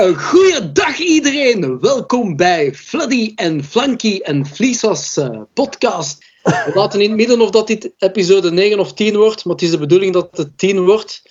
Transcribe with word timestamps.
Een 0.00 0.20
goeiedag 0.20 0.98
iedereen. 0.98 1.80
Welkom 1.80 2.36
bij 2.36 2.74
Fladdy 2.74 3.32
en 3.34 3.64
Flanky 3.64 4.20
en 4.22 4.46
Fleesos 4.46 5.16
uh, 5.16 5.40
podcast. 5.54 6.24
We 6.42 6.70
laten 6.74 7.00
in 7.00 7.08
het 7.08 7.16
midden 7.16 7.40
of 7.40 7.50
dat 7.50 7.66
dit 7.66 7.92
episode 7.98 8.50
9 8.50 8.78
of 8.78 8.92
10 8.92 9.16
wordt, 9.16 9.44
maar 9.44 9.54
het 9.54 9.62
is 9.62 9.70
de 9.70 9.78
bedoeling 9.78 10.12
dat 10.12 10.28
het 10.36 10.58
10 10.58 10.84
wordt. 10.84 11.22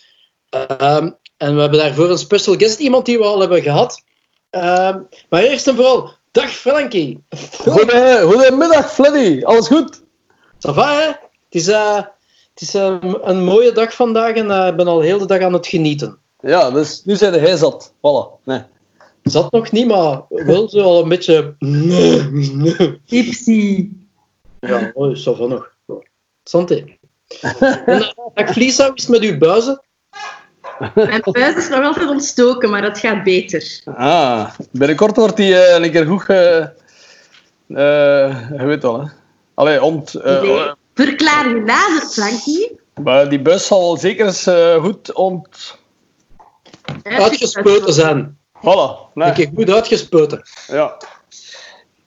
Um, 0.50 1.18
en 1.38 1.56
we 1.56 1.62
hebben 1.62 1.80
daarvoor 1.80 2.10
een 2.10 2.18
special 2.18 2.56
guest, 2.56 2.80
iemand 2.80 3.06
die 3.06 3.18
we 3.18 3.24
al 3.24 3.40
hebben 3.40 3.62
gehad. 3.62 4.04
Um, 4.52 5.08
maar 5.30 5.42
eerst 5.42 5.68
en 5.68 5.76
vooral, 5.76 6.12
dag 6.32 6.50
Flanky. 6.50 7.18
Goedemiddag 7.58 8.94
Fladdy, 8.94 9.44
alles 9.44 9.68
goed? 9.68 10.02
Ça 10.68 10.74
va, 10.74 11.00
hè? 11.00 11.08
Het 11.08 11.16
is, 11.50 11.68
uh, 11.68 11.96
het 12.54 12.62
is 12.62 12.76
uh, 12.76 12.98
een 13.22 13.44
mooie 13.44 13.72
dag 13.72 13.94
vandaag 13.94 14.34
en 14.34 14.46
uh, 14.46 14.68
ik 14.68 14.76
ben 14.76 14.88
al 14.88 15.02
heel 15.02 15.20
de 15.20 15.26
dag 15.26 15.42
aan 15.42 15.54
het 15.54 15.68
genieten. 15.68 16.20
Ja, 16.40 16.72
dus 16.72 17.04
nu 17.06 17.16
zijn 17.16 17.34
hij 17.34 17.58
zat. 17.58 17.94
Voilà. 17.96 18.44
Nee. 18.44 18.62
Zat 19.24 19.52
nog 19.52 19.72
niet, 19.72 19.88
maar 19.88 20.22
wel 20.30 20.70
zo 20.70 20.82
al 20.82 21.02
een 21.02 21.10
beetje... 21.10 21.56
Ipsy. 23.06 23.90
Ja, 24.60 24.92
oh, 24.94 25.16
zo 25.16 25.34
van 25.34 25.50
nog. 25.50 25.72
Santé. 26.44 26.86
en, 28.34 28.48
Vliesa, 28.54 28.86
hoe 28.86 28.96
is 28.96 29.08
met 29.08 29.22
uw 29.22 29.38
buizen? 29.38 29.82
Mijn 30.96 31.22
buis 31.24 31.56
is 31.56 31.70
nog 31.70 31.84
altijd 31.84 32.10
ontstoken, 32.10 32.70
maar 32.70 32.82
dat 32.82 32.98
gaat 32.98 33.24
beter. 33.24 33.82
Ah, 33.86 34.50
binnenkort 34.72 35.16
wordt 35.16 35.38
die 35.38 35.52
uh, 35.52 35.80
een 35.80 35.92
keer 35.92 36.06
goed... 36.06 36.30
Uh, 36.30 36.66
uh, 37.68 38.50
je 38.58 38.66
weet 38.66 38.82
wel, 38.82 39.00
hè. 39.02 39.08
Allee, 39.54 39.84
ont... 39.84 40.14
nee. 40.24 40.72
Verklaar 40.94 41.50
je 41.50 41.56
nader, 41.56 42.08
Frankie. 42.10 42.80
Maar 43.04 43.30
die 43.30 43.42
bus 43.42 43.68
zal 43.68 43.98
zeker 43.98 44.26
eens 44.26 44.48
goed 44.82 45.14
ont... 45.14 45.79
Uitgespoten 47.04 47.94
zijn. 47.94 48.38
Voilà. 48.58 49.14
Nee. 49.14 49.32
Keer 49.32 49.50
goed 49.56 49.70
uitgespoten. 49.70 50.42
Ja. 50.68 50.98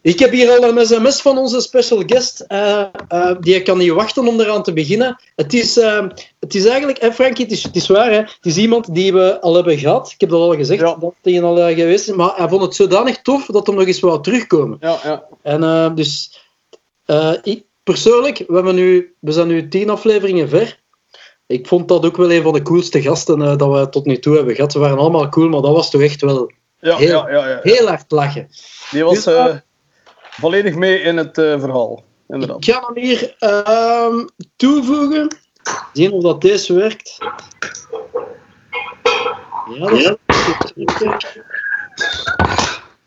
Ik 0.03 0.19
heb 0.19 0.31
hier 0.31 0.51
al 0.51 0.69
een 0.69 0.87
sms 0.87 1.21
van 1.21 1.39
onze 1.39 1.61
special 1.61 2.03
guest. 2.07 2.45
Uh, 2.49 2.85
uh, 3.13 3.31
die 3.41 3.63
kan 3.63 3.79
niet 3.79 3.91
wachten 3.91 4.27
om 4.27 4.41
eraan 4.41 4.63
te 4.63 4.73
beginnen. 4.73 5.21
Het 5.37 5.55
is, 5.55 5.79
uh, 5.79 6.07
het 6.41 6.55
is 6.55 6.67
eigenlijk, 6.67 7.01
hè, 7.01 7.13
Frankie, 7.13 7.45
het 7.45 7.53
is, 7.53 7.63
het 7.63 7.77
is 7.77 7.87
waar. 7.87 8.11
Hè, 8.11 8.17
het 8.17 8.39
is 8.43 8.57
iemand 8.57 8.95
die 8.95 9.13
we 9.13 9.41
al 9.41 9.55
hebben 9.55 9.79
gehad. 9.79 10.11
Ik 10.15 10.21
heb 10.21 10.31
dat 10.31 10.41
al 10.41 10.55
gezegd, 10.55 10.81
ja. 10.81 10.97
dat 11.01 11.15
hij 11.23 11.43
al 11.43 11.57
geweest 11.57 12.09
is. 12.09 12.15
Maar 12.15 12.33
hij 12.37 12.49
vond 12.49 12.63
het 12.63 12.75
zodanig 12.75 13.23
tof 13.23 13.47
dat 13.47 13.67
hij 13.67 13.77
nog 13.77 13.87
eens 13.87 14.01
wou 14.01 14.23
terugkomen. 14.23 14.77
Ja, 14.81 14.99
ja. 15.05 15.25
En 15.43 15.95
dus, 15.95 16.41
ik, 17.43 17.65
persoonlijk, 17.83 18.39
we, 18.39 18.55
hebben 18.55 18.75
nu, 18.75 19.15
we 19.19 19.33
zijn 19.33 19.49
nu 19.49 19.69
tien 19.69 19.91
afleveringen 19.91 20.49
ver. 20.49 20.82
Ik 21.53 21.67
vond 21.67 21.89
dat 21.89 22.05
ook 22.07 22.17
wel 22.17 22.33
een 22.33 22.43
van 22.43 22.53
de 22.53 22.63
coolste 22.63 23.03
gasten 23.03 23.59
dat 23.59 23.73
we 23.73 23.89
tot 23.89 24.07
nu 24.07 24.19
toe 24.19 24.37
hebben 24.37 24.55
gehad. 24.55 24.73
Ze 24.73 24.79
waren 24.79 24.99
allemaal 24.99 25.29
cool, 25.29 25.49
maar 25.49 25.61
dat 25.63 25.75
was 25.75 25.91
toch 25.91 26.03
echt 26.03 26.21
wel 26.21 26.53
ja, 26.79 26.97
heel, 26.97 27.29
ja, 27.29 27.31
ja, 27.31 27.49
ja. 27.49 27.59
heel 27.63 27.87
hard 27.87 28.11
lachen. 28.11 28.49
Die 28.91 29.05
was... 29.05 29.25
Dus, 29.25 29.61
volledig 30.31 30.75
mee 30.75 31.01
in 31.01 31.17
het 31.17 31.39
uh, 31.39 31.61
verhaal. 31.61 32.05
Inderdaad. 32.29 32.57
Ik 32.67 32.75
ga 32.75 32.91
hem 32.93 33.05
hier 33.05 33.37
uh, 33.41 34.25
toevoegen. 34.57 35.37
Zien 35.93 36.13
of 36.13 36.23
dat 36.23 36.41
deze 36.41 36.75
werkt. 36.75 37.19
Ja, 39.75 39.89
dat. 39.89 40.19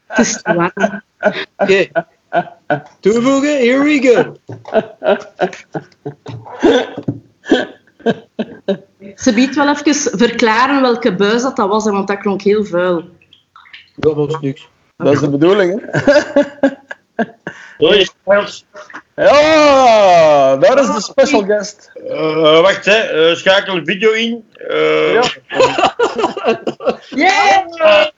Het 0.08 0.18
is. 0.18 0.42
Oké. 0.44 1.42
Okay. 1.58 1.92
Toevoegen, 3.00 3.58
here 3.58 3.84
we 3.84 4.00
go. 4.02 4.36
Ze 9.24 9.34
biedt 9.34 9.56
wel 9.56 9.70
even 9.70 10.18
verklaren 10.20 10.82
welke 10.82 11.16
buis 11.16 11.42
dat, 11.42 11.56
dat 11.56 11.70
was, 11.70 11.84
want 11.84 12.08
dat 12.08 12.18
klonk 12.18 12.42
heel 12.42 12.66
vuil. 12.66 13.10
Dat 13.96 14.16
was 14.16 14.40
niks. 14.40 14.68
Dat 14.98 15.14
is 15.14 15.20
de 15.20 15.30
bedoeling, 15.30 15.82
hè? 15.86 16.00
Hoi, 17.78 18.08
Ja, 19.16 20.56
daar 20.56 20.80
is 20.80 20.94
de 20.94 21.02
special 21.02 21.44
guest. 21.44 21.92
Uh, 21.96 22.62
wacht, 22.62 22.86
hè. 22.86 23.30
Uh, 23.30 23.36
schakel 23.36 23.74
de 23.76 23.86
video 23.86 24.12
in. 24.12 24.50
Uh, 24.58 25.14
ja. 25.14 25.24
yeah! 27.10 28.10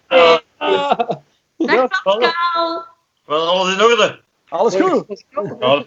Dag 1.57 2.03
Pascal! 2.03 2.85
Wel, 3.25 3.47
alles 3.47 3.73
in 3.73 3.81
orde? 3.81 4.19
Alles 4.49 4.75
goed? 4.75 5.25
Ja, 5.59 5.83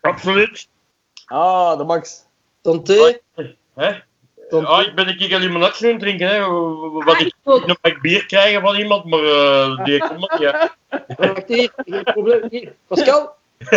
Absoluut. 0.00 0.68
Ah, 1.26 1.78
de 1.78 1.84
Max. 1.84 2.25
Santé. 2.66 3.20
Hè? 3.74 3.90
Ah, 4.50 4.86
ik 4.86 4.94
ben 4.94 5.08
een 5.08 5.16
keer 5.16 5.38
limonade 5.38 5.74
aan 5.82 5.88
het 5.90 5.98
drinken. 5.98 6.28
Hè. 6.28 6.40
Wat 7.04 7.20
ik 7.20 7.34
nog 7.44 7.78
een 7.80 7.98
bier 8.00 8.26
krijgen 8.26 8.60
van 8.60 8.76
iemand, 8.76 9.04
maar 9.04 9.22
uh, 9.22 9.84
die 9.84 9.98
komt 9.98 10.18
nog 10.18 10.38
niet. 10.38 10.52
Wacht 11.16 11.48
hier, 11.48 11.72
geen 11.76 12.04
probleem. 12.04 12.46
Hier, 12.50 12.72
Pascal. 12.86 13.34
ik 13.58 13.68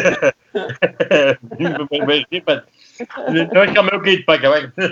ga 3.74 3.82
me 3.82 3.92
ook 3.92 4.06
iets 4.06 4.24
pakken. 4.24 4.50
Wacht. 4.50 4.70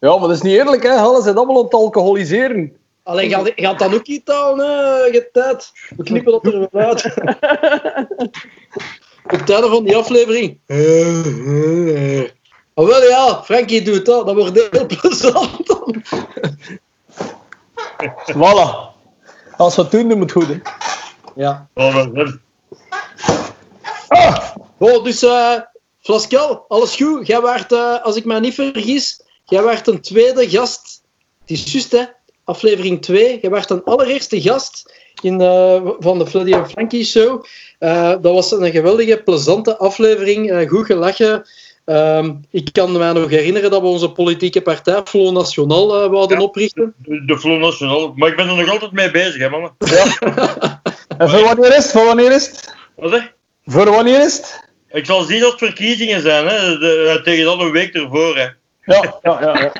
ja, 0.00 0.10
maar 0.10 0.28
dat 0.28 0.30
is 0.30 0.42
niet 0.42 0.56
eerlijk, 0.56 0.82
hè? 0.82 0.94
Alles 0.94 1.24
zijn 1.24 1.36
allemaal 1.36 1.56
aan 1.56 1.64
het 1.64 1.74
alcoholiseren. 1.74 2.76
Alleen 3.02 3.30
gaat, 3.30 3.52
gaat 3.56 3.78
dan 3.78 3.94
ook 3.94 4.06
iets 4.06 4.30
aan, 4.30 4.58
hè? 4.58 5.04
Je 5.04 5.28
tijd. 5.32 5.72
We 5.96 6.02
knippen 6.02 6.32
dat 6.32 6.46
er 6.46 6.68
weer 6.70 6.84
uit. 6.84 7.14
Op 9.24 9.30
het 9.30 9.50
einde 9.50 9.68
van 9.68 9.84
die 9.84 9.96
aflevering. 9.96 10.58
Oh, 12.74 12.86
wel 12.86 13.02
ja, 13.02 13.42
Frankie 13.44 13.82
doet 13.82 14.06
dat. 14.06 14.26
Dat 14.26 14.34
wordt 14.34 14.68
heel 14.70 14.86
plezant. 15.00 15.80
voilà. 18.32 18.92
Als 19.56 19.76
we 19.76 19.82
het 19.82 19.90
doen, 19.90 20.08
doen 20.08 20.18
we 20.18 20.24
het 20.24 20.32
goed. 20.32 20.46
Hè. 20.46 20.60
Ja. 21.34 21.68
Oh, 21.74 21.96
ah. 24.08 24.56
oh 24.78 25.04
dus 25.04 25.22
uh, 25.22 25.58
Flascal, 26.00 26.64
alles 26.68 26.96
goed? 26.96 27.26
Jij 27.26 27.40
waart, 27.40 27.72
uh, 27.72 28.02
als 28.02 28.16
ik 28.16 28.24
me 28.24 28.40
niet 28.40 28.54
vergis, 28.54 29.22
jij 29.44 29.62
waart 29.62 29.86
een 29.86 30.00
tweede 30.00 30.50
gast. 30.50 31.02
Het 31.40 31.50
is 31.50 31.72
juist, 31.72 31.92
hè? 31.92 32.04
Aflevering 32.44 33.02
2. 33.02 33.40
Jij 33.40 33.50
waart 33.50 33.70
een 33.70 33.84
allereerste 33.84 34.40
gast 34.40 34.92
in, 35.24 35.40
uh, 35.40 35.88
van 35.98 36.18
de 36.18 36.26
Freddy 36.26 36.52
en 36.52 36.70
Frankie 36.70 37.04
show. 37.04 37.44
dat 37.78 38.22
was 38.22 38.52
een 38.52 38.70
geweldige, 38.70 39.22
plezante 39.24 39.76
aflevering. 39.76 40.68
goed 40.68 40.86
gelachen. 40.86 41.44
Um, 41.84 42.44
ik 42.50 42.72
kan 42.72 42.92
me 42.92 43.12
nog 43.12 43.30
herinneren 43.30 43.70
dat 43.70 43.80
we 43.80 43.86
onze 43.86 44.12
politieke 44.12 44.62
partij, 44.62 45.00
Flo 45.04 45.32
Nationaal, 45.32 46.04
uh, 46.04 46.10
wouden 46.10 46.38
ja, 46.38 46.42
oprichten. 46.42 46.94
De, 46.96 47.24
de 47.24 47.38
Flo 47.38 47.58
Nationaal, 47.58 48.12
maar 48.16 48.28
ik 48.28 48.36
ben 48.36 48.48
er 48.48 48.56
nog 48.56 48.68
altijd 48.68 48.92
mee 48.92 49.10
bezig, 49.10 49.40
hè, 49.40 49.48
mannen. 49.48 49.74
Ja. 49.78 50.04
en 51.18 51.30
voor 51.30 51.42
wanneer 51.42 51.76
is 51.76 51.82
het? 51.82 51.90
Voor 51.90 52.04
wanneer 52.04 52.32
is 52.32 52.46
het? 52.46 52.74
Wat 52.96 53.10
zeg? 53.10 53.32
Voor 53.64 53.90
wanneer 53.90 54.20
is 54.20 54.36
het? 54.36 54.70
Ik 54.90 55.06
zal 55.06 55.22
zien 55.22 55.40
dat 55.40 55.50
het 55.50 55.58
verkiezingen 55.58 56.20
zijn, 56.20 56.46
hè. 56.46 56.78
De, 56.78 57.20
tegen 57.24 57.44
dan 57.44 57.60
een 57.60 57.70
week 57.70 57.94
ervoor, 57.94 58.36
hè. 58.36 58.46
Ja, 58.84 59.18
ja, 59.22 59.40
ja. 59.40 59.40
ja. 59.40 59.72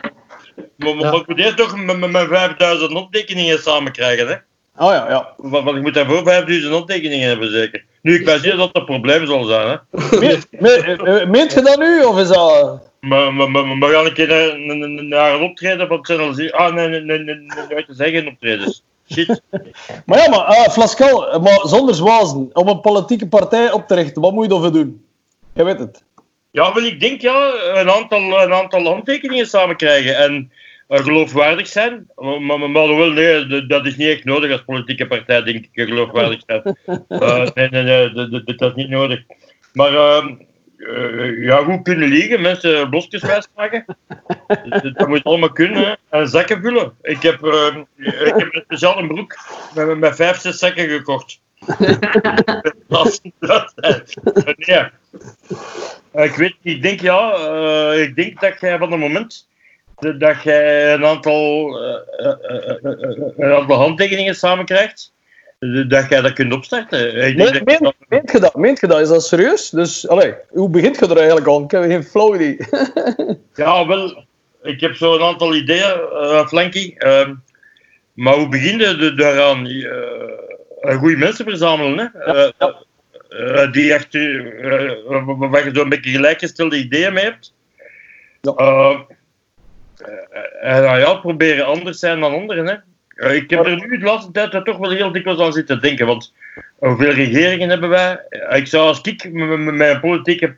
Maar, 0.76 0.94
maar 0.94 1.12
ja. 1.12 1.20
ik 1.20 1.28
moet 1.28 1.38
eerst 1.38 1.56
toch 1.56 1.84
met 1.84 2.10
mijn 2.10 2.28
5000 2.28 2.94
optekeningen 2.94 3.58
samen 3.58 3.92
krijgen, 3.92 4.28
hè. 4.28 4.34
Oh 4.76 4.90
ja, 4.90 5.08
ja. 5.08 5.34
Want, 5.36 5.76
ik 5.76 5.82
moet 5.82 5.94
daarvoor 5.94 6.22
5000 6.24 6.74
optekeningen 6.74 7.28
hebben, 7.28 7.50
zeker. 7.50 7.84
Nu, 8.02 8.14
ik 8.14 8.26
weet 8.26 8.42
niet 8.42 8.56
dat 8.56 8.58
dat 8.58 8.76
een 8.76 8.84
probleem 8.84 9.26
zal 9.26 9.44
zijn, 9.44 9.68
hè. 9.68 10.18
Meent, 10.18 10.46
me, 10.50 11.24
meent 11.28 11.52
je 11.52 11.62
dat 11.62 11.78
nu, 11.78 12.02
of 12.04 12.18
is 12.18 12.28
dat... 12.28 12.90
Maar, 13.00 13.34
maar, 13.34 13.50
maar, 13.50 13.66
maar 13.66 13.90
gaan 13.90 14.06
een 14.06 14.12
keer 14.12 14.28
naar, 15.04 15.34
een 15.34 15.42
optreden 15.42 15.88
van 15.88 16.04
Channel 16.04 16.50
Ah, 16.50 16.74
nee, 16.74 16.88
nee, 16.88 17.00
nee, 17.00 17.18
nee, 17.18 17.36
nee, 17.68 17.84
te 17.86 17.94
zeggen 17.94 18.26
optredens. 18.26 18.82
Shit. 19.12 19.42
maar 20.06 20.18
ja, 20.18 20.28
maar, 20.28 20.50
uh, 20.50 20.68
Flascal, 20.68 21.40
maar 21.40 21.60
zonder 21.62 21.94
zwazen, 21.94 22.50
om 22.52 22.68
een 22.68 22.80
politieke 22.80 23.28
partij 23.28 23.72
op 23.72 23.86
te 23.86 23.94
richten, 23.94 24.22
wat 24.22 24.32
moet 24.32 24.44
je 24.44 24.50
daarvoor 24.50 24.72
doen? 24.72 25.04
Je 25.54 25.64
weet 25.64 25.78
het. 25.78 26.04
Ja, 26.50 26.74
wel, 26.74 26.84
ik 26.84 27.00
denk 27.00 27.20
ja, 27.20 27.52
een 27.74 27.90
aantal, 27.90 28.42
een 28.42 28.52
aantal 28.52 28.84
handtekeningen 28.84 29.46
samen 29.46 29.76
krijgen 29.76 30.16
en 30.16 30.52
geloofwaardig 31.00 31.66
zijn. 31.66 32.06
Maar, 32.16 32.40
maar, 32.40 32.70
maar 32.70 32.96
wel, 32.96 33.10
nee, 33.10 33.66
dat 33.66 33.86
is 33.86 33.96
niet 33.96 34.08
echt 34.08 34.24
nodig 34.24 34.52
als 34.52 34.64
politieke 34.64 35.06
partij, 35.06 35.42
denk 35.42 35.64
ik, 35.64 35.88
geloofwaardig 35.88 36.40
zijn. 36.46 36.76
Uh, 37.08 37.46
nee, 37.54 37.68
nee, 37.68 37.82
nee, 37.82 38.12
dat, 38.12 38.58
dat, 38.58 38.70
is 38.70 38.74
niet 38.74 38.88
nodig. 38.88 39.22
Maar 39.72 39.92
uh, 39.92 41.44
ja, 41.44 41.56
goed 41.56 41.82
kunnen 41.82 42.08
liegen, 42.08 42.40
mensen 42.40 42.90
blosjes 42.90 43.22
wijsmaken. 43.22 43.84
dat, 44.68 44.90
dat 44.94 45.08
moet 45.08 45.24
allemaal 45.24 45.52
kunnen. 45.52 45.84
Hè. 45.86 46.18
En 46.18 46.28
zakken 46.28 46.62
vullen. 46.62 46.92
Ik 47.02 47.22
heb, 47.22 47.44
ik 47.96 48.34
heb 48.36 48.54
een 48.54 48.62
speciale 48.64 49.06
broek 49.06 49.36
met, 49.74 49.98
met 49.98 50.16
vijf, 50.16 50.40
zes 50.40 50.58
zakken 50.58 50.88
gekocht. 50.88 51.40
dat, 52.88 53.20
dat, 53.38 53.74
nee. 54.56 54.88
Ik 56.12 56.34
weet, 56.34 56.56
ik 56.62 56.82
denk 56.82 57.00
ja, 57.00 57.32
ik 57.92 58.14
denk 58.16 58.40
dat 58.40 58.60
jij 58.60 58.78
van 58.78 58.90
het 58.90 59.00
moment 59.00 59.50
dat 60.18 60.42
jij 60.42 60.94
een 60.94 61.04
aantal, 61.04 61.76
uh, 61.82 61.96
uh, 62.20 62.94
een 63.36 63.52
aantal 63.52 63.76
handtekeningen 63.76 64.34
samen 64.34 64.64
krijgt, 64.64 65.12
dat 65.88 66.08
jij 66.08 66.20
dat 66.20 66.32
kunt 66.32 66.52
opstarten. 66.52 67.26
Ik 67.26 67.36
denk 67.36 67.52
dat... 67.52 67.64
meent, 68.08 68.32
je 68.32 68.40
dat? 68.40 68.54
Meent 68.54 68.80
je 68.80 68.86
dat? 68.86 69.00
Is 69.00 69.08
dat 69.08 69.26
serieus? 69.26 69.70
Dus, 69.70 70.08
allee, 70.08 70.34
hoe 70.48 70.70
begint 70.70 70.98
je 70.98 71.06
er 71.06 71.16
eigenlijk 71.16 71.48
aan? 71.48 71.62
Ik 71.62 71.70
heb 71.70 71.82
geen 71.82 72.04
flow 72.04 72.34
idee. 72.34 72.56
ja, 73.54 73.86
wel, 73.86 74.24
ik 74.62 74.80
heb 74.80 74.94
zo 74.94 75.14
een 75.14 75.22
aantal 75.22 75.54
ideeën, 75.54 75.96
Flanky. 76.46 76.94
maar 78.14 78.34
hoe 78.34 78.48
begin 78.48 78.78
je 78.78 79.14
daaraan? 79.14 79.66
Uh, 80.82 80.98
goede 80.98 81.16
mensen 81.16 81.44
verzamelen, 81.44 81.98
hè? 81.98 82.32
Ja, 82.32 82.52
ja. 82.58 82.82
Uh, 83.30 83.72
die 83.72 83.92
echt, 83.92 84.14
uh, 84.14 84.94
waar 85.38 85.64
je 85.64 85.70
zo'n 85.74 85.88
beetje 85.88 86.10
gelijkgestelde 86.10 86.78
ideeën 86.78 87.12
mee 87.12 87.24
hebt. 87.24 87.54
Ja. 88.40 89.06
En 90.60 90.82
nou 90.82 90.98
ja, 90.98 91.14
proberen 91.14 91.66
anders 91.66 91.98
zijn 91.98 92.20
dan 92.20 92.34
anderen. 92.34 92.66
Hè. 92.66 93.32
ik 93.32 93.50
heb 93.50 93.66
er 93.66 93.86
nu 93.86 93.98
de 93.98 94.04
laatste 94.04 94.32
tijd 94.32 94.64
toch 94.64 94.76
wel 94.76 94.90
heel 94.90 95.12
dikwijls 95.12 95.40
aan 95.40 95.52
zitten 95.52 95.80
denken. 95.80 96.06
Want 96.06 96.32
hoeveel 96.78 97.12
regeringen 97.12 97.68
hebben 97.68 97.88
wij? 97.88 98.20
Ik 98.50 98.66
zou 98.66 98.86
als 98.86 99.00
ik 99.00 99.32
met 99.32 99.74
mijn 99.74 100.00
politieke 100.00 100.56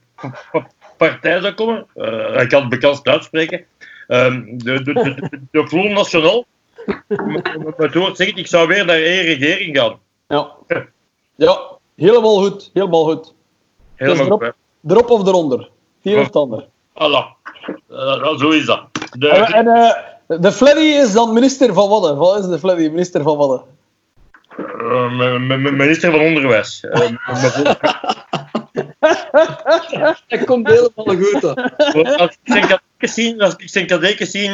partij 0.97 1.41
zou 1.41 1.55
komen, 1.55 1.87
ik 2.41 2.49
kan 2.49 2.61
het 2.61 2.69
bekend 2.69 3.09
uitspreken, 3.09 3.65
um, 4.09 4.59
de, 4.59 4.83
de, 4.83 4.93
de, 5.51 5.89
National, 5.95 6.47
met 7.77 7.95
woord 7.95 8.19
ik, 8.19 8.47
zou 8.47 8.69
weer 8.69 8.85
naar 8.85 8.97
één 8.97 9.23
regering 9.23 9.77
gaan. 9.77 9.99
Ja. 10.29 10.53
ja, 11.35 11.61
helemaal 11.97 12.37
goed. 12.37 12.71
Helemaal 12.73 13.05
goed. 13.05 13.35
Helemaal 13.95 14.27
erop, 14.27 14.43
goed. 14.43 14.91
erop 14.91 15.11
of 15.11 15.27
eronder. 15.27 15.69
Hier 16.01 16.19
of 16.19 16.27
het 16.27 16.37
ander. 16.37 16.67
Voilà. 16.93 17.43
Uh, 17.91 18.39
zo 18.39 18.51
is 18.51 18.65
dat. 18.65 18.94
De, 19.19 19.29
en 19.29 19.53
en 19.53 19.67
uh, 19.67 20.41
de 20.41 20.53
Fleddy 20.53 20.81
is 20.81 21.13
dan 21.13 21.33
minister 21.33 21.75
van 21.75 21.89
wat? 21.89 22.17
Wat 22.17 22.39
is 22.39 22.47
de 22.47 22.59
Fleddy 22.59 22.89
minister 22.89 23.23
van 23.23 23.37
wat? 23.37 23.65
Uh, 24.59 25.39
minister 25.73 26.11
van 26.11 26.21
Onderwijs. 26.21 26.81
Dat 30.29 30.45
komt 30.45 30.69
helemaal 30.69 31.17
goed. 31.17 31.45
Als 32.19 32.31
ik 32.31 32.39
zijn 32.45 32.61
kadekens 32.61 33.15
zie, 33.15 33.43
als 33.43 33.57
ik 33.57 33.69
zijn 33.69 33.87
kadekens 33.87 34.31
zie, 34.31 34.51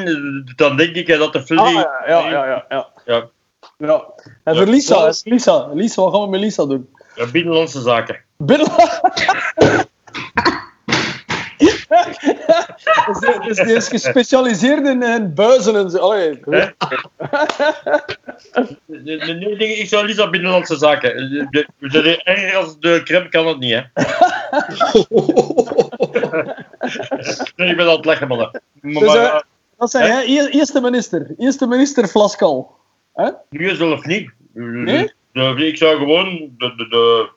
dan 0.57 0.77
denk 0.77 0.95
ik 0.95 1.19
dat 1.19 1.33
de 1.33 1.43
Fleddy... 1.43 1.77
Ah, 1.77 1.85
ja, 2.07 2.29
ja, 2.29 2.47
ja, 2.47 2.65
ja. 2.69 2.89
ja. 3.05 3.29
Ja. 3.79 4.05
En 4.45 4.57
voor 4.57 4.67
Lisa, 4.67 5.13
Lisa, 5.25 5.69
Lisa, 5.73 6.03
wat 6.03 6.13
gaan 6.13 6.23
we 6.23 6.29
met 6.29 6.41
Lisa 6.41 6.67
doen? 6.67 6.89
Ja, 7.15 7.27
binnenlandse 7.27 7.81
zaken. 7.81 8.21
Binnen... 8.37 8.69
dus, 11.91 13.47
dus 13.47 13.57
die 13.57 13.75
is 13.75 13.89
gespecialiseerd 13.89 14.87
in, 14.87 15.03
in 15.03 15.35
buizen 15.35 15.77
en 15.77 15.91
zo. 15.91 15.99
Allee. 15.99 16.41
Nee, 18.87 19.77
ik 19.77 19.89
zou 19.89 20.07
Lisa 20.07 20.31
binnenlandse 20.31 20.77
zaken. 20.77 21.31
De, 21.51 21.67
de, 21.79 21.89
de, 21.89 22.23
erger 22.23 22.57
als 22.57 22.79
de 22.79 23.01
crème 23.05 23.29
kan 23.29 23.47
het 23.47 23.59
niet, 23.59 23.73
hè. 23.73 23.81
nee, 27.57 27.71
ik 27.71 27.77
ben 27.77 27.87
aan 27.87 27.97
het 27.97 28.05
leggen, 28.05 28.29
man. 28.29 28.61
Dus, 28.83 29.15
uh, 29.15 29.41
wat 29.77 29.91
zei? 29.91 30.39
Eerste 30.51 30.81
minister. 30.81 31.27
Eerste 31.39 31.67
minister 31.67 32.09
Flaskal. 32.09 32.77
Huh? 33.15 33.29
Nu 33.51 33.75
zelf 33.75 34.05
niet. 34.05 34.31
Nee? 34.53 35.13
De, 35.33 35.67
ik 35.67 35.77
zou 35.77 35.99
gewoon 35.99 36.55
de, 36.59 36.75
de, 36.77 36.89
de, 36.89 37.29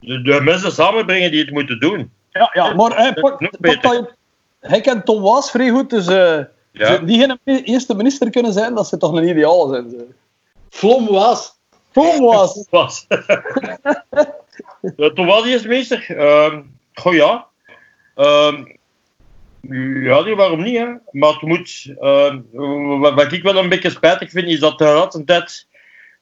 de, 0.00 0.22
de 0.22 0.40
mensen 0.40 0.72
samenbrengen 0.72 1.30
die 1.30 1.40
het 1.40 1.50
moeten 1.50 1.80
doen. 1.80 2.10
Ja, 2.32 2.50
ja 2.52 2.74
maar 2.74 2.96
hij, 2.96 3.12
pak, 3.12 3.40
Nog 3.40 3.80
pak 3.80 4.14
hij 4.60 4.80
kent 4.80 5.04
Tom 5.04 5.22
Waas 5.22 5.50
vrij 5.50 5.68
goed, 5.70 5.90
dus 5.90 6.08
uh, 6.08 6.38
Ja. 6.72 6.98
die 6.98 7.18
geen 7.18 7.38
eerste 7.64 7.94
minister 7.94 8.30
kunnen 8.30 8.52
zijn, 8.52 8.74
dat 8.74 8.88
ze 8.88 8.96
toch 8.96 9.12
een 9.12 9.28
ideaal 9.28 9.68
zijn. 9.68 9.90
Zo. 9.90 9.96
Vlom 10.70 11.06
was. 11.06 11.58
Tom 11.92 12.20
Waas. 12.20 12.66
was. 12.70 13.06
Toen 15.14 15.26
was 15.26 15.42
die 15.42 15.52
eerste 15.52 15.68
minister. 15.68 16.16
Ehm 16.16 16.60
goh 16.94 17.14
ja. 17.14 17.46
Ehm, 18.14 18.64
ja, 20.02 20.22
die, 20.22 20.36
waarom 20.36 20.62
niet, 20.62 20.78
hè? 20.78 20.86
Maar 21.10 21.32
het 21.32 21.42
moet. 21.42 21.94
ehm, 22.00 22.40
wat, 22.98 23.14
wat 23.14 23.32
ik 23.32 23.42
wel 23.42 23.56
een 23.56 23.68
beetje 23.68 23.90
spijtig 23.90 24.30
vind, 24.30 24.48
is 24.48 24.60
dat 24.60 24.78
de 24.78 24.84
laatste 24.84 25.24
tijd. 25.24 25.66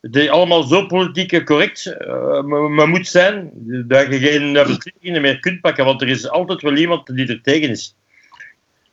Die 0.00 0.31
allemaal 0.31 0.62
zo 0.62 0.87
politiek 0.87 1.44
correct 1.44 1.87
eh, 1.87 2.43
maar- 2.43 2.88
moet 2.88 3.08
zijn, 3.08 3.50
dat 3.87 4.06
je 4.06 4.19
geen 4.19 4.52
beslissingen 4.52 5.23
meer 5.23 5.41
kunt 5.41 5.61
pakken, 5.61 5.85
want 5.85 6.02
er 6.02 6.08
is 6.08 6.29
altijd 6.29 6.62
wel 6.62 6.76
iemand 6.76 7.17
die 7.17 7.26
er 7.29 7.43
tegen 7.43 7.69
is. 7.69 7.97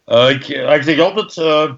Eh, 0.06 0.30
ik, 0.30 0.48
ik 0.48 0.83
zeg 0.83 1.00
altijd, 1.00 1.38
eh, 1.38 1.71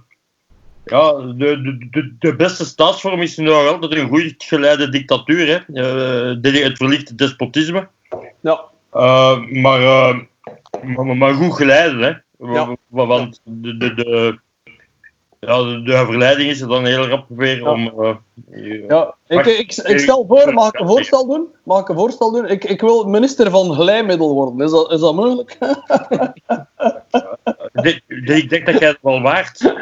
ja, 0.85 1.11
de, 1.13 1.77
de, 1.91 2.15
de, 2.19 2.35
beste 2.35 2.65
staatsvorm 2.65 3.21
is 3.21 3.37
nog 3.37 3.67
altijd 3.67 3.91
een 3.91 4.07
goed 4.07 4.33
geleide 4.37 4.89
dictatuur, 4.89 5.47
hè. 5.47 6.39
Dit- 6.41 6.63
het 6.63 6.77
verlichte 6.77 7.15
despotisme. 7.15 7.87
Ja. 8.39 8.61
Maar, 9.49 9.81
maar, 10.83 11.17
maar 11.17 11.33
goed 11.33 11.55
geleiden, 11.55 12.01
hè. 12.01 12.13
Ja. 12.53 12.75
Want 12.87 13.41
de, 13.43 13.77
de, 13.77 13.93
de, 13.93 14.39
ja, 15.39 15.63
de, 15.63 15.81
de 15.83 15.91
verleiding 16.05 16.49
is 16.49 16.61
er 16.61 16.67
dan 16.67 16.85
heel 16.85 17.07
rap 17.07 17.25
weer 17.27 17.57
Ja. 17.57 17.71
om... 17.71 17.93
eh, 18.03 18.15
Ja, 18.87 19.15
ik, 19.27 19.45
ik, 19.45 19.75
ik 19.75 19.99
stel 19.99 20.25
voor, 20.27 20.53
mag 20.53 20.67
ik 20.73 20.79
een 20.79 20.87
voorstel 20.87 21.27
doen? 21.27 21.47
Mag 21.63 21.81
ik 21.81 21.89
een 21.89 21.95
voorstel 21.95 22.31
doen? 22.31 22.45
Ik, 22.47 22.63
ik 22.63 22.81
wil 22.81 23.03
minister 23.03 23.49
van 23.49 23.73
glijmiddel 23.73 24.33
worden. 24.33 24.65
Is 24.65 24.71
dat, 24.71 24.91
is 24.91 24.99
dat 24.99 25.13
mogelijk? 25.15 25.57
ik 28.37 28.49
denk 28.49 28.65
dat 28.65 28.79
jij 28.79 28.87
het 28.87 28.97
wel 29.01 29.21
waard. 29.21 29.73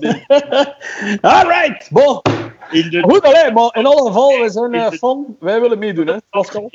Alright, 1.20 1.90
bon. 1.90 2.20
In 2.70 2.90
de, 2.90 3.00
Goed, 3.02 3.22
alleen, 3.22 3.52
maar 3.52 3.76
in 3.76 3.86
alle 3.86 4.06
geval, 4.06 4.40
we 4.40 4.50
zijn 4.50 4.74
eh, 4.74 4.90
fan. 4.90 5.36
Wij 5.40 5.60
willen 5.60 5.78
meedoen, 5.78 6.06
hè, 6.06 6.16
Pascal. 6.30 6.70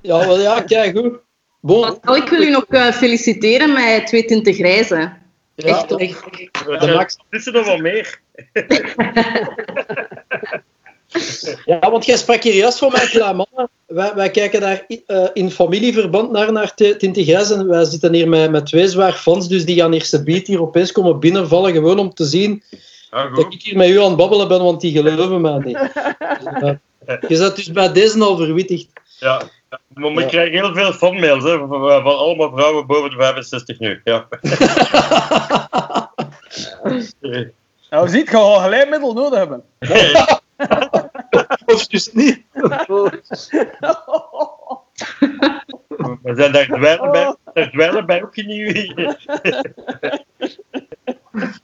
Ja, 0.00 0.18
wel 0.26 0.38
ja, 0.40 0.60
kijk 0.60 0.98
goed. 0.98 1.18
Bon, 1.64 1.80
Pascal, 1.80 2.16
ik 2.16 2.28
wil 2.28 2.42
u 2.42 2.50
nog 2.50 2.64
eh, 2.68 2.90
feliciteren 2.92 3.72
met 3.72 4.06
22 4.06 4.58
reizen. 4.58 5.00
ja, 5.54 5.66
Echt 5.68 5.96
echt. 5.96 6.24
Er 6.68 6.78
De 6.80 7.06
tussen 7.30 7.52
nog 7.52 7.66
wel 7.66 7.78
meer. 7.78 8.20
Ja, 11.64 11.90
want 11.90 12.04
jij 12.04 12.16
sprak 12.16 12.42
hier 12.42 12.54
juist 12.54 12.78
van 12.78 12.92
mijn 12.92 13.08
kleine 13.08 13.34
mannen. 13.34 13.70
Wij, 13.86 14.14
wij 14.14 14.30
kijken 14.30 14.60
daar 14.60 14.86
eh, 15.06 15.26
in 15.32 15.50
familieverband 15.50 16.30
naar, 16.30 16.52
naar 16.52 16.74
T- 16.74 16.98
Tintig 16.98 17.26
Grijs. 17.26 17.50
En 17.50 17.68
wij 17.68 17.84
zitten 17.84 18.14
hier 18.14 18.28
met, 18.28 18.50
met 18.50 18.66
twee 18.66 18.88
zwaar 18.88 19.12
fans, 19.12 19.48
dus 19.48 19.64
die 19.64 19.76
gaan 19.76 19.92
hier 19.92 20.20
beat 20.24 20.46
hier 20.46 20.60
opeens 20.62 20.92
komen 20.92 21.20
binnenvallen. 21.20 21.72
Gewoon 21.72 21.98
om 21.98 22.14
te 22.14 22.24
zien 22.24 22.62
Ja, 23.10 23.28
dat 23.28 23.52
ik 23.52 23.62
hier 23.62 23.76
met 23.76 23.88
u 23.88 24.00
aan 24.00 24.08
het 24.08 24.16
babbelen 24.16 24.48
ben, 24.48 24.62
want 24.62 24.80
die 24.80 24.92
geloven 24.92 25.40
mij 25.40 25.58
niet. 25.58 25.78
Dus, 25.78 25.92
eh, 27.06 27.16
je 27.28 27.38
bent 27.38 27.56
dus 27.56 27.72
bij 27.72 27.92
deze 27.92 28.20
al 28.20 28.36
verwittigd. 28.36 28.86
Ja. 29.18 29.42
Maar 29.94 30.12
we 30.14 30.20
Ja. 30.20 30.26
krijgen 30.26 30.52
heel 30.52 30.74
veel 30.74 30.92
fanmails 30.92 31.44
hè, 31.44 31.58
van, 31.58 32.02
allemaal 32.02 32.50
vrouwen 32.52 32.86
boven 32.86 33.10
de 33.10 33.16
65 33.16 33.78
nu. 33.78 34.00
Ja. 34.04 34.28
Nou, 37.90 38.08
ziet, 38.08 38.30
je 38.30 38.36
gaat 38.36 38.64
glijmiddel 38.66 39.12
nodig 39.12 39.38
hebben. 39.38 39.64
Of 41.66 41.86
dus 41.92 42.12
niet. 42.12 42.42
We 46.22 46.34
zijn 46.36 46.52
daar 46.52 46.66
dweilen 46.66 47.10
bij, 47.12 47.36
daar 47.54 47.70
dweilen 47.70 48.06
bij 48.06 48.22
ook 48.22 48.36
niet. 48.36 48.94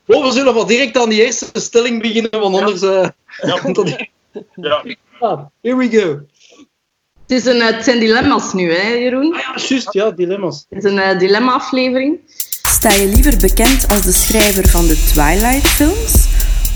Oh, 0.07 0.23
we 0.25 0.31
zullen 0.31 0.53
wel 0.53 0.65
direct 0.65 0.97
aan 0.97 1.09
die 1.09 1.23
eerste 1.25 1.59
stelling 1.61 2.01
beginnen, 2.01 2.39
want 2.39 2.55
anders... 2.55 2.81
eh, 2.81 3.09
Ja. 3.41 3.59
Ja. 4.55 4.83
Ah, 5.19 5.45
here 5.61 5.75
we 5.75 5.89
go. 5.89 6.19
Het, 7.31 7.39
is 7.39 7.45
een, 7.53 7.61
eh, 7.61 7.75
het 7.75 7.83
zijn 7.83 7.99
dilemma's 7.99 8.53
nu, 8.53 8.73
hè, 8.73 8.87
Jeroen? 8.93 9.33
Ah 9.33 9.39
ja, 9.39 9.53
juist, 9.67 9.93
ja, 9.93 10.11
dilemma's. 10.11 10.65
Het 10.69 10.83
is 10.83 10.91
een 10.91 10.99
eh, 10.99 11.19
dilemma-aflevering. 11.19 12.19
Sta 12.63 12.91
je 12.91 13.07
liever 13.07 13.37
bekend 13.37 13.87
als 13.87 14.01
de 14.01 14.11
schrijver 14.11 14.69
van 14.69 14.87
de 14.87 15.03
Twilight-films 15.13 16.27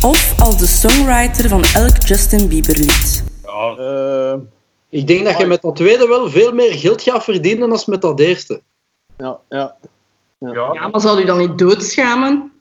of 0.01 0.39
als 0.39 0.57
de 0.57 0.65
songwriter 0.67 1.49
van 1.49 1.63
elk 1.63 2.07
Justin 2.07 2.47
Bieber-lied? 2.47 3.23
Ja, 3.43 3.75
Eh, 3.77 4.33
Ik 4.89 5.07
denk 5.07 5.25
dat 5.25 5.37
je 5.37 5.45
met 5.45 5.61
dat 5.61 5.75
tweede 5.75 6.07
wel 6.07 6.29
veel 6.29 6.51
meer 6.51 6.73
geld 6.73 7.01
gaat 7.01 7.23
verdienen 7.23 7.69
dan 7.69 7.81
met 7.85 8.01
dat 8.01 8.19
eerste. 8.19 8.61
ja, 9.17 9.39
ja. 9.49 9.75
ja. 10.39 10.69
Ja, 10.73 10.87
maar 10.87 11.01
zal 11.01 11.19
u 11.19 11.25
dan 11.25 11.37
niet 11.37 11.57
doodschamen? 11.57 12.51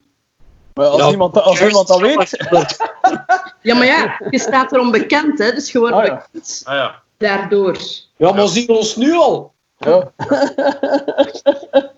Maar 0.75 0.87
als, 0.87 1.01
Ja, 1.01 1.11
iemand, 1.11 1.43
als 1.43 1.61
iemand 1.61 1.89
dat 1.89 2.01
weet... 2.01 2.37
Ja, 3.63 3.75
maar 3.75 3.87
ja, 3.87 4.21
je 4.31 4.39
staat 4.39 4.73
erom 4.73 4.91
bekend, 4.91 5.39
hè, 5.39 5.53
dus 5.53 5.73
je 5.73 5.79
wordt 5.79 5.95
Ah, 5.95 6.05
ja. 6.07 6.27
bekend 6.33 6.63
Ah, 6.65 6.75
ja. 6.75 7.03
Daardoor. 7.17 7.77
Ja, 8.17 8.33
maar 8.33 8.49
zien 8.49 8.67
we 8.67 8.73
ons 8.73 8.97
nu 8.97 9.13
al? 9.13 9.53
Ja. 9.79 10.13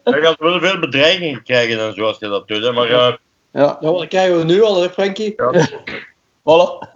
Je 0.05 0.19
gaat 0.23 0.39
wel 0.39 0.61
veel 0.61 0.79
bedreigingen 0.79 1.43
krijgen 1.43 1.81
en 1.81 1.95
zo 1.95 2.07
als 2.07 2.19
je 2.19 2.29
dat 2.29 2.49
doet. 2.49 2.63
Hè. 2.63 2.73
Maar 2.73 2.87
eh, 2.87 3.15
Ja, 3.53 3.79
Ja, 3.81 3.91
dat 3.91 4.09
krijgen 4.09 4.39
we 4.39 4.45
nu 4.45 4.63
al, 4.63 4.83
hè, 4.83 4.91
Frankie? 4.91 5.35
voilà. 6.47 6.91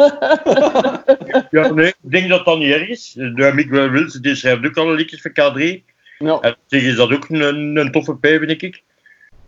ja, 1.51 1.73
nee, 1.73 1.87
ik 1.87 1.97
denk 2.01 2.29
dat 2.29 2.45
dat 2.45 2.59
niet 2.59 2.73
erg 2.73 2.89
is. 2.89 3.13
De 3.13 3.51
Mick 3.55 3.71
Wilson 3.71 4.23
die 4.23 4.35
schrijft 4.35 4.67
ook 4.67 4.77
alle 4.77 4.95
liedjes 4.95 5.21
voor 5.21 5.31
K3. 5.31 5.83
Ja. 6.19 6.39
En 6.41 6.51
op 6.51 6.59
zich 6.67 6.83
is 6.83 6.97
dat 6.97 7.13
ook 7.13 7.29
een, 7.29 7.77
een 7.77 7.93
toffe 7.93 8.17
P, 8.17 8.27
vind 8.27 8.63
ik. 8.63 8.83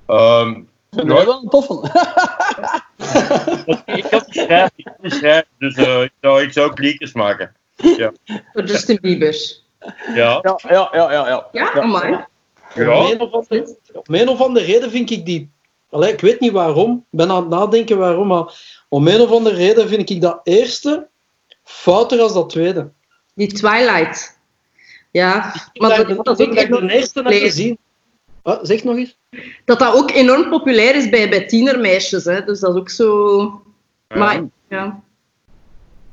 Ehm, 0.07 0.61
Vind 0.91 1.13
jij 1.13 1.25
dat 1.25 1.43
een 1.43 1.49
toffe? 1.49 1.73
ik 3.99 4.05
had 4.05 4.27
die 4.27 4.43
schrijven, 4.43 4.73
ik 4.77 5.45
dus 5.59 5.75
eh, 5.75 6.03
ik, 6.03 6.13
zou, 6.21 6.43
ik 6.43 6.53
zou 6.53 6.71
ook 6.71 6.79
liedjes 6.79 7.13
maken. 7.13 7.55
Ja. 7.97 8.13
Voor 8.53 8.65
Justin 8.65 8.99
Bieber. 9.01 9.37
Ja. 10.15 10.39
Ja, 10.43 10.59
ja, 10.69 10.89
ja, 10.93 11.13
ja. 11.13 11.29
ja. 11.29 11.49
Ja, 11.53 11.73
amai. 11.73 12.13
Om, 12.13 12.27
Ja. 12.75 13.11
een 13.11 13.21
of 13.21 13.33
andere, 13.33 13.77
om 13.93 14.15
een 14.15 14.29
of 14.29 14.41
andere 14.41 14.67
reden 14.67 14.91
vind 14.91 15.11
ik 15.11 15.27
die 15.27 15.51
Allee, 15.93 16.13
ik 16.13 16.21
weet 16.21 16.41
niet 16.41 16.53
waarom. 16.53 16.97
Ik 17.11 17.19
ben 17.19 17.31
aan 17.31 17.37
het 17.41 17.49
nadenken 17.49 17.99
waarom, 17.99 18.27
maar 18.27 18.55
om 18.89 19.09
een 19.09 19.21
of 19.21 19.31
andere 19.31 19.57
reden 19.57 19.89
vind 19.89 20.11
ik 20.11 20.21
dat 20.21 20.41
eerste 20.45 21.09
fouter 21.65 22.21
als 22.21 22.33
dat 22.35 22.51
tweede. 22.51 22.91
Die 23.35 23.53
Twilight. 23.53 24.39
Ja, 25.11 25.37
maar 25.37 25.89
Maar 25.89 25.97
dat, 25.97 26.17
dat, 26.17 26.25
dat, 26.25 26.41
is 26.41 26.47
ook 26.47 26.55
ik 26.55 26.71
de 26.71 26.91
eerste 26.91 27.23
heb 27.23 27.33
gezien. 27.33 27.79
Wat, 28.43 28.61
zeg 28.63 28.85
nog 28.85 28.97
eens. 28.97 29.17
dat 29.65 29.79
dat 29.79 29.95
ook 29.95 30.11
enorm 30.11 30.49
populair 30.49 30.95
is 30.95 31.09
bij, 31.09 31.29
bij 31.29 31.47
tienermeisjes. 31.47 32.25
Hè. 32.25 32.45
Dus 32.45 32.61
dat 32.61 32.75
is 32.75 32.81
ook 32.81 32.91
zo... 32.91 33.63
Maar, 34.09 34.43
ja. 34.69 35.03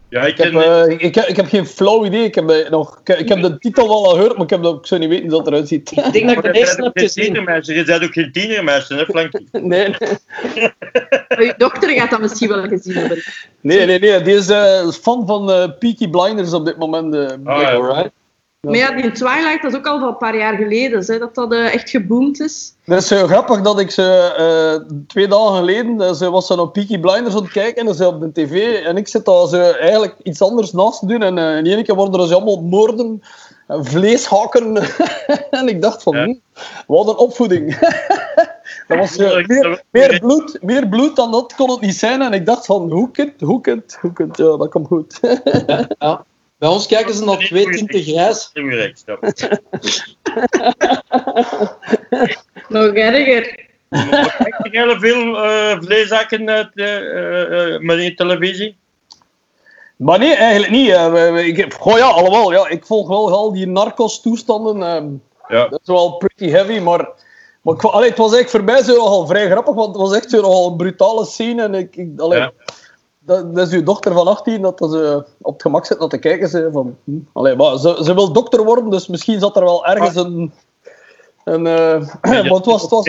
Ja, 0.10 0.22
ik 0.22 0.38
Ik 0.38 0.44
heb, 0.44 0.52
ken... 0.52 0.88
eh, 0.88 1.06
ik, 1.06 1.16
heb, 1.16 1.26
ik 1.26 1.36
heb 1.36 1.46
geen 1.48 1.66
flauw 1.66 2.06
idee. 2.06 2.24
Ik 2.24 2.36
heb, 2.36 2.50
eh, 2.50 2.70
nog, 2.70 3.02
ik, 3.04 3.18
ik 3.20 3.30
heb 3.30 3.42
de 3.42 3.58
titel 3.58 3.88
wel 3.88 4.06
al 4.06 4.14
gehoord, 4.14 4.34
maar 4.34 4.44
ik, 4.44 4.50
heb 4.50 4.64
dat, 4.64 4.78
ik 4.78 4.86
zou 4.86 5.00
niet 5.00 5.10
weten 5.10 5.30
hoe 5.30 5.38
dat 5.38 5.48
eruit 5.48 5.68
ziet. 5.68 5.92
Ik 5.92 6.14
denk 6.14 6.28
dat 6.28 6.36
ik 6.46 6.54
de 6.54 6.60
eerste 6.60 6.60
je 6.60 6.66
heb 6.66 6.76
bent 6.76 6.88
ook 6.88 6.94
geen 7.00 7.08
gezien. 7.08 7.24
tienermeisje. 7.24 7.74
Je 7.74 7.84
bent 7.84 8.04
ook 8.04 8.14
geen 8.14 8.32
tienermeisje, 8.32 8.96
hè, 8.96 9.06
Flankie? 9.06 9.48
Nee, 9.62 9.88
nee. 9.88 9.94
Uw 11.48 11.54
dochter 11.58 11.90
gaat 11.90 12.10
dat 12.10 12.20
misschien 12.22 12.50
wel 12.50 12.68
gezien 12.68 12.94
hebben. 12.96 13.24
Nee, 13.62 13.86
nee, 13.86 14.00
nee. 14.00 14.22
Die 14.22 14.36
is 14.36 14.50
eh, 14.50 14.88
fan 14.90 15.28
van 15.28 15.52
eh 15.52 15.70
Peaky 15.80 16.10
Blinders 16.10 16.54
op 16.54 16.66
dit 16.66 16.78
moment. 16.78 17.16
eh 17.16 17.26
blijkbaar, 17.44 17.98
ja. 18.04 18.12
Maar 18.60 18.76
ja, 18.76 18.92
die 18.92 19.12
Twilight, 19.12 19.62
dat 19.62 19.72
is 19.72 19.78
ook 19.78 19.88
al 19.88 20.00
van 20.00 20.08
een 20.08 20.18
paar 20.18 20.38
jaar 20.38 20.56
geleden, 20.56 21.04
hè, 21.06 21.18
dat 21.18 21.36
dat 21.36 21.54
eh, 21.54 21.74
echt 21.74 21.90
geboomd 21.90 22.40
is. 22.40 22.74
Dat 22.86 23.02
is 23.02 23.10
heel 23.10 23.28
grappig 23.28 23.62
dat 23.62 23.80
ik 23.80 23.92
ze 23.92 24.34
eh, 24.38 24.96
twee 25.08 25.28
dagen 25.28 25.56
geleden 25.56 26.02
eh, 26.02 26.14
ze 26.14 26.30
was 26.30 26.48
ze 26.48 26.56
naar 26.56 26.68
Peaky 26.68 27.00
Blinders 27.00 27.36
aan 27.36 27.42
het 27.42 27.52
kijken 27.52 27.88
en 27.88 27.96
ze 27.96 28.08
op 28.08 28.20
de 28.20 28.32
tv 28.32 28.84
en 28.86 28.98
ik 28.98 29.08
zit 29.08 29.26
daar 29.26 29.48
ze 29.48 29.78
eigenlijk 29.78 30.16
iets 30.24 30.42
anders 30.42 30.72
naast 30.72 31.00
te 31.00 31.06
doen 31.06 31.22
en 31.22 31.38
eh, 31.38 31.58
in 31.58 31.66
één 31.66 31.84
keer 31.84 31.96
worden 31.96 32.20
er 32.20 32.28
ze 32.28 32.36
allemaal 32.36 32.62
moorden, 32.62 33.22
en 33.68 33.86
vleeshakken 33.86 34.76
en 35.60 35.68
ik 35.68 35.82
dacht 35.82 36.04
van, 36.04 36.16
Ja. 36.16 36.24
hm, 36.24 36.34
wat 36.88 37.08
een 37.08 37.18
opvoeding. 37.18 37.80
dat 38.88 38.98
was 38.98 39.18
meer, 39.18 39.84
meer, 39.92 40.20
bloed, 40.20 40.58
meer 40.62 40.88
bloed 40.88 41.16
dan 41.16 41.32
dat 41.32 41.56
kon 41.56 41.70
het 41.70 41.82
niet 41.82 41.96
zijn 41.96 42.22
en 42.22 42.34
ik 42.34 42.46
dacht 42.46 42.66
van, 42.66 42.92
hoe 42.92 43.12
kind, 43.12 43.42
hoe 43.42 43.62
kind, 43.62 43.98
hoe 44.02 44.12
ja 44.32 44.58
dat 44.58 44.70
komt 44.70 44.88
goed. 44.88 45.20
Ja. 46.00 46.26
Bij 46.60 46.70
ons 46.70 46.88
kijken 46.88 47.14
ze 47.14 47.24
naar 47.26 47.38
twee 47.38 47.70
tinten 47.70 48.02
grijs. 48.04 48.52
Nog 52.70 52.94
erger. 52.94 53.68
Maar 53.90 54.36
Kijk 54.38 54.58
je 54.72 54.80
heel 54.80 55.00
veel 55.00 55.44
eh 55.44 55.78
vleeshakken 55.82 56.50
uit 56.50 56.70
eh, 56.74 56.96
eh, 56.98 57.74
eh, 57.74 57.82
met 57.82 57.98
die 57.98 58.14
televisie? 58.14 58.78
Maar 59.96 60.20
nee, 60.20 60.34
eigenlijk 60.34 60.72
niet. 60.72 60.88
ik, 61.48 61.58
heb- 61.58 61.74
goh 61.74 61.98
ja, 61.98 62.06
allemaal. 62.06 62.52
Ja, 62.52 62.68
ik 62.68 62.86
volg 62.86 63.08
wel 63.08 63.32
al 63.32 63.54
die 63.54 63.68
narcos-toestanden. 63.68 64.84
ehm, 64.84 65.08
Ja. 65.48 65.68
dat 65.68 65.80
is 65.82 65.88
wel 65.88 66.12
pretty 66.18 66.50
heavy, 66.50 66.80
maar... 66.80 67.10
maar 67.62 67.74
ik, 67.76 67.84
allee, 67.84 68.10
het 68.10 68.18
was 68.18 68.34
eigenlijk 68.34 68.50
voor 68.66 68.74
mij 68.76 68.84
zo 68.84 68.96
nogal 69.04 69.28
vrij 69.28 69.50
grappig, 69.50 69.74
want 69.74 69.88
het 69.88 69.98
was 69.98 70.16
echt 70.16 70.30
zo 70.30 70.42
nogal 70.42 70.68
een 70.70 70.78
brutale 70.78 71.26
scene. 71.26 71.64
En 71.64 71.74
ik, 71.74 71.96
ik, 71.96 72.20
allee, 72.20 72.40
Ja. 72.40 72.52
Dat, 73.30 73.56
dat 73.56 73.68
is 73.68 73.74
uw 73.74 73.84
dochter 73.84 74.14
van 74.14 74.28
18, 74.28 74.62
dat 74.62 74.78
ze 74.92 75.24
op 75.42 75.54
het 75.54 75.62
gemak 75.62 75.86
zit 75.86 76.00
naar 76.00 76.10
te 76.10 76.18
kijken. 76.18 76.50
Ze, 76.50 76.70
van, 76.72 76.98
hm, 77.04 77.12
allee, 77.34 77.56
maar 77.56 77.78
ze, 77.78 78.00
ze 78.04 78.14
wil 78.14 78.32
dokter 78.34 78.64
worden, 78.64 78.90
dus 78.90 79.08
misschien 79.08 79.40
zat 79.40 79.56
er 79.56 79.64
wel 79.64 79.86
ergens 79.86 80.16
een... 80.16 80.54
een 81.44 81.68
eh, 81.68 82.08
het 82.54 82.66
was, 82.66 82.82
het 82.82 82.92
was 82.92 83.04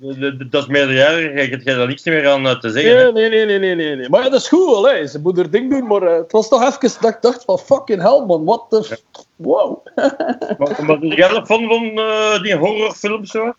de- 0.00 0.48
dat 0.50 0.62
is 0.62 0.68
meerderjarig, 0.68 1.32
je 1.48 1.50
hebt 1.50 1.64
daar 1.64 1.86
niks 1.86 2.04
meer 2.04 2.28
aan 2.28 2.46
eh, 2.46 2.58
te 2.60 2.70
zeggen. 2.70 3.14
Nee, 3.14 3.28
nee, 3.28 3.28
nee, 3.28 3.46
nee, 3.46 3.58
nee, 3.58 3.74
nee, 3.74 3.96
nee. 3.96 4.08
Maar 4.08 4.22
ja, 4.24 4.28
dat 4.28 4.40
is 4.40 4.48
goed, 4.48 4.74
allee. 4.74 5.08
ze 5.08 5.20
moet 5.20 5.36
haar 5.36 5.50
ding 5.50 5.70
doen, 5.70 5.86
maar 5.86 6.02
eh, 6.02 6.16
het 6.16 6.32
was 6.32 6.48
toch 6.48 6.62
even 6.62 7.00
dat 7.00 7.10
ik 7.10 7.18
dacht 7.20 7.44
van 7.44 7.58
fucking 7.58 8.02
hell, 8.02 8.24
man, 8.26 8.44
what 8.44 8.64
the... 8.68 8.84
f- 8.84 9.02
Wow. 9.36 9.86
Maar, 10.58 10.84
maar 10.84 10.98
ben 10.98 11.08
jij 11.08 11.32
nog 11.32 11.46
van 11.46 11.68
van 11.68 11.84
eh, 11.98 12.42
die 12.42 12.56
horrorfilms 12.56 13.30
zo? 13.30 13.52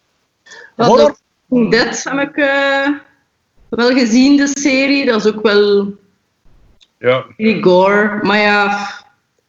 Dat 0.76 0.88
Horror? 0.88 1.16
Dat 1.48 2.04
heb 2.04 2.30
ik 2.30 2.38
eh, 2.38 2.88
wel 3.70 3.92
gezien, 3.92 4.38
de 4.38 4.48
serie. 4.54 5.06
Dat 5.06 5.26
is 5.26 5.34
ook 5.34 5.42
wel 5.44 5.94
Ja. 7.00 7.26
die 7.38 7.64
gore. 7.64 8.20
Maar 8.22 8.38
ja, 8.40 8.88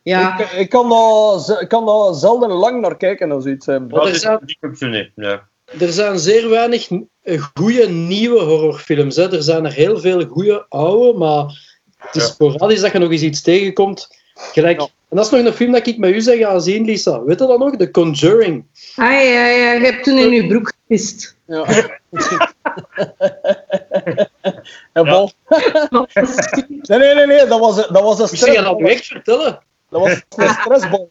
ja. 0.03 0.39
Ik, 0.39 0.51
ik, 0.51 0.69
kan 0.71 0.89
daar, 0.89 1.67
kan 1.67 1.87
daar 1.87 2.15
zelden 2.15 2.51
lang 2.51 2.81
naar 2.81 2.97
kijken 2.97 3.33
of 3.33 3.43
zoiets. 3.43 3.67
eh. 3.67 3.77
Dat 3.89 4.07
is 4.09 4.81
niet. 4.81 5.11
Ja. 5.15 5.49
Er 5.81 5.93
zijn 5.93 6.19
zeer 6.19 6.49
weinig 6.49 6.89
goede 7.55 7.89
nieuwe 7.89 8.41
horrorfilms. 8.43 9.17
Hè. 9.17 9.33
Er 9.37 9.43
zijn 9.43 9.65
er 9.65 9.73
heel 9.73 9.99
veel 10.01 10.27
goede 10.27 10.67
oude, 10.69 11.19
maar 11.19 11.45
het 11.97 12.15
is 12.17 12.23
Ja. 12.23 12.29
sporadisch 12.29 12.81
dat 12.81 12.93
je 12.93 12.99
nog 12.99 13.11
eens 13.11 13.23
iets 13.23 13.43
tegenkomt. 13.43 14.19
Gelijk. 14.35 14.81
Ja. 14.81 14.87
En 15.09 15.17
dat 15.17 15.25
is 15.25 15.31
nog 15.31 15.45
een 15.45 15.53
film 15.53 15.73
dat 15.73 15.87
ik 15.87 15.99
met 15.99 16.15
u 16.15 16.21
zeg 16.21 16.39
ga 16.39 16.59
zien, 16.59 16.85
Lisa. 16.85 17.23
Weet 17.25 17.39
je 17.39 17.47
dat 17.47 17.59
nog? 17.59 17.77
The 17.77 17.91
Conjuring. 17.91 18.65
Ah 18.97 19.11
ja, 19.13 19.21
ja, 19.21 19.73
je 19.73 19.85
hebt 19.85 20.05
toen 20.05 20.19
in 20.19 20.31
je 20.31 20.47
broek 20.47 20.73
gepist. 20.81 21.37
Ja. 21.47 21.65
en 24.93 25.05
Paul? 25.05 25.31
Nee, 26.83 26.99
nee, 26.99 27.15
nee, 27.15 27.27
nee, 27.27 27.47
dat 27.47 27.59
was, 27.61 27.77
een- 27.77 27.93
dat 27.93 28.03
was 28.03 28.19
een 28.19 28.25
Ik 28.31 28.37
zeg 28.37 28.55
je 28.55 28.63
dat 28.63 28.79
nu 28.79 28.89
echt 28.89 29.07
vertellen. 29.07 29.59
Dat 29.89 30.01
was 30.01 30.11
een 30.37 30.49
stressbal. 30.61 31.09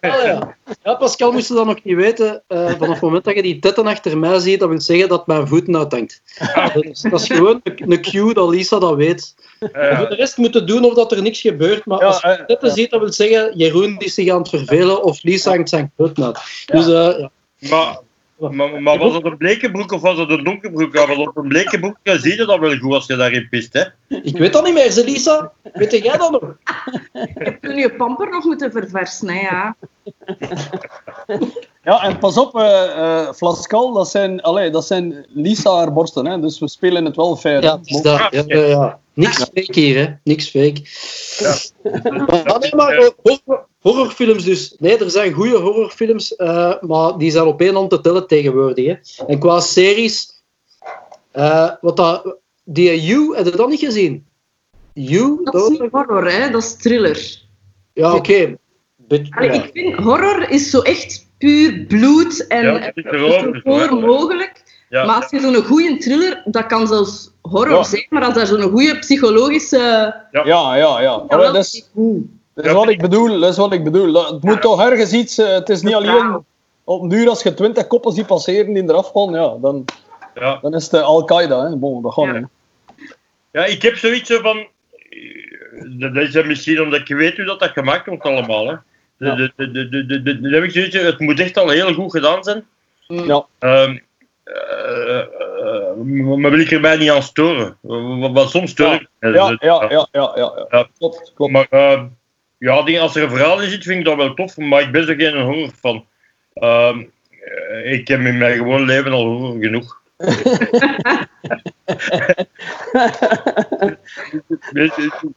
ja. 0.24 0.56
ja, 0.82 0.94
Pascal 0.94 1.32
moest 1.32 1.48
dat 1.54 1.66
nog 1.66 1.82
niet 1.84 1.96
weten. 1.96 2.42
Eh, 2.46 2.70
vanaf 2.70 2.88
het 2.88 3.00
moment 3.00 3.24
dat 3.24 3.34
je 3.34 3.42
die 3.42 3.58
tetten 3.58 3.86
achter 3.86 4.18
mij 4.18 4.38
ziet, 4.38 4.60
dat 4.60 4.68
wil 4.68 4.80
zeggen 4.80 5.08
dat 5.08 5.26
mijn 5.26 5.48
voeten 5.48 5.76
uithangt. 5.76 6.22
Dus 6.74 7.00
dat 7.00 7.20
is 7.20 7.26
gewoon 7.26 7.60
een 7.64 7.90
een 7.92 8.00
cue 8.02 8.34
dat 8.34 8.48
Lisa 8.48 8.78
dat 8.78 8.94
weet. 8.96 9.34
Ja. 9.72 9.96
Voor 9.98 10.08
de 10.08 10.14
rest 10.14 10.36
moeten 10.36 10.66
doen 10.66 10.84
of 10.84 10.94
dat 10.94 11.12
er 11.12 11.22
niks 11.22 11.40
gebeurt. 11.40 11.86
Maar 11.86 12.00
Ja, 12.00 12.06
als 12.06 12.20
je 12.20 12.26
eh, 12.28 12.44
tetten 12.44 12.70
ziet, 12.70 12.90
dat 12.90 13.00
wil 13.00 13.12
zeggen 13.12 13.56
Jeroen 13.56 13.98
is 13.98 14.14
zich 14.14 14.30
aan 14.30 14.38
het 14.38 14.48
vervelen 14.48 15.02
of 15.02 15.22
Lisa 15.22 15.50
hangt 15.50 15.68
zijn 15.68 15.92
voeten 15.96 16.24
uit. 16.24 16.38
Dus 16.66 16.86
eh, 16.86 17.18
ja. 17.18 17.30
Maar, 17.68 17.98
maar, 18.38 18.82
maar 18.82 18.98
was 18.98 19.14
het 19.14 19.24
een 19.24 19.36
bleke 19.36 19.70
broek 19.70 19.92
of 19.92 20.00
was 20.00 20.18
het 20.18 20.30
een 20.30 20.44
donkere 20.44 20.72
broek? 20.72 20.94
Ja, 20.94 21.06
want 21.06 21.28
op 21.28 21.36
een 21.36 21.48
bleke 21.48 21.78
broek 21.78 21.96
zie 22.02 22.36
je 22.36 22.46
dat 22.46 22.58
wel 22.58 22.76
goed 22.76 22.92
als 22.92 23.06
je 23.06 23.16
daarin 23.16 23.48
pist. 23.48 23.72
Hè? 23.72 23.84
ik 24.22 24.38
weet 24.38 24.52
dat 24.52 24.64
niet 24.64 24.74
meer, 24.74 24.90
ze 24.90 25.04
Lisa. 25.04 25.52
Weet 25.72 25.90
jij 25.90 26.16
dat 26.16 26.30
nog? 26.30 26.56
Je 27.12 27.28
hebt 27.34 27.62
toen 27.62 27.76
je 27.76 27.94
pamper 27.96 28.30
nog 28.30 28.44
moeten 28.44 28.72
verversen, 28.72 29.28
hè, 29.28 29.40
ja. 29.40 29.76
Ja, 31.86 32.02
en 32.02 32.18
pas 32.18 32.36
op, 32.36 32.54
eh 32.54 32.98
eh 32.98 33.32
Flascal, 33.32 33.92
dat 33.92 34.08
zijn, 34.08 34.42
allee, 34.42 34.70
dat 34.70 34.86
zijn 34.86 35.26
Lisa 35.28 35.76
haar 35.76 35.92
borsten, 35.92 36.26
hè, 36.26 36.40
dus 36.40 36.58
we 36.58 36.68
spelen 36.68 37.04
het 37.04 37.16
wel 37.16 37.36
fair. 37.36 37.62
Ja, 37.62 37.76
het 37.78 37.86
is 37.86 38.00
dat. 38.02 38.18
Ja, 38.30 38.42
ja, 38.46 38.60
ja. 38.60 39.00
Niks 39.12 39.36
fake 39.36 39.80
hier, 39.80 39.96
hè. 40.06 40.14
Niks 40.24 40.48
fake. 40.48 40.80
Maar, 42.26 42.58
nee, 42.58 42.74
maar 42.74 43.12
horror- 43.22 43.66
horrorfilms 43.80 44.44
dus. 44.44 44.74
Nee, 44.78 44.98
er 44.98 45.10
zijn 45.10 45.32
goede 45.32 45.56
horrorfilms, 45.56 46.36
eh, 46.36 46.72
maar 46.80 47.18
die 47.18 47.30
zijn 47.30 47.46
op 47.46 47.60
één 47.60 47.74
hand 47.74 47.90
te 47.90 48.00
tellen 48.00 48.26
tegenwoordig. 48.26 48.86
Hè. 48.86 49.24
En 49.26 49.38
qua 49.38 49.60
series, 49.60 50.42
eh, 51.30 51.70
wat 51.80 51.96
dat, 51.96 52.36
die 52.64 53.02
You, 53.04 53.36
heb 53.36 53.44
je 53.44 53.56
dat 53.56 53.68
niet 53.68 53.80
gezien? 53.80 54.26
You? 54.92 55.40
Dat 55.44 55.70
is 55.70 55.78
niet 55.78 55.90
horror, 55.90 56.30
hè. 56.30 56.50
Dat 56.50 56.62
is 56.62 56.76
thriller. 56.76 57.42
Ja, 57.92 58.14
oké. 58.14 58.56
Ja. 59.08 59.40
Ik 59.40 59.70
vind 59.72 59.94
horror 59.94 60.50
is 60.50 60.70
zo 60.70 60.80
echt 60.80 61.25
puur 61.38 61.84
bloed 61.88 62.46
en 62.46 62.64
Ja, 62.64 62.92
zo 62.94 63.52
voor 63.64 63.94
mogelijk. 64.00 64.64
Ja. 64.88 65.04
Maar 65.04 65.16
als 65.16 65.30
je 65.30 65.40
zo'n 65.40 65.54
goede 65.64 65.96
thriller, 65.96 66.42
dat 66.44 66.66
kan 66.66 66.86
zelfs 66.86 67.30
horror 67.42 67.76
Ja. 67.76 67.82
zijn, 67.82 68.06
maar 68.10 68.24
als 68.24 68.34
daar 68.34 68.46
zo'n 68.46 68.62
goede 68.62 68.98
psychologische... 68.98 69.76
Ja, 70.30 70.44
ja, 70.44 70.76
ja. 70.76 71.00
Ja, 71.00 71.10
Allee, 71.10 71.26
wel, 71.28 71.52
dat, 71.52 71.64
is, 71.64 71.88
dat 72.54 72.64
is 72.64 72.72
wat 72.72 72.88
ik 72.88 73.00
bedoel, 73.00 73.40
dat 73.40 73.50
is 73.50 73.56
wat 73.56 73.72
ik 73.72 73.84
bedoel. 73.84 74.12
Dat- 74.12 74.30
Het 74.30 74.42
moet 74.42 74.60
toch 74.60 74.80
ergens 74.82 75.12
iets, 75.12 75.38
eh, 75.38 75.48
het 75.48 75.68
is 75.68 75.82
niet 75.82 75.94
alleen 75.94 76.44
op 76.84 77.02
een 77.02 77.08
duur 77.08 77.28
als 77.28 77.42
je 77.42 77.54
twintig 77.54 77.86
koppen 77.86 78.12
ziet 78.12 78.26
passeren 78.26 78.72
die 78.74 78.82
eraf 78.82 79.10
gaan, 79.14 79.32
ja, 79.32 79.56
dan, 79.60 79.84
Ja. 80.34 80.58
dan 80.62 80.74
is 80.74 80.84
het 80.84 80.92
eh, 80.94 81.02
Al-Qaeda, 81.02 81.68
hè. 81.68 81.76
Bon, 81.76 82.02
dat 82.02 82.12
gaat 82.12 82.24
Ja. 82.24 82.32
niet. 82.32 82.46
ja, 83.52 83.64
ik 83.64 83.82
heb 83.82 83.96
zoiets 83.96 84.30
zo 84.30 84.40
van. 84.40 84.56
eh, 84.58 86.12
Dat 86.14 86.16
is 86.16 86.44
misschien 86.46 86.80
omdat 86.82 87.00
ik 87.00 87.08
weet 87.16 87.36
hoe 87.36 87.44
dat, 87.44 87.60
dat 87.60 87.70
gemaakt 87.70 88.06
wordt 88.06 88.22
allemaal. 88.22 88.66
Hè. 88.68 88.74
De, 89.18 89.26
Ja. 89.26 89.34
de, 89.34 89.52
de, 89.56 89.70
de, 89.70 89.88
de, 89.88 90.06
de, 90.06 90.22
de- 90.22 90.40
dan 90.40 90.52
heb 90.52 90.62
ik 90.62 90.70
zoiets, 90.70 90.96
het 90.96 91.18
moet 91.18 91.40
echt 91.40 91.56
al 91.56 91.68
heel 91.68 91.94
goed 91.94 92.10
gedaan 92.10 92.44
zijn. 92.44 92.66
Ja. 93.06 93.46
Ehm, 93.58 93.98
eh, 94.44 95.18
eh, 95.20 95.96
maar 96.36 96.50
wil 96.50 96.60
ik 96.60 96.70
er 96.70 96.80
mij 96.80 96.96
niet 96.96 97.10
aan 97.10 97.22
storen? 97.22 97.76
Want 97.80 98.50
soms 98.50 98.70
stoor 98.70 98.94
ik. 98.94 99.06
Ja, 99.20 99.28
ja, 99.28 99.56
ja, 99.60 99.86
ja, 99.88 100.08
ja, 100.12 100.32
ja. 100.36 100.66
Ja. 100.70 100.88
Klopt, 100.98 101.32
klopt. 101.34 101.52
Maar 101.52 101.66
ehm, 101.70 102.06
ja, 102.58 102.98
als 102.98 103.16
er 103.16 103.22
een 103.22 103.30
verhaal 103.30 103.62
in 103.62 103.70
zit, 103.70 103.84
vind 103.84 103.98
ik 103.98 104.04
dat 104.04 104.16
wel 104.16 104.34
tof, 104.34 104.56
maar 104.56 104.82
ik 104.82 104.90
ben 104.92 105.06
zo 105.06 105.14
geen 105.16 105.40
horror 105.40 105.70
van. 105.80 106.04
Ehm, 106.54 107.04
eh, 107.40 107.92
ik 107.92 108.08
heb 108.08 108.20
in 108.20 108.38
mijn 108.38 108.56
gewoon 108.56 108.84
leven 108.84 109.12
al 109.12 109.24
horror 109.26 109.56
genoeg. 109.60 110.00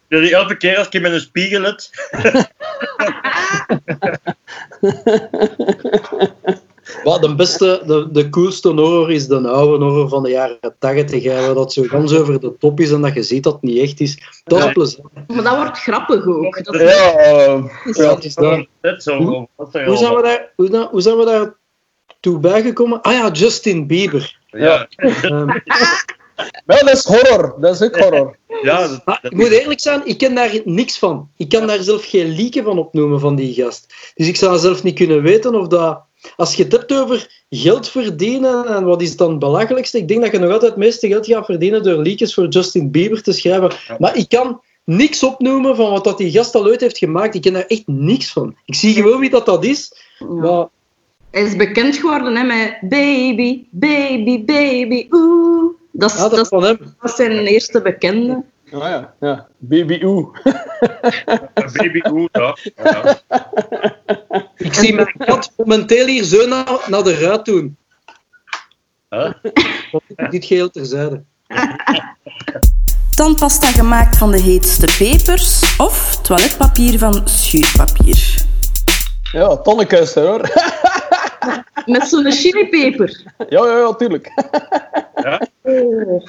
Elke 0.10 0.58
keer 0.58 0.78
als 0.78 0.90
ik 0.90 1.02
met 1.02 1.12
een 1.12 1.20
spiegel 1.20 1.64
het. 1.64 1.90
Wat 7.04 7.22
de 7.22 7.36
beste, 7.36 7.82
de, 7.86 8.08
de 8.12 8.30
coolste 8.30 8.70
horror 8.70 9.12
is 9.12 9.28
de 9.28 9.48
oude 9.48 9.86
horror 9.86 10.10
van 10.10 10.24
de 10.24 10.30
jaren 10.30 10.60
80, 10.80 11.24
hè, 11.24 11.54
dat 11.54 11.74
zo 11.74 11.84
gans 11.88 12.14
over 12.14 12.40
de 12.40 12.58
top 12.58 12.80
is 12.80 12.92
en 12.92 13.02
dat 13.02 13.14
je 13.14 13.24
ziet 13.24 13.44
dat 13.44 13.54
het 13.54 13.62
niet 13.62 13.78
echt 13.78 14.00
is. 14.00 14.42
Dat 14.44 14.60
is 14.60 14.66
Ja. 14.66 14.72
plezant. 14.72 15.08
Maar 15.28 15.44
dat 15.44 15.56
wordt 15.56 15.78
grappig 15.80 16.26
ook. 16.28 16.64
Dat 16.64 16.76
is, 16.76 16.82
Ja, 16.82 17.70
is- 17.86 17.98
Ja, 17.98 18.18
is 18.20 18.36
dat. 18.36 18.66
Net 18.82 19.04
zo. 19.04 19.18
Hoe- 19.18 19.48
Hoe 19.56 19.98
zijn, 19.98 20.16
we 20.16 20.22
daar, 20.22 20.52
hoe, 20.56 20.70
da- 20.70 20.90
hoe 20.92 21.02
zijn 21.02 21.18
we 21.18 21.26
daar 21.26 21.54
toe 22.20 22.40
bijgekomen. 22.40 23.02
Ah 23.02 23.14
ja, 23.14 23.32
Justin 23.32 23.88
Bieber. 23.88 24.39
Ja, 24.52 24.88
Ehm, 24.96 25.48
Wel, 26.66 26.80
dat 26.86 26.90
is 26.96 27.04
horror. 27.06 27.56
Dat 27.60 27.74
is 27.76 27.82
ook 27.82 27.98
horror. 28.00 28.38
ja 28.62 28.88
dat- 28.88 29.06
maar 29.06 29.20
dat- 29.22 29.32
ik 29.32 29.38
moet 29.38 29.48
eerlijk 29.52 29.80
zijn, 29.80 30.02
ik 30.06 30.18
ken 30.18 30.36
daar 30.36 30.60
niks 30.64 30.98
van. 31.00 31.30
Ik 31.38 31.50
kan 31.50 31.68
daar 31.68 31.84
zelf 31.84 32.06
geen 32.06 32.28
lieken 32.30 32.64
van 32.64 32.78
opnoemen 32.78 33.20
van 33.20 33.36
die 33.36 33.54
gast. 33.54 33.94
Dus 34.16 34.28
ik 34.28 34.36
zou 34.36 34.58
zelf 34.58 34.84
niet 34.84 34.96
kunnen 34.96 35.22
weten 35.22 35.56
of 35.56 35.68
dat... 35.68 36.02
Als 36.36 36.56
je 36.56 36.64
het 36.64 36.72
hebt 36.72 36.94
over 36.94 37.44
geld 37.50 37.90
verdienen 37.90 38.66
en 38.66 38.84
wat 38.84 39.02
is 39.02 39.18
dan 39.18 39.30
het 39.30 39.40
belachelijkste, 39.40 39.98
ik 39.98 40.08
denk 40.08 40.22
dat 40.22 40.32
je 40.32 40.38
nog 40.40 40.52
altijd 40.52 40.72
het 40.72 40.80
meeste 40.80 41.08
geld 41.08 41.26
gaat 41.26 41.46
verdienen 41.46 41.84
door 41.84 41.98
liedjes 41.98 42.34
voor 42.34 42.48
Justin 42.48 42.92
Bieber 42.92 43.24
te 43.24 43.32
schrijven. 43.34 43.72
Maar 44.00 44.16
ik 44.18 44.30
kan 44.30 44.62
niks 44.84 45.24
opnoemen 45.24 45.76
van 45.76 45.92
wat 45.92 46.04
dat 46.04 46.18
die 46.18 46.32
gast 46.32 46.56
al 46.56 46.66
ooit 46.66 46.82
heeft 46.82 46.98
gemaakt. 46.98 47.36
Ik 47.36 47.42
ken 47.42 47.54
daar 47.54 47.66
echt 47.66 47.84
niks 47.88 48.32
van. 48.32 48.56
Ik 48.66 48.76
zie 48.76 48.94
gewoon 48.94 49.20
wie 49.20 49.30
dat, 49.30 49.46
dat 49.46 49.64
is. 49.66 49.92
Maar 50.30 50.66
Hij 51.32 51.42
is 51.42 51.56
bekend 51.56 51.96
geworden 51.96 52.36
hè, 52.36 52.44
met 52.44 52.78
Baby, 52.82 53.64
Baby, 53.70 54.46
Baby, 54.46 55.08
oeh. 55.12 55.78
Dat 55.92 56.10
is, 56.10 56.16
ja, 56.16 56.22
dat 56.22 56.32
dat, 56.32 56.40
is 56.40 56.48
van 56.48 56.64
hem. 56.64 56.78
dat 56.78 57.10
is 57.10 57.16
zijn 57.16 57.32
eerste 57.32 57.82
bekende. 57.82 58.44
Ah 58.72 58.80
ja, 58.80 59.14
ja. 59.20 59.48
Baby 59.58 60.04
Oeh. 60.04 60.28
Baby 61.78 62.00
goed, 62.00 62.30
ja. 62.32 62.58
ja. 62.76 63.20
Ik 64.58 64.74
zie 64.74 64.94
mijn 64.94 65.14
kat 65.18 65.52
momenteel 65.58 66.06
hier 66.06 66.24
zo 66.24 66.48
naar, 66.48 66.86
naar 66.88 67.04
de 67.04 67.20
ruit 67.20 67.46
doen. 67.46 67.78
Huh? 69.10 69.32
Dit 70.30 70.46
geheel 70.46 70.70
terzijde. 70.70 71.24
Tandpasta 73.16 73.68
gemaakt 73.68 74.18
van 74.18 74.32
de 74.32 74.42
heetste 74.42 74.96
pepers 74.98 75.78
of 75.78 76.20
toiletpapier 76.22 77.00
van 77.00 77.28
schuurpapier. 77.28 78.48
Ja, 79.32 79.58
tonnekuister 79.58 80.28
hoor. 80.28 80.42
Met 81.94 82.08
zo'n 82.08 82.32
chilipeper. 82.32 83.24
Ja, 83.50 83.66
ja, 83.66 83.78
ja, 83.78 83.94
tuurlijk. 83.96 84.32
Oh. 85.64 86.24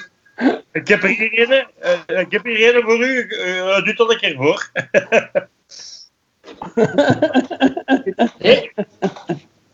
Ik 0.73 0.89
heb 0.89 1.03
er 1.03 1.09
hier 1.09 1.51
een, 1.51 1.67
eh, 2.09 2.21
ik 2.21 2.33
heb 2.33 2.45
hier 2.45 2.77
een 2.77 2.83
voor 2.83 3.05
u. 3.05 3.29
eh 3.29 3.85
doe 3.85 3.95
dat 3.95 4.11
een 4.11 4.19
keer 4.19 4.37
voor. 4.37 4.71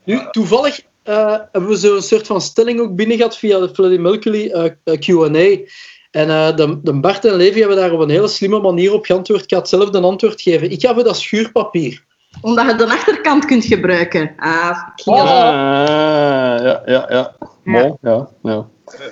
Nu, 0.04 0.20
toevallig 0.30 0.80
eh, 1.02 1.38
hebben 1.52 1.70
we 1.70 1.76
zo'n 1.76 2.02
soort 2.02 2.26
van 2.26 2.40
stelling 2.40 2.80
ook 2.80 2.94
binnen 2.94 3.16
gehad 3.16 3.38
via 3.38 3.58
de 3.58 3.74
Freddie 3.74 3.98
Mercury 3.98 4.50
eh, 4.50 4.64
eh, 4.84 4.98
Q&A. 4.98 5.68
En 6.10 6.30
eh, 6.30 6.56
de, 6.56 6.80
de 6.82 6.92
Bart 6.92 7.24
en 7.24 7.34
Levi 7.34 7.58
hebben 7.58 7.76
daar 7.76 7.92
op 7.92 8.00
een 8.00 8.08
hele 8.10 8.28
slimme 8.28 8.60
manier 8.60 8.92
op 8.92 9.04
geantwoord. 9.04 9.42
Ik 9.42 9.50
ga 9.50 9.58
hetzelfde 9.58 10.00
antwoord 10.00 10.42
geven. 10.42 10.70
Ik 10.70 10.80
ga 10.80 10.94
voor 10.94 11.04
dat 11.04 11.16
schuurpapier. 11.16 12.04
Omdat 12.40 12.66
je 12.70 12.74
de 12.76 12.84
achterkant 12.84 13.44
kunt 13.44 13.64
gebruiken. 13.64 14.32
Ah, 14.36 14.78
ik 14.96 15.06
Ah, 15.06 16.58
dat- 16.58 16.62
ja, 16.62 16.82
ja, 16.86 17.06
ja. 17.08 17.32
Bon, 17.64 17.98
ja, 18.02 18.28
ja. 18.42 18.66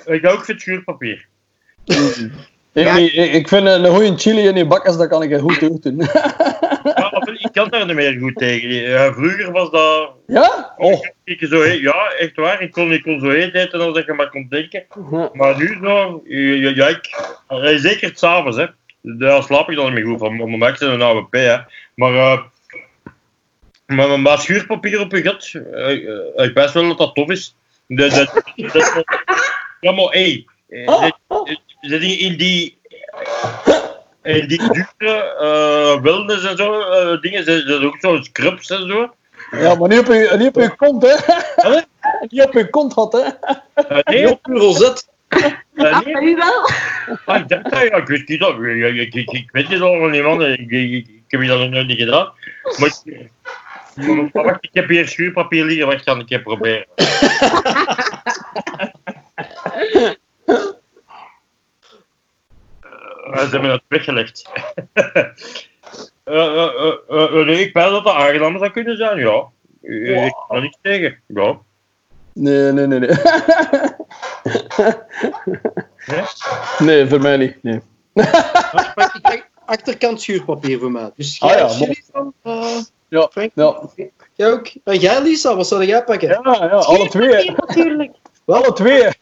Eh, 0.05 0.15
Ik 0.15 0.25
ook 0.27 0.43
voor 0.45 0.53
het 0.53 0.61
schuurpapier. 0.61 1.25
Ik, 2.73 2.83
Ja. 2.83 2.95
ik, 2.97 3.13
ik 3.13 3.47
vind 3.47 3.67
een 3.67 3.85
goede 3.85 4.17
chili 4.17 4.47
in 4.47 4.55
je 4.55 4.65
bakkers, 4.65 4.97
dat 4.97 5.07
kan 5.07 5.23
ik 5.23 5.39
goed 5.39 5.63
ook 5.63 5.81
doen. 5.81 6.01
Ja, 6.83 7.09
maar 7.11 7.35
ik 7.39 7.49
kan 7.51 7.69
daar 7.69 7.85
niet 7.85 7.95
meer 7.95 8.17
goed 8.19 8.35
tegen. 8.35 8.69
Ja, 8.69 9.13
vroeger 9.13 9.51
was 9.51 9.71
dat... 9.71 10.11
Ja? 10.27 10.73
Oh. 10.77 10.99
Ik 11.23 11.45
zo, 11.49 11.65
ja, 11.65 12.11
echt 12.19 12.35
waar. 12.35 12.61
Ik 12.61 12.71
kon, 12.71 12.91
ik 12.91 13.03
kon 13.03 13.19
zo 13.19 13.29
heet 13.29 13.53
eten 13.53 13.81
als 13.81 13.93
dat 13.93 14.05
je 14.05 14.13
maar 14.13 14.29
kon 14.29 14.45
denken. 14.49 14.83
Ja. 15.11 15.29
Maar 15.33 15.57
nu 15.57 15.77
zo... 15.83 16.21
Ja, 16.25 16.69
ja, 16.75 16.87
ik, 16.87 17.33
eh, 17.47 17.77
zeker 17.77 18.11
s'avonds, 18.13 18.57
hè. 18.57 18.65
Daar 19.01 19.43
slaap 19.43 19.69
ik 19.69 19.75
dan 19.75 19.85
niet 19.85 19.93
meer 19.93 20.05
goed 20.05 20.19
van. 20.19 20.57
Mijn 20.59 20.73
ik 20.73 20.79
een 20.79 21.01
AWP, 21.01 21.33
hè. 21.33 21.57
Maar... 21.95 22.13
eh 22.15 22.39
maar, 23.85 24.07
maar, 24.07 24.19
maar 24.19 24.37
schuurpapier 24.39 24.99
op 24.99 25.11
je 25.11 25.21
gat, 25.21 25.51
eh, 25.53 25.91
eh, 25.91 26.45
ik 26.45 26.53
weet 26.53 26.71
wel 26.71 26.87
dat 26.87 26.97
dat 26.97 27.15
tof 27.15 27.29
is. 27.29 27.55
Dat, 27.87 28.11
dat, 28.11 28.41
dat, 28.73 29.03
ja, 29.79 29.91
maar 29.91 30.05
hé, 30.05 30.45
hey, 30.67 31.13
zit 31.81 32.01
je 32.01 32.17
in 32.17 32.37
die, 32.37 32.77
in 34.23 34.47
die 34.47 34.57
dure 34.71 35.35
eh, 35.39 36.01
wellness 36.01 36.43
en 36.45 36.57
zo, 36.57 36.79
eh, 36.81 37.21
dingen, 37.21 37.45
dat 37.45 37.63
is 37.79 37.85
ook 37.85 37.97
zo'n 37.99 38.23
scrubs 38.23 38.69
en 38.69 38.87
zo. 38.87 39.13
Ja, 39.51 39.75
maar 39.75 39.89
niet 39.89 39.99
op 39.99 40.05
je, 40.05 40.35
niet 40.37 40.47
op 40.47 40.55
je 40.61 40.75
kont, 40.75 41.01
hè? 41.03 41.15
Huh? 41.69 41.81
Niet 42.29 42.43
op 42.43 42.53
je 42.53 42.69
kont 42.69 42.93
had, 42.93 43.11
hè? 43.13 43.19
Eh, 43.83 43.97
nee, 44.03 44.29
Op 44.29 44.39
een 44.43 44.57
rozet. 44.57 45.07
eh, 45.27 45.43
Ah, 45.75 46.05
nee. 46.05 46.13
u 46.23 46.35
wel? 46.35 46.69
Ah, 47.25 47.39
ik 47.39 47.47
dacht 47.49 47.63
dat, 47.63 47.81
ja, 47.81 47.95
ik 47.95 48.07
wist 48.07 48.27
niet 48.27 48.39
dat. 48.39 48.59
Ik, 48.59 48.95
ik, 48.95 49.13
ik, 49.13 49.31
ik 49.31 49.49
weet 49.51 49.69
niet 49.69 49.81
allemaal 49.81 50.09
niet, 50.09 50.23
man. 50.23 50.43
Ik, 50.45 50.59
ik, 50.59 50.69
ik, 50.71 51.07
ik 51.07 51.23
heb 51.27 51.47
dat 51.47 51.59
nog 51.59 51.69
nooit 51.69 51.87
niet 51.87 51.97
gedaan. 51.99 52.31
Maar, 52.77 52.87
ik- 52.87 53.01
maar, 53.05 53.15
maar 53.15 53.29
wacht, 54.33 54.63
ik 54.63 54.69
heb 54.73 54.87
hier 54.89 55.07
schuurpapier 55.07 55.65
liggen, 55.65 55.87
wacht, 55.87 56.03
ga 56.03 56.15
ik 56.15 56.29
even 56.31 56.43
proberen. 56.43 56.85
Eh, 63.31 63.41
ze 63.43 63.49
hebben 63.49 63.71
het 63.71 63.83
weggelegd. 63.87 64.43
Eh, 66.23 66.35
eh, 66.35 66.63
eh, 66.63 66.93
eh, 67.09 67.39
eh, 67.39 67.45
nee, 67.45 67.59
ik 67.65 67.73
weet 67.73 67.83
dat 67.89 68.03
dat 68.03 68.13
aangenaam 68.13 68.57
zou 68.57 68.71
kunnen 68.71 68.97
zijn, 68.97 69.17
ja. 69.17 69.43
Eh, 69.81 70.25
Ik 70.25 70.33
kan 70.47 70.61
niks 70.61 70.77
tegen. 70.81 71.19
Ja. 71.27 71.57
Nee, 72.33 72.71
nee, 72.71 72.87
nee, 72.87 72.99
nee. 72.99 73.09
Nee? 76.05 76.23
Nee, 76.79 77.07
voor 77.07 77.21
mij 77.21 77.37
niet. 77.37 77.63
Nee. 77.63 77.79
Achterkant 79.65 80.21
schuurpapier 80.21 80.79
voor 80.79 80.91
mij. 80.91 81.11
Dus 81.15 81.37
jij 81.37 81.63
Ah, 81.63 81.79
ja, 81.79 81.93
van... 82.11 82.33
Ja, 83.07 83.29
Frank? 83.31 83.51
ja. 83.55 83.81
Jij 84.33 84.51
ook? 84.51 84.67
En 84.83 84.97
jij, 84.97 85.21
Lisa, 85.21 85.55
wat 85.55 85.67
zou 85.67 85.85
jij 85.85 86.03
pakken? 86.03 86.27
Ja, 86.29 86.41
ja, 86.43 86.67
alle 86.69 87.07
twee. 87.09 87.51
Natuurlijk. 87.51 88.11
Alle 88.45 88.73
twee. 88.73 89.07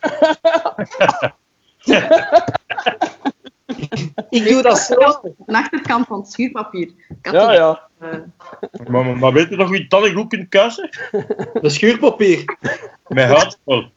Ik 4.29 4.47
doe 4.47 4.61
dat 4.61 4.77
zelf. 4.79 5.19
De 5.21 5.33
achterkant 5.57 6.07
van 6.07 6.19
het 6.19 6.31
schuurpapier. 6.31 6.91
Ja, 7.21 7.31
dat, 7.31 7.53
ja. 7.53 7.87
eh, 7.99 8.19
Maar, 8.87 9.05
maar, 9.05 9.17
maar 9.17 9.33
weet 9.33 9.49
je 9.49 9.55
nog 9.55 9.69
wie 9.69 9.87
tanden 9.87 10.13
goed 10.13 10.27
kunt 10.27 10.49
kuisen? 10.49 10.89
Met 11.61 11.71
schuurpapier. 11.71 12.57
Met 13.07 13.27
houtskool. 13.27 13.91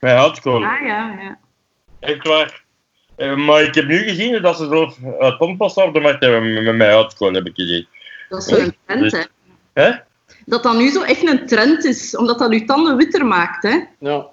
Met 0.00 0.12
houtskool. 0.16 0.64
ah, 0.64 0.80
ja, 0.86 1.16
ja. 1.20 1.38
Echt 2.00 2.26
waar. 2.26 2.64
Eh, 3.16 3.36
maar 3.36 3.62
ik 3.62 3.74
heb 3.74 3.86
nu 3.86 3.98
gezien 3.98 4.42
dat 4.42 4.56
ze 4.56 4.66
zelf 4.68 4.98
uh, 4.98 5.38
tandpasta 5.38 5.84
op 5.84 5.94
de 5.94 6.00
markt 6.00 6.22
hebben 6.22 6.54
met, 6.54 6.62
met 6.62 6.76
mijn 6.76 6.92
houtskool, 6.92 7.32
heb 7.32 7.46
ik 7.46 7.54
gezien. 7.54 7.86
Dat 8.28 8.38
is 8.38 8.44
zo'n 8.58 8.74
trend, 8.86 9.12
hè. 9.12 9.22
Hè? 9.82 9.90
Dat 10.46 10.62
dat 10.62 10.76
nu 10.76 10.90
zo 10.90 11.02
echt 11.02 11.28
een 11.28 11.46
trend 11.46 11.84
is, 11.84 12.16
omdat 12.16 12.38
dat 12.38 12.52
je 12.52 12.64
tanden 12.64 12.96
witter 12.96 13.26
maakt, 13.26 13.62
hè. 13.62 13.80
ja. 13.98 14.26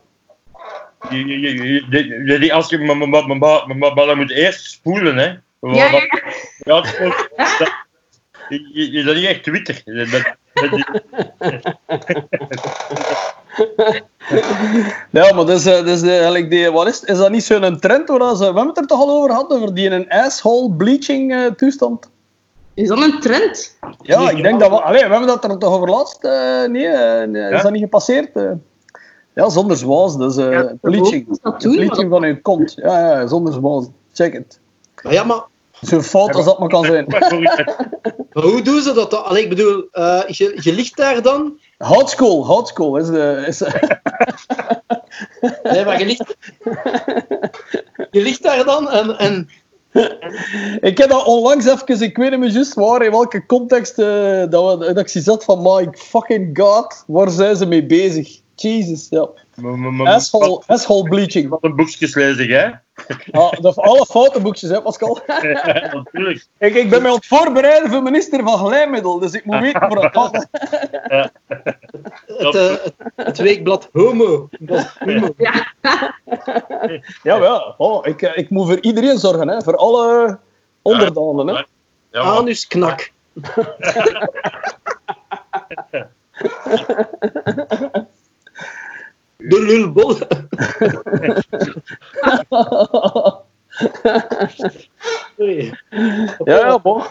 Je- 1.10 1.26
je- 1.26 1.40
je- 1.40 1.64
je- 1.74 1.86
die- 1.90 2.24
die- 2.26 2.40
die- 2.40 2.54
Als 2.54 2.70
je, 2.70 2.78
maar, 2.80 2.98
maar, 2.98 3.08
maar, 3.10 3.28
maar, 3.38 3.38
maar, 3.78 3.94
maar 3.94 4.06
dan 4.06 4.18
moet 4.18 4.32
eerst 4.32 4.66
spoelen, 4.72 5.18
hè. 5.18 5.34
Want 5.60 5.76
Ja, 5.76 5.90
ja, 6.58 6.82
dat- 6.82 7.72
je, 8.50 8.70
je, 8.74 8.92
je 8.92 9.04
bent 9.04 9.16
niet 9.18 9.26
echt 9.26 9.46
witter. 9.46 9.82
Dat, 9.86 10.10
dat, 10.12 10.24
dat- 10.54 11.74
Ja, 15.10 15.34
maar 15.34 15.46
dat 15.46 15.50
is, 15.50 15.66
eh, 15.66 15.74
dat 15.74 15.88
is 15.88 16.02
eh, 16.02 16.10
eigenlijk 16.16 16.50
die, 16.50 16.72
wat 16.72 16.88
is, 16.88 17.04
is 17.04 17.18
dat 17.18 17.32
niet 17.32 17.44
zo'n 17.44 17.80
trend 17.80 18.08
waar 18.10 18.36
ze, 18.36 18.38
we 18.40 18.44
hebben 18.46 18.68
het 18.68 18.78
er 18.78 18.88
toch 18.88 19.00
al 19.00 19.10
over 19.10 19.30
gehad, 19.30 19.52
over 19.52 19.74
die 19.74 19.90
een 19.90 20.10
asshole 20.10 20.72
bleaching 20.74 21.34
eh, 21.34 21.46
toestand? 21.46 22.10
Is 22.74 22.88
dat 22.88 23.02
een 23.02 23.20
trend? 23.20 23.78
Ja, 24.02 24.20
Nee, 24.20 24.36
ik 24.36 24.44
denk 24.44 24.60
dat 24.60 24.70
we, 24.70 24.82
allee, 24.82 25.04
we 25.04 25.10
hebben 25.10 25.28
dat 25.28 25.44
er 25.44 25.58
toch 25.58 25.74
over 25.74 25.90
laatst, 25.90 26.24
eh, 26.24 26.64
nee, 26.66 26.88
eh, 26.88 27.28
nee, 27.28 27.52
is 27.54 27.62
dat 27.62 27.72
niet 27.72 27.82
gepasseerd? 27.82 28.36
eh? 28.36 28.52
ja, 29.34 29.50
zonder 29.50 29.78
zwaas, 29.78 30.18
dus 30.18 30.38
eh 30.38 30.52
Ja, 30.52 30.74
bleaching. 30.82 31.28
mogen 31.28 31.40
dat 31.44 31.62
doen, 31.62 31.76
bleaching 31.76 32.10
van 32.10 32.24
uw 32.24 32.42
kont, 32.42 32.74
ja, 32.76 33.00
ja, 33.00 33.28
zonder 33.28 33.54
zwaas, 33.54 33.86
check 34.14 34.34
het. 34.34 34.60
Maar 35.04 35.14
ja, 35.14 35.24
maar, 35.24 35.44
Zo 35.82 36.02
fout 36.02 36.36
als 36.36 36.46
dat 36.46 36.60
maar 36.60 36.70
kan 36.70 36.86
zijn. 36.86 37.06
maar 38.34 38.44
hoe 38.44 38.62
doen 38.62 38.82
ze 38.82 38.94
dat 38.94 39.12
dan? 39.12 39.26
Allee, 39.26 39.44
ik 39.44 39.50
bedoel, 39.50 39.88
eh, 39.92 40.22
je, 40.28 40.58
je 40.62 40.74
ligt 40.74 40.98
daar 40.98 41.22
dan... 41.22 41.60
Houtskool, 41.78 42.46
houtskool 42.46 42.98
is 42.98 43.08
de... 43.08 43.44
Is, 43.48 43.60
Nee, 45.64 45.86
maar 45.86 46.00
je 46.00 46.06
ligt... 46.06 46.36
Je 48.12 48.22
ligt 48.22 48.44
daar 48.44 48.64
dan 48.66 48.90
en... 48.90 49.18
en 49.18 49.50
ik 50.90 50.98
heb 50.98 51.10
dat 51.10 51.26
onlangs 51.26 51.66
even, 51.66 52.02
ik 52.02 52.18
weet 52.18 52.30
niet 52.30 52.40
meer 52.40 52.50
juist 52.50 52.74
waar, 52.74 53.06
in 53.06 53.12
welke 53.12 53.46
context, 53.46 54.00
eh, 54.00 54.44
dat, 54.50 54.78
we, 54.78 54.94
dat 54.94 55.16
ik 55.16 55.24
zat 55.24 55.44
van, 55.44 55.62
my 55.62 55.88
fucking 55.92 56.60
god, 56.60 57.04
waar 57.08 57.30
zijn 57.30 57.56
ze 57.56 57.66
mee 57.66 57.86
bezig? 57.86 58.42
Jesus, 58.56 59.08
ja. 59.10 59.30
Asshole, 60.08 60.62
asshole 60.68 61.10
bleaching. 61.10 61.50
Wat 61.50 61.64
een 61.64 61.76
boekjes 61.76 62.16
lezen, 62.16 62.50
hè? 62.50 62.70
Ah, 63.32 63.52
dat 63.62 63.78
alle 63.78 64.06
foute 64.06 64.40
boekjes, 64.42 64.70
hè, 64.70 64.82
Pascal. 64.82 65.20
Natuurlijk. 65.94 66.46
Ik, 66.58 66.76
ik 66.76 66.90
ben 66.90 67.02
mij 67.02 67.12
aan 67.12 67.18
het 67.18 67.26
voorbereiden 67.26 67.90
voor 67.92 68.04
minister 68.04 68.44
van 68.44 68.58
Glijmiddel, 68.68 69.20
dus 69.20 69.32
ik 69.34 69.46
moet 69.46 69.60
weten 69.60 69.82
voor 69.88 70.04
het 70.04 70.14
gaat. 70.18 70.34
het, 72.28 72.56
eh, 72.56 72.76
het, 73.16 73.38
weekblad 73.38 73.90
Homo. 73.94 74.50
Dat- 74.60 74.94
Homo. 75.00 75.34
Ja. 75.38 75.66
Ja, 77.24 77.40
wel. 77.40 77.74
Oh, 77.78 78.08
ik, 78.08 78.22
eh, 78.22 78.38
ik 78.38 78.50
moet 78.50 78.68
voor 78.68 78.80
iedereen 78.82 79.18
zorgen, 79.20 79.48
hè, 79.48 79.62
voor 79.62 79.76
alle 79.78 80.38
onderdanen. 80.82 81.48
Hè. 81.48 81.54
Ja, 82.12 82.24
maar- 82.24 82.38
Anus 82.38 82.68
knak. 82.68 83.12
De 89.50 89.62
lulbol. 89.62 90.18
Ja, 96.44 96.58
ja, 96.58 96.80
bon. 96.80 97.02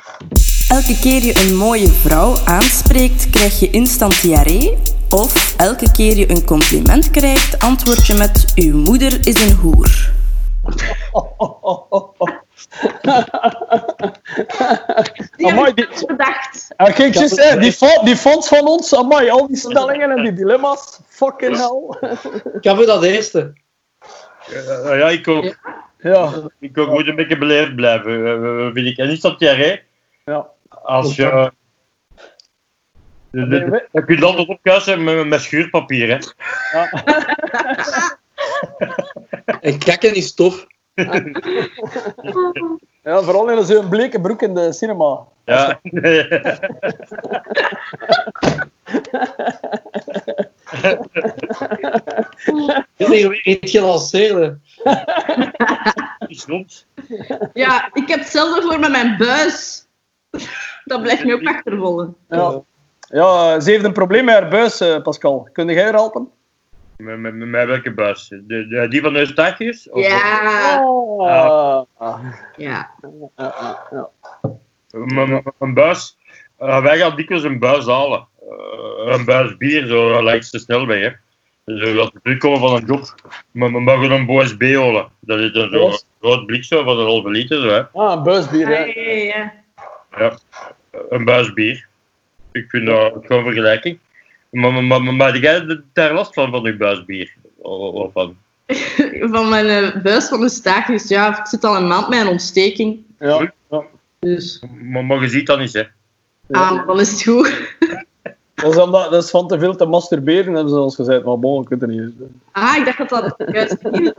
Elke 0.69 0.99
keer 1.01 1.25
je 1.25 1.47
een 1.47 1.57
mooie 1.57 1.89
vrouw 1.89 2.37
aanspreekt, 2.45 3.31
krijg 3.31 3.61
je 3.61 3.71
instant 3.71 4.23
diarree. 4.23 4.77
Of 5.11 5.55
elke 5.57 5.93
keer 5.93 6.17
je 6.17 6.31
een 6.31 6.45
compliment 6.45 7.11
krijgt, 7.11 7.59
antwoord 7.59 8.07
je 8.07 8.15
met 8.15 8.53
uw 8.55 8.77
moeder 8.77 9.27
is 9.27 9.49
een 9.49 9.57
hoer. 9.57 10.13
Die 15.37 15.47
heb 15.47 15.57
Amai, 15.59 15.73
ik 15.75 15.77
die- 15.77 16.07
bedacht. 16.07 16.69
Ja, 16.77 16.91
kijk, 16.91 17.15
just, 17.15 17.37
hè, 17.43 17.59
die, 17.59 17.77
die 18.05 18.17
fonts 18.17 18.49
van 18.49 18.67
ons, 18.67 18.95
amai, 18.95 19.31
al 19.31 19.47
die 19.47 19.57
stellingen 19.57 20.11
en 20.11 20.23
die 20.23 20.33
dilemma's. 20.33 21.01
Fucking 21.09 21.57
hell. 21.57 22.11
Ik 22.55 22.59
ga 22.61 22.75
voor 22.75 22.87
dat 22.87 23.03
eerste. 23.03 23.53
Eh, 24.49 24.99
ja, 24.99 25.09
ik 25.09 25.29
ook. 25.29 25.57
Ja, 25.99 26.33
Ik 26.61 26.79
ook 26.79 26.89
moet 26.89 27.07
een 27.09 27.17
beetje 27.17 27.39
beleefd 27.39 27.75
blijven, 27.75 28.27
eh, 28.27 28.67
eh, 28.67 28.73
vind 28.75 28.87
ik. 28.87 28.97
En 28.97 29.11
is 29.11 29.21
dat 29.21 29.39
diarree? 29.39 29.83
ja. 30.25 30.47
Als 30.69 31.17
je... 31.17 31.25
eh, 31.31 31.47
de- 33.31 33.49
de- 33.49 33.71
de- 33.71 33.89
Je 33.93 34.05
kunt 34.05 34.23
altijd 34.23 34.49
opkuisen 34.49 35.05
met, 35.05 35.27
met 35.27 35.41
schuurpapier, 35.43 36.09
hè. 36.09 36.19
En 39.61 39.79
kakken 39.79 40.15
is 40.15 40.35
tof. 40.35 40.67
ja 43.03 43.23
vooral 43.23 43.51
in 43.51 43.65
zo'n 43.65 43.89
bleke 43.89 44.21
broek 44.21 44.43
in 44.43 44.55
de 44.55 44.73
cinema. 44.73 45.27
Ja. 45.45 45.81
Dit 52.97 53.09
is 53.09 53.09
hier 53.09 53.29
weer 53.29 53.45
iets 53.45 53.71
gelanceerd. 53.71 54.57
Is 56.27 56.45
rond. 56.45 56.87
Ja, 57.53 57.91
ik 57.93 58.09
heb 58.09 58.19
hetzelfde 58.19 58.63
voor 58.63 58.81
met 58.81 58.91
mijn 58.91 59.17
buis. 59.17 59.87
Dat 60.85 61.03
blijft 61.03 61.25
me 61.25 61.35
ook 61.35 61.47
achtervolgen. 61.47 62.17
Ja. 62.29 62.63
ja, 63.09 63.61
ze 63.61 63.71
heeft 63.71 63.85
een 63.85 63.93
probleem 63.93 64.25
met 64.25 64.35
haar 64.35 64.51
buis, 64.51 64.81
eh, 64.81 65.03
Pascal. 65.03 65.49
Kun 65.53 65.69
jij 65.69 65.83
haar 65.83 65.93
helpen? 65.93 66.31
Met, 67.03 67.19
met, 67.19 67.35
met, 67.35 67.49
met 67.49 67.67
welke 67.67 67.93
buis? 67.95 68.29
De, 68.29 68.67
de- 68.69 68.89
die 68.89 69.01
van 69.03 69.17
Eustachius? 69.17 69.91
Of- 69.91 70.07
Ja. 70.07 70.81
Oh. 70.85 71.27
Ja. 71.99 72.21
Ja, 72.57 72.91
ja, 73.37 73.79
ja. 73.91 74.09
Een 75.59 75.75
buis. 75.75 76.17
eh, 76.59 76.83
wij 76.83 76.99
gaan 76.99 77.17
dikwijls 77.17 77.45
een 77.45 77.59
buis 77.59 77.87
halen. 77.87 78.27
Eh, 78.41 79.15
een 79.17 79.25
buis 79.25 79.57
bier, 79.57 79.87
zo 79.87 80.23
langs 80.23 80.51
de 80.51 80.59
snelweg. 80.59 81.01
Hè. 81.03 81.11
Dus 81.65 81.99
als 81.99 82.11
we 82.13 82.21
terugkomen 82.23 82.61
van 82.61 82.77
een 82.77 82.85
job, 82.87 83.15
maar 83.51 83.73
we 83.73 83.81
mogen 83.81 84.11
een 84.11 84.27
Boas 84.27 84.57
B 84.57 84.63
halen. 84.63 85.09
Dat 85.21 85.39
is 85.39 85.53
dan 85.53 85.71
zo'n 85.71 85.99
groot 86.21 86.47
blik 86.47 86.65
zo 86.65 86.83
van 86.85 86.99
een 86.99 87.07
halve 87.07 87.29
liter. 87.29 87.61
Zo, 87.61 87.69
hè. 87.69 87.83
Ah, 87.93 88.13
een 88.17 88.23
buisbier, 88.23 88.71
Ja, 88.71 88.77
hè. 88.77 88.85
ja, 88.85 89.13
ja. 89.13 89.53
Ja, 90.19 90.39
een 91.09 91.25
buis 91.25 91.53
bier. 91.53 91.87
Ik 92.53 92.65
vind 92.71 92.87
dat 92.87 93.13
gewoon 93.27 93.43
vergelijking. 93.45 93.99
Maar, 94.53 94.73
maar, 94.73 95.03
maar, 95.03 95.15
maar 95.15 95.39
jij 95.39 95.83
daar 95.93 96.13
last 96.13 96.35
van, 96.35 96.51
van 96.51 96.65
uw 96.65 96.77
buis 96.77 97.05
bier? 97.05 97.35
Of 97.57 97.95
of 97.95 98.13
van? 98.13 98.37
Van 99.33 99.49
mijn 99.49 99.67
eh, 99.67 100.03
buis 100.03 100.29
van 100.29 100.41
de 100.41 100.49
staakjes. 100.49 101.09
Ja, 101.09 101.39
ik 101.39 101.47
zit 101.47 101.65
al 101.65 101.77
een 101.77 101.87
maand 101.87 102.09
met 102.09 102.21
een 102.21 102.27
ontsteking. 102.27 103.05
Ja. 103.19 103.53
ja. 103.71 103.85
Dus, 104.19 104.63
Maar, 104.83 105.05
maar 105.05 105.21
je 105.21 105.29
ziet 105.29 105.47
dat 105.47 105.59
niet, 105.59 105.73
hè? 105.73 105.83
ah, 106.51 106.87
dan 106.87 107.01
is 107.01 107.11
het 107.11 107.23
goed. 107.23 107.77
Dat, 108.63 108.75
is 108.75 108.79
omdat, 108.79 109.11
dat 109.11 109.25
is 109.25 109.31
van 109.31 109.49
te 109.49 109.59
veel 109.59 109.77
te 109.77 109.87
masturberen, 109.87 110.55
hebben 110.55 110.73
ze 110.73 110.81
ons 110.81 110.95
gezegd. 110.95 111.25
Maar 111.25 111.39
bon, 111.39 111.63
ik 111.63 111.69
weet 111.69 111.81
het 111.81 111.91
niet. 111.91 112.13
Ah, 112.53 112.77
ik 112.77 112.85
dacht 112.85 113.11
dat 113.11 113.35
dat 113.37 113.53
juist 113.53 113.83
niet 113.83 114.15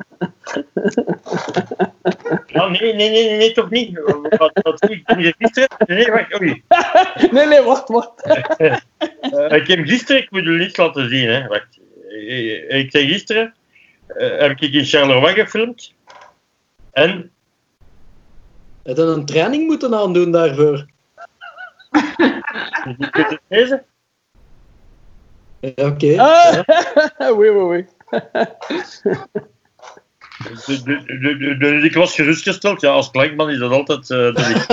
Ja, 2.45 2.67
nee, 2.67 2.93
nee, 2.93 3.09
nee, 3.09 3.37
nee, 3.37 3.51
toch 3.51 3.69
niet. 3.69 3.99
Wat, 4.37 4.51
wat 4.53 4.85
zie 4.85 5.03
ik 5.05 5.35
gisteren? 5.37 5.69
Nee, 5.85 6.11
wacht, 6.11 6.41
oei. 6.41 6.63
Nee, 7.31 7.47
nee, 7.47 7.61
wacht, 7.61 7.87
wacht. 7.87 8.11
Ik 9.59 9.67
heb 9.67 9.85
gisteren, 9.85 10.21
ik 10.21 10.31
moet 10.31 10.43
jullie 10.43 10.67
iets 10.67 10.77
laten 10.77 11.09
zien, 11.09 11.29
hè. 11.29 11.47
Wacht. 11.47 11.79
Ik 12.67 12.91
zei 12.91 13.07
gisteren, 13.07 13.53
eh, 14.07 14.37
heb 14.39 14.61
ik 14.61 14.73
in 14.73 14.85
Charleroi 14.85 15.33
gefilmd. 15.33 15.93
En 16.91 17.31
Heb 18.83 18.97
je 18.97 19.03
een 19.03 19.25
training 19.25 19.67
moeten 19.67 19.95
aandoen 19.95 20.31
daarvoor? 20.31 20.85
je 23.47 23.83
oké. 25.75 26.19
Ah, 26.21 26.63
wee, 27.37 27.51
wee, 27.51 27.65
wee. 27.65 27.85
Dus- 30.65 30.83
dus- 30.83 31.57
dus 31.59 31.83
ik 31.83 31.93
was 31.93 32.15
gerustgesteld. 32.15 32.81
Ja, 32.81 32.89
als 32.91 33.11
klankman 33.11 33.49
is 33.49 33.57
dat 33.59 33.71
altijd 33.71 34.09
eh, 34.09 34.33
de. 34.35 34.63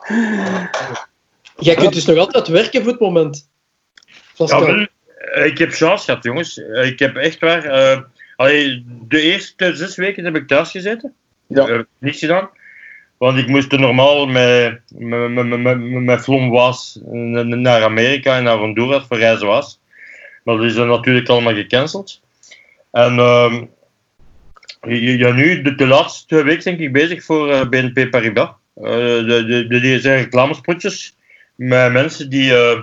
Jij 1.58 1.74
kunt 1.74 1.92
dus 1.92 2.04
nog 2.06 2.18
altijd 2.18 2.48
werken 2.48 2.82
voor 2.82 2.90
het 2.90 3.00
moment. 3.00 3.48
Ja, 4.34 4.60
wel, 4.60 4.86
eh, 5.16 5.46
ik 5.46 5.58
heb 5.58 5.72
chance 5.72 6.04
gehad, 6.04 6.24
jongens. 6.24 6.62
Eh, 6.62 6.86
Ik 6.86 6.98
heb 6.98 7.16
echt 7.16 7.40
waar... 7.40 7.64
eh, 7.64 8.00
allee, 8.36 8.84
de 9.08 9.20
eerste 9.20 9.76
zes 9.76 9.96
weken 9.96 10.24
heb 10.24 10.36
ik 10.36 10.46
thuis 10.46 10.70
gezeten. 10.70 11.14
Ja. 11.46 11.66
Eh, 11.68 11.80
niets 11.98 12.18
gedaan. 12.18 12.50
Want 13.20 13.38
ik 13.38 13.46
moest 13.46 13.72
normaal 13.72 14.26
met, 14.26 14.80
met, 14.88 15.30
met, 15.30 15.60
met, 15.60 15.78
met, 15.80 16.26
was 16.26 16.98
naar 17.02 17.82
Amerika 17.82 18.36
en 18.36 18.44
naar 18.44 18.56
Honduras 18.56 19.06
voor 19.08 19.18
reizen 19.18 19.46
was. 19.46 19.80
Maar 20.44 20.56
dat 20.56 20.64
is 20.64 20.74
natuurlijk 20.74 21.28
allemaal 21.28 21.54
gecanceld. 21.54 22.20
En 22.90 23.18
ehm, 23.18 23.64
ja, 25.18 25.32
nu, 25.32 25.62
de, 25.62 25.86
laatste 25.86 26.26
twee 26.26 26.42
weken 26.42 26.64
denk 26.64 26.78
ik 26.78 26.92
bezig 26.92 27.24
voor 27.24 27.50
eh, 27.50 27.68
BNP 27.68 28.10
Paribas. 28.10 28.48
Eh, 28.74 28.84
de, 28.84 29.66
de, 29.68 29.80
die 29.80 30.00
zijn 30.00 30.22
reclamespotjes 30.22 31.16
met 31.54 31.92
mensen 31.92 32.30
die, 32.30 32.54
eh, 32.54 32.80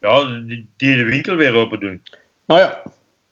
ja, 0.00 0.40
die, 0.46 0.66
de 0.76 1.04
winkel 1.04 1.36
weer 1.36 1.54
open 1.54 1.80
doen. 1.80 2.02
Ah 2.46 2.58
ja. 2.58 2.82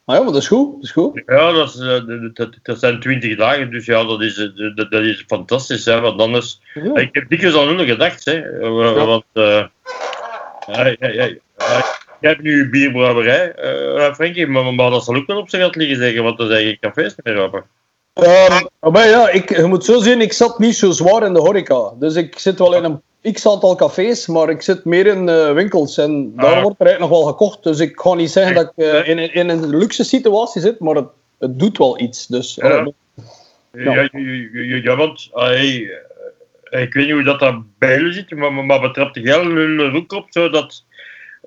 Ah 0.05 0.15
ja, 0.17 0.23
maar 0.23 0.33
dat 0.33 0.41
is 0.41 0.47
goed. 0.47 0.73
Dat 0.73 0.83
is 0.83 0.91
goed. 0.91 1.21
Ja, 1.25 1.51
dat, 1.51 1.73
is, 1.73 1.79
eh, 1.79 2.01
dat, 2.33 2.57
dat, 2.63 2.79
zijn 2.79 2.99
twintig 2.99 3.37
dagen, 3.37 3.71
dus 3.71 3.85
ja, 3.85 4.03
dat 4.03 4.21
is, 4.21 4.37
eh, 4.37 4.75
dat, 4.75 4.91
dat 4.91 5.01
is 5.03 5.23
fantastisch. 5.27 5.85
Hè, 5.85 5.99
want 5.99 6.21
anders, 6.21 6.61
Ja. 6.73 6.95
ik 6.95 7.09
heb 7.15 7.29
dikwijls 7.29 7.55
aan 7.55 7.67
hun 7.67 7.85
gedacht, 7.87 8.25
hè, 8.25 8.59
eh, 8.59 8.95
Ja. 8.95 9.05
want 9.05 9.25
eh, 9.33 9.65
ja, 10.67 10.85
ja, 10.85 10.95
ja, 10.99 11.09
ja, 11.09 11.35
jij 12.19 12.31
hebt 12.31 12.41
nu 12.41 12.61
een 12.61 12.69
bierbrouwerij, 12.71 13.53
Frankie, 14.13 14.47
maar, 14.47 14.73
maar 14.73 14.89
dat 14.89 15.03
zal 15.03 15.15
ook 15.15 15.27
wel 15.27 15.37
op 15.37 15.49
zijn 15.49 15.61
gat 15.61 15.75
liggen 15.75 15.97
zeggen, 15.97 16.23
want 16.23 16.39
er 16.39 16.47
zijn 16.47 16.65
geen 16.65 16.79
cafés 16.79 17.15
meer 17.23 17.37
open. 17.37 17.63
Ehm, 18.21 18.65
maar 18.91 19.07
ja, 19.07 19.29
ik, 19.29 19.55
je 19.57 19.63
moet 19.65 19.85
zo 19.85 19.99
zien, 19.99 20.21
ik 20.21 20.33
zat 20.33 20.59
niet 20.59 20.75
zo 20.75 20.91
zwaar 20.91 21.23
in 21.25 21.33
de 21.33 21.39
horeca. 21.39 21.91
Dus 21.99 22.15
ik 22.15 22.39
zit 22.39 22.59
wel 22.59 22.75
in 22.75 22.83
een 22.83 23.33
x 23.33 23.47
aantal 23.47 23.75
cafés, 23.75 24.27
maar 24.27 24.49
ik 24.49 24.61
zit 24.61 24.85
meer 24.85 25.05
in 25.07 25.29
eh, 25.29 25.53
winkels. 25.53 25.97
En 25.97 26.35
daar 26.35 26.55
Ah. 26.55 26.61
wordt 26.61 26.79
er 26.79 26.85
eigenlijk 26.85 26.99
nog 26.99 27.09
wel 27.09 27.31
gekocht. 27.31 27.63
Dus 27.63 27.79
ik 27.79 27.99
ga 27.99 28.13
niet 28.13 28.31
zeggen 28.31 28.55
dat 28.55 28.71
ik 28.75 28.85
eh, 28.85 29.07
in, 29.07 29.33
in 29.33 29.49
een 29.49 29.77
luxe 29.77 30.03
situatie 30.03 30.61
zit, 30.61 30.79
maar 30.79 30.95
het, 30.95 31.07
het 31.39 31.59
doet 31.59 31.77
wel 31.77 31.99
iets. 31.99 32.27
Dus, 32.27 32.55
Ja. 32.55 32.69
allee, 32.69 32.93
Ja, 33.73 33.93
ja, 33.93 34.09
ja, 34.11 34.49
ja, 34.51 34.79
ja, 34.83 34.95
want 34.95 35.29
eh, 35.33 35.73
ik 36.81 36.93
weet 36.93 37.05
niet 37.05 37.11
hoe 37.11 37.23
dat 37.23 37.39
daar 37.39 37.61
bij 37.77 37.95
jullie 37.97 38.13
zit, 38.13 38.31
maar, 38.31 38.53
maar, 38.53 38.81
betrapt 38.81 39.13
de 39.13 39.21
gel 39.21 39.93
ook 39.95 40.13
op, 40.13 40.25
zodat 40.29 40.83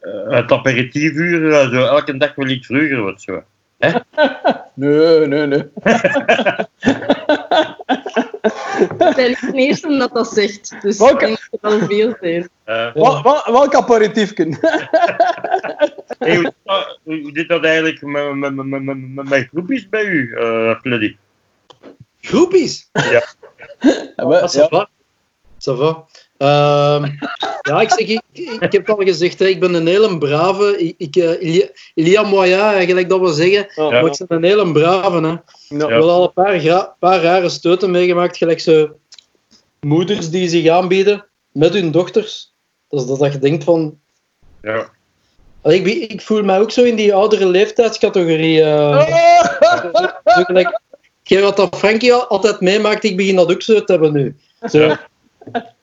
eh, 0.00 0.10
het 0.28 0.52
aperitiefuur 0.52 1.52
eh, 1.52 1.70
zo 1.70 1.84
elke 1.86 2.16
dag 2.16 2.34
wel 2.34 2.48
iets 2.48 2.66
vroeger 2.66 3.00
wordt. 3.00 3.22
Zo. 3.22 3.42
nee, 4.74 5.26
nee, 5.26 5.46
nee. 5.46 5.64
Ik 8.80 9.14
ben 9.16 9.28
niet 9.28 9.40
de 9.40 9.52
eerste 9.54 9.96
dat 9.98 10.12
dat 10.14 10.28
zegt. 10.28 10.76
Dus 10.82 10.98
Welke? 10.98 11.12
ik 11.14 11.20
denk 11.20 11.48
dat 11.60 11.72
er 11.72 11.78
wel 11.78 11.88
veel 11.88 12.16
zijn. 12.20 12.48
Eh, 12.64 12.92
Wel, 12.94 13.22
wel, 13.22 13.42
welk 13.52 13.74
aperitiefje? 13.74 14.46
Hey, 16.18 16.34
hoe, 16.36 16.44
zit 16.44 16.54
dat- 16.64 16.98
hoe 17.02 17.30
zit 17.32 17.48
dat 17.48 17.64
eigenlijk 17.64 18.02
met, 18.02 18.34
met, 18.34 18.54
met, 18.54 18.66
met, 18.82 18.84
met, 19.14 19.28
met 19.28 19.48
groepjes 19.52 19.88
bij 19.88 20.04
u, 20.04 20.28
uh, 20.38 20.80
Fleddy? 20.80 21.16
Groepies. 22.20 22.88
Ja, 22.92 23.22
ça 24.48 24.60
ja. 24.60 24.68
va. 24.68 24.88
Ça 25.58 25.72
va. 25.76 26.04
Ehm, 26.36 27.04
ja, 27.68 27.80
ik, 27.80 27.90
zeg, 27.90 27.98
ik, 28.08 28.20
ik 28.60 28.72
heb 28.72 28.86
het 28.86 28.90
al 28.98 29.04
gezegd, 29.04 29.38
hè, 29.38 29.46
ik 29.46 29.60
ben 29.60 29.74
een 29.74 29.86
hele 29.86 30.18
brave. 30.18 30.78
Ik, 30.78 30.94
ik, 30.98 31.16
eh, 31.16 31.42
il, 31.42 31.54
y 31.54 31.62
a, 31.62 31.66
il 31.94 32.06
y 32.06 32.16
a 32.16 32.22
moyen, 32.22 32.86
gelijk 32.86 33.08
dat 33.08 33.20
we 33.20 33.32
zeggen. 33.32 33.66
Ja. 33.74 33.90
Maar 33.90 34.04
ik 34.04 34.26
ben 34.26 34.36
een 34.38 34.44
hele 34.44 34.72
brave. 34.72 35.20
Hè. 35.20 35.26
Ja. 35.28 35.42
Ik 35.68 35.80
heb 35.80 35.88
wel 35.88 36.10
al 36.10 36.22
een 36.22 36.32
paar, 36.62 36.94
paar 36.98 37.22
rare 37.22 37.48
stoten 37.48 37.90
meegemaakt, 37.90 38.36
gelijk 38.36 38.60
zo 38.60 38.88
moeders 39.80 40.30
die 40.30 40.48
zich 40.48 40.68
aanbieden 40.68 41.26
met 41.52 41.72
hun 41.72 41.90
dochters. 41.90 42.52
Dat 42.88 43.00
is 43.00 43.06
dat, 43.06 43.18
dat 43.18 43.32
je 43.32 43.38
denkt 43.38 43.64
van... 43.64 43.98
Ja. 44.62 44.88
Allee, 45.62 45.80
Ik, 45.82 46.10
ik 46.12 46.20
voel 46.20 46.42
mij 46.42 46.60
ook 46.60 46.70
zo 46.70 46.82
in 46.82 46.96
die 46.96 47.14
oudere 47.14 47.46
leeftijdscategorie. 47.46 48.62
eh 48.62 49.06
zo 50.24 50.42
gelijk, 50.44 50.80
Hetgeen 51.18 51.42
wat 51.42 51.56
dat 51.56 51.76
Frankie 51.76 52.12
al- 52.14 52.26
altijd 52.26 52.60
meemaakt, 52.60 53.04
ik 53.04 53.16
begin 53.16 53.36
dat 53.36 53.50
ook 53.52 53.62
zo 53.62 53.84
te 53.84 53.92
hebben 53.92 54.12
nu. 54.12 54.36
Zo, 54.70 54.78
Ja. 54.78 55.00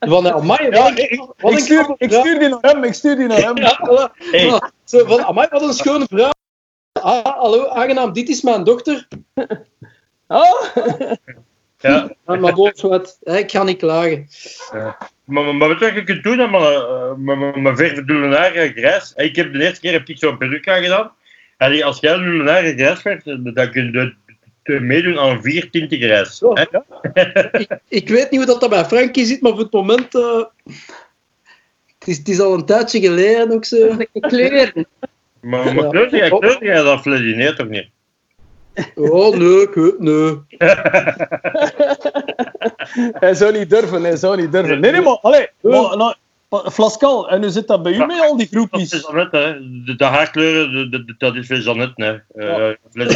Van, 0.00 0.24
ja, 0.24 0.32
amai, 0.32 0.70
Ja, 0.70 0.96
ik, 0.96 1.24
wat 1.36 1.52
ik, 1.52 1.58
stuur, 1.58 1.94
ik 1.98 2.10
die 2.38 2.48
naar 2.48 2.58
hem, 2.60 2.84
ik 2.84 2.92
stuur 2.94 3.16
die 3.16 3.26
naar 3.26 3.42
hem. 3.42 3.56
Ja, 3.56 3.78
voilà. 3.88 4.16
Hey. 4.30 4.44
Ja, 4.46 4.70
zo 4.84 5.04
van, 5.06 5.24
amai, 5.24 5.48
wat 5.50 5.62
een 5.62 5.72
schone 5.72 6.06
vrouw. 6.10 6.30
Ah, 6.92 7.24
hallo, 7.24 7.66
aangenaam, 7.68 8.12
dit 8.12 8.28
is 8.28 8.42
mijn 8.42 8.64
dochter. 8.64 9.08
Ah? 10.26 10.62
Ja. 11.78 12.10
Ah, 12.24 12.40
maar 12.40 12.54
boos 12.54 12.80
ik 13.24 13.50
ga 13.50 13.62
niet 13.62 13.78
klagen. 13.78 14.28
Maar, 15.24 15.44
maar, 15.44 15.54
maar 15.54 15.68
wat 15.68 15.78
je 15.94 16.04
kunt 16.04 16.22
doen? 16.22 16.40
eh, 16.72 17.12
mijn- 17.16 17.62
mijn 17.62 17.76
lunaire 18.06 18.72
grijs. 18.72 19.12
Ik 19.16 19.36
heb 19.36 19.52
de 19.52 19.62
eerste 19.62 19.80
keer 19.80 19.92
heb 19.92 20.08
ik 20.08 20.18
zo'n 20.18 20.38
peruk 20.38 20.68
aan 20.68 20.82
gedaan. 20.82 21.12
En 21.56 21.82
als 21.82 22.00
jij 22.00 22.16
lunaire 22.18 22.72
grijs 22.76 23.02
werd, 23.02 23.24
dan 23.54 23.70
kun 23.70 23.84
je 23.92 24.14
de- 24.62 24.80
meedoen 24.80 25.18
aan 25.18 25.42
vier 25.42 25.70
tinten 25.70 25.98
grijs. 25.98 26.42
Ik, 27.52 27.78
ik 27.88 28.08
weet 28.08 28.30
niet 28.30 28.40
hoe 28.40 28.46
dat, 28.50 28.60
dat 28.60 28.70
bij 28.70 28.84
Frankie 28.84 29.24
zit, 29.24 29.40
maar 29.40 29.52
voor 29.52 29.60
het 29.60 29.72
moment... 29.72 30.14
eh, 30.14 30.44
het, 31.98 32.08
is, 32.08 32.18
het 32.18 32.28
is 32.28 32.40
al 32.40 32.54
een 32.54 32.64
tijdje 32.64 33.00
geleden 33.00 33.52
ook 33.52 33.64
zo. 33.64 33.96
De 33.96 34.08
kleuren. 34.20 34.86
Maar, 35.40 35.74
maar 35.74 35.84
Ja. 35.84 35.90
kleur 35.90 36.16
jij, 36.16 36.28
kleur 36.30 36.64
jij 36.64 36.82
dat, 36.82 37.00
Fleddy? 37.00 37.34
Nee, 37.34 37.54
toch 37.54 37.68
niet? 37.68 37.88
Oh, 38.94 39.36
nee, 39.36 39.60
ik 39.62 39.98
nee. 39.98 40.38
Hij 43.24 43.34
zou 43.34 43.58
niet 43.58 43.70
durven, 43.70 44.02
hij 44.02 44.16
zou 44.16 44.36
niet 44.40 44.52
durven. 44.52 44.80
Nee, 44.80 44.92
nee, 44.92 45.00
maar, 45.00 45.18
allee, 45.20 45.48
maar, 45.60 45.96
nou, 45.96 46.14
Flascal, 46.72 47.28
en 47.30 47.42
hoe 47.42 47.50
zit 47.50 47.66
dat 47.66 47.82
bij 47.82 47.92
u 47.92 47.98
met 48.06 48.20
al 48.20 48.36
die 48.36 48.48
Dat 48.50 48.80
is 48.80 48.88
groepjes? 48.90 49.00
Jeannette, 49.02 49.36
hè. 49.36 49.52
De, 49.84 49.96
de 49.96 50.04
haarkleuren, 50.04 50.90
de, 50.90 51.04
de- 51.04 51.14
dat 51.18 51.36
is 51.36 51.46
voor 51.46 51.56
Jeannette, 51.56 52.24
hè. 52.34 52.40
Eh, 52.46 52.74
Fleddy. 52.92 53.14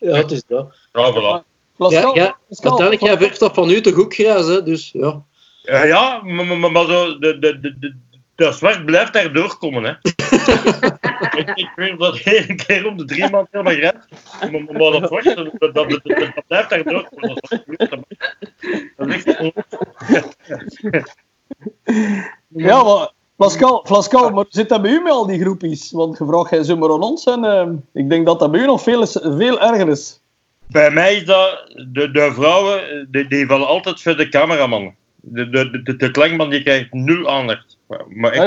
Ja, 0.00 0.14
het 0.14 0.30
is 0.30 0.44
dat. 0.46 0.76
Ja, 0.92 1.12
voilà. 1.12 1.46
Flascal, 1.76 2.14
Ja, 2.16 2.22
ja, 2.22 2.38
Uiteindelijk, 2.48 3.00
jij 3.00 3.18
vergt 3.18 3.40
dat 3.40 3.54
van 3.54 3.70
u 3.70 3.80
toch 3.80 3.98
ook 3.98 4.14
grijs, 4.14 4.46
hè? 4.46 4.62
Dus 4.62 4.90
ja. 4.92 5.22
Eh, 5.64 5.86
ja, 5.86 6.22
maar, 6.22 6.46
maar, 6.58 6.72
maar 6.72 6.86
zo, 6.86 7.18
de, 7.18 7.38
de, 7.38 7.60
de, 7.60 7.78
de, 7.78 7.94
dat 8.34 8.56
zwart 8.56 8.84
blijft 8.84 9.12
daar 9.12 9.32
doorkomen, 9.32 9.84
hè. 9.84 9.90
ik, 11.40 11.50
ik 11.54 11.70
weet 11.76 11.98
dat 11.98 12.18
één 12.24 12.56
keer 12.56 12.86
om 12.86 12.96
de 12.96 13.04
drie 13.04 13.30
maanden 13.30 13.48
helemaal 13.50 13.74
grijs. 13.74 13.94
Maar, 14.52 14.62
maar, 14.64 15.00
dat 15.00 15.08
zwart, 15.08 15.24
dat, 15.24 15.50
dat, 15.58 15.74
dat, 15.74 15.90
dat, 15.90 16.02
dat 16.02 16.46
blijft 16.46 16.70
daar 16.70 16.82
doorkomen. 16.84 17.36
Dat 18.96 19.08
echt... 19.08 19.52
Ja, 22.48 22.82
maar 22.82 23.10
Flascal, 23.84 24.22
maar 24.22 24.32
hoe 24.32 24.46
zit 24.48 24.68
dat 24.68 24.82
bij 24.82 24.90
u 24.90 25.00
met 25.00 25.12
al 25.12 25.26
die 25.26 25.40
groepjes? 25.40 25.90
Want 25.90 26.18
je 26.18 26.24
vraagt 26.24 26.50
jij 26.50 26.62
zomaar 26.64 26.90
aan 26.92 27.02
ons 27.02 27.24
en 27.24 27.44
eh, 27.44 27.68
ik 27.92 28.08
denk 28.10 28.26
dat 28.26 28.38
dat 28.38 28.50
bij 28.50 28.60
u 28.60 28.66
nog 28.66 28.82
veel, 28.82 29.02
is- 29.02 29.18
veel 29.22 29.60
erger 29.60 29.88
is. 29.88 30.20
Bij 30.66 30.90
mij 30.90 31.14
is 31.14 31.24
dat, 31.24 31.64
de, 31.92 32.10
de 32.10 32.30
vrouwen, 32.34 33.08
die, 33.10 33.28
die 33.28 33.46
vallen 33.46 33.66
altijd 33.66 34.02
voor 34.02 34.16
de 34.16 34.28
cameraman. 34.28 34.94
De, 35.16 35.48
de, 35.50 35.82
de, 35.82 35.96
de 35.96 36.10
klankman 36.10 36.50
die 36.50 36.62
krijgt 36.62 36.92
nul 36.92 37.28
aandacht. 37.30 37.76
Maar- 37.86 38.04
Maar 38.08 38.32
echt, 38.32 38.42
Ah, 38.42 38.46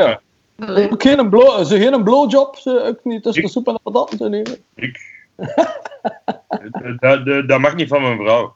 ja. 0.78 0.90
Ook 0.92 1.02
geen, 1.02 1.30
blow, 1.30 1.66
zo 1.66 1.78
geen 1.78 2.04
blowjob, 2.04 2.56
zo, 2.56 2.78
ook 2.78 3.00
niet 3.04 3.24
tussen 3.24 3.44
de 3.44 3.50
soep 3.50 3.68
en 3.68 3.74
de 3.74 3.92
patat. 3.92 4.20
nee. 4.30 4.44
ik. 4.76 5.00
dat, 7.00 7.26
dat, 7.26 7.48
dat 7.48 7.60
mag 7.60 7.76
niet 7.76 7.88
van 7.88 8.02
mijn 8.02 8.18
vrouw. 8.18 8.56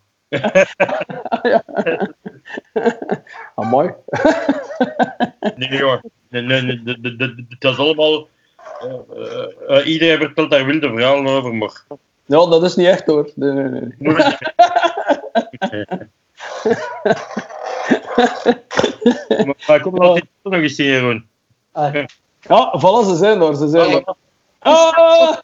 Ah, 3.56 3.70
mooi. 3.70 3.94
Nee, 5.56 5.78
jongen. 5.78 6.02
Nee, 6.30 6.42
nee, 6.42 6.62
nee, 6.62 7.16
dat- 7.60 7.72
is 7.74 7.78
allemaal. 7.78 8.28
eh, 8.80 8.90
eh, 9.16 9.78
eh, 9.80 9.88
iedereen 9.88 10.18
vertelt 10.18 10.52
daar 10.52 10.66
wilde 10.66 10.88
verhalen 10.90 11.28
over, 11.28 11.56
maar. 11.56 11.84
Ja, 12.26 12.46
dat 12.48 12.64
is 12.64 12.76
niet 12.76 12.88
echt 12.88 13.06
hoor. 13.06 13.32
Nee, 13.36 13.52
nee, 13.52 13.82
nee. 13.98 14.14
Maar, 19.46 19.56
maar 19.68 19.80
kom 19.82 19.94
nog 19.96 20.20
nog 20.44 20.54
eens 20.54 20.76
zien, 20.76 20.86
Jeroen. 20.88 21.28
Ah, 21.72 21.94
Ja, 22.40 22.80
voilà, 22.80 23.06
ze 23.08 23.16
zijn 23.16 23.40
daar, 23.40 23.56
ze 23.56 23.68
zijn 23.68 23.92
daar. 23.92 24.16
Ah! 24.60 25.38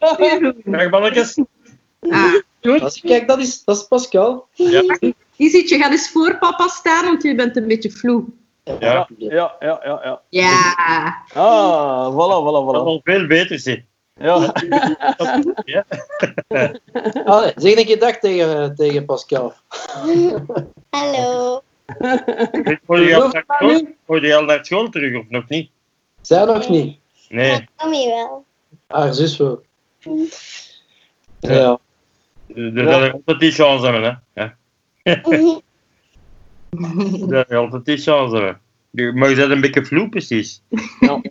Dag 0.65 0.89
mannetjes. 0.89 1.38
Ah, 2.10 2.34
je 2.63 3.02
kijkt, 3.08 3.28
dat 3.28 3.39
is, 3.39 3.63
dat 3.63 3.78
is 3.78 3.84
Pascal. 3.88 4.47
Ja, 4.54 4.97
Isietje, 5.36 5.78
ga 5.78 5.91
eens 5.91 6.10
voor 6.12 6.38
papa 6.38 6.67
staan, 6.67 7.06
want 7.06 7.23
je 7.23 7.36
bent 7.36 7.58
een 7.58 7.67
beetje 7.67 7.91
vloe. 7.91 8.23
ja. 8.63 9.08
Ja, 9.17 9.56
ja, 9.60 9.80
ja, 9.84 9.99
ja. 10.04 10.21
Ja. 10.30 10.73
Ah, 11.34 12.12
voilà, 12.12 12.38
voilà, 12.43 12.65
dat 12.65 12.76
is 12.76 12.82
voilà. 12.82 12.86
al 12.86 13.02
veel 13.04 13.28
beter, 13.28 13.60
zie. 13.60 13.86
Ja. 14.19 14.54
Ja. 15.65 15.86
Allee, 17.26 17.52
zeg 17.56 17.78
een 17.78 17.86
keer 17.86 17.99
dag 17.99 18.17
tegen, 18.17 18.76
tegen 18.76 19.06
Pascal. 19.06 19.54
Hallo. 20.89 21.62
Gooi 22.88 23.08
je 23.08 23.15
al 23.15 23.30
naar 23.30 23.43
school- 23.47 23.69
nu? 23.69 23.95
gooi 24.08 24.21
je 24.28 24.36
al 24.36 24.43
naar 24.43 24.65
school 24.65 24.89
terug, 24.89 25.19
of 25.19 25.30
nog 25.30 25.49
niet? 25.49 25.69
Zij 26.21 26.45
nog 26.45 26.69
niet. 26.69 26.97
Nee. 27.30 27.67
Kom 27.76 27.93
je 27.93 28.08
wel. 28.08 28.45
Haar 28.88 29.13
zus 29.13 29.38
wel. 29.38 29.62
Ja. 31.39 31.80
Dus 32.55 32.73
dat 32.85 33.01
is 33.03 33.11
altijd 33.11 33.39
die 33.39 33.51
chance 33.51 33.85
hebben, 33.87 34.21
hè. 34.33 34.41
Ja. 34.43 34.55
Dat 37.27 37.49
is 37.49 37.55
altijd 37.55 37.85
die 37.85 37.97
chance 37.97 38.35
hebben. 38.35 38.59
Je- 38.89 39.11
Maar 39.13 39.29
je 39.29 39.35
bent 39.35 39.51
een 39.51 39.61
beetje 39.61 39.85
vloe, 39.85 40.09
precies. 40.09 40.61
Ja. 40.99 41.21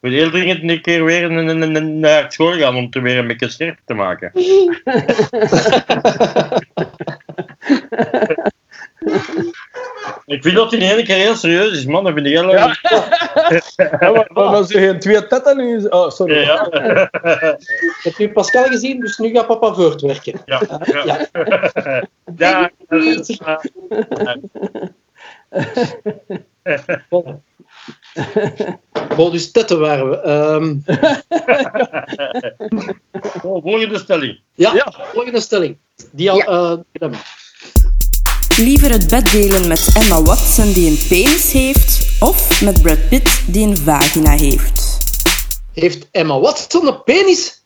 Moet 0.00 0.12
heel 0.12 0.30
dringend 0.30 0.70
een 0.70 0.80
keer 0.80 1.04
weer 1.04 1.30
naar 1.82 2.32
school 2.32 2.52
gaan 2.52 2.76
om 2.76 2.90
te 2.90 3.00
weer 3.00 3.18
een 3.18 3.26
beetje 3.26 3.48
scherp 3.48 3.78
te 3.84 3.94
maken. 3.94 4.32
Ik 10.32 10.42
vind 10.42 10.54
dat 10.54 10.70
hij 10.70 10.80
in 10.80 10.96
één 10.96 11.04
keer 11.04 11.16
heel 11.16 11.34
serieus 11.34 11.72
is, 11.72 11.84
man. 11.84 12.04
Dat 12.04 12.12
vind 12.14 12.26
ik 12.26 12.32
heel 12.32 12.50
Ja. 12.50 12.76
Ja, 14.00 14.26
maar, 14.32 14.44
als 14.44 14.68
je 14.68 14.78
geen 14.78 14.98
twee 15.00 15.26
tetten 15.26 15.56
nu... 15.56 15.84
Oh, 15.84 16.10
sorry. 16.10 16.40
Ja, 16.40 16.68
ja. 16.70 17.10
Heb 18.02 18.16
je 18.16 18.32
Pascal 18.32 18.64
gezien? 18.64 19.00
Dus 19.00 19.18
nu 19.18 19.30
gaat 19.30 19.46
papa 19.46 19.74
voortwerken. 19.74 20.40
Ja. 20.44 20.62
Ja. 20.84 21.26
Ja. 22.36 22.70
Ja. 23.46 23.60
Bon, 29.16 29.30
dus 29.30 29.50
tetten 29.50 29.80
waren 29.80 30.10
we. 30.10 30.16
Ehm, 30.20 30.76
Oh, 33.42 33.62
Volgende 33.62 33.98
stelling. 33.98 34.40
ja, 34.54 34.74
Ja. 34.74 34.92
volgende 35.12 35.40
stelling. 35.40 35.76
Die 36.12 36.30
al... 36.30 36.38
Ja. 36.92 37.10
Eh. 38.58 38.58
Liever 38.58 38.90
het 38.90 39.08
bed 39.10 39.30
delen 39.30 39.68
met 39.68 39.90
Emma 40.02 40.22
Watson 40.22 40.72
die 40.72 40.90
een 40.90 40.98
penis 41.08 41.52
heeft, 41.52 42.16
of 42.20 42.62
met 42.62 42.82
Brad 42.82 43.08
Pitt 43.08 43.42
die 43.46 43.66
een 43.68 43.76
vagina 43.76 44.30
heeft? 44.30 44.80
heeft 45.72 46.08
Emma 46.10 46.38
Watson 46.40 46.86
een 46.86 47.02
penis? 47.02 47.64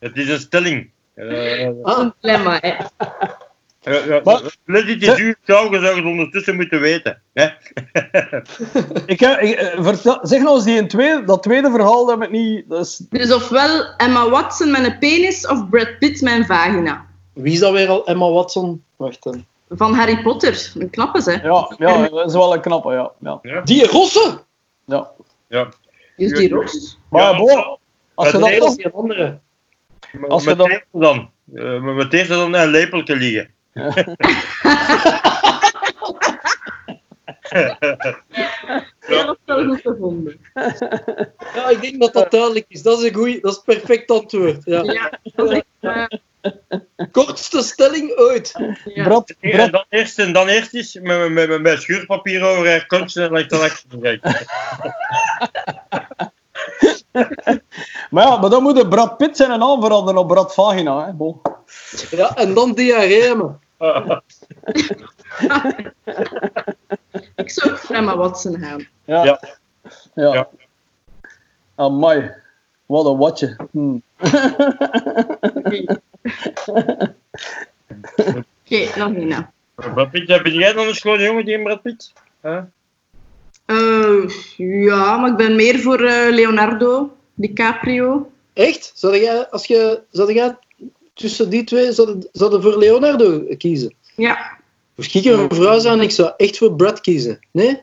Het 0.00 0.16
is 0.16 0.28
een 0.28 0.40
stelling. 0.40 0.90
Eh, 1.14 1.68
Ah, 1.82 2.10
Dilemma, 2.20 2.58
hè. 2.60 2.68
ja, 3.92 4.04
ja, 4.04 4.20
Maar- 4.24 4.56
Let 4.64 4.86
dit 4.86 5.02
is 5.02 5.16
uw 5.16 5.34
taal, 5.44 5.72
je 5.72 5.80
zou 5.80 5.96
het 5.96 6.04
ondertussen 6.04 6.56
moeten 6.56 6.80
weten. 6.80 7.22
Hè? 7.34 7.44
Ik, 9.06 9.20
eh, 9.20 9.82
vertel, 9.82 10.18
zeg 10.22 10.40
nou 10.42 10.54
eens 10.56 10.64
die 10.64 10.76
in 10.76 10.88
tweede, 10.88 11.24
dat 11.24 11.42
tweede 11.42 11.70
verhaal 11.70 12.06
dat 12.06 12.22
ik 12.22 12.30
niet... 12.30 12.64
Dat 12.68 12.86
is, 12.86 13.02
Dus 13.10 13.32
ofwel 13.32 13.94
Emma 13.96 14.28
Watson 14.30 14.70
met 14.70 14.84
een 14.84 14.98
penis 14.98 15.46
of 15.46 15.68
Brad 15.68 15.98
Pitt 15.98 16.20
met 16.20 16.32
een 16.34 16.46
vagina. 16.46 17.06
wie 17.34 17.52
is 17.52 17.58
dat 17.58 17.72
weer 17.72 17.88
al? 17.88 18.06
Emma 18.06 18.30
Watson? 18.30 18.84
Wacht 19.02 19.22
dan. 19.22 19.44
Van 19.68 19.94
Harry 19.94 20.22
Potter. 20.22 20.72
Een 20.78 20.90
knappe, 20.90 21.22
hè. 21.24 21.32
ja, 21.32 21.74
ja, 21.78 22.08
dat 22.08 22.26
is 22.28 22.32
wel 22.32 22.54
een 22.54 22.60
knappe, 22.60 22.92
ja. 22.92 23.12
ja, 23.42 23.60
Die 23.60 23.86
Rosse! 23.86 24.38
ja. 24.84 25.10
Ja. 25.48 25.68
Dus 26.16 26.32
die 26.32 26.48
roos. 26.54 26.98
Maar 27.10 27.22
Ja, 27.22 27.36
bon, 27.36 27.78
als 28.14 28.30
je 28.30 28.38
dat 28.38 28.48
dat 28.50 28.58
toch... 28.58 28.68
dat 28.76 28.78
is 28.78 28.92
andere. 28.92 29.38
Als 30.28 30.44
met 30.44 30.56
je 30.56 30.62
dan- 30.62 30.70
eerste 30.70 30.86
dan. 30.90 31.30
Eh, 31.54 31.82
met 31.82 32.12
eerste 32.12 32.32
dan 32.34 32.54
een 32.54 32.68
lepeltje 32.68 33.16
liggen. 33.16 33.50
Ja, 39.08 39.24
dat 39.24 39.36
is 39.36 39.44
wel 39.44 39.64
goed 39.66 39.80
gevonden. 39.80 40.40
Ja, 41.54 41.68
ik 41.68 41.78
denk 41.80 42.00
dat 42.00 42.12
dat 42.12 42.30
duidelijk 42.30 42.64
is. 42.68 42.82
Dat 42.82 42.98
is 42.98 43.08
een 43.08 43.14
goeie, 43.14 43.40
dat 43.40 43.52
is 43.52 43.62
perfect 43.64 44.10
antwoord. 44.10 44.64
Ja. 44.64 44.82
Ja, 44.82 45.18
dat 45.34 45.50
is 45.50 45.56
echt, 45.56 45.66
eh, 45.80 46.18
Kortste 47.12 47.62
stelling 47.62 48.18
ooit. 48.18 48.54
ja. 48.84 49.04
Brad, 49.04 49.34
dan 49.70 49.84
eerst, 49.88 50.18
en 50.18 50.32
dan 50.32 50.48
eerst 50.48 50.74
is 50.74 50.94
met, 50.94 51.30
met, 51.30 51.48
met, 51.48 51.60
met 51.60 51.82
schuurpapier 51.82 52.44
over 52.44 52.86
kontje 52.86 53.22
en 53.22 53.32
kijken. 54.00 54.36
maar 58.10 58.26
ja, 58.26 58.36
maar 58.36 58.50
dan 58.50 58.62
moet 58.62 58.88
Brad 58.88 59.16
Pitt 59.16 59.36
zijn 59.36 59.58
naam 59.58 59.80
veranderen 59.82 60.20
op 60.20 60.28
Brad 60.28 60.54
Vagina. 60.54 61.06
Hè. 61.06 61.12
Bon. 61.12 61.40
Ja, 62.10 62.36
en 62.36 62.54
dan 62.54 62.72
diarree. 62.72 63.34
man. 63.34 63.60
Ik 67.34 67.50
zou 67.50 67.72
ook 67.72 67.82
Emma 67.88 68.16
Watson 68.16 68.58
gaan. 68.58 68.88
Ja. 69.04 69.24
Ja. 69.24 69.40
Ja. 70.14 70.34
Ja. 70.34 70.48
Amai. 71.74 72.41
Wat 72.92 73.06
een 73.06 73.16
watje. 73.16 73.56
Hm. 73.70 73.96
Oké, 78.64 78.98
nog 78.98 79.14
een. 79.14 79.46
Brad 79.74 80.10
Pitt, 80.10 80.42
ben 80.42 80.52
jij 80.52 80.72
dan 80.72 80.86
een 80.86 80.94
schone 80.94 81.22
jongen 81.22 81.44
die 81.44 81.54
een 81.54 81.62
Brad 81.62 81.82
Pitt? 81.82 82.12
Huh? 82.42 82.58
Eh, 83.66 84.28
ja, 84.56 85.16
maar 85.16 85.30
ik 85.30 85.36
ben 85.36 85.56
meer 85.56 85.78
voor 85.78 86.00
eh, 86.00 86.34
Leonardo 86.34 87.16
DiCaprio. 87.34 88.30
Echt? 88.52 88.92
Zou 88.94 89.18
jij, 89.18 89.48
als 89.48 89.66
je, 89.66 90.00
zou 90.10 90.32
jij 90.32 90.56
tussen 91.14 91.50
die 91.50 91.64
twee 91.64 91.92
zou, 91.92 92.22
zou 92.32 92.52
je 92.52 92.62
voor 92.62 92.78
Leonardo 92.78 93.44
kiezen? 93.58 93.94
Ja. 94.16 94.58
Moest 94.94 95.14
ik 95.14 95.24
een 95.24 95.54
vrouw 95.54 95.78
zijn, 95.78 96.00
ik 96.00 96.10
zou 96.10 96.32
echt 96.36 96.58
voor 96.58 96.74
Brad 96.74 97.00
kiezen. 97.00 97.38
Nee? 97.50 97.82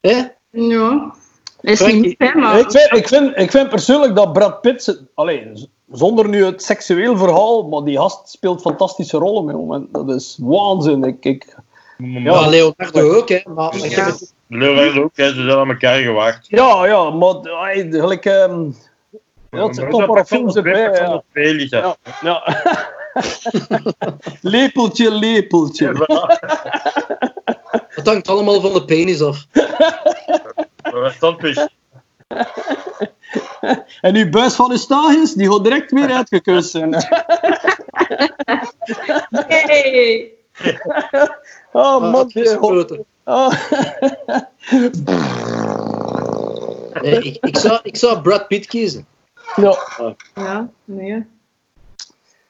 Hè? 0.00 0.22
Ja. 0.50 1.14
Is 1.64 1.80
niet 1.86 2.14
hè, 2.18 2.34
maar... 2.34 2.58
Ik 2.58 2.70
vind, 2.70 2.92
ik, 2.96 3.08
vind, 3.08 3.36
ik 3.38 3.50
vind 3.50 3.68
persoonlijk 3.68 4.14
dat 4.16 4.32
Brad 4.32 4.60
Pitt, 4.60 5.02
alleen 5.14 5.68
zonder 5.92 6.28
nu 6.28 6.44
het 6.44 6.62
seksueel 6.62 7.16
verhaal, 7.16 7.68
maar 7.68 7.82
die 7.84 7.96
gast 7.98 8.28
speelt 8.28 8.60
fantastische 8.60 9.16
rollen 9.18 9.44
moment. 9.56 9.94
Dat 9.94 10.10
is 10.10 10.38
waanzin. 10.42 11.04
Ik, 11.04 11.24
ik, 11.24 11.56
Ja, 11.98 12.48
Leonardo 12.48 13.12
ook, 13.16 13.28
hè. 13.28 13.40
Maar, 13.44 13.54
maar 13.54 13.74
ik 13.84 13.90
Ja. 13.90 14.04
heb 14.04 14.12
het- 14.12 14.34
Leonardo 14.48 15.02
ook, 15.02 15.16
hè, 15.16 15.28
ze 15.28 15.34
zijn 15.34 15.50
aan 15.58 15.68
elkaar 15.68 15.98
gewaagd. 15.98 16.46
ja, 16.48 16.86
ja, 16.86 17.10
maar 17.10 17.34
ay, 17.50 17.86
gelijk, 17.90 18.24
ehm 18.24 18.64
ja, 19.50 19.66
het 19.66 19.74
zijn 19.76 19.90
toch 19.90 20.06
maar 20.06 20.24
films 20.24 20.56
erbij. 20.56 20.80
Ja, 21.70 21.96
ja. 22.22 22.42
lepeltje, 24.40 25.10
lepeltje. 25.10 25.92
het 27.88 28.06
hangt 28.06 28.28
allemaal 28.28 28.60
van 28.60 28.72
de 28.72 28.84
penis 28.84 29.22
af. 29.22 29.46
En 34.00 34.14
uw 34.16 34.30
buis 34.30 34.54
van 34.54 34.70
Eustachius, 34.70 35.32
die 35.32 35.50
gaat 35.52 35.64
direct 35.64 35.90
weer 35.90 36.12
uitgekeust 36.12 36.70
zijn. 36.70 36.94
Hey. 39.30 40.32
Oh 41.72 41.82
Ah, 41.84 42.00
man, 42.12 42.14
afgesproken. 42.14 43.04
oh. 43.24 43.52
Nee, 47.02 47.18
ik, 47.22 47.36
ik, 47.40 47.58
zou, 47.58 47.80
ik 47.82 47.96
zou 47.96 48.20
Brad 48.20 48.48
Pitt 48.48 48.66
kiezen. 48.66 49.06
Ja. 49.56 49.78
Ja, 50.34 50.70
nee. 50.84 51.26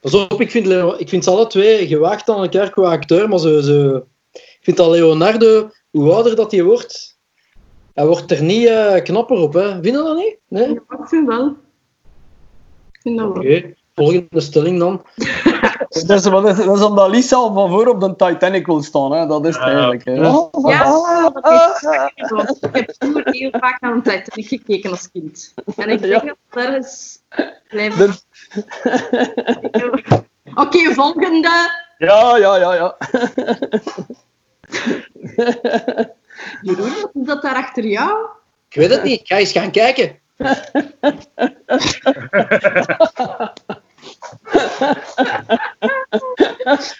Pas 0.01 0.13
op, 0.13 0.41
ik 0.41 0.51
vind, 0.51 0.67
ik 0.99 1.09
vind 1.09 1.23
ze 1.23 1.29
alle 1.29 1.47
twee 1.47 1.87
gewaagd 1.87 2.29
aan 2.29 2.41
elkaar 2.41 2.69
qua 2.69 2.91
acteur, 2.91 3.29
maar 3.29 3.39
zo, 3.39 3.61
zo, 3.61 3.95
ik 4.31 4.59
vind 4.61 4.77
dat 4.77 4.89
Leonardo, 4.89 5.69
hoe 5.91 6.13
ouder 6.13 6.35
dat 6.35 6.51
hij 6.51 6.63
wordt, 6.63 7.14
hij 7.95 8.05
wordt 8.05 8.31
er 8.31 8.43
niet 8.43 8.67
eh, 8.67 9.03
knapper 9.03 9.37
op. 9.37 9.53
Hè. 9.53 9.79
Je 9.81 9.91
dat 9.91 10.15
niet? 10.17 10.37
Nee? 10.47 10.67
Ja, 10.67 10.73
ik 10.73 11.07
vind 11.07 11.27
wel. 11.27 11.45
Ik 12.91 12.99
vind 13.01 13.17
dat 13.17 13.27
wel. 13.33 13.37
Oké, 13.43 13.73
volgende 13.95 14.41
stelling 14.41 14.79
dan. 14.79 15.01
Dat, 15.89 16.17
is, 16.17 16.25
is- 16.25 16.65
dat 16.65 16.77
is 16.77 16.83
omdat 16.83 17.09
Lisa 17.09 17.35
al 17.35 17.53
van 17.53 17.69
voor 17.69 17.87
op 17.87 17.99
de 17.99 18.15
Titanic 18.15 18.65
wil 18.65 18.83
staan. 18.83 19.11
Hè. 19.11 19.27
Dat 19.27 19.45
is 19.45 19.55
het 19.55 19.63
Ja. 19.63 19.69
eigenlijk. 19.71 20.05
Hè. 20.05 20.11
Ja. 20.13 20.49
Ja, 20.63 21.29
dat 21.29 21.45
is 21.51 21.79
zeker, 21.79 22.35
want 22.35 22.57
ik 22.61 22.75
heb 22.75 22.95
vroeger 22.99 23.23
heel 23.33 23.49
vaak 23.51 23.77
aan 23.83 24.01
Titanic 24.01 24.47
gekeken 24.47 24.89
als 24.91 25.11
kind. 25.11 25.53
En 25.75 25.89
ik 25.89 26.01
denk 26.01 26.13
dat 26.25 26.35
ergens 26.63 27.19
blijft. 27.69 27.97
De- 27.97 28.13
Oké, 30.55 30.93
volgende. 30.93 31.49
Ja, 31.97 32.37
ja, 32.37 32.55
ja, 32.57 32.73
ja. 32.73 32.97
Jeroen, 36.61 36.93
wat 37.01 37.11
is 37.13 37.25
dat 37.25 37.41
daar 37.41 37.55
achter 37.55 37.85
jou? 37.85 38.27
Ik 38.69 38.75
weet 38.75 38.89
het 38.89 39.03
niet, 39.03 39.21
ga 39.23 39.37
eens 39.37 39.51
gaan 39.51 39.71
kijken. 39.71 40.19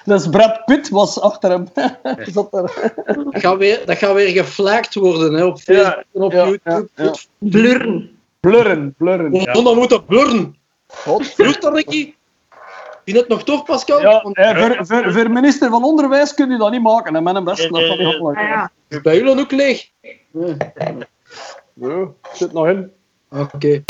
Dus 0.06 0.30
Brad 0.30 0.66
Pitt 0.66 0.90
was 0.90 1.20
achter 1.20 1.50
hem. 1.50 1.68
Zat 2.34 2.54
er. 2.54 2.94
Dat 3.06 3.28
gaat 3.32 3.58
weer, 3.58 3.86
dat 3.86 3.98
gaat 3.98 4.14
weer 4.14 4.30
geflagd 4.30 4.94
worden 4.94 5.34
hè, 5.34 5.46
op 5.46 5.60
Facebook 5.60 6.04
en 6.14 6.22
op 6.22 6.32
ja, 6.32 6.46
YouTube. 6.46 6.90
ja, 6.96 7.04
ja. 7.04 7.14
Blurren. 7.38 8.18
Blurren, 8.40 8.94
blurren. 8.98 9.64
Dan 9.64 9.76
moet 9.76 9.90
dat 9.90 10.06
blurren. 10.06 10.58
God. 10.88 11.38
Dat, 11.38 11.74
Ricky. 11.74 12.14
Vind 13.06 13.18
je 13.18 13.24
het 13.24 13.28
nog 13.28 13.44
tof, 13.44 13.64
Pascal? 13.66 14.02
Ja, 14.02 14.22
Want 14.24 14.38
eh, 14.38 14.58
voor, 14.58 14.86
voor, 14.86 15.12
voor 15.14 15.32
minister 15.32 15.70
van 15.70 15.84
Onderwijs 15.84 16.34
kun 16.34 16.50
je 16.52 16.58
dat 16.58 16.72
niet 16.72 16.82
maken. 16.82 17.14
Hè, 17.14 17.22
met 17.22 17.36
een 17.36 17.44
best. 17.44 17.62
Dat 17.62 17.72
niet 17.72 17.90
Ah, 17.90 17.98
gemakkelijk. 17.98 18.40
ja. 18.40 18.72
is 18.88 19.02
bij 19.02 19.16
jullie 19.16 19.40
ook 19.40 19.52
leeg. 19.52 19.90
Nee. 20.32 20.58
Ja, 21.74 22.08
zit 22.34 22.54
nog 22.54 22.68
in. 22.68 22.92
Oké. 23.32 23.84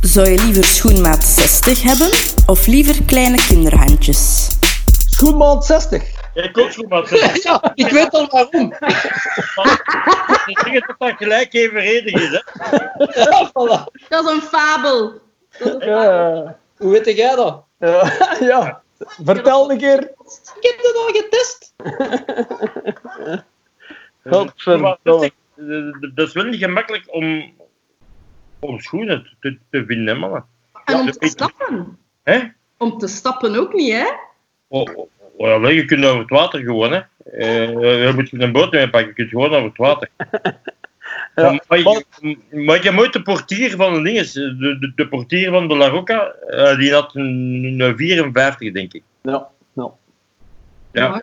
Zou 0.00 0.28
je 0.28 0.38
liever 0.42 0.64
schoenmaat 0.64 1.24
60 1.24 1.82
hebben 1.82 2.08
of 2.46 2.66
liever 2.66 3.02
kleine 3.04 3.36
kinderhandjes? 3.46 4.48
Schoenmaat 5.10 5.66
60. 5.66 6.02
Ik 6.34 6.58
ook 6.58 6.88
maar 6.88 7.06
ze 7.06 7.40
Ja, 7.42 7.72
ik 7.74 7.88
weet 7.88 8.10
al 8.10 8.26
waarom. 8.30 8.72
zeggen 10.44 10.84
dat 10.86 10.94
dat 10.98 11.12
gelijk 11.16 11.52
evenredig 11.54 12.14
is. 12.14 12.28
Hè. 12.30 12.76
Ja, 13.22 13.48
voilà. 13.48 14.08
Dat 14.08 14.24
is 14.24 14.30
een 14.30 14.40
fabel. 14.40 15.12
Dat 15.58 15.66
is 15.68 15.72
een 15.74 15.80
fabel. 15.80 15.88
Ja. 15.88 16.56
Hoe 16.76 16.90
weet 16.90 17.16
jij 17.16 17.34
dat? 17.34 17.64
Ja. 17.78 18.12
ja. 18.52 18.82
Vertel 18.98 19.70
een 19.70 19.78
keer. 19.78 20.00
Ik 20.00 20.58
heb 20.60 20.78
dat 20.82 20.96
al 20.96 21.08
getest. 21.12 21.74
Godverdomme. 24.24 25.30
Dat 26.14 26.28
is- 26.28 26.32
wel 26.34 26.44
niet 26.44 26.60
gemakkelijk 26.62 27.04
om, 27.14 27.52
om 28.58 28.80
schoenen 28.80 29.36
te, 29.40 29.58
te 29.70 29.84
vinden, 29.86 30.18
mannen. 30.18 30.46
En 30.84 30.94
om 30.94 31.10
te 31.10 31.28
stappen. 31.28 31.98
Hè? 32.22 32.42
Om 32.78 32.98
te 32.98 33.06
stappen 33.06 33.56
ook 33.56 33.72
niet, 33.72 33.92
hè? 33.92 34.06
Oh, 34.68 34.82
oh, 34.94 35.08
oh, 35.36 35.62
ja, 35.62 35.68
je 35.68 35.84
kunt 35.84 36.04
over 36.04 36.20
het 36.20 36.30
water 36.30 36.60
gewoon. 36.60 36.92
Hè. 36.92 37.00
Eh, 37.32 38.06
je 38.06 38.12
moet 38.14 38.30
je 38.30 38.40
een 38.40 38.52
boot 38.52 38.72
mee 38.72 38.90
pakken, 38.90 39.08
je 39.08 39.14
kunt 39.14 39.28
gewoon 39.28 39.54
over 39.54 39.68
het 39.68 39.76
water. 39.76 40.10
Ja, 41.34 41.62
maar, 41.68 41.78
je- 41.78 42.38
maar 42.50 42.82
je 42.82 42.90
moet 42.90 43.12
de 43.12 43.22
portier 43.22 43.70
van 43.76 43.94
de 43.94 44.02
dinges, 44.02 44.32
de, 44.32 44.56
de, 44.80 44.92
de 44.94 45.08
portier 45.08 45.50
van 45.50 45.68
de 45.68 45.76
La 45.76 45.88
Rocca, 45.88 46.26
eh, 46.48 46.76
die 46.78 46.92
had 46.92 47.14
een, 47.14 47.74
een 47.78 47.96
54, 47.96 48.72
denk 48.72 48.92
ik. 48.92 49.02
Ja, 49.22 49.48
ja. 49.72 49.90
Ja. 50.92 51.22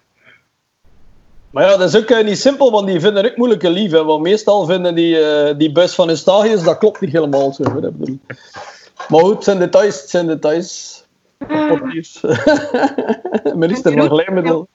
Maar 1.50 1.64
ja, 1.64 1.78
dat 1.78 1.94
is 1.94 2.02
ook 2.02 2.10
eh, 2.10 2.26
niet 2.26 2.38
simpel, 2.40 2.72
want 2.72 2.88
die 2.88 3.00
vinden 3.00 3.26
ook 3.26 3.38
moeilijke 3.38 3.70
lief. 3.70 3.92
Hè, 3.92 4.04
want 4.04 4.22
meestal 4.24 4.66
vinden 4.66 4.96
die, 4.96 5.20
eh, 5.20 5.58
die 5.58 5.72
bus 5.72 5.96
van 5.96 6.10
Eustachius, 6.10 6.64
dat 6.64 6.78
klopt 6.78 7.02
niet 7.02 7.12
helemaal 7.12 7.54
zo. 7.54 7.64
Maar 9.10 9.20
goed, 9.20 9.34
het 9.36 9.44
zijn 9.44 9.60
details, 9.60 10.02
het 10.02 10.10
zijn 10.10 10.28
details. 10.28 11.01
Portiers. 11.48 12.22
Minister 13.56 13.94
van 13.94 14.10
Glijmiddel. 14.10 14.68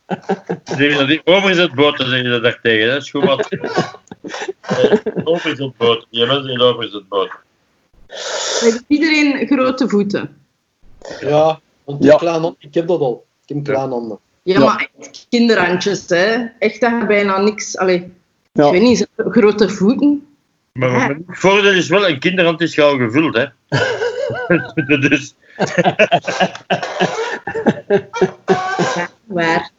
Dat 0.65 1.07
die 1.09 1.21
overzetboten, 1.25 2.09
zeggen 2.09 2.33
ze 2.35 2.41
daar 2.41 2.59
tegen. 2.63 2.91
Hè. 2.91 3.01
Schoenmaat. 3.01 3.49
Eh, 3.49 4.93
overzetboten. 5.25 6.07
Die 6.11 6.27
mensen 6.27 6.51
in 6.51 6.61
overzetboten. 6.61 7.39
Heeft 8.61 8.85
iedereen 8.87 9.47
grote 9.47 9.89
voeten? 9.89 10.37
Ja, 11.21 11.61
want 11.85 12.05
Ja. 12.05 12.17
klein 12.17 12.41
handen- 12.41 12.57
ik 12.59 12.75
heb 12.75 12.87
dat 12.87 13.01
al. 13.01 13.25
Ik 13.47 13.55
heb 13.55 13.65
klein 13.65 13.91
handen. 13.91 14.19
Ja, 14.43 14.59
Ja. 14.59 14.65
maar 14.65 14.89
echt 15.01 15.27
kinderhandjes, 15.31 16.09
hè? 16.09 16.45
Echt 16.59 16.81
dat 16.81 16.91
je 17.01 17.07
bijna 17.07 17.41
niks. 17.41 17.77
Allee, 17.79 18.13
Ja. 18.53 18.67
ik 18.67 18.73
weet 18.73 18.83
niet, 18.83 18.99
zo 19.17 19.31
grote 19.31 19.69
voeten. 19.69 20.27
Maar 20.73 21.09
het 21.09 21.19
voordeel 21.27 21.73
is 21.73 21.89
wel, 21.89 22.09
een 22.09 22.19
kinderhand 22.19 22.61
is 22.61 22.75
gauw 22.75 22.97
gevuld. 22.97 23.37
Hè. 23.37 23.47
dus, 25.09 25.35
Ja, 25.57 25.95
waar. 29.25 29.71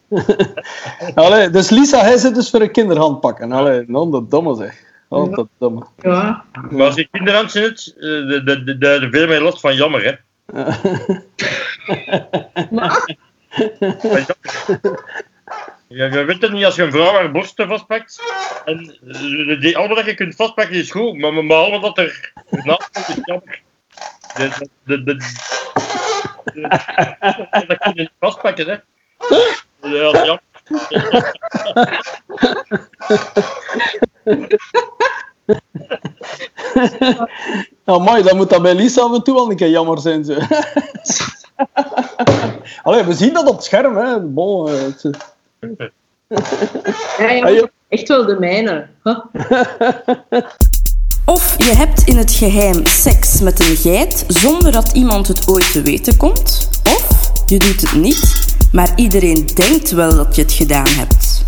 Allee, 1.15 1.49
dus 1.49 1.69
Lisa, 1.69 2.01
hij 2.01 2.17
zit 2.17 2.35
dus 2.35 2.49
voor 2.49 2.61
een 2.61 2.71
kinderhand 2.71 3.19
pakken. 3.19 3.51
Allee, 3.51 3.83
non, 3.87 4.11
dat 4.11 4.31
domme 4.31 4.55
zeg. 4.55 4.85
Oh, 5.09 5.35
dat 5.35 5.47
domme. 5.57 5.85
Ja. 6.01 6.43
maar 6.69 6.85
als 6.85 6.95
je 6.95 7.07
kinderhand 7.11 7.51
zit, 7.51 7.93
eh, 7.95 8.01
de- 8.01 8.41
de- 8.45 8.63
de- 8.63 8.77
daar 8.77 9.07
veel 9.11 9.27
meer 9.27 9.41
last 9.41 9.59
van 9.59 9.75
jammer. 9.75 10.03
Hè. 10.03 10.11
Ja, 15.89 16.05
je 16.05 16.23
weet 16.23 16.41
het 16.41 16.51
niet 16.51 16.65
als 16.65 16.75
je 16.75 16.83
een 16.83 16.91
vrouw 16.91 17.13
haar 17.13 17.31
borsten 17.31 17.67
vastpakt. 17.67 18.19
En 18.65 18.97
eh, 19.07 19.59
die, 19.61 19.77
allemaal 19.77 19.95
dat 19.95 20.05
je 20.05 20.13
kunt 20.13 20.35
vastpakken 20.35 20.75
is 20.75 20.91
goed, 20.91 21.17
maar, 21.17 21.33
maar, 21.33 21.45
maar 21.45 21.57
allemaal 21.57 21.79
dat 21.79 21.97
er 21.97 22.31
naast 22.63 22.89
komt 22.91 23.07
is 23.07 23.19
jammer. 23.23 23.61
De, 24.35 24.49
de, 24.83 25.03
de, 25.03 25.03
de, 25.03 25.15
de- 25.15 26.67
dat 27.67 27.77
kun 27.77 27.91
je 27.93 28.01
niet 28.01 28.11
vastpakken, 28.19 28.65
hè? 28.67 28.75
Ja, 29.89 30.11
dat 30.11 30.13
is 30.13 30.19
jammer. 30.25 30.41
Amai, 37.85 38.23
dan 38.23 38.37
moet 38.37 38.49
dat 38.49 38.61
bij 38.61 38.75
Lisa 38.75 39.01
af 39.01 39.13
en 39.15 39.23
toe 39.23 39.33
wel 39.35 39.49
een 39.49 39.55
keer 39.55 39.69
jammer 39.69 39.99
zijn. 39.99 40.25
Zo. 40.25 40.33
Allee, 42.83 43.03
we 43.03 43.13
zien 43.13 43.33
dat 43.33 43.47
op 43.47 43.55
het 43.55 43.63
scherm. 43.63 43.97
Hè. 43.97 44.19
Bon, 44.19 44.67
eh, 44.69 44.73
het- 44.81 45.09
ja, 47.17 47.29
ja, 47.31 47.43
Ah, 47.45 47.53
ja. 47.53 47.67
echt 47.87 48.07
wel 48.07 48.25
de 48.25 48.39
mijne. 48.39 48.87
Huh? 49.03 49.19
Of 51.29 51.55
je 51.57 51.75
hebt 51.75 52.03
in 52.03 52.17
het 52.17 52.31
geheim 52.31 52.85
seks 52.85 53.41
met 53.41 53.59
een 53.59 53.75
geit 53.75 54.23
zonder 54.27 54.71
dat 54.71 54.91
iemand 54.93 55.27
het 55.27 55.47
ooit 55.49 55.71
te 55.71 55.81
weten 55.81 56.17
komt. 56.17 56.69
Of 56.83 57.31
je 57.45 57.59
doet 57.59 57.81
het 57.81 57.95
niet 57.95 58.47
maar 58.71 58.91
iedereen 58.95 59.45
denkt 59.45 59.91
wel 59.91 60.15
dat 60.15 60.35
je 60.35 60.41
het 60.41 60.51
gedaan 60.51 60.87
hebt. 60.87 61.45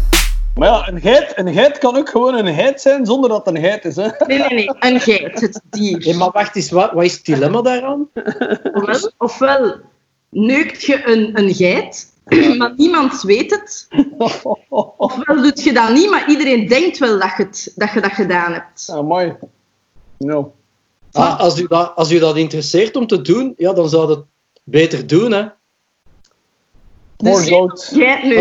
Maar 0.55 0.67
ja, 0.67 0.87
een 0.87 1.01
geit, 1.01 1.31
een 1.35 1.53
geit 1.53 1.77
kan 1.77 1.97
ook 1.97 2.09
gewoon 2.09 2.45
een 2.45 2.55
geit 2.55 2.81
zijn 2.81 3.05
zonder 3.05 3.29
dat 3.29 3.45
het 3.45 3.55
een 3.55 3.61
geit 3.61 3.85
is. 3.85 3.95
Hè? 3.95 4.07
Nee, 4.27 4.37
nee, 4.37 4.53
nee. 4.53 4.69
Een 4.79 4.99
geit, 4.99 5.41
het 5.41 5.61
dier. 5.69 6.03
Hey, 6.03 6.13
maar 6.13 6.31
wacht 6.31 6.55
eens, 6.55 6.71
wat, 6.71 6.91
wat 6.91 7.03
is 7.03 7.13
het 7.13 7.25
dilemma 7.25 7.61
daaraan? 7.61 8.09
Ofwel, 8.73 9.11
ofwel 9.17 9.75
neukt 10.29 10.83
je 10.83 11.07
een, 11.07 11.39
een 11.39 11.53
geit, 11.53 12.13
maar 12.57 12.73
niemand 12.75 13.21
weet 13.21 13.51
het. 13.51 13.87
Ofwel 14.97 15.41
doet 15.41 15.63
je 15.63 15.73
dat 15.73 15.93
niet, 15.93 16.09
maar 16.09 16.29
iedereen 16.29 16.67
denkt 16.67 16.97
wel 16.97 17.19
dat 17.19 17.33
je, 17.37 17.43
het, 17.43 17.71
dat, 17.75 17.91
je 17.91 18.01
dat 18.01 18.11
gedaan 18.11 18.53
hebt. 18.53 18.89
Amai. 18.91 19.35
Ja. 20.19 20.45
Ah, 21.11 21.39
als, 21.39 21.59
u 21.59 21.67
dat, 21.67 21.91
als 21.95 22.11
u 22.11 22.19
dat 22.19 22.37
interesseert 22.37 22.95
om 22.95 23.07
te 23.07 23.21
doen, 23.21 23.53
ja, 23.57 23.73
dan 23.73 23.89
zou 23.89 24.09
het 24.09 24.19
beter 24.63 25.07
doen. 25.07 25.31
Hè? 25.31 25.45
More 27.17 27.39
Dus- 27.41 27.49
Want 27.49 27.91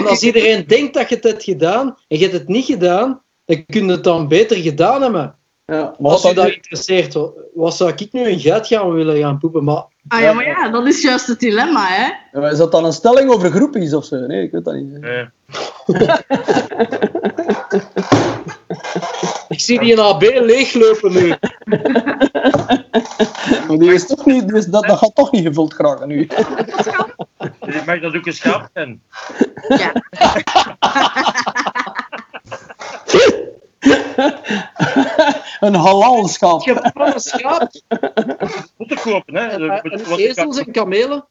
als 0.08 0.22
iedereen 0.22 0.66
denkt 0.66 0.94
dat 0.94 1.08
je 1.08 1.14
het 1.14 1.24
hebt 1.24 1.42
gedaan 1.44 1.86
en 2.08 2.18
je 2.18 2.18
hebt 2.18 2.32
het 2.32 2.48
niet 2.48 2.64
gedaan, 2.64 3.20
dan 3.44 3.66
kun 3.66 3.86
je 3.86 3.92
het 3.92 4.04
dan 4.04 4.28
beter 4.28 4.56
gedaan 4.56 5.02
hebben. 5.02 5.34
Ja, 5.66 5.94
maar 5.98 6.10
Als 6.12 6.24
u 6.24 6.26
dat 6.26 6.36
dat 6.36 6.48
interesseert, 6.54 7.14
wa- 7.14 7.30
wat 7.54 7.76
zou 7.76 7.92
ik 7.96 8.12
nu 8.12 8.28
een 8.28 8.40
geit 8.40 8.66
gaan 8.66 8.92
willen 8.92 9.18
gaan 9.18 9.38
poepen? 9.38 9.64
Maar 9.64 9.84
Ah 10.08 10.20
ja, 10.20 10.32
maar 10.32 10.46
ja, 10.46 10.68
dat 10.68 10.86
is 10.86 11.02
juist 11.02 11.26
het 11.26 11.40
dilemma, 11.40 11.86
hè. 11.86 12.10
is 12.50 12.58
dat 12.58 12.72
dan 12.72 12.84
een 12.84 12.92
stelling 12.92 13.30
over 13.30 13.50
groepjes 13.50 13.94
of 13.94 14.04
zo? 14.04 14.16
Nee, 14.16 14.42
ik 14.42 14.50
weet 14.50 14.64
dat 14.64 14.74
niet. 14.74 15.02
Eh, 15.02 15.26
ik 19.58 19.64
zie 19.64 19.80
die 19.80 19.92
in 19.92 19.98
AB 19.98 20.22
leeglopen 20.22 21.12
nu. 21.12 21.28
Maar 23.68 23.78
die 23.78 23.92
is 23.92 24.06
toch 24.06 24.26
niet, 24.26 24.52
is, 24.52 24.66
dat, 24.66 24.86
dat 24.86 24.98
gaat 24.98 25.14
toch 25.14 25.32
niet 25.32 25.46
gevuld 25.46 25.74
geraken 25.74 26.08
nu. 26.08 26.20
ik 26.20 27.84
mag 27.86 28.00
dat 28.00 28.14
ook 28.16 28.26
een 28.26 28.32
schaap 28.32 28.68
zijn. 28.74 29.02
Ja. 29.68 29.92
een 35.66 35.74
halal 35.74 36.28
schaap. 36.28 36.62
Je 36.64 36.72
hebt 36.72 36.90
gewoon 36.92 37.12
een 37.12 37.20
schaap, 37.20 37.70
Moeten 38.76 38.98
kopen, 39.00 39.34
hè? 39.34 39.58
moet- 39.58 40.18
ezels 40.18 40.58
en 40.58 40.72
kamelen. 40.72 41.24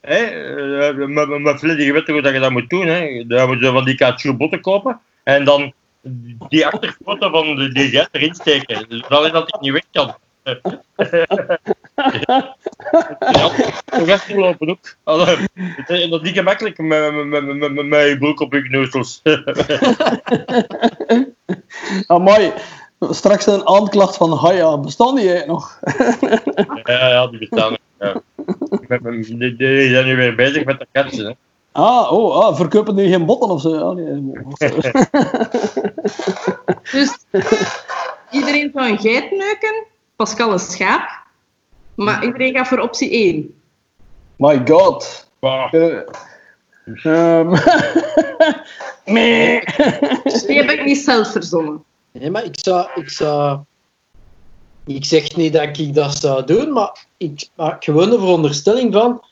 Hè? 0.00 0.16
eh, 0.16 1.56
Freddy, 1.56 1.82
je 1.82 1.92
weet 1.92 2.06
toch 2.06 2.14
hoe 2.14 2.22
dat 2.22 2.32
je 2.32 2.40
dat 2.40 2.50
moet 2.50 2.70
doen, 2.70 2.86
hè? 2.86 3.26
Dan 3.26 3.48
moet 3.48 3.60
je 3.60 3.70
van 3.70 3.84
die 3.84 3.94
kaatjoe 3.94 4.34
botten 4.34 4.60
kopen 4.60 5.00
en 5.22 5.44
dan 5.44 5.72
die 6.48 6.66
achterpoten 6.66 7.30
van 7.30 7.56
de, 7.56 7.88
geit 7.88 8.08
erin 8.12 8.34
steken. 8.34 8.86
Zodat 8.88 9.32
dat 9.32 9.48
ik 9.48 9.60
niet 9.60 9.72
weg 9.72 9.84
kan. 9.92 10.14
ja, 13.32 13.50
lopen 14.28 14.68
ook. 14.68 14.96
Dat 15.04 15.98
is 15.98 16.20
niet 16.20 16.34
gemakkelijk 16.34 16.78
met, 16.78 17.14
met, 17.14 17.26
met, 17.26 17.56
met, 17.56 17.72
met, 17.74 17.86
met 17.86 18.08
je 18.08 18.18
broek 18.18 18.40
op 18.40 18.52
je 18.52 18.62
kneuzels. 18.62 19.22
Amai. 22.06 22.52
Straks 23.00 23.46
een 23.46 23.66
aanklacht 23.66 24.16
van 24.16 24.32
Haya. 24.32 24.78
Bestaan 24.78 25.14
die 25.14 25.28
eigenlijk 25.28 25.46
nog? 25.46 25.80
ja, 26.84 27.08
ja, 27.08 27.26
die 27.26 27.38
bestaan. 27.38 27.70
nog, 27.70 27.80
Ja. 27.98 28.22
Die, 29.38 29.56
die 29.56 29.88
zijn 29.88 30.06
nu 30.06 30.16
weer 30.16 30.34
bezig 30.34 30.64
met 30.64 30.78
de 30.78 30.86
katsen. 30.92 31.36
Ah, 31.76 32.12
oh, 32.12 32.36
ah, 32.36 32.56
verkopen 32.56 32.96
die 32.96 33.08
geen 33.08 33.26
botten 33.26 33.50
of 33.50 33.60
zo? 33.60 33.76
Ah, 33.76 33.94
nee. 33.94 34.32
Dus 36.92 37.18
iedereen 38.30 38.70
zou 38.74 38.90
een 38.90 38.98
geit 38.98 39.30
neuken, 39.30 39.84
Pascal 40.16 40.52
een 40.52 40.58
schaap, 40.58 41.22
maar 41.94 42.24
iedereen 42.24 42.54
gaat 42.54 42.68
voor 42.68 42.78
optie 42.78 43.10
1. 43.10 43.60
My 44.36 44.62
god. 44.64 45.28
Bah. 45.38 45.72
Meh. 49.04 49.64
Die 50.46 50.56
heb 50.56 50.70
ik 50.70 50.84
niet 50.84 50.98
zelf 50.98 51.32
verzonnen. 51.32 51.84
Nee, 52.12 52.30
maar 52.30 52.44
ik 52.44 52.58
zou, 52.60 52.88
ik 52.94 53.10
zou... 53.10 53.58
Ik 54.86 55.04
zeg 55.04 55.36
niet 55.36 55.52
dat 55.52 55.78
ik 55.78 55.94
dat 55.94 56.16
zou 56.16 56.44
doen, 56.44 56.72
maar 56.72 57.06
ik 57.16 57.48
maak 57.54 57.84
gewoon 57.84 58.10
de 58.10 58.18
veronderstelling 58.18 58.92
van... 58.92 59.22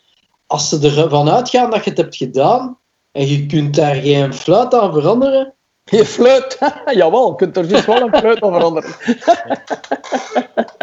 Als 0.54 0.68
ze 0.68 0.96
ervan 0.96 1.30
uitgaan 1.30 1.70
dat 1.70 1.84
je 1.84 1.90
het 1.90 1.98
hebt 1.98 2.16
gedaan 2.16 2.78
en 3.12 3.28
je 3.28 3.46
kunt 3.46 3.74
daar 3.74 3.94
geen 3.94 4.34
fluit 4.34 4.74
aan 4.74 4.92
veranderen... 4.92 5.54
Je 5.84 6.04
fluit. 6.04 6.58
Jawel, 7.00 7.28
je 7.28 7.34
kunt 7.34 7.56
er 7.56 7.68
dus 7.68 7.86
wel 7.86 8.00
een 8.00 8.18
fluit 8.18 8.42
aan 8.42 8.52
veranderen. 8.52 8.90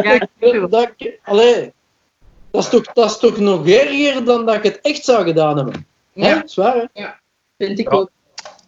Ja. 0.03 0.27
Dat, 0.69 0.91
allee, 1.23 1.73
dat, 2.51 2.63
is 2.63 2.69
toch, 2.69 2.83
dat 2.93 3.09
is 3.09 3.17
toch 3.17 3.37
nog 3.37 3.67
erger 3.67 4.25
dan 4.25 4.45
dat 4.45 4.55
ik 4.55 4.63
het 4.63 4.79
echt 4.81 5.03
zou 5.05 5.25
gedaan 5.25 5.55
hebben. 5.55 5.87
Ja. 6.13 6.27
Ja, 6.27 6.41
Zwaar, 6.45 6.89
hè? 6.93 7.05
vind 7.57 7.79
ik 7.79 7.91
Ja. 7.91 7.97
ook. 7.97 8.09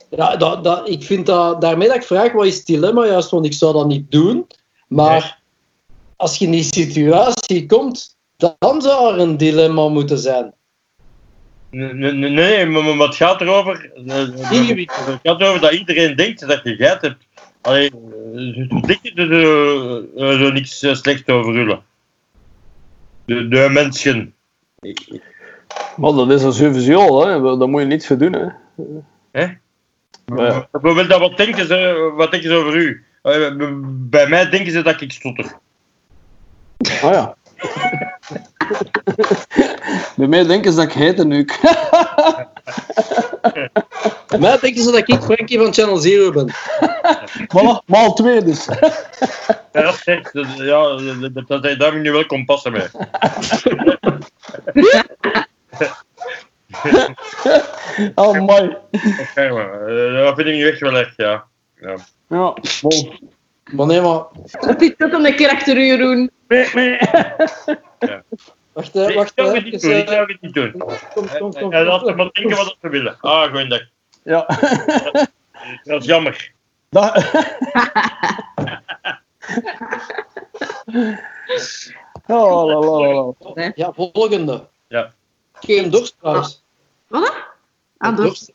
Ja, 0.10 0.36
dat, 0.36 0.64
dat, 0.64 0.90
ik 0.90 1.04
vind 1.04 1.26
dat, 1.26 1.62
daarmee 1.62 1.88
dat 1.88 1.98
ik 1.98 2.04
vraag, 2.04 2.32
wat 2.32 2.46
is 2.46 2.58
het 2.58 2.66
dilemma? 2.66 3.06
Juist, 3.06 3.30
want 3.30 3.46
ik 3.46 3.54
zou 3.54 3.74
dat 3.74 3.88
niet 3.88 4.12
doen. 4.12 4.48
Maar 4.88 5.40
als 6.16 6.38
je 6.38 6.46
in 6.46 6.52
die 6.52 6.64
situatie 6.64 7.66
komt, 7.66 8.16
dan 8.38 8.82
zou 8.82 9.14
er 9.14 9.20
een 9.20 9.38
dilemma 9.38 9.88
moeten 9.88 10.18
zijn. 10.20 10.54
Nee, 11.74 12.14
nee, 12.14 12.66
maar 12.66 12.96
maar 12.96 13.08
het 13.08 13.16
gaat 13.16 13.42
erover. 13.42 13.92
eh, 14.08 14.16
Het 14.16 15.20
gaat 15.24 15.42
erover 15.42 15.62
dat 15.62 15.74
iedereen 15.74 16.16
denkt 16.16 16.48
dat 16.48 16.64
je 16.64 16.76
geit 16.76 17.02
hebt. 17.02 17.26
Allee, 17.62 17.90
eh, 17.90 18.82
denk 18.82 19.00
je 19.02 19.14
er 19.14 19.32
eh, 20.18 20.40
zo 20.40 20.52
niks 20.52 20.80
slechts 20.80 21.28
over 21.28 21.56
Ulle? 21.56 21.80
De, 23.26 23.48
de 23.48 23.68
mensen. 23.72 24.34
Maar 25.98 26.12
dat 26.12 26.32
is 26.32 26.44
een 26.44 26.54
sowieso, 26.54 27.26
hè. 27.26 27.58
Daar 27.58 27.70
moet 27.70 27.82
je 27.82 27.88
niets 27.88 28.08
voor 28.08 28.18
doen. 28.18 28.34
Hè. 28.34 28.48
Hè? 29.32 29.48
Ja. 30.26 30.68
Dat 30.72 31.08
wat 31.20 31.38
denken 31.38 31.68
ze, 31.68 32.12
wat 32.16 32.32
denken 32.32 32.50
ze 32.50 32.56
over 32.56 32.76
u? 32.76 33.04
Bij 34.10 34.28
mij 34.28 34.50
denken 34.50 34.72
ze 34.72 34.82
dat 34.82 35.02
ik 35.02 35.12
stotter. 35.12 35.46
Ah 37.02 37.12
ja. 37.12 37.36
Bij 40.16 40.28
mij 40.28 40.44
denken 40.44 40.72
ze 40.72 40.78
dat 40.78 40.86
ik 40.86 40.94
heet 40.94 41.24
neuk. 41.24 41.60
Bij 44.28 44.40
mij 44.46 44.60
denken 44.60 44.84
ze 44.84 44.92
dat 44.92 45.10
ik 45.10 45.22
Frankie 45.22 45.60
van 45.60 45.74
Channel 45.74 45.98
Zero 45.98 46.32
ben. 46.32 46.54
voilà, 47.54 47.86
maal 47.86 48.14
twee 48.14 48.44
dus. 48.44 48.68
Ja, 49.72 49.94
ja 50.58 50.96
dat, 50.96 51.34
dat, 51.34 51.48
dat, 51.48 51.64
daar 51.64 51.78
heb 51.78 51.94
ik 51.94 52.02
nu 52.02 52.12
wel 52.12 52.26
kompas 52.26 52.64
mee. 52.64 52.88
Oh, 58.16 58.40
mooi. 58.40 58.78
Oké, 59.20 59.50
maar 59.50 59.88
eh, 59.88 60.24
dat 60.26 60.36
vind 60.36 60.48
ik 60.48 60.54
nu 60.54 60.68
echt 60.68 60.80
wel 60.80 60.98
echt, 60.98 61.14
ja. 61.18 61.44
ja. 61.76 61.96
Ja, 62.28 62.54
bon. 62.82 63.32
Maar 63.72 63.86
nee, 63.86 64.02
maar... 64.02 64.24
Dat 64.60 64.82
is 64.82 64.94
dat 64.98 65.12
dan 65.12 65.26
een 65.26 65.36
keer 65.36 65.50
achter 65.50 65.78
u, 65.78 65.86
Jeroen. 65.86 66.32
Wacht, 68.74 68.94
hè, 68.94 69.08
Ik 69.10 69.16
wacht. 69.16 69.32
zou 69.36 69.48
hè, 69.48 69.54
het 69.56 69.64
niet 69.64 69.74
even, 69.74 69.90
doen, 69.90 69.98
ik 69.98 70.06
eh, 70.08 70.14
zou 70.14 70.32
het 70.32 70.42
niet 70.42 70.54
doen. 70.54 70.72
Kom, 71.14 71.28
kom, 71.40 71.54
kom. 71.54 71.74
En 71.74 71.86
laat 71.86 72.06
ze 72.06 72.14
maar 72.14 72.30
denken 72.32 72.56
wat 72.58 72.76
ze 72.82 72.90
willen. 72.90 73.18
Ah, 73.22 73.44
gewoon 73.44 73.70
dat. 73.70 73.84
Ja. 74.24 74.46
Dat 75.84 76.02
is 76.02 76.06
jammer. 76.08 76.52
Dat... 76.90 77.16
Oh, 82.28 82.66
la, 82.68 82.80
la, 82.80 83.00
la, 83.00 83.34
la. 83.56 83.72
Ja, 83.76 83.94
volgende. 83.94 84.68
Ja. 84.88 85.14
Ik 85.62 85.76
heb 85.76 85.92
dorst 85.92 86.16
trouwens. 86.20 86.64
Wat? 87.08 87.34
Ah. 87.98 88.18
Dorst. 88.18 88.54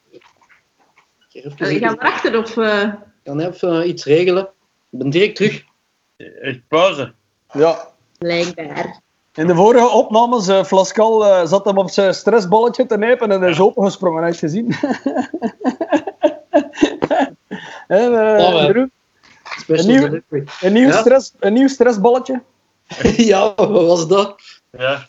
Ik 1.32 1.54
ga 1.56 1.66
erachter 1.92 2.38
of... 2.38 2.56
eh, 2.56 2.82
Ik 2.82 2.92
kan 3.24 3.40
even 3.40 3.80
eh, 3.82 3.88
iets 3.88 4.04
regelen. 4.04 4.42
Ik 4.90 4.98
ben 4.98 5.10
direct 5.10 5.36
terug. 5.36 5.64
Echt 6.16 6.68
pauze. 6.68 7.12
Ja. 7.52 7.88
Blijkbaar. 8.18 9.00
In 9.34 9.46
de 9.46 9.54
vorige 9.54 9.88
opnames, 9.88 10.48
uh, 10.48 10.64
Flascal 10.64 11.26
eh, 11.26 11.46
zat 11.46 11.64
hem 11.64 11.78
op 11.78 11.90
zijn 11.90 12.14
stressballetje 12.14 12.86
te 12.86 12.96
nijpen 12.98 13.30
en 13.30 13.40
hij 13.40 13.50
is 13.50 13.60
opengesprongen, 13.60 14.22
heb 14.22 14.32
je 14.32 14.38
gezien? 14.38 14.76
en, 17.88 18.12
eh, 18.12 18.38
ja. 18.38 18.64
Jeroen, 18.64 18.90
Special 19.58 19.94
Een 19.94 20.22
nieuw- 20.28 20.46
een, 20.60 20.72
nieuw 20.72 20.88
Ja? 20.88 21.00
stress, 21.00 21.32
een 21.38 21.52
nieuw 21.52 21.68
stressballetje. 21.68 22.42
ja, 23.32 23.54
wat 23.54 23.86
was 23.86 24.08
dat? 24.08 24.40
Ja. 24.70 25.06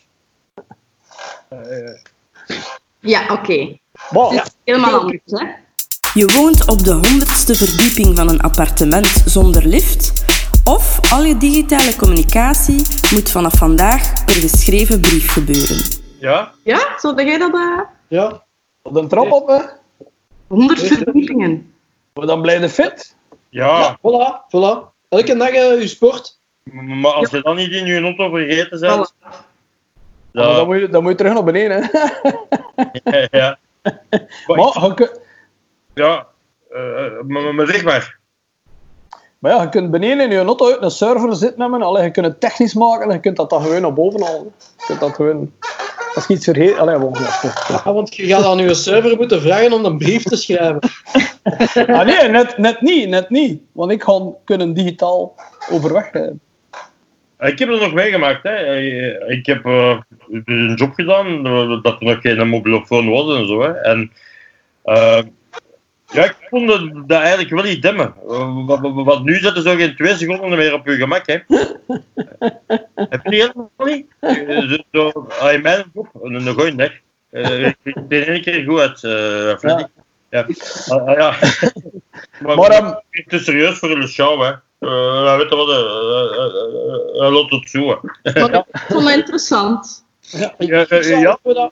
Ja, 3.00 3.32
oké. 3.32 3.52
Is 3.52 4.42
helemaal 4.64 5.00
anders, 5.00 5.20
hè. 5.24 5.46
Je 6.14 6.32
woont 6.36 6.68
op 6.68 6.84
de 6.84 6.92
honderdste 6.92 7.54
verdieping 7.54 8.16
van 8.16 8.28
een 8.28 8.40
appartement 8.40 9.22
zonder 9.24 9.66
lift. 9.66 10.24
Of 10.70 11.12
al 11.12 11.22
je 11.24 11.36
digitale 11.36 11.96
communicatie 11.96 12.82
moet 13.12 13.30
vanaf 13.30 13.54
vandaag 13.54 14.24
per 14.24 14.34
geschreven 14.34 15.00
brief 15.00 15.32
gebeuren. 15.32 15.76
Ja? 16.20 16.52
Ja, 16.64 16.98
zo 16.98 17.14
dat 17.14 17.26
jij 17.26 17.38
dat... 17.38 17.54
eh 17.54 17.80
Ja. 18.08 18.42
op 18.82 18.94
de 18.94 19.06
trap 19.06 19.32
op, 19.32 19.48
hè. 19.48 19.58
100 20.46 20.80
verdiepingen. 20.80 21.72
Maar 22.14 22.26
dan 22.26 22.42
blijf 22.42 22.60
je 22.60 22.68
fit. 22.68 23.16
Ja. 23.48 23.78
ja, 23.78 23.96
voilà, 23.98 24.44
voilà. 24.46 24.92
Elke 25.08 25.36
dag 25.36 25.48
eh, 25.50 25.80
uw 25.80 25.86
sport. 25.86 26.38
Maar 26.72 27.12
als 27.12 27.30
je 27.30 27.42
dan 27.42 27.56
niet 27.56 27.70
in 27.72 27.86
je 27.86 28.00
auto 28.00 28.30
vergeten 28.30 28.80
bent, 28.80 29.12
Voilà. 29.12 29.26
Maar 30.32 30.54
dan, 30.54 30.66
moet 30.66 30.78
je, 30.80 30.88
dan 30.88 31.02
moet 31.02 31.10
je 31.10 31.16
terug 31.16 31.32
naar 31.32 31.44
beneden. 31.44 31.82
Hè. 31.82 31.88
ja, 33.38 33.58
Maar 34.46 34.58
je, 34.96 35.20
Ja, 35.94 36.26
eh, 36.70 36.80
maar, 37.26 37.42
maar- 37.42 37.54
maar 37.54 37.66
zeg 37.66 37.84
maar. 37.84 38.19
Maar 39.40 39.52
ja, 39.52 39.62
je 39.62 39.68
kunt 39.68 39.90
beneden 39.90 40.24
in 40.24 40.30
je 40.30 40.44
auto 40.44 40.70
uit 40.70 40.82
een 40.82 40.90
server 40.90 41.36
zitten 41.36 41.60
hebben. 41.60 41.82
Allee, 41.82 42.02
je 42.02 42.10
kunt 42.10 42.26
het 42.26 42.40
technisch 42.40 42.74
maken 42.74 43.08
en 43.08 43.14
je 43.14 43.20
kunt 43.20 43.36
dat 43.36 43.50
dan 43.50 43.62
gewoon 43.62 43.80
naar 43.82 43.92
boven 43.92 44.22
halen. 44.22 44.52
Je 44.78 44.84
kunt 44.86 45.00
dat 45.00 45.14
gewoon... 45.14 45.52
Als 46.14 46.26
je 46.26 46.34
iets 46.34 46.44
vergeet... 46.44 46.78
Allee, 46.78 46.98
bon, 46.98 47.14
ja. 47.14 47.52
Ja, 47.84 47.92
want 47.92 48.16
je 48.16 48.26
gaat 48.26 48.44
aan 48.44 48.58
je 48.58 48.74
server 48.74 49.16
moeten 49.16 49.40
vragen 49.40 49.72
om 49.72 49.84
een 49.84 49.98
brief 49.98 50.22
te 50.22 50.36
schrijven. 50.36 50.80
Ah, 51.86 52.04
nee, 52.04 52.28
net, 52.28 52.58
net 52.58 52.80
niet, 52.80 53.08
net 53.08 53.30
niet. 53.30 53.62
Want 53.72 53.90
ik 53.90 54.02
ga 54.02 54.20
kunnen 54.44 54.74
digitaal 54.74 55.34
overweg 55.70 56.12
rijden. 56.12 56.40
Ik 57.40 57.58
heb 57.58 57.68
het 57.68 57.80
nog 57.80 57.92
meegemaakt. 57.92 58.42
Hè. 58.42 58.54
Eh, 58.54 59.36
Ik 59.36 59.46
heb 59.46 59.64
eh, 59.64 60.00
een 60.44 60.74
job 60.74 60.94
gedaan 60.94 61.46
eh, 61.46 61.82
dat 61.82 62.00
er 62.00 62.06
nog 62.06 62.20
geen 62.20 62.48
mobielefoon 62.48 63.10
was 63.10 63.38
en 63.38 63.46
zo. 63.46 63.62
Hè. 63.62 63.72
En 63.72 64.12
ja, 66.12 66.24
ik 66.24 66.36
vond 66.50 66.68
dat 66.68 66.80
dat 67.08 67.18
eigenlijk 67.20 67.50
wel 67.50 67.62
niet 67.64 67.82
demmen. 67.82 68.14
Wat- 69.04 69.24
nu 69.24 69.34
zitten 69.38 69.62
zo 69.62 69.74
geen 69.76 69.96
twee 69.96 70.14
seconden 70.16 70.58
meer 70.58 70.74
op 70.74 70.86
je 70.86 70.96
gemak. 70.96 71.26
Hè. 71.26 71.32
heb 72.94 73.20
je 73.22 73.30
die 73.30 73.40
helemaal 73.40 73.70
niet? 73.76 74.06
Eh, 74.20 74.78
Zo, 74.92 75.26
ah, 75.40 75.52
in 75.52 75.62
mijn 75.62 75.84
job, 75.94 76.06
een, 76.22 76.48
goeie 76.48 76.74
dag. 76.74 76.90
Eh, 77.30 77.66
ik 77.66 78.08
ben 78.08 78.26
in 78.26 78.32
één 78.32 78.42
keer 78.42 78.64
goed 78.64 78.80
uit, 78.80 79.04
eh 79.04 79.58
Freddy. 79.58 79.84
Ja. 80.30 80.46
Ah, 80.88 81.16
ja. 81.16 81.34
maar, 82.46 82.56
Maar, 82.56 83.02
ik 83.10 83.28
te 83.28 83.38
serieus 83.38 83.78
voor 83.78 83.88
de 84.00 84.06
show, 84.06 84.42
hè. 84.42 84.52
Uh, 84.80 85.36
weet 85.36 85.48
je 85.48 85.56
wat, 85.56 85.68
uh, 85.68 87.22
uh, 87.22 87.32
loopt 87.32 87.50
het 87.52 87.70
zo. 87.70 87.88
hè. 88.22 88.40
Maar 88.40 88.54
ik 88.54 88.64
vond 88.88 89.04
het 89.08 89.16
interessant. 89.16 90.04
Ja, 90.20 90.54
ik, 90.58 90.68
Ja, 90.68 90.80
ik 90.80 91.02
zou 91.04 91.20
ja. 91.20 91.38
voor 91.42 91.70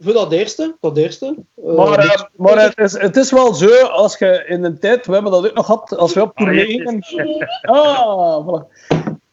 voor 0.00 0.12
dat 0.12 0.32
eerste, 0.32 0.76
dat 0.80 0.96
eerste. 0.96 1.34
eh, 1.66 1.74
Maar, 1.74 1.98
eh, 1.98 2.20
maar 2.36 2.62
het, 2.62 2.78
is, 2.78 2.98
het 3.00 3.16
is 3.16 3.30
wel 3.30 3.54
zo, 3.54 3.68
als 3.86 4.18
je 4.18 4.44
in 4.46 4.64
een 4.64 4.78
tijd, 4.78 5.06
we 5.06 5.12
hebben 5.12 5.32
dat 5.32 5.46
ook 5.48 5.54
nog 5.54 5.66
gehad, 5.66 5.96
als 5.96 6.14
we 6.14 6.22
op 6.22 6.36
tournee 6.36 6.86
Ah, 6.86 6.96
gingen. 7.06 7.48
Ah, 7.62 8.46
voilà. 8.46 8.74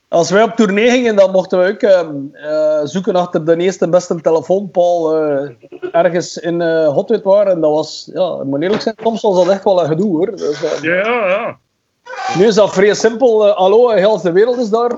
Als 0.08 0.30
wij 0.30 0.44
op 0.44 0.52
tournee 0.56 0.90
gingen, 0.90 1.16
dan 1.16 1.32
mochten 1.32 1.60
we 1.60 1.72
ook 1.72 1.82
ehm, 1.82 2.16
eh, 2.34 2.80
zoeken 2.84 3.16
achter 3.16 3.46
de 3.46 3.58
eerste 3.58 3.90
beste 3.90 4.22
telefoonpaal 4.22 5.16
eh, 5.16 5.50
ergens 5.92 6.38
in 6.38 6.62
eh 6.62 6.88
Hotwit 6.88 7.24
waren. 7.24 7.52
En 7.52 7.62
dat 7.62 7.72
was, 7.72 8.10
ja, 8.14 8.36
ik 8.40 8.44
moet 8.44 8.62
eerlijk 8.62 8.82
zijn, 8.82 8.96
soms 9.04 9.22
was 9.22 9.36
dat 9.36 9.48
echt 9.54 9.64
wel 9.64 9.82
een 9.82 9.88
gedoe 9.88 10.18
hoor. 10.18 10.36
Dus, 10.36 10.60
Ja, 10.82 10.94
ja. 11.28 11.58
nu 12.38 12.46
is 12.48 12.56
dat 12.56 12.74
vrij 12.74 12.94
simpel. 12.94 13.48
hallo, 13.48 13.90
heel 13.90 14.22
de 14.22 14.32
wereld 14.32 14.58
is 14.58 14.70
daar. 14.70 14.92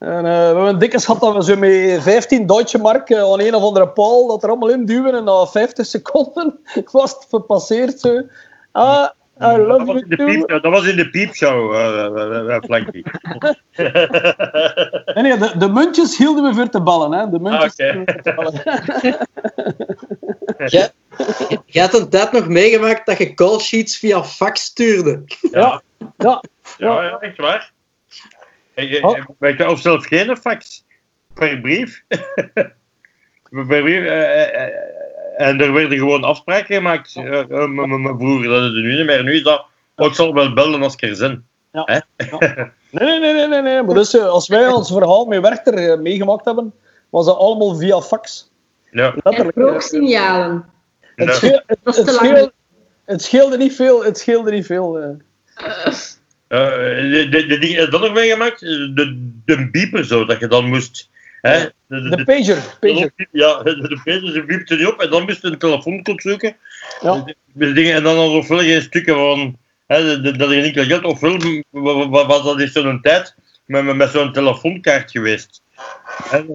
En 0.00 0.16
eh, 0.16 0.22
we 0.22 0.28
hebben 0.28 0.66
een 0.66 0.78
dikke 0.78 0.98
schat 0.98 1.20
dat 1.20 1.34
we 1.34 1.44
zo 1.44 1.56
met 1.56 2.02
15 2.02 2.46
Duitse 2.46 2.78
mark 2.78 3.10
eh, 3.10 3.22
aan 3.22 3.40
een 3.40 3.54
of 3.54 3.62
andere 3.62 3.88
paal 3.88 4.26
dat 4.26 4.42
er 4.42 4.48
allemaal 4.48 4.70
in 4.70 4.84
duwen 4.84 5.14
en 5.14 5.24
na 5.24 5.46
50 5.46 5.86
seconden 5.86 6.58
was 6.92 7.12
het 7.12 7.26
gepasseerd 7.30 8.00
zo. 8.00 8.22
Ah, 8.72 9.08
I 9.42 9.56
Dat 9.56 9.66
love 9.66 9.84
was, 9.84 10.02
you 10.06 10.24
piep, 10.24 10.48
dat 10.48 10.62
was 10.62 10.86
in 10.86 10.96
de 10.96 11.10
piepshow, 11.10 11.74
eh, 11.74 12.54
eh, 12.54 12.62
Flanky. 12.62 13.02
Nee, 15.14 15.22
nee, 15.22 15.38
de, 15.38 15.52
de 15.58 15.68
muntjes 15.68 16.16
hielden 16.16 16.44
we 16.44 16.54
voor 16.54 16.68
te 16.68 16.80
ballen. 16.80 17.12
Hè. 17.12 17.30
De 17.30 17.40
muntjes 17.40 17.78
Ah, 17.78 18.02
te 18.02 18.34
ballen. 18.34 18.62
Jij 20.70 20.90
jij 21.66 21.82
hebt 21.82 21.94
een 21.94 22.08
tijd 22.08 22.32
nog 22.32 22.48
meegemaakt 22.48 23.06
dat 23.06 23.18
je 23.18 23.34
call 23.34 23.58
sheets 23.58 23.98
via 23.98 24.24
fax 24.24 24.64
stuurde. 24.64 25.22
Ja, 25.52 25.82
Ja, 26.16 26.42
ja, 26.76 27.02
ja, 27.02 27.18
echt 27.18 27.36
waar. 27.36 27.72
Ik- 28.74 29.04
Oh. 29.04 29.18
weet 29.38 29.58
je, 29.58 29.68
Of 29.68 29.80
zelfs 29.80 30.06
geen 30.06 30.36
fax. 30.36 30.84
Per 31.34 31.60
brief. 31.60 32.02
per 33.50 33.66
brief. 33.66 34.04
eh, 34.04 34.42
eh, 34.42 34.64
eh, 34.64 34.72
en 35.36 35.60
er 35.60 35.72
werden 35.72 35.98
gewoon 35.98 36.24
afspraken 36.24 36.74
gemaakt 36.74 37.14
met 37.16 37.86
mijn 37.86 38.16
broer. 38.16 38.42
Dat 38.44 38.60
is 38.60 38.64
het 38.66 38.74
nu 38.74 38.96
niet 38.96 39.06
meer. 39.06 39.22
Nu 39.22 39.34
is 39.34 39.42
dat... 39.42 39.64
Oh, 39.96 40.06
ik 40.06 40.14
zal 40.14 40.34
wel 40.34 40.52
bellen 40.52 40.82
als 40.82 40.94
ik 40.94 41.02
er 41.02 41.16
zin. 41.16 41.44
nee, 41.72 42.02
nee, 42.90 43.18
nee, 43.18 43.32
nee, 43.32 43.46
nee, 43.48 43.62
nee. 43.62 43.82
Maar 43.82 43.94
dus, 43.94 44.18
als 44.18 44.48
wij 44.48 44.68
ons 44.68 44.90
verhaal 44.92 45.24
met 45.24 45.40
Werchter 45.40 46.00
meegemaakt 46.00 46.44
hebben, 46.44 46.72
was 47.08 47.26
dat 47.26 47.36
allemaal 47.36 47.74
via 47.76 48.00
fax. 48.00 48.50
Ja. 48.90 49.06
En 49.12 49.20
Letterlijk. 49.24 49.56
eh, 49.56 49.62
rooksignalen. 49.64 50.64
Het, 51.14 51.34
scheel- 51.34 51.62
het, 51.66 51.78
te 51.84 51.90
het, 51.90 52.06
lang. 52.06 52.16
scheel- 52.18 52.50
het 53.04 53.22
scheelde 53.22 53.56
niet 53.56 53.74
veel. 53.74 54.04
Het 54.04 54.18
scheelde 54.18 54.50
niet 54.50 54.66
veel. 54.66 54.98
eh. 54.98 55.08
Eh, 56.50 56.58
de, 56.68 57.26
de, 57.30 57.46
de 57.46 57.58
dingen, 57.58 57.76
heb 57.76 57.84
je 57.84 57.90
dat 57.90 58.00
nog 58.00 58.12
meegemaakt? 58.12 58.60
De, 58.60 59.30
de 59.44 59.68
beeper 59.70 60.04
zo, 60.04 60.24
dat 60.24 60.40
je 60.40 60.46
dan 60.46 60.68
moest... 60.68 61.08
Hè? 61.40 61.58
De, 61.60 61.72
de, 61.86 62.08
De 62.08 62.16
de- 62.16 62.24
pager. 62.24 62.76
pager. 62.80 63.12
Ja, 63.30 63.62
de, 63.62 63.76
de 63.88 64.00
pager, 64.04 64.32
ze 64.32 64.44
biepte 64.46 64.76
niet 64.76 64.86
op 64.86 65.00
en 65.00 65.10
dan 65.10 65.22
moest 65.24 65.42
je 65.42 65.48
een 65.48 65.58
telefooncode 65.58 66.20
zoeken. 66.22 66.56
Ja. 67.00 67.14
De- 67.22 67.36
de 67.52 67.72
dingen, 67.72 67.94
en 67.94 68.02
dan 68.02 68.18
ofwel 68.18 68.58
geen 68.58 68.82
stukken 68.82 69.14
van... 69.14 69.56
Hè, 69.86 70.04
de- 70.04 70.20
de- 70.20 70.36
dat 70.36 70.50
je 70.50 70.56
niet 70.56 70.78
geld, 70.78 71.04
ofwel 71.04 71.38
wa- 71.70 72.08
wa- 72.08 72.26
was 72.26 72.42
dat 72.44 72.60
in 72.60 72.68
zo'n 72.68 73.00
tijd 73.02 73.34
met, 73.66 73.96
met, 73.96 74.10
zo'n 74.10 74.32
telefoonkaart 74.32 75.10
geweest. 75.10 75.62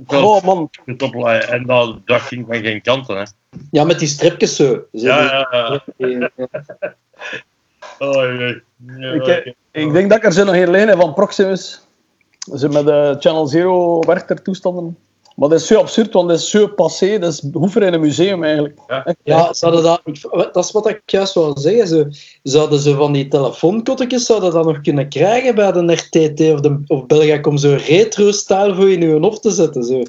Was 0.06 0.24
Oh 0.24 0.44
man. 0.44 0.70
En 0.86 1.66
dat, 1.66 2.00
dat 2.08 2.22
ging 2.22 2.46
van 2.48 2.62
geen 2.62 2.82
kanten. 2.82 3.18
Hè. 3.18 3.24
Ja, 3.72 3.84
met 3.84 4.00
die 4.00 4.08
stripjes 4.08 4.56
zo. 4.56 4.86
Ja, 4.92 5.22
ja, 5.50 5.84
ja. 5.98 6.30
Oh, 8.00 8.38
jee. 8.38 8.62
Ja, 8.98 9.42
Ik, 9.72 9.94
denk 9.94 10.10
dat 10.10 10.18
ik 10.18 10.26
er 10.26 10.34
zo 10.34 10.44
nog 10.44 10.56
een 10.56 10.70
liggen 10.70 10.98
van 10.98 11.14
Proximus. 11.14 11.82
Ze 12.56 12.70
met 12.70 12.86
de 12.86 13.16
Channel 13.20 13.48
Zero 13.48 14.00
Werchter 14.00 14.42
toestanden. 14.42 14.98
Maar 15.36 15.50
dat 15.50 15.60
is 15.60 15.68
zo 15.68 15.80
absurd, 15.80 16.14
want 16.14 16.30
dat 16.30 16.40
is 16.40 16.50
zo 16.50 16.68
passé. 16.68 17.20
Dat 17.20 17.34
is 17.34 17.44
hoever 17.54 17.84
in 17.84 17.94
een 17.94 18.00
museum 18.00 18.44
eigenlijk. 18.44 18.80
Ja, 19.24 19.54
zouden 19.54 19.84
dat, 19.84 20.02
dat 20.54 20.66
is 20.66 20.72
wat 20.72 20.90
ik 20.90 21.02
juist 21.06 21.34
wou 21.34 21.60
zeggen. 21.60 21.88
Zo, 21.88 22.06
zouden 22.44 22.80
ze 22.80 22.96
van 22.96 23.14
die 23.14 23.28
telefoonkottekjes 23.28 24.26
zouden 24.26 24.52
dat 24.52 24.66
nog 24.66 24.82
kunnen 24.82 25.10
krijgen 25.10 25.56
bij 25.56 25.72
de 25.72 25.94
RTT 25.94 26.40
of, 26.40 26.60
de, 26.60 26.84
of 26.88 27.06
Belgacom? 27.06 27.58
Zo 27.58 27.78
retro-style 27.88 28.76
voor 28.76 28.92
in 28.92 29.02
uw 29.02 29.20
hof 29.20 29.40
te 29.40 29.52
zetten. 29.52 29.84
Zo. 29.84 30.04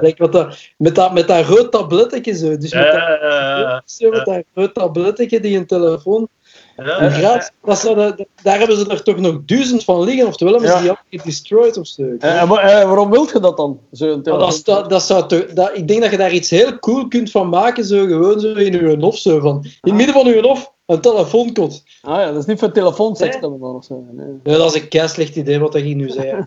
Like 0.00 0.22
wat 0.22 0.32
dat, 0.32 0.58
met, 0.76 0.94
dat, 0.94 1.12
met 1.12 1.28
dat 1.28 1.46
rood 1.46 1.72
tabletje. 1.72 2.34
Zo. 2.34 2.56
Dus 2.56 2.72
met 2.72 2.84
dat, 2.84 2.94
Ja, 2.94 3.58
ja, 3.58 3.82
zo, 3.84 4.10
met 4.10 4.24
dat 4.24 4.42
rood 4.54 4.74
tabletje 4.74 5.40
die 5.40 5.56
een 5.56 5.66
telefoon. 5.66 6.28
Ja. 6.76 7.50
Dat 7.64 7.78
zouden- 7.78 8.26
daar 8.42 8.58
hebben 8.58 8.76
ze 8.76 8.88
er 8.88 9.02
toch 9.02 9.16
nog 9.16 9.38
duizend 9.46 9.84
van 9.84 10.02
liggen. 10.04 10.26
Oftewel 10.26 10.52
hebben 10.52 10.70
ze 10.70 10.80
die 10.82 10.90
al 10.90 11.24
destroyed 11.24 11.76
of 11.78 11.86
zo. 11.86 12.02
En, 12.02 12.18
en 12.38 12.48
wa- 12.48 12.60
en 12.60 12.86
waarom 12.86 13.10
wilt 13.10 13.30
je 13.30 13.40
dat 13.40 13.56
dan? 13.56 13.80
Zo 13.92 14.20
dat, 14.20 14.60
dat, 14.64 14.90
dat 14.90 15.02
zou 15.02 15.28
toch, 15.28 15.46
dat, 15.46 15.70
ik 15.76 15.88
denk 15.88 16.00
dat 16.02 16.10
je 16.10 16.16
daar 16.16 16.32
iets 16.32 16.50
heel 16.50 16.78
cool 16.78 17.08
kunt 17.08 17.30
van 17.30 17.48
maken, 17.48 17.84
zo, 17.84 18.06
gewoon 18.06 18.40
zo 18.40 18.52
in 18.52 18.72
je 18.72 18.96
hof. 19.00 19.16
Zo, 19.18 19.40
van, 19.40 19.60
in 19.64 19.70
het 19.80 19.94
midden 19.94 20.14
van 20.14 20.26
je 20.32 20.40
hof, 20.40 20.72
een 20.86 21.00
telefoonkot. 21.00 21.82
Ah 22.02 22.16
ja, 22.20 22.26
dat 22.26 22.36
is 22.40 22.44
niet 22.46 22.58
voor 22.58 22.72
telefoonseks 22.72 23.32
Nee. 23.40 23.40
dan 23.50 23.60
of 23.62 23.84
zo. 23.84 24.04
Nee. 24.10 24.26
Nee, 24.42 24.56
dat 24.56 24.74
is 24.74 24.80
een 24.82 24.88
kei 24.88 25.08
slecht 25.08 25.36
idee 25.36 25.58
wat 25.58 25.74
ik 25.74 25.84
nu 25.94 26.08
zei. 26.10 26.46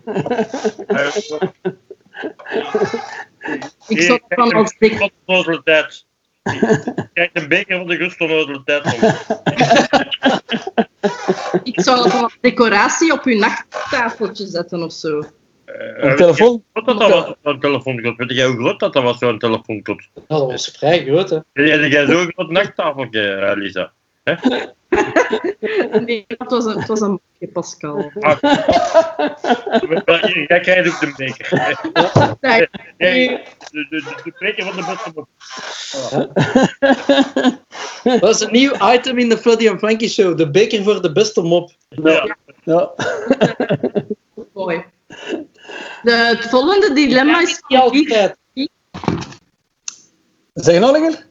Ik 3.88 4.00
zou 4.02 4.20
van 4.28 4.52
als 4.52 4.74
dik. 4.78 5.10
Wat 6.46 6.86
een 7.14 7.30
een 7.32 7.48
beker 7.48 7.76
van 7.78 7.86
de 7.86 7.96
Gust 7.96 8.20
onnozele 8.20 8.62
tijd. 8.64 8.84
Ik 11.62 11.80
zou 11.80 12.10
als 12.10 12.36
decoratie 12.40 13.12
op 13.12 13.24
uw 13.24 13.38
nachttafeltje 13.38 14.46
zetten 14.46 14.82
of 14.82 14.92
zo. 14.92 15.22
Een 15.66 16.16
telefoon? 16.16 16.64
Wat 16.72 16.86
dat 16.86 16.98
dat 16.98 17.10
was, 17.10 17.34
zo'n 17.42 17.60
telefoonkot? 17.60 18.16
Weet 18.16 18.30
jij 18.30 18.46
hoe 18.46 18.56
groot 18.56 18.80
dat, 18.80 18.92
dat 18.92 19.02
was, 19.02 19.18
zo'n 19.18 19.38
telefoonkot? 19.38 20.02
Dat 20.14 20.46
was 20.46 20.68
vrij 20.68 21.04
groot, 21.04 21.30
hè. 21.30 21.38
Heb 21.52 21.90
jij 21.90 22.06
zo'n 22.06 22.32
groot 22.32 22.50
nachttafeltje, 22.50 23.28
eh, 23.28 23.56
Lisa? 23.56 23.92
Nee, 26.06 26.24
het 26.26 26.50
was 26.50 26.64
een, 26.64 26.78
het 26.78 26.88
was 26.88 27.00
een 27.00 27.10
mopje, 27.10 27.48
Pascal. 27.52 28.12
Ah. 28.20 28.38
Jij 30.48 30.60
krijgt 30.60 30.88
ook 30.88 31.00
de 31.00 31.12
beker. 31.16 31.76
Nee, 32.98 33.28
de, 33.70 33.86
de, 33.90 34.02
de, 34.02 34.20
de 34.24 34.32
beker 34.38 34.64
van 34.64 34.76
de 34.76 34.84
beste 34.84 35.12
mop. 35.14 35.28
Dat 38.20 38.34
is 38.34 38.40
een 38.40 38.52
nieuw 38.52 38.92
item 38.92 39.18
in 39.18 39.28
de 39.28 39.38
Freddy 39.38 39.68
en 39.68 39.78
Frankie 39.78 40.08
show. 40.08 40.36
De 40.36 40.50
beker 40.50 40.82
voor 40.82 41.02
de 41.02 41.12
beste 41.12 41.42
mop. 41.42 41.72
Ja. 41.88 42.36
Ja. 42.64 42.92
mooi. 44.52 44.84
De, 46.02 46.12
het 46.12 46.48
volgende 46.48 46.92
dilemma 46.92 47.40
is 47.40 47.62
Niet 47.68 47.80
altijd. 47.80 48.36
Zeg 50.54 50.80
nog 50.80 50.94
een 50.94 51.08
keer? 51.08 51.26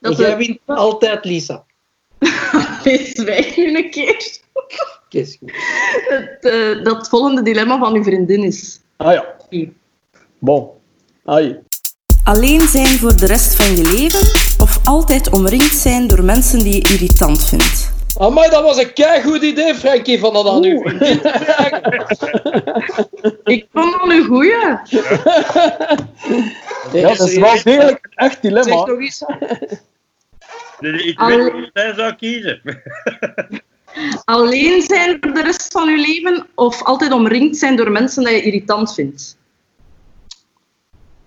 dat 0.00 0.16
Jij 0.16 0.36
wint 0.36 0.60
altijd, 0.66 1.24
Lisa. 1.24 1.65
Wees 2.84 3.12
wij 3.12 3.52
nu 3.56 3.76
een 3.76 3.90
keer. 3.90 4.38
Oké, 4.52 5.18
is 5.18 5.36
goed. 5.40 5.52
Het, 6.08 6.38
eh, 6.52 6.84
dat 6.84 6.96
het 6.96 7.08
volgende 7.08 7.42
dilemma 7.42 7.78
van 7.78 7.94
uw 7.94 8.02
vriendin 8.02 8.42
is. 8.44 8.80
Ah 8.96 9.12
ja. 9.12 9.24
Bon. 10.38 10.68
Ai. 11.24 11.58
Alleen 12.24 12.60
zijn 12.68 12.86
voor 12.86 13.16
de 13.16 13.26
rest 13.26 13.54
van 13.54 13.76
je 13.76 13.82
leven 13.92 14.20
of 14.58 14.78
altijd 14.84 15.30
omringd 15.30 15.74
zijn 15.76 16.06
door 16.06 16.24
mensen 16.24 16.58
die 16.58 16.74
je 16.74 16.88
irritant 16.92 17.44
vindt? 17.48 17.94
Amai, 18.18 18.50
dat 18.50 18.62
was 18.62 18.76
een 18.76 18.92
keigoed 18.92 19.42
idee, 19.42 19.74
Frankie, 19.74 20.18
van 20.18 20.32
dat 20.32 20.46
aan 20.48 20.64
u. 20.64 20.78
vriendin 20.84 21.20
te 21.20 21.28
vragen. 21.44 21.82
Ik 23.44 23.66
vond 23.72 23.92
dat 23.92 24.10
een 24.10 24.24
goeie. 24.24 24.54
Ja, 26.92 27.08
dat 27.14 27.28
is 27.28 27.36
wel 27.38 27.62
degelijk 27.62 27.98
een 28.10 28.10
echt 28.14 28.32
Zeg 28.32 28.40
dilemma. 28.40 28.74
nog 28.74 28.98
eens. 28.98 29.22
Ik 30.80 31.18
Al- 31.18 31.28
weet 31.28 31.52
wat 31.52 31.70
hij 31.72 31.94
zou 31.94 32.14
kiezen. 32.14 32.60
Alleen 34.24 34.82
zijn 34.82 35.18
voor 35.20 35.32
de 35.32 35.42
rest 35.42 35.72
van 35.72 35.90
je 35.90 35.96
leven 35.96 36.46
of 36.54 36.82
altijd 36.82 37.12
omringd 37.12 37.56
zijn 37.56 37.76
door 37.76 37.90
mensen 37.90 38.22
dat 38.22 38.32
je 38.32 38.42
irritant 38.42 38.94
vindt? 38.94 39.38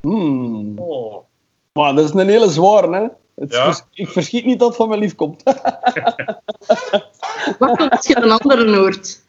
Hmm. 0.02 0.80
Oh. 0.80 1.24
Maar 1.74 1.96
dat 1.96 2.06
is 2.06 2.14
een 2.14 2.30
hele 2.30 2.50
zware, 2.50 2.96
hè. 2.96 3.08
Het 3.40 3.52
Ja. 3.54 3.64
vers- 3.64 3.84
ik 3.94 4.10
verschiet 4.10 4.46
niet 4.46 4.60
dat 4.60 4.68
het 4.68 4.78
van 4.78 4.88
mijn 4.90 5.00
lief 5.00 5.16
komt. 5.16 5.44
Wat 7.60 7.90
als 7.90 8.08
je 8.08 8.16
een 8.18 8.32
andere 8.32 8.76
hoort? 8.78 9.24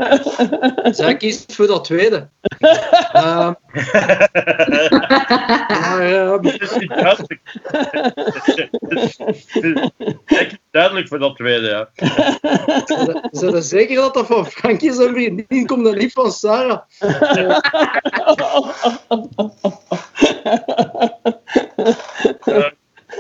Zij 0.96 1.16
kiest 1.16 1.54
voor 1.54 1.66
dat 1.66 1.84
tweede. 1.84 2.28
Ehm, 3.12 3.52
maar, 5.80 6.00
eh, 6.00 6.32
Het 6.32 6.61
is 6.61 6.76
niet 6.76 6.88
duidelijk. 6.88 7.40
Kijk, 10.24 10.58
duidelijk 10.70 11.08
voor 11.08 11.18
dat 11.18 11.36
tweede, 11.36 11.68
ja. 11.68 11.88
zijn 13.30 13.54
er 13.54 13.62
zeker 13.62 13.96
dat 13.96 14.14
dat 14.14 14.26
van 14.26 14.46
Frank 14.46 14.80
is 14.80 14.98
en 14.98 15.08
vriendin 15.12 15.66
komt 15.66 15.86
en 15.86 15.98
niet 15.98 16.12
van 16.12 16.32
Sarah? 16.32 16.80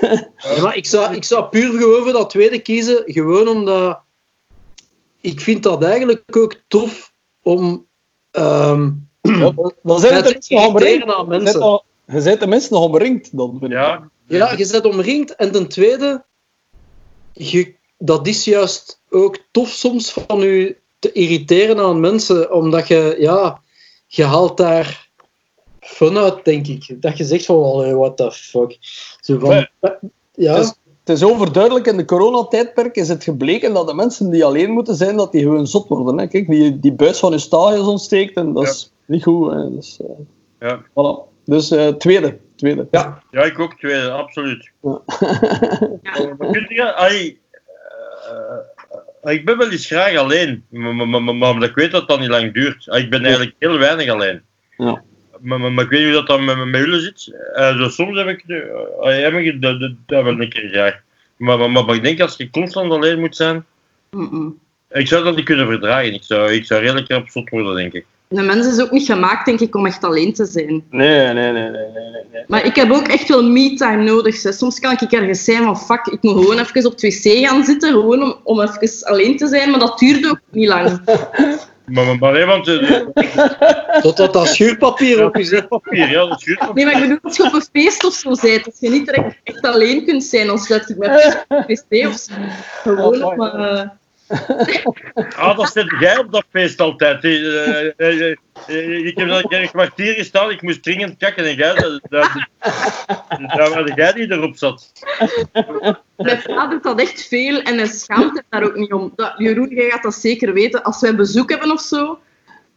Ja, 0.00 0.62
maar 0.62 0.76
ik, 0.76 0.86
zou, 0.86 1.14
ik 1.14 1.24
zou 1.24 1.44
puur 1.44 1.78
gewoon 1.78 2.02
voor 2.02 2.12
dat 2.12 2.30
tweede 2.30 2.58
kiezen, 2.58 3.02
gewoon 3.06 3.48
omdat 3.48 4.00
ik 5.20 5.40
vind 5.40 5.62
dat 5.62 5.82
eigenlijk 5.84 6.36
ook 6.36 6.54
tof 6.68 7.12
om 7.42 7.86
ehm 8.30 8.90
Ja, 9.22 9.52
dan 9.82 10.00
zijn 10.00 10.14
het 10.14 10.24
mensen 10.24 10.54
nog 10.56 10.66
omringd. 10.66 11.04
aan 11.14 11.28
mensen. 11.28 11.60
al- 11.62 11.84
Je 12.06 12.22
bent 12.22 12.40
de 12.40 12.46
mensen 12.46 12.72
nog 12.74 12.84
omringd, 12.84 13.36
dan 13.36 13.50
vind 13.50 13.62
ik. 13.62 13.70
Ja, 13.78 14.10
Ja, 14.26 14.52
je 14.56 14.68
bent 14.70 14.84
omringd. 14.84 15.34
En 15.36 15.52
ten 15.52 15.68
tweede, 15.68 16.24
je, 17.32 17.74
dat 17.98 18.26
is 18.26 18.44
juist 18.44 19.00
ook 19.10 19.38
tof 19.50 19.68
soms 19.68 20.12
van 20.12 20.40
je 20.40 20.76
te 20.98 21.12
irriteren 21.12 21.78
aan 21.78 22.00
mensen, 22.00 22.52
omdat 22.52 22.88
je, 22.88 23.16
ja, 23.18 23.60
je 24.06 24.24
haalt 24.24 24.56
daar 24.56 25.08
fun 25.80 26.18
uit, 26.18 26.44
denk 26.44 26.66
ik. 26.66 27.02
Dat 27.02 27.16
je 27.18 27.24
zegt 27.24 27.44
van, 27.44 27.94
what 27.96 28.16
the 28.16 28.32
fuck. 28.32 28.78
Van, 29.38 29.68
ja, 30.34 30.54
Het 30.54 30.64
is, 30.64 30.74
het 31.04 31.18
is 31.18 31.24
overduidelijk, 31.24 31.86
in 31.86 31.96
de 31.96 32.04
coronatijdperk 32.04 32.96
is 32.96 33.08
het 33.08 33.24
gebleken 33.24 33.74
dat 33.74 33.88
de 33.88 33.94
mensen 33.94 34.30
die 34.30 34.44
alleen 34.44 34.70
moeten 34.70 34.94
zijn, 34.94 35.16
dat 35.16 35.32
die 35.32 35.42
gewoon 35.42 35.66
zot 35.66 35.88
worden. 35.88 36.18
Hè. 36.18 36.26
Kijk, 36.26 36.48
die, 36.48 36.80
die 36.80 36.92
buis 36.92 37.18
van 37.18 37.30
hun 37.30 37.40
stadions 37.40 37.88
ontsteekt 37.88 38.36
en 38.36 38.52
dat 38.52 38.64
is 38.64 38.92
niet 39.04 39.22
goed. 39.22 39.52
Hè. 39.52 39.74
Dus, 39.74 40.00
eh, 40.00 40.68
ja. 40.68 40.80
voilà. 40.80 41.28
dus 41.44 41.70
eh, 41.70 41.88
tweede. 41.88 42.38
tweede. 42.56 42.86
ja. 42.90 43.22
ja, 43.30 43.42
ik 43.42 43.58
ook 43.58 43.74
tweede, 43.74 44.10
absoluut. 44.10 44.70
Ja. 44.82 45.00
Je, 46.68 47.36
eh, 49.22 49.34
ik 49.34 49.44
ben 49.44 49.58
wel 49.58 49.70
eens 49.70 49.86
graag 49.86 50.16
alleen, 50.16 50.64
maar, 50.68 50.94
maar, 50.94 51.22
maar, 51.22 51.34
maar 51.34 51.62
ik 51.62 51.74
weet 51.74 51.90
dat 51.90 52.08
dat 52.08 52.20
niet 52.20 52.28
lang 52.28 52.54
duurt. 52.54 52.88
Ah, 52.88 52.98
Ik 52.98 53.10
ben 53.10 53.24
eigenlijk 53.24 53.54
heel 53.58 53.78
weinig 53.78 54.08
alleen. 54.08 54.42
Ja. 54.76 55.02
Maar, 55.40 55.60
maar, 55.60 55.72
maar 55.72 55.84
ik 55.84 55.90
weet 55.90 56.00
niet 56.00 56.08
hoe 56.08 56.24
dat 56.24 56.26
dan 56.26 56.44
met, 56.44 56.64
met 56.64 56.80
jullie 56.80 57.00
zit. 57.00 57.34
Eh, 57.54 57.76
dus 57.76 57.94
soms 57.94 58.18
heb 58.18 58.28
ik, 58.28 58.44
uh, 58.46 58.58
heb 59.00 59.34
ik 59.34 59.62
dat, 59.62 59.80
dat, 59.80 59.92
dat 60.06 60.24
wel 60.24 60.40
een 60.40 60.48
keer 60.48 60.68
graag. 60.68 61.00
Maar, 61.36 61.58
maar, 61.58 61.70
maar, 61.70 61.84
maar 61.84 61.94
ik 61.94 62.02
denk 62.02 62.20
als 62.20 62.36
je 62.36 62.50
constant 62.50 62.92
alleen 62.92 63.20
moet 63.20 63.36
zijn, 63.36 63.64
Mm-mm. 64.10 64.58
ik 64.90 65.08
zou 65.08 65.24
dat 65.24 65.36
niet 65.36 65.44
kunnen 65.44 65.66
verdragen. 65.66 66.14
Ik 66.14 66.22
zou, 66.22 66.52
ik 66.52 66.64
zou 66.64 66.80
redelijk 66.80 67.10
op 67.12 67.28
zot 67.28 67.50
worden, 67.50 67.74
denk 67.74 67.92
ik. 67.92 68.04
De 68.28 68.42
mens 68.42 68.66
is 68.66 68.80
ook 68.80 68.90
niet 68.90 69.06
gemaakt, 69.06 69.44
denk 69.46 69.60
ik, 69.60 69.74
om 69.74 69.86
echt 69.86 70.04
alleen 70.04 70.32
te 70.32 70.44
zijn. 70.44 70.84
Nee, 70.90 71.32
nee, 71.32 71.34
nee, 71.34 71.52
nee, 71.52 71.70
nee, 71.70 71.90
nee, 71.92 72.24
nee. 72.32 72.44
Maar 72.46 72.64
ik 72.64 72.76
heb 72.76 72.90
ook 72.90 73.08
echt 73.08 73.28
wel 73.28 73.50
me-time 73.50 74.02
nodig. 74.02 74.42
Hè. 74.42 74.52
Soms 74.52 74.78
kan 74.78 74.92
ik 75.00 75.12
ergens 75.12 75.44
zijn 75.44 75.62
van, 75.62 75.78
fuck, 75.78 76.06
ik 76.06 76.22
moet 76.22 76.32
gewoon 76.32 76.58
even 76.58 76.86
op 76.86 76.92
het 76.92 77.02
wc 77.02 77.46
gaan 77.46 77.64
zitten, 77.64 77.90
gewoon 77.90 78.22
om, 78.22 78.40
om 78.44 78.60
even 78.60 79.06
alleen 79.06 79.36
te 79.36 79.46
zijn. 79.46 79.70
Maar 79.70 79.80
dat 79.80 79.98
duurt 79.98 80.30
ook 80.30 80.40
niet 80.50 80.68
lang. 80.68 81.00
Maar, 81.90 82.04
maar, 82.04 82.18
maar 82.18 82.32
nee, 82.32 82.44
want 82.44 82.68
eh, 82.68 84.00
Totdat 84.02 84.32
dat 84.32 84.48
schuurpapier 84.48 85.24
op 85.24 85.36
je 85.36 85.44
zit. 85.44 85.68
papier, 85.68 86.10
ja, 86.10 86.26
dat 86.26 86.40
schuurt 86.40 86.74
Nee, 86.74 86.84
maar 86.84 86.94
ik 86.94 87.00
bedoel, 87.00 87.18
als 87.22 87.36
je 87.36 87.44
op 87.44 87.52
een 87.52 87.66
feest 87.72 88.04
of 88.04 88.12
zo 88.12 88.34
bent, 88.42 88.66
als 88.66 88.76
je 88.78 88.90
niet 88.90 89.06
direct 89.06 89.40
echt 89.42 89.62
alleen 89.62 90.04
kunt 90.04 90.24
zijn, 90.24 90.46
dan 90.46 90.58
sluit 90.58 90.88
ik 90.88 90.96
me 90.96 91.06
op 91.48 91.64
het 91.66 91.86
wc 91.88 92.06
of 92.06 92.16
zo. 92.16 92.32
Gewoon 92.82 93.24
op 93.24 93.36
mijn... 93.36 93.92
Ah, 95.36 95.56
dat 95.56 95.72
zit 95.72 95.94
jij 96.00 96.18
op 96.18 96.32
dat 96.32 96.44
feest 96.50 96.80
altijd. 96.80 97.24
Eh, 97.24 97.80
eh, 97.86 98.36
eh, 98.66 99.06
ik 99.06 99.18
heb 99.18 99.28
dat 99.28 99.52
een 99.52 99.70
kwartier 99.70 100.14
gestaan, 100.14 100.50
ik 100.50 100.62
moest 100.62 100.82
dringend 100.82 101.16
kakken 101.18 101.44
en 101.44 101.54
jij, 101.54 101.74
dat 102.08 102.30
waren 103.58 103.94
jij 103.94 104.12
die 104.12 104.32
erop 104.32 104.56
zat. 104.56 104.92
Mijn 106.16 106.40
vader 106.40 106.82
dat 106.82 107.00
echt 107.00 107.28
veel 107.28 107.60
en 107.60 107.76
hij 107.76 107.86
schaamt 107.86 108.36
zich 108.36 108.44
daar 108.48 108.62
ook 108.62 108.76
niet 108.76 108.92
om. 108.92 109.14
Jeroen, 109.36 109.68
jij 109.68 109.90
gaat 109.90 110.02
dat 110.02 110.14
zeker 110.14 110.52
weten. 110.52 110.82
Als 110.82 111.00
wij 111.00 111.14
bezoek 111.14 111.50
hebben 111.50 111.72
of 111.72 111.80
zo, 111.80 112.18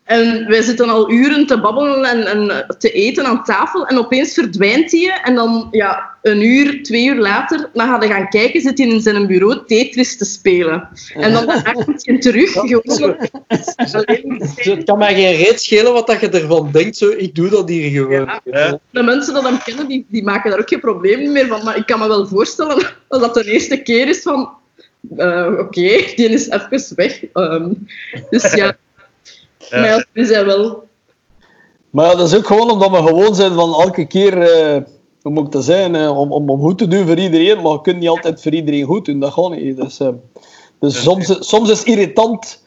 en 0.04 0.48
wij 0.48 0.62
zitten 0.62 0.90
al 0.90 1.12
uren 1.12 1.46
te 1.48 1.60
babbelen 1.60 2.04
en, 2.06 2.26
en 2.28 2.66
te 2.80 2.92
eten 2.92 3.26
aan 3.26 3.44
tafel, 3.44 3.88
en 3.88 3.98
opeens 3.98 4.34
verdwijnt 4.34 4.92
hij. 4.92 5.20
En 5.24 5.36
dan, 5.36 5.68
ja, 5.72 6.10
een 6.22 6.42
uur, 6.46 6.84
twee 6.84 7.06
uur 7.06 7.16
later, 7.16 7.70
dan 7.74 7.88
gaat 7.88 8.04
hij 8.04 8.12
gaan 8.14 8.30
kijken, 8.30 8.62
zit 8.62 8.78
hij 8.78 8.88
in 8.88 9.02
zijn 9.02 9.28
bureau 9.28 9.60
Tetris 9.68 10.18
te 10.18 10.26
spelen. 10.26 10.88
En 11.14 11.34
dan 11.34 11.46
komt 11.74 12.06
hij 12.06 12.18
terug, 12.18 12.52
gewoon. 12.52 13.16
Het 14.56 14.84
kan 14.84 14.98
mij 14.98 15.14
geen 15.14 15.36
reet 15.36 15.62
schelen 15.62 15.94
wat 15.94 16.08
dat 16.08 16.20
je 16.22 16.30
ervan 16.30 16.70
denkt. 16.72 16.98
Zo, 16.98 17.10
ik 17.18 17.36
doe 17.36 17.50
dat 17.50 17.70
hier 17.70 17.90
gewoon. 17.92 18.12
Ja. 18.26 18.42
Ja. 18.44 18.80
De 18.90 19.04
mensen 19.04 19.34
die 19.34 19.44
hem 19.44 19.58
kennen, 19.64 19.88
die, 19.88 20.06
die 20.10 20.24
maken 20.24 20.50
daar 20.52 20.60
ook 20.60 20.70
geen 20.70 20.80
probleem 20.80 21.32
meer 21.32 21.48
van. 21.48 21.64
Maar 21.64 21.78
ik 21.78 21.86
kan 21.86 22.00
me 22.00 22.08
wel 22.08 22.28
voorstellen 22.28 22.84
dat 23.08 23.20
dat 23.22 23.34
de 23.34 23.52
eerste 23.52 23.78
keer 23.82 24.08
is 24.08 24.22
van... 24.22 24.50
eh, 25.18 25.52
Oké, 25.60 25.82
die 26.16 26.30
is 26.30 26.50
even 26.50 26.96
weg. 26.96 27.24
Ehm, 27.34 27.70
dus 28.30 28.54
Ja. 28.54 28.78
Maar 29.70 30.06
ja, 30.14 30.26
zijn 30.26 30.46
wel... 30.46 30.84
Maar 31.90 32.06
ja, 32.06 32.16
dat 32.16 32.28
is 32.28 32.36
ook 32.36 32.48
gewoon 32.48 32.72
omdat 32.72 32.90
we 32.90 32.96
gewoon 32.98 33.36
zijn 33.36 33.54
van 33.54 33.74
elke 33.74 34.06
keer, 34.06 34.42
eh, 34.42 34.82
hoe 35.22 35.32
moet 35.32 35.46
ik 35.46 35.52
dat 35.52 35.64
zeggen, 35.64 35.96
eh, 35.96 36.18
om, 36.20 36.32
om, 36.32 36.50
om 36.50 36.60
goed 36.60 36.78
te 36.78 36.88
doen 36.88 37.08
voor 37.08 37.18
iedereen, 37.18 37.62
maar 37.62 37.72
je 37.72 37.82
kunt 37.82 38.00
niet 38.00 38.10
altijd 38.10 38.42
voor 38.42 38.52
iedereen 38.52 38.84
goed 38.84 39.06
doen, 39.06 39.20
dat 39.20 39.34
gaat 39.34 39.50
niet. 39.50 39.78
Dus, 39.78 40.00
eh, 40.00 40.10
dus 40.80 41.04
soms, 41.04 41.48
soms 41.50 41.70
is 41.70 41.84
irritant, 41.84 42.64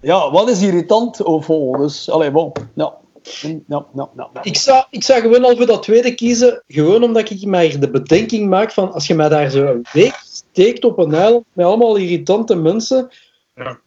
ja, 0.00 0.30
wat 0.30 0.48
is 0.48 0.62
irritant? 0.62 1.22
Of, 1.22 1.50
oh, 1.50 1.78
dus, 1.78 2.10
allee, 2.10 2.30
bon, 2.30 2.52
ja. 2.74 2.94
Ja, 3.42 3.50
ja, 3.66 3.86
ja, 3.94 4.08
ja. 4.34 4.42
Ik 4.42 4.56
zou, 4.56 4.84
ik 4.90 5.02
zou 5.02 5.20
gewoon 5.20 5.44
al 5.44 5.56
voor 5.56 5.66
dat 5.66 5.82
tweede 5.82 6.14
kiezen, 6.14 6.62
gewoon 6.68 7.02
omdat 7.02 7.30
ik 7.30 7.44
mij 7.44 7.78
de 7.78 7.90
bedenking 7.90 8.48
maak 8.48 8.72
van 8.72 8.92
als 8.92 9.06
je 9.06 9.14
mij 9.14 9.28
daar 9.28 9.50
zo 9.50 9.66
een 9.66 9.86
week 9.92 10.20
steekt 10.24 10.84
op 10.84 10.98
een 10.98 11.14
eiland 11.14 11.44
met 11.52 11.66
allemaal 11.66 11.96
irritante 11.96 12.54
mensen, 12.54 13.08
Ja. 13.54 13.78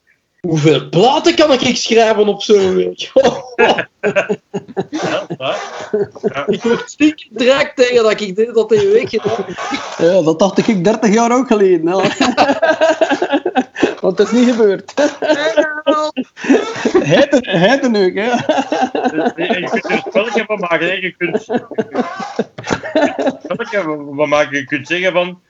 Hoeveel 0.41 0.89
platen 0.89 1.35
kan 1.35 1.51
ik 1.53 1.75
schrijven 1.77 2.27
op 2.27 2.41
zo'n 2.41 2.75
week? 2.75 3.11
Ja, 4.89 5.25
waar. 5.37 5.87
ik 6.47 6.61
word 6.63 6.89
stinkend 6.91 7.37
direct 7.39 7.75
tegen 7.75 8.03
dat 8.03 8.21
ik 8.21 8.35
dit- 8.35 8.53
dat 8.53 8.71
in 8.71 8.91
week 8.91 9.09
gedaan 9.09 9.35
heb. 9.45 9.57
Ja, 9.97 10.21
dat 10.21 10.39
dacht 10.39 10.67
ik 10.67 10.83
30 10.83 11.13
jaar 11.13 11.31
ook 11.31 11.47
geleden. 11.47 11.87
Ja. 11.87 12.01
Want 14.01 14.17
het 14.17 14.27
is 14.27 14.39
niet 14.39 14.49
gebeurd. 14.49 14.93
Hij 17.41 17.77
ten 17.79 17.95
ook, 17.95 18.13
hè. 18.13 18.31
Je 18.31 19.69
kunt 19.69 19.85
er 19.85 19.91
een 19.91 20.03
spelletje 20.07 20.43
van 20.45 20.59
maken. 20.59 20.87
Hè. 20.87 20.93
Je 20.93 21.15
kunt 21.17 21.45
je 21.45 21.65
kunt 21.73 21.93
er 22.93 23.25
een 23.25 23.37
spelletje 23.43 23.81
van 24.15 24.29
maken. 24.29 24.57
Je 24.57 24.65
kunt 24.65 24.87
zeggen 24.87 25.11
van... 25.11 25.41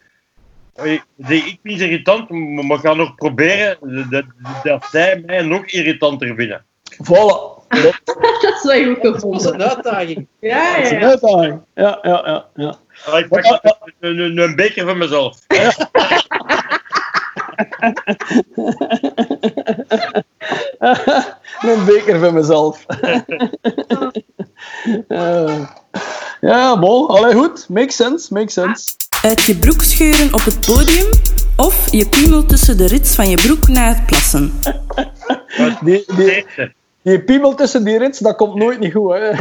"Hey, 0.79 1.01
nee, 1.15 1.37
Ik 1.37 1.59
vind 1.63 1.81
irritant, 1.81 2.29
maar 2.29 2.67
we 2.67 2.77
gaan 2.77 2.97
nog 2.97 3.15
proberen 3.15 3.77
dat, 4.09 4.23
dat 4.63 4.85
zij 4.91 5.23
mij 5.25 5.41
nog 5.41 5.65
irritanter 5.65 6.35
vinden. 6.35 6.65
Voilà. 7.03 7.57
Dat 7.67 8.01
Dat 8.41 8.53
is 8.53 8.63
wel 8.63 8.83
goed 8.83 9.01
Dat 9.03 9.15
is 9.15 9.21
gevonden. 9.21 9.53
een 9.53 9.63
uitdaging. 9.63 10.27
Ja, 10.39 10.75
is 10.75 10.89
ja, 10.89 10.95
een 10.95 11.01
ja. 11.01 11.07
uitdaging. 11.07 11.61
Ja, 11.75 11.99
ja, 12.01 12.21
ja. 12.25 12.45
ja. 12.55 12.77
Ik 13.17 13.27
pak 13.27 13.59
een, 13.99 14.19
een, 14.19 14.37
een 14.37 14.55
beker 14.55 14.85
van 14.85 14.97
mezelf. 14.97 15.37
een 21.61 21.85
beker 21.85 22.19
van 22.19 22.33
mezelf. 22.33 22.85
Ja, 26.41 26.79
bon. 26.79 27.07
Allee, 27.07 27.33
goed. 27.33 27.69
Makes 27.69 27.95
sense, 27.95 28.33
makes 28.33 28.53
sense. 28.53 28.95
Uit 29.23 29.41
je 29.41 29.55
broek 29.57 29.83
scheuren 29.83 30.33
op 30.33 30.43
het 30.43 30.59
podium 30.65 31.05
of 31.55 31.91
je 31.91 32.07
piemel 32.09 32.45
tussen 32.45 32.77
de 32.77 32.87
rits 32.87 33.15
van 33.15 33.29
je 33.29 33.35
broek 33.35 33.67
na 33.67 33.87
het 33.93 34.05
plassen. 34.05 34.53
Die, 35.83 36.03
die, 36.15 36.31
Eerste. 36.35 36.73
die 37.01 37.23
piemel 37.23 37.55
tussen 37.55 37.83
die 37.83 37.97
rits, 37.97 38.19
dat 38.19 38.35
komt 38.35 38.55
nooit 38.55 38.79
niet 38.79 38.93
goed, 38.93 39.11
hè. 39.13 39.31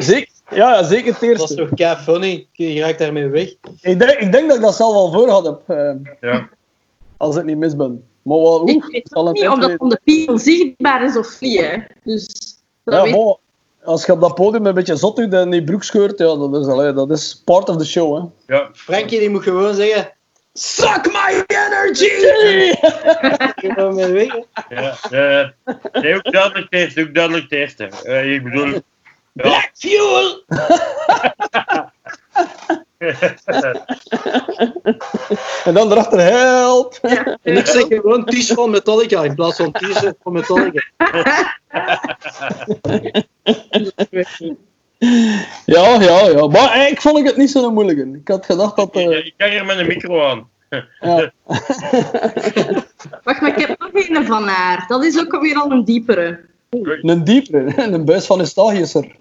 Zeker, 0.00 0.28
ja, 0.50 0.74
ja, 0.74 0.82
zeker 0.82 1.12
het 1.12 1.20
Dat 1.20 1.30
is 1.30 1.38
eerste. 1.38 1.54
toch 1.54 1.68
kei 1.74 1.96
funny. 1.96 2.46
Je 2.52 2.80
raakt 2.80 2.98
daarmee 2.98 3.26
weg. 3.28 3.48
Ik 3.80 3.98
denk, 3.98 4.10
ik 4.10 4.32
denk 4.32 4.46
dat 4.48 4.56
ik 4.56 4.62
dat 4.62 4.74
zelf 4.76 4.94
al 4.94 5.12
voor 5.12 5.28
had, 5.28 5.44
heb, 5.66 6.16
Ja. 6.20 6.48
als 7.16 7.36
ik 7.36 7.44
niet 7.44 7.56
mis 7.56 7.76
ben. 7.76 8.04
Maar 8.22 8.38
wel, 8.38 8.68
Ik 8.68 8.84
weet 8.84 9.14
ook 9.16 9.26
een 9.26 9.32
niet 9.32 9.42
tijd 9.42 9.52
of 9.52 9.58
dat 9.58 9.66
weten. 9.68 9.78
van 9.78 9.88
de 9.88 10.00
piemel 10.04 10.38
zichtbaar 10.38 11.04
is 11.04 11.16
of 11.16 11.40
niet. 11.40 11.60
Hè. 11.60 11.76
Dus 12.04 12.26
dat 12.84 12.94
Ja, 12.94 13.02
weet. 13.02 13.36
Als 13.84 14.06
je 14.06 14.12
op 14.12 14.20
dat 14.20 14.34
podium 14.34 14.66
een 14.66 14.74
beetje 14.74 14.96
zot 14.96 15.16
doet 15.16 15.32
en 15.32 15.50
die 15.50 15.64
broek 15.64 15.82
scheurt, 15.82 16.18
ja, 16.18 16.36
dat 16.36 16.56
is, 16.56 16.66
allee, 16.66 16.92
dat 16.92 17.10
is 17.10 17.42
part 17.44 17.68
of 17.68 17.76
the 17.76 17.86
show. 17.86 18.16
Hè. 18.16 18.22
Ja, 18.54 18.70
Frankie 18.72 19.18
die 19.18 19.30
moet 19.30 19.42
gewoon 19.42 19.74
zeggen... 19.74 20.12
Suck 20.54 21.12
my 21.12 21.44
energy! 21.46 22.10
Ja. 24.68 24.96
ja. 25.10 25.52
Nee, 25.92 26.14
ook 26.14 26.32
duidelijk 26.32 26.66
het 26.70 26.80
eerste, 26.80 27.00
ook 27.00 27.14
duidelijk 27.14 27.44
het 27.44 27.52
eerste. 27.52 27.88
Eh, 28.02 28.34
ik 28.34 28.42
bedoel... 28.42 28.66
Ja, 28.66 28.80
Black 29.32 29.70
fuel! 29.74 30.44
En 35.64 35.74
dan 35.74 35.92
erachter, 35.92 36.20
help! 36.20 36.98
En 37.42 37.56
ik 37.56 37.66
zeg 37.66 37.84
gewoon 37.88 38.24
t-shirt 38.24 38.58
van 38.58 38.70
Metallica 38.70 39.22
in 39.24 39.34
plaats 39.34 39.56
van 39.56 39.72
t-shirt 39.72 40.16
van 40.22 40.32
Metallica. 40.32 40.82
Ja, 45.66 46.00
ja, 46.00 46.26
ja. 46.28 46.46
Maar 46.46 46.68
eigenlijk 46.68 47.00
vond 47.00 47.18
ik 47.18 47.26
het 47.26 47.36
niet 47.36 47.50
zo'n 47.50 47.74
moeilijke. 47.74 48.18
Ik 48.18 48.28
had 48.28 48.46
gedacht 48.46 48.76
dat... 48.76 48.94
eh, 48.94 49.10
ik 49.26 49.34
kan 49.36 49.50
hier 49.50 49.64
met 49.64 49.78
een 49.78 49.86
micro 49.86 50.22
aan. 50.24 50.48
ja. 51.00 51.32
Wacht, 53.24 53.40
maar 53.40 53.58
ik 53.58 53.66
heb 53.66 53.78
nog 53.78 53.90
een 53.92 54.26
van 54.26 54.48
haar. 54.48 54.84
Dat 54.88 55.04
is 55.04 55.20
ook 55.20 55.40
weer 55.40 55.56
al 55.56 55.70
een 55.70 55.84
diepere. 55.84 56.40
Een 56.80 57.24
diepere, 57.24 57.82
een 57.92 58.04
buis 58.04 58.26
van 58.26 58.38
Eustachius 58.38 58.94
er. 58.94 59.16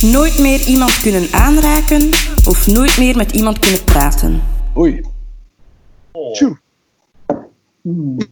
Nooit 0.00 0.38
meer 0.38 0.60
iemand 0.66 1.00
kunnen 1.02 1.28
aanraken 1.32 2.08
of 2.48 2.66
nooit 2.66 2.98
meer 2.98 3.16
met 3.16 3.32
iemand 3.32 3.58
kunnen 3.58 3.84
praten. 3.84 4.42
Oei. 4.76 5.04
Oh. 6.12 6.32
Tjoe. 6.32 6.58
Hmm. 7.82 8.16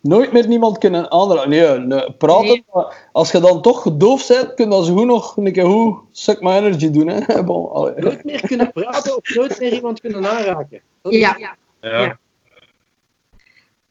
Nooit 0.00 0.32
meer 0.32 0.48
niemand 0.48 0.78
kunnen 0.78 1.10
aanraken. 1.10 1.48
Nee, 1.50 1.78
nee, 1.78 2.12
praten. 2.12 2.46
Nee. 2.46 2.64
Als 3.12 3.30
je 3.32 3.40
dan 3.40 3.62
toch 3.62 3.96
doof 3.96 4.26
bent, 4.26 4.54
kun 4.54 4.64
je 4.64 4.70
dat 4.70 4.86
zo 4.86 4.94
goed 4.96 5.06
nog 5.06 5.36
een 5.36 5.52
keer 5.52 5.64
hoe 5.64 5.98
suck 6.10 6.40
my 6.40 6.50
energy 6.56 6.90
doen. 6.90 7.06
Hè. 7.08 7.42
Bon. 7.44 7.92
Nooit 7.96 8.24
meer 8.24 8.40
kunnen 8.46 8.72
praten 8.72 9.16
of 9.16 9.34
nooit 9.34 9.60
meer 9.60 9.72
iemand 9.72 10.00
kunnen 10.00 10.26
aanraken. 10.30 10.80
Dat 11.02 11.12
is- 11.12 11.18
Ja. 11.18 11.36
Ja. 11.80 12.18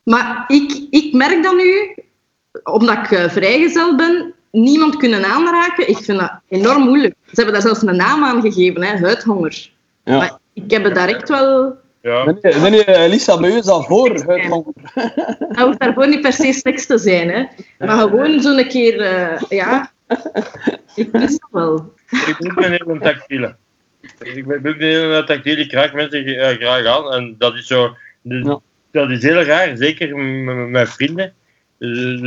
Maar 0.10 0.44
ik, 0.48 0.88
ik 0.90 1.14
merk 1.14 1.44
dan 1.44 1.56
nu, 1.56 1.96
omdat 2.64 2.96
ik 2.98 3.12
eh, 3.12 3.30
vrijgezel 3.30 3.96
ben, 3.96 4.34
niemand 4.52 4.98
kunnen 4.98 5.26
aanraken. 5.26 5.90
Ik 5.90 5.98
vind 5.98 6.20
dat 6.20 6.32
enorm 6.48 6.82
moeilijk. 6.82 7.16
Ze 7.26 7.32
hebben 7.34 7.54
daar 7.54 7.62
zelfs 7.62 7.82
een 7.82 7.96
naam 7.96 8.24
aan 8.24 8.42
gegeven, 8.42 8.84
hè, 8.84 8.98
huidhonger. 8.98 9.70
Ja. 10.04 10.18
Maar 10.18 10.38
ik 10.54 10.72
heb 10.72 10.84
het 10.84 10.96
daar 10.96 11.08
echt 11.08 11.30
wel... 11.30 11.78
Ja. 12.02 12.24
Nee, 12.24 12.54
nee, 12.54 12.70
nee, 12.70 12.84
nee, 12.86 13.10
Lisa, 13.10 13.40
bij 13.40 13.50
u 13.50 13.56
is 13.56 13.66
dat 13.66 13.86
voor. 13.86 14.28
uitgang. 14.28 14.66
Dat 15.40 15.58
hoeft 15.66 15.80
daarvoor 15.80 16.08
niet 16.08 16.22
per 16.22 16.34
se 16.34 16.54
seks 16.54 16.86
te 16.86 16.98
zijn, 16.98 17.30
hè. 17.30 17.44
Maar 17.86 17.98
gewoon 17.98 18.42
zo'n 18.42 18.68
keer... 18.68 19.02
eh, 19.02 19.42
ja, 19.50 19.92
ik 20.96 21.12
mis 21.12 21.40
dat 21.40 21.50
wel. 21.52 21.94
Ik 22.28 22.54
ben 22.56 22.72
hele 22.72 23.00
tactiele. 23.02 23.56
Ik 24.20 24.48
ben 24.48 24.76
hele 24.78 25.24
tactiele. 25.24 25.62
Ik 25.62 25.72
raak 25.72 25.94
mensen 25.94 26.26
eh, 26.26 26.58
graag 26.58 26.86
aan. 26.86 27.14
En 27.14 27.36
dat 27.38 27.54
is 27.56 27.68
zo... 27.68 27.96
dus- 28.22 28.46
Ja. 28.46 28.60
Dat 28.92 29.10
is 29.10 29.24
heel 29.24 29.42
raar, 29.44 29.78
zeker 29.78 30.16
met 30.18 30.70
mijn 30.70 30.88
vrienden. 30.88 31.34
Dus, 31.78 32.20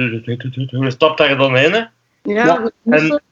Je 0.70 0.84
stapt 0.90 1.18
daar 1.18 1.36
dan 1.36 1.56
heen. 1.56 1.72
hè. 1.72 1.78
Ja, 1.78 1.90
Ja, 2.24 2.70
moesten- 2.82 3.22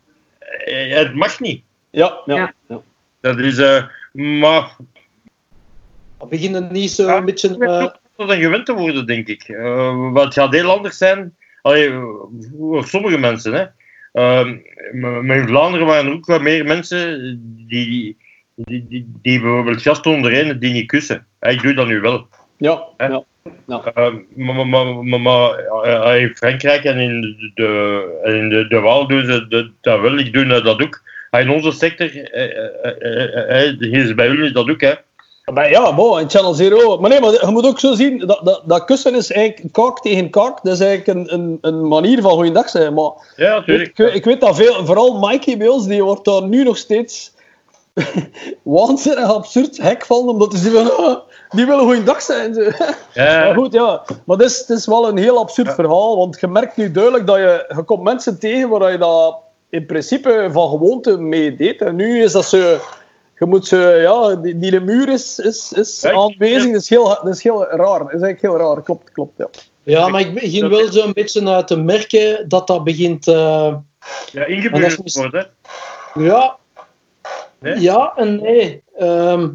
Eh, 0.64 0.94
Het 0.96 1.14
mag 1.14 1.40
niet. 1.40 1.62
Ja, 1.90 2.20
ja. 2.26 2.34
Ja. 2.36 2.54
ja. 2.68 2.80
Dat 3.20 3.38
is... 3.38 3.58
eh 3.58 3.84
maar... 4.12 4.76
We 6.18 6.26
beginnen 6.28 6.68
niet 6.72 6.90
zo 6.90 7.06
Ja, 7.06 7.16
een 7.16 7.24
beetje... 7.24 7.58
eh, 7.58 7.86
tot 8.16 8.30
een 8.30 8.40
gewend 8.40 8.66
te 8.66 8.72
worden, 8.74 9.06
denk 9.06 9.26
ik. 9.28 9.42
Eh, 9.42 10.12
wat 10.12 10.34
gaat 10.34 10.52
heel 10.54 10.70
anders 10.76 10.96
zijn 10.98 11.34
allee, 11.62 11.90
voor 12.58 12.84
sommige 12.86 13.18
mensen. 13.18 13.52
Hè. 13.52 13.64
Ehm, 14.12 14.56
maar 15.26 15.36
in 15.36 15.46
Vlaanderen 15.48 15.86
waren 15.86 16.06
er 16.06 16.12
ook 16.12 16.26
wat 16.26 16.42
meer 16.42 16.64
mensen 16.64 17.20
die, 17.68 18.16
die, 18.54 18.86
die, 18.88 19.08
die 19.22 19.40
bijvoorbeeld 19.40 19.82
gasten 19.82 20.10
ondereen 20.12 20.58
die 20.58 20.72
niet 20.72 20.86
kussen. 20.86 21.26
Eh, 21.38 21.52
Ik 21.52 21.62
doe 21.62 21.74
dat 21.74 21.86
nu 21.86 22.00
wel. 22.00 22.28
Ja, 22.60 22.82
ja. 22.98 23.22
Ehm, 23.94 24.16
maar 24.34 24.54
maar, 24.54 24.66
maar, 24.66 25.04
maar, 25.04 25.20
maar, 25.20 25.50
eh, 25.84 26.20
in 26.22 26.34
Frankrijk 26.36 26.84
en 26.84 26.98
in 26.98 27.20
de, 27.54 28.20
in 28.24 28.48
de, 28.48 28.66
de 28.68 28.80
Waal 28.80 29.06
doen 29.08 29.24
ze 29.24 29.46
dat- 29.48 29.68
dat 29.80 30.00
wel. 30.00 30.18
Ik 30.18 30.32
doe 30.32 30.46
dat 30.46 30.82
ook. 30.82 31.00
Ah, 31.30 31.40
In 31.40 31.50
onze 31.50 31.72
sector, 31.72 32.06
eh, 32.06 32.44
eh, 32.44 32.92
eh, 33.00 33.68
eh, 33.82 33.92
is 33.92 34.14
bij 34.14 34.26
jullie 34.26 34.52
dat 34.52 34.70
ook, 34.70 34.80
hè. 34.80 34.92
Maar 35.54 35.70
ja, 35.70 35.94
bon, 35.94 36.20
in 36.20 36.30
Channel 36.30 36.54
Zero. 36.54 36.98
Maar 36.98 37.10
nee, 37.10 37.20
maar 37.20 37.30
je 37.32 37.46
moet 37.50 37.66
ook 37.66 37.78
zo 37.80 37.94
zien, 37.94 38.18
dat, 38.18 38.40
dat, 38.44 38.62
dat 38.66 38.84
kussen 38.84 39.14
is 39.14 39.32
eigenlijk 39.32 39.72
kaak 39.72 40.00
tegen 40.00 40.30
kaak. 40.30 40.62
Dat 40.62 40.72
is 40.72 40.80
eigenlijk 40.80 41.18
een, 41.18 41.34
een, 41.40 41.58
een 41.60 41.88
manier 41.88 42.20
van 42.20 42.30
goeiedag 42.30 42.68
zeggen. 42.68 42.94
Maar 42.94 43.10
Ja, 43.36 43.54
natuurlijk. 43.58 43.98
ik, 43.98 44.14
ik 44.14 44.24
weet 44.24 44.40
dat 44.40 44.56
veel, 44.56 44.84
vooral 44.86 45.18
Mikey 45.18 45.56
bij 45.56 45.68
ons, 45.68 45.86
die 45.86 46.04
wordt 46.04 46.24
daar 46.24 46.42
nu 46.42 46.64
nog 46.64 46.76
steeds 46.76 47.32
waanzinnig 48.62 49.24
absurd 49.24 49.76
hek 49.82 50.06
van, 50.06 50.28
omdat 50.28 50.54
zegt 50.54 50.76
van, 50.76 50.96
ah, 51.06 51.18
die 51.48 51.66
willen 51.66 51.84
goeiedag 51.84 52.22
zijn. 52.22 52.54
Zo. 52.54 52.62
Maar 52.62 52.96
Ja, 53.14 53.54
goed, 53.54 53.72
ja. 53.72 54.02
Maar 54.24 54.36
het 54.36 54.46
is, 54.46 54.58
het 54.58 54.68
is 54.68 54.86
wel 54.86 55.08
een 55.08 55.16
heel 55.18 55.38
absurd 55.38 55.74
verhaal, 55.74 56.16
want 56.16 56.40
je 56.40 56.48
merkt 56.48 56.76
nu 56.76 56.90
duidelijk 56.90 57.26
dat 57.26 57.36
je, 57.36 57.72
je 57.76 57.82
komt 57.82 58.02
mensen 58.02 58.38
tegen 58.38 58.68
waar 58.68 58.92
je 58.92 58.98
dat 58.98 59.36
in 59.68 59.86
principe 59.86 60.48
van 60.52 60.70
gewoonte 60.70 61.18
mee 61.18 61.56
deed. 61.56 61.80
En 61.82 61.96
nu 61.96 62.22
is 62.22 62.32
dat 62.32 62.44
zo... 62.44 62.78
Je 63.38 63.46
moet 63.46 63.66
zo, 63.66 63.88
ja, 63.90 64.34
die, 64.34 64.58
die 64.58 64.70
de 64.70 64.80
muur 64.80 65.08
is, 65.08 65.38
is, 65.38 65.72
is 65.72 66.00
Ja, 66.00 66.12
aanwezig. 66.12 66.72
Dat 66.72 66.80
is, 66.80 66.88
heel, 66.88 67.04
dat 67.08 67.28
is 67.28 67.42
heel 67.42 67.64
raar. 67.64 67.98
Dat 67.98 68.12
is 68.12 68.20
eigenlijk 68.20 68.40
heel 68.40 68.56
raar. 68.56 68.82
Klopt, 68.82 69.12
klopt, 69.12 69.32
ja. 69.36 69.48
ja, 69.82 70.08
maar 70.08 70.20
ik 70.20 70.34
begin 70.34 70.68
wel 70.68 70.92
zo'n 70.92 71.12
beetje 71.12 71.48
uit 71.50 71.66
te 71.66 71.76
merken 71.76 72.48
dat 72.48 72.66
dat 72.66 72.84
begint... 72.84 73.26
eh, 73.26 73.74
ja 74.32 74.44
ingeburgerd 74.44 75.02
mis- 75.02 75.16
worden. 75.16 75.46
Ja. 76.14 76.56
Nee? 77.60 77.80
Ja 77.80 78.12
en 78.16 78.40
nee. 78.42 78.82
Ehm, 78.96 79.48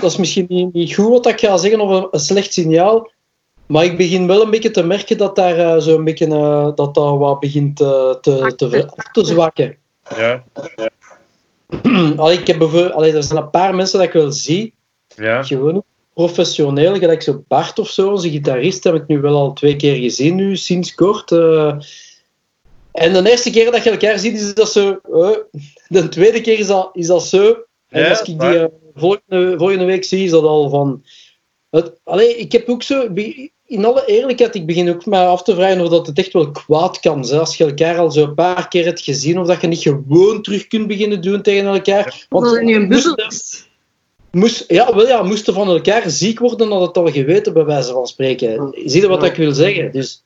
dat 0.00 0.10
is 0.10 0.16
misschien 0.16 0.46
niet, 0.48 0.72
niet 0.72 0.94
goed 0.94 1.08
wat 1.08 1.26
ik 1.26 1.40
ga 1.40 1.56
zeggen 1.56 1.80
of 1.80 1.90
een, 1.90 2.08
een 2.10 2.20
slecht 2.20 2.52
signaal. 2.52 3.10
Maar 3.66 3.84
ik 3.84 3.96
begin 3.96 4.26
wel 4.26 4.42
een 4.42 4.50
beetje 4.50 4.70
te 4.70 4.82
merken 4.82 5.18
dat 5.18 5.36
daar 5.36 5.58
eh, 5.58 5.80
zo'n 5.80 6.04
beetje 6.04 6.26
eh, 6.26 6.70
dat 6.74 6.94
dat 6.94 7.18
wat 7.18 7.40
begint 7.40 7.80
eh, 7.80 8.10
te, 8.10 8.52
te, 8.56 8.88
te 9.12 9.24
zwakken. 9.24 9.76
Ja, 10.16 10.44
Allee, 12.16 12.38
ik 12.38 12.46
heb 12.46 12.58
bijvoorbeeld, 12.58 12.92
allee, 12.92 13.12
er 13.12 13.22
zijn 13.22 13.42
een 13.42 13.50
paar 13.50 13.74
mensen 13.74 13.98
dat 13.98 14.06
ik 14.06 14.12
wel 14.12 14.32
zie, 14.32 14.74
ja. 15.14 15.42
gewoon 15.42 15.84
professioneel, 16.14 16.94
gelijk 16.94 17.22
zo 17.22 17.44
Bart 17.48 17.78
of 17.78 17.88
zo, 17.88 18.10
onze 18.10 18.30
gitarist, 18.30 18.84
heb 18.84 18.94
ik 18.94 19.06
nu 19.06 19.20
wel 19.20 19.36
al 19.36 19.52
twee 19.52 19.76
keer 19.76 19.94
gezien 19.94 20.34
nu, 20.34 20.56
sinds 20.56 20.94
kort. 20.94 21.30
En 22.96 23.12
de 23.24 23.30
eerste 23.30 23.50
keer 23.50 23.70
dat 23.70 23.84
je 23.84 23.90
elkaar 23.90 24.18
ziet, 24.18 24.34
is 24.40 24.54
dat 24.54 24.72
zo... 24.72 25.00
eh, 25.12 25.30
de 25.88 26.08
tweede 26.08 26.40
keer 26.40 26.58
is 26.58 26.66
dat, 26.66 26.90
is 26.92 27.06
dat 27.06 27.26
zo. 27.26 27.56
En 27.88 28.02
Ja, 28.02 28.08
als 28.10 28.20
ik 28.20 28.40
die 28.40 28.58
eh, 28.58 28.64
volgende, 28.94 29.54
volgende 29.58 29.84
week 29.84 30.04
zie, 30.04 30.24
is 30.24 30.30
dat 30.30 30.42
al 30.42 30.68
van... 30.68 31.02
Het, 31.70 31.92
allee, 32.04 32.36
ik 32.36 32.52
heb 32.52 32.68
ook 32.68 32.82
zo... 32.82 33.08
In 33.68 33.84
alle 33.84 34.04
eerlijkheid, 34.06 34.54
ik 34.54 34.66
begin 34.66 34.88
ook 34.88 35.06
maar 35.06 35.26
af 35.26 35.42
te 35.42 35.54
vragen 35.54 35.80
of 35.80 35.88
dat 35.88 36.06
het 36.06 36.18
echt 36.18 36.32
wel 36.32 36.50
kwaad 36.50 37.00
kan 37.00 37.24
zijn. 37.24 37.40
Als 37.40 37.56
je 37.56 37.64
elkaar 37.64 37.98
al 37.98 38.10
zo 38.10 38.22
een 38.22 38.34
paar 38.34 38.68
keer 38.68 38.84
hebt 38.84 39.00
gezien, 39.00 39.38
of 39.38 39.46
dat 39.46 39.60
je 39.60 39.66
niet 39.66 39.82
gewoon 39.82 40.42
terug 40.42 40.66
kunt 40.66 40.86
beginnen 40.86 41.20
doen 41.22 41.42
tegen 41.42 41.66
elkaar. 41.66 42.26
Dat 42.28 42.42
het 42.50 42.62
nu 42.62 42.74
een 42.74 42.88
moest- 44.30 44.64
ja, 44.68 44.94
wel 44.94 45.06
ja, 45.06 45.22
moesten 45.22 45.54
van 45.54 45.68
elkaar 45.68 46.10
ziek 46.10 46.38
worden, 46.38 46.70
had 46.70 46.80
het 46.86 46.96
al 46.96 47.10
geweten, 47.12 47.52
bij 47.52 47.64
wijze 47.64 47.92
van 47.92 48.06
spreken. 48.06 48.74
Zie 48.84 49.00
je 49.00 49.08
wat 49.08 49.24
ik 49.24 49.34
wil 49.34 49.52
zeggen? 49.52 49.92
Dus 49.92 50.22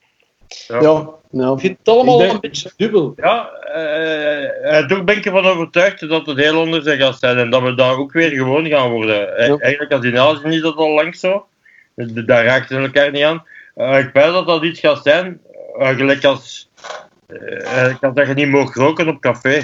Ja. 0.69 0.81
Ja, 0.81 1.09
ja. 1.31 1.53
ik 1.53 1.61
vind 1.61 1.79
het 1.79 1.89
allemaal 1.89 2.19
denk- 2.19 2.33
een 2.33 2.41
beetje 2.41 2.71
dubbel. 2.77 3.13
Ja, 3.17 3.51
eh, 3.51 4.77
en 4.77 4.87
toch 4.87 5.05
ben 5.05 5.17
ik 5.17 5.27
ervan 5.27 5.45
overtuigd 5.47 6.09
dat 6.09 6.27
het 6.27 6.39
heel 6.39 6.61
anders 6.61 6.95
gaat 6.95 7.19
zijn 7.19 7.39
en 7.39 7.51
dat 7.51 7.63
we 7.63 7.75
daar 7.75 7.97
ook 7.97 8.13
weer 8.13 8.31
gewoon 8.31 8.67
gaan 8.69 8.91
worden. 8.91 9.37
Eh, 9.37 9.47
Ja. 9.49 9.57
Eigenlijk 9.59 9.93
als 9.93 10.05
in 10.05 10.19
Azië 10.19 10.49
is 10.49 10.61
dat 10.61 10.77
al 10.77 10.91
lang 10.95 11.17
zo. 11.17 11.47
Daar 11.97 12.45
raakt 12.45 12.69
ze 12.69 12.77
elkaar 12.77 13.11
niet 13.11 13.23
aan. 13.25 13.45
Eh, 13.75 13.99
ik 13.99 14.11
weet 14.13 14.25
dat 14.25 14.47
dat 14.47 14.65
iets 14.65 14.81
gaat 14.81 15.01
zijn, 15.03 15.41
gelijk 15.79 16.25
als, 16.25 16.71
als 18.01 18.15
dat 18.15 18.27
je 18.27 18.35
niet 18.35 18.49
mag 18.49 18.75
roken 18.75 19.09
op 19.09 19.21
café. 19.21 19.63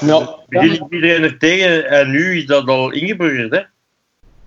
ja. 0.00 0.36
Begin 0.48 0.72
ik 0.72 0.82
iedereen 0.90 1.22
er 1.22 1.38
tegen 1.38 1.88
en 1.88 2.10
nu 2.10 2.36
is 2.36 2.46
dat 2.46 2.68
al 2.68 2.90
ingeburgerd. 2.90 3.50
Hè? 3.54 3.60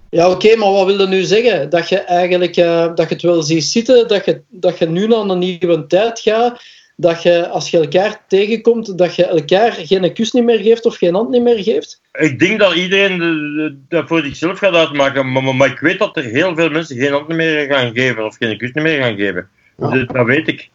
Ja, 0.09 0.29
oké, 0.29 0.55
maar 0.55 0.71
wat 0.71 0.85
wil 0.85 0.99
je 1.01 1.07
nu 1.07 1.21
zeggen? 1.21 1.69
Dat 1.69 1.89
je 1.89 1.99
eigenlijk 1.99 2.55
eh, 2.57 2.85
dat 2.95 3.07
je 3.09 3.13
het 3.13 3.21
wel 3.23 3.41
ziet 3.43 3.63
zitten, 3.63 4.07
dat 4.07 4.25
je, 4.25 4.41
dat 4.49 4.77
je 4.77 4.85
nu 4.89 5.07
naar 5.07 5.19
een 5.19 5.39
nieuwe 5.39 5.87
tijd 5.87 6.19
gaat, 6.19 6.61
dat 6.95 7.23
je 7.23 7.47
als 7.47 7.69
je 7.69 7.77
elkaar 7.79 8.23
tegenkomt, 8.27 8.97
dat 8.97 9.15
je 9.15 9.25
elkaar 9.25 9.71
geen 9.71 10.13
kus 10.13 10.31
niet 10.31 10.43
meer 10.43 10.59
geeft 10.59 10.85
of 10.85 10.95
geen 10.97 11.13
hand 11.13 11.29
niet 11.29 11.41
meer 11.43 11.63
geeft? 11.63 12.01
Ik 12.19 12.39
denk 12.39 12.59
dat 12.59 12.73
iedereen 12.73 13.17
de- 13.17 13.53
de- 13.55 13.77
dat 13.89 14.07
voor 14.07 14.21
zichzelf 14.23 14.57
gaat 14.59 14.73
uitmaken, 14.73 15.31
maar, 15.31 15.43
maar, 15.43 15.55
maar 15.55 15.71
ik 15.71 15.79
weet 15.79 15.99
dat 15.99 16.17
er 16.17 16.23
heel 16.23 16.55
veel 16.55 16.69
mensen 16.69 16.97
geen 16.97 17.11
hand 17.11 17.27
meer 17.27 17.65
gaan 17.65 17.91
geven 17.93 18.25
of 18.25 18.35
geen 18.37 18.57
kus 18.57 18.71
meer 18.73 19.01
gaan 19.03 19.15
geven. 19.15 19.49
Ja. 19.77 19.89
Dus 19.89 20.07
dat 20.07 20.25
weet 20.25 20.47
ik. 20.47 20.69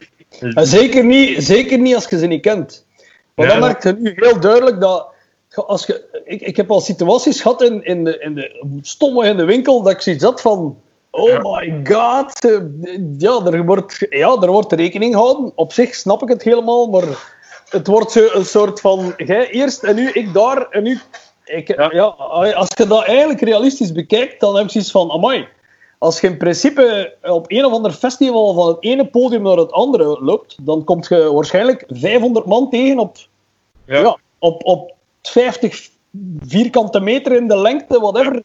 En 0.55 0.67
zeker 0.67 1.05
niet, 1.05 1.45
zeker 1.45 1.79
niet 1.79 1.95
als 1.95 2.09
je 2.09 2.19
ze 2.19 2.27
niet 2.27 2.43
kent. 2.43 2.87
Maar 3.35 3.47
Ja. 3.47 3.53
dan 3.53 3.61
merk 3.61 3.83
je 3.83 3.97
nu 3.99 4.13
heel 4.17 4.41
duidelijk 4.41 4.81
dat. 4.81 5.13
Als 5.55 5.87
je, 5.87 6.23
ik, 6.25 6.41
ik 6.41 6.57
heb 6.57 6.71
al 6.71 6.81
situaties 6.81 7.41
gehad 7.41 7.63
in, 7.63 7.85
in, 7.85 8.05
de, 8.05 8.19
in 8.19 8.35
de 8.35 8.79
stomme 8.83 9.27
in 9.27 9.37
de 9.37 9.45
winkel 9.45 9.83
dat 9.83 9.93
ik 9.93 10.01
zoiets 10.01 10.25
had 10.25 10.41
van. 10.41 10.79
Oh 11.11 11.43
my 11.43 11.81
god. 11.85 12.47
Ja 13.19 13.41
er, 13.45 13.65
wordt, 13.65 14.07
ja, 14.11 14.37
er 14.41 14.51
wordt 14.51 14.73
rekening 14.73 15.15
gehouden. 15.15 15.53
Op 15.55 15.73
zich 15.73 15.95
snap 15.95 16.23
ik 16.23 16.29
het 16.29 16.43
helemaal, 16.43 16.87
maar 16.87 17.05
het 17.69 17.87
wordt 17.87 18.13
zo 18.13 18.29
een 18.33 18.45
soort 18.45 18.81
van... 18.81 19.15
Jij 19.17 19.51
eerst 19.51 19.83
en 19.83 19.95
nu 19.95 20.11
ik 20.11 20.33
daar 20.33 20.69
en 20.71 20.83
nu... 20.83 20.99
Ik, 21.45 21.69
Ja. 21.77 21.91
ja. 21.93 22.05
als 22.53 22.69
je 22.77 22.87
dat 22.87 23.05
eigenlijk 23.05 23.41
realistisch 23.41 23.93
bekijkt, 23.93 24.41
dan 24.41 24.57
heb 24.57 24.65
je 24.65 24.71
zoiets 24.71 24.91
van... 24.91 25.11
Amai, 25.11 25.49
als 25.99 26.21
je 26.21 26.27
in 26.27 26.37
principe 26.37 27.15
op 27.23 27.45
een 27.49 27.65
of 27.65 27.73
ander 27.73 27.93
festival 27.93 28.55
van 28.55 28.69
het 28.69 28.77
ene 28.81 29.07
podium 29.07 29.43
naar 29.43 29.57
het 29.57 29.73
andere 29.73 30.25
loopt, 30.25 30.67
dan 30.67 30.85
komt 30.85 31.09
je 31.09 31.33
waarschijnlijk 31.33 31.85
500 31.89 32.47
man 32.47 32.71
tegen 32.71 32.99
op, 32.99 33.17
Ja. 33.85 34.01
ja. 34.01 34.19
op, 34.39 34.65
op 34.65 34.95
50 35.29 35.89
vierkante 36.47 37.01
meter 37.01 37.33
in 37.33 37.49
de 37.49 37.57
lengte, 37.59 38.01
whatever. 38.01 38.43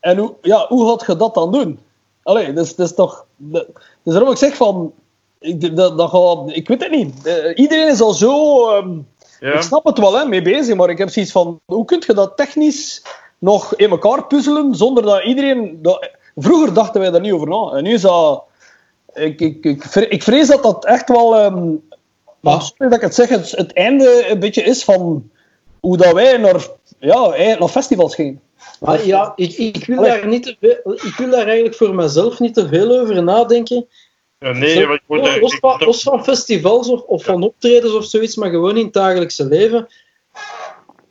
En 0.00 0.16
hoe, 0.18 0.34
ja, 0.42 0.66
hoe 0.68 0.88
gaat 0.88 1.06
je 1.06 1.16
dat 1.16 1.34
dan 1.34 1.52
doen? 1.52 1.78
Allee, 2.22 2.52
dat 2.52 2.64
is, 2.64 2.74
dat 2.74 2.86
is 2.88 2.94
toch... 2.94 3.26
dat- 3.36 3.66
Dus 4.02 4.12
daarom 4.14 4.30
ik 4.30 4.36
zeg 4.38 4.56
van... 4.56 4.92
Ik, 5.38 5.76
dat, 5.76 5.98
dat 5.98 6.10
gaat, 6.10 6.56
ik 6.56 6.68
weet 6.68 6.82
het 6.82 6.90
niet. 6.90 7.14
Iedereen 7.54 7.88
is 7.88 8.00
al 8.00 8.12
zo... 8.12 8.68
ehm, 8.70 8.98
Ja. 9.40 9.52
Ik 9.52 9.60
snap 9.62 9.84
het 9.84 9.98
wel, 9.98 10.18
hè, 10.18 10.24
mee 10.24 10.42
bezig, 10.42 10.74
maar 10.76 10.90
ik 10.90 10.98
heb 10.98 11.08
zoiets 11.10 11.32
van... 11.32 11.60
Hoe 11.64 11.84
kun 11.84 12.02
je 12.06 12.14
dat 12.14 12.36
technisch 12.36 13.02
nog 13.38 13.74
in 13.74 13.90
elkaar 13.90 14.26
puzzelen, 14.26 14.74
zonder 14.74 15.02
dat 15.02 15.24
iedereen... 15.24 15.78
Dat, 15.82 16.10
vroeger 16.36 16.74
dachten 16.74 17.00
wij 17.00 17.10
daar 17.10 17.20
niet 17.20 17.32
over 17.32 17.48
na. 17.48 17.70
En 17.76 17.82
nu 17.82 17.92
is 17.92 18.00
dat... 18.00 18.42
Ik, 19.14 19.40
ik, 19.40 19.64
ik 20.08 20.22
vrees 20.22 20.48
dat 20.48 20.62
dat 20.62 20.84
echt 20.84 21.08
wel... 21.08 21.36
ehm 21.36 21.68
maar 22.40 22.62
sorry 22.62 22.88
dat 22.90 22.92
ik 22.98 23.00
het 23.00 23.14
zeg, 23.14 23.28
het, 23.28 23.50
het 23.50 23.72
einde 23.72 24.26
een 24.30 24.38
beetje 24.38 24.62
is 24.62 24.84
van 24.84 25.30
hoe 25.80 25.96
dat 25.96 26.12
wij 26.12 26.36
naar, 26.36 26.66
ja, 26.98 27.22
eigenlijk 27.22 27.58
naar 27.58 27.68
festivals 27.68 28.14
gingen. 28.14 28.40
Maar 28.80 29.06
ja, 29.06 29.32
ik, 29.36 29.52
ik, 29.52 29.84
wil 29.86 29.98
Allee. 29.98 30.10
daar 30.10 30.26
niet 30.26 30.42
te 30.42 30.56
veel, 30.60 30.92
ik 30.94 31.14
wil 31.18 31.30
daar 31.30 31.46
eigenlijk 31.46 31.76
voor 31.76 31.94
mezelf 31.94 32.40
niet 32.40 32.54
te 32.54 32.68
veel 32.68 33.00
over 33.00 33.22
nadenken. 33.22 33.86
Ja, 34.38 34.52
nee, 34.52 34.86
maar 34.86 34.94
ik 34.94 35.24
er- 35.24 35.40
los, 35.40 35.56
van, 35.56 35.70
word 35.70 35.84
los 35.84 36.02
van 36.02 36.24
festivals 36.24 36.88
of, 36.88 37.00
of 37.00 37.24
van 37.24 37.42
optredens 37.42 37.94
of 37.94 38.04
zoiets, 38.04 38.36
maar 38.36 38.50
gewoon 38.50 38.76
in 38.76 38.84
het 38.84 38.92
dagelijkse 38.92 39.46
leven. 39.46 39.88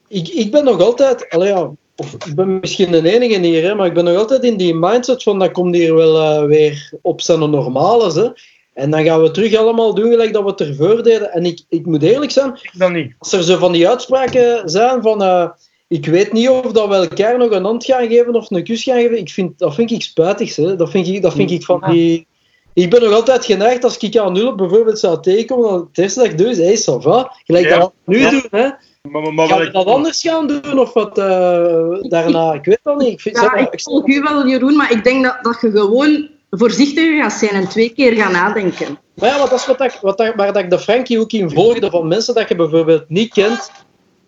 Ik, 0.08 0.28
ik 0.28 0.52
ben 0.52 0.64
nog 0.64 0.82
altijd, 0.82 1.26
ja, 1.30 1.72
of 1.96 2.14
ik 2.14 2.36
ben 2.36 2.60
misschien 2.60 2.92
de 2.92 3.14
enige 3.14 3.40
hier, 3.40 3.64
hè, 3.64 3.76
maar 3.76 3.88
ik 3.88 3.94
ben 3.94 4.04
nog 4.04 4.18
altijd 4.18 4.44
in 4.44 4.58
die 4.58 4.76
mindset 4.76 5.24
van 5.24 5.40
dat 5.40 5.52
komt 5.52 5.76
hier 5.76 5.96
wel 5.96 6.18
eh, 6.22 6.46
weer 6.48 6.92
op 7.02 7.22
zijn 7.22 7.40
normale. 7.50 8.14
Hè. 8.14 8.30
En 8.76 8.90
dan 8.92 9.04
gaan 9.04 9.22
we 9.22 9.32
terug 9.32 9.56
allemaal 9.56 9.94
doen 9.96 10.10
gelijk 10.10 10.34
dat 10.34 10.44
we 10.44 10.50
het 10.50 10.60
ervoor 10.62 11.04
deden. 11.04 11.32
En 11.32 11.46
ik, 11.46 11.62
ik 11.70 11.86
moet 11.86 12.04
eerlijk 12.04 12.32
zijn, 12.32 12.50
Ik 12.62 12.72
dan 12.78 12.94
niet. 12.94 13.14
als 13.20 13.32
er 13.32 13.44
zo 13.44 13.58
van 13.58 13.72
die 13.72 13.90
uitspraken 13.90 14.70
zijn 14.70 15.02
van 15.02 15.24
eh, 15.24 15.50
ik 15.88 16.06
weet 16.06 16.34
niet 16.34 16.50
of 16.50 16.72
dat 16.72 16.88
we 16.88 16.96
elkaar 16.96 17.38
nog 17.38 17.52
een 17.52 17.64
hand 17.64 17.86
gaan 17.86 18.08
geven 18.08 18.36
of 18.36 18.52
een 18.52 18.64
kus 18.64 18.84
gaan 18.84 19.00
geven, 19.02 19.18
ik 19.18 19.30
vind, 19.30 19.60
dat 19.60 19.76
vind 19.76 19.92
ik 19.92 20.02
spijtig. 20.02 20.56
Hè. 20.56 20.76
Dat, 20.76 20.90
vind 20.90 21.08
ik, 21.08 21.22
dat 21.22 21.34
vind 21.34 21.52
ik 21.52 21.64
van 21.64 21.84
die... 21.90 22.28
Ik 22.74 22.90
ben 22.90 23.02
nog 23.02 23.14
altijd 23.14 23.46
geneigd 23.46 23.84
als 23.84 23.98
ik 23.98 24.18
aan 24.18 24.34
nul 24.34 24.56
bijvoorbeeld 24.56 25.00
zou 25.00 25.22
tegenkomen, 25.22 25.70
dan 25.70 25.80
het 25.90 25.98
eerste 25.98 26.20
dat 26.20 26.30
ik 26.32 26.38
doe 26.38 26.50
is, 26.50 26.58
hey, 26.58 26.78
ça 26.78 27.02
va. 27.02 27.32
Gelijk 27.46 27.66
Ja. 27.70 27.80
dat 27.80 27.92
we 28.04 28.16
nu 28.16 28.22
Ja. 28.22 28.30
doen, 28.30 28.48
hè. 28.52 28.68
Maar, 29.12 29.22
maar, 29.22 29.34
maar 29.34 29.48
Gaan 29.48 29.58
wat 29.58 29.60
we 29.60 29.66
ik- 29.80 29.86
dat 29.86 29.86
anders 29.96 30.22
gaan 30.22 30.48
doen 30.48 30.80
of 30.80 30.94
wat 30.94 31.18
eh, 31.18 31.88
daarna? 32.02 32.54
Ik 32.54 32.66
weet 32.66 32.80
dat 32.84 32.98
niet. 32.98 33.08
Ik 33.12 33.22
vind, 33.22 33.36
Ja, 33.36 33.72
ik 33.72 33.82
volg 33.82 34.08
u 34.08 34.22
wel, 34.22 34.48
Jeroen, 34.48 34.76
maar 34.76 34.92
ik 34.92 35.04
denk 35.04 35.24
dat, 35.24 35.38
dat 35.42 35.58
je 35.62 35.72
gewoon 35.72 36.28
voorzichtiger 36.58 37.22
gaat 37.22 37.34
zijn 37.34 37.52
en 37.52 37.68
twee 37.68 37.90
keer 37.90 38.14
gaat 38.14 38.32
nadenken. 38.32 39.00
Maar 39.16 39.30
ja, 39.30 39.38
maar 39.38 39.50
dat 39.50 39.60
is 39.60 39.66
wat 39.66 39.82
ik, 39.82 39.98
wat 40.02 40.20
ik, 40.20 40.34
waar 40.36 40.54
dat 40.54 40.64
ik 40.64 40.70
de 40.70 40.80
Frankie 40.80 41.20
ook 41.20 41.32
in 41.32 41.50
volgde, 41.50 41.90
van 41.90 42.08
mensen 42.08 42.34
dat 42.34 42.50
je 42.50 42.56
bijvoorbeeld 42.56 43.04
niet 43.08 43.34
kent. 43.34 43.72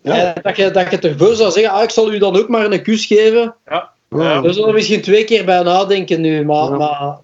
Ja. 0.02 0.34
En 0.34 0.42
dat, 0.42 0.56
je, 0.56 0.70
dat 0.70 0.90
je 0.90 0.98
ervoor 0.98 1.34
zou 1.34 1.50
zeggen, 1.50 1.72
ah, 1.72 1.82
ik 1.82 1.90
zal 1.90 2.12
u 2.12 2.18
dan 2.18 2.36
ook 2.36 2.48
maar 2.48 2.70
een 2.70 2.82
kus 2.82 3.06
geven. 3.06 3.54
Ja. 3.66 3.92
Ja. 4.10 4.22
Ja. 4.22 4.40
Daar 4.40 4.52
zullen 4.52 4.68
we 4.68 4.74
misschien 4.74 5.02
twee 5.02 5.24
keer 5.24 5.44
bij 5.44 5.62
nadenken 5.62 6.20
nu, 6.20 6.44
maar... 6.44 6.70
Ja. 6.70 6.76
maar 6.76 7.18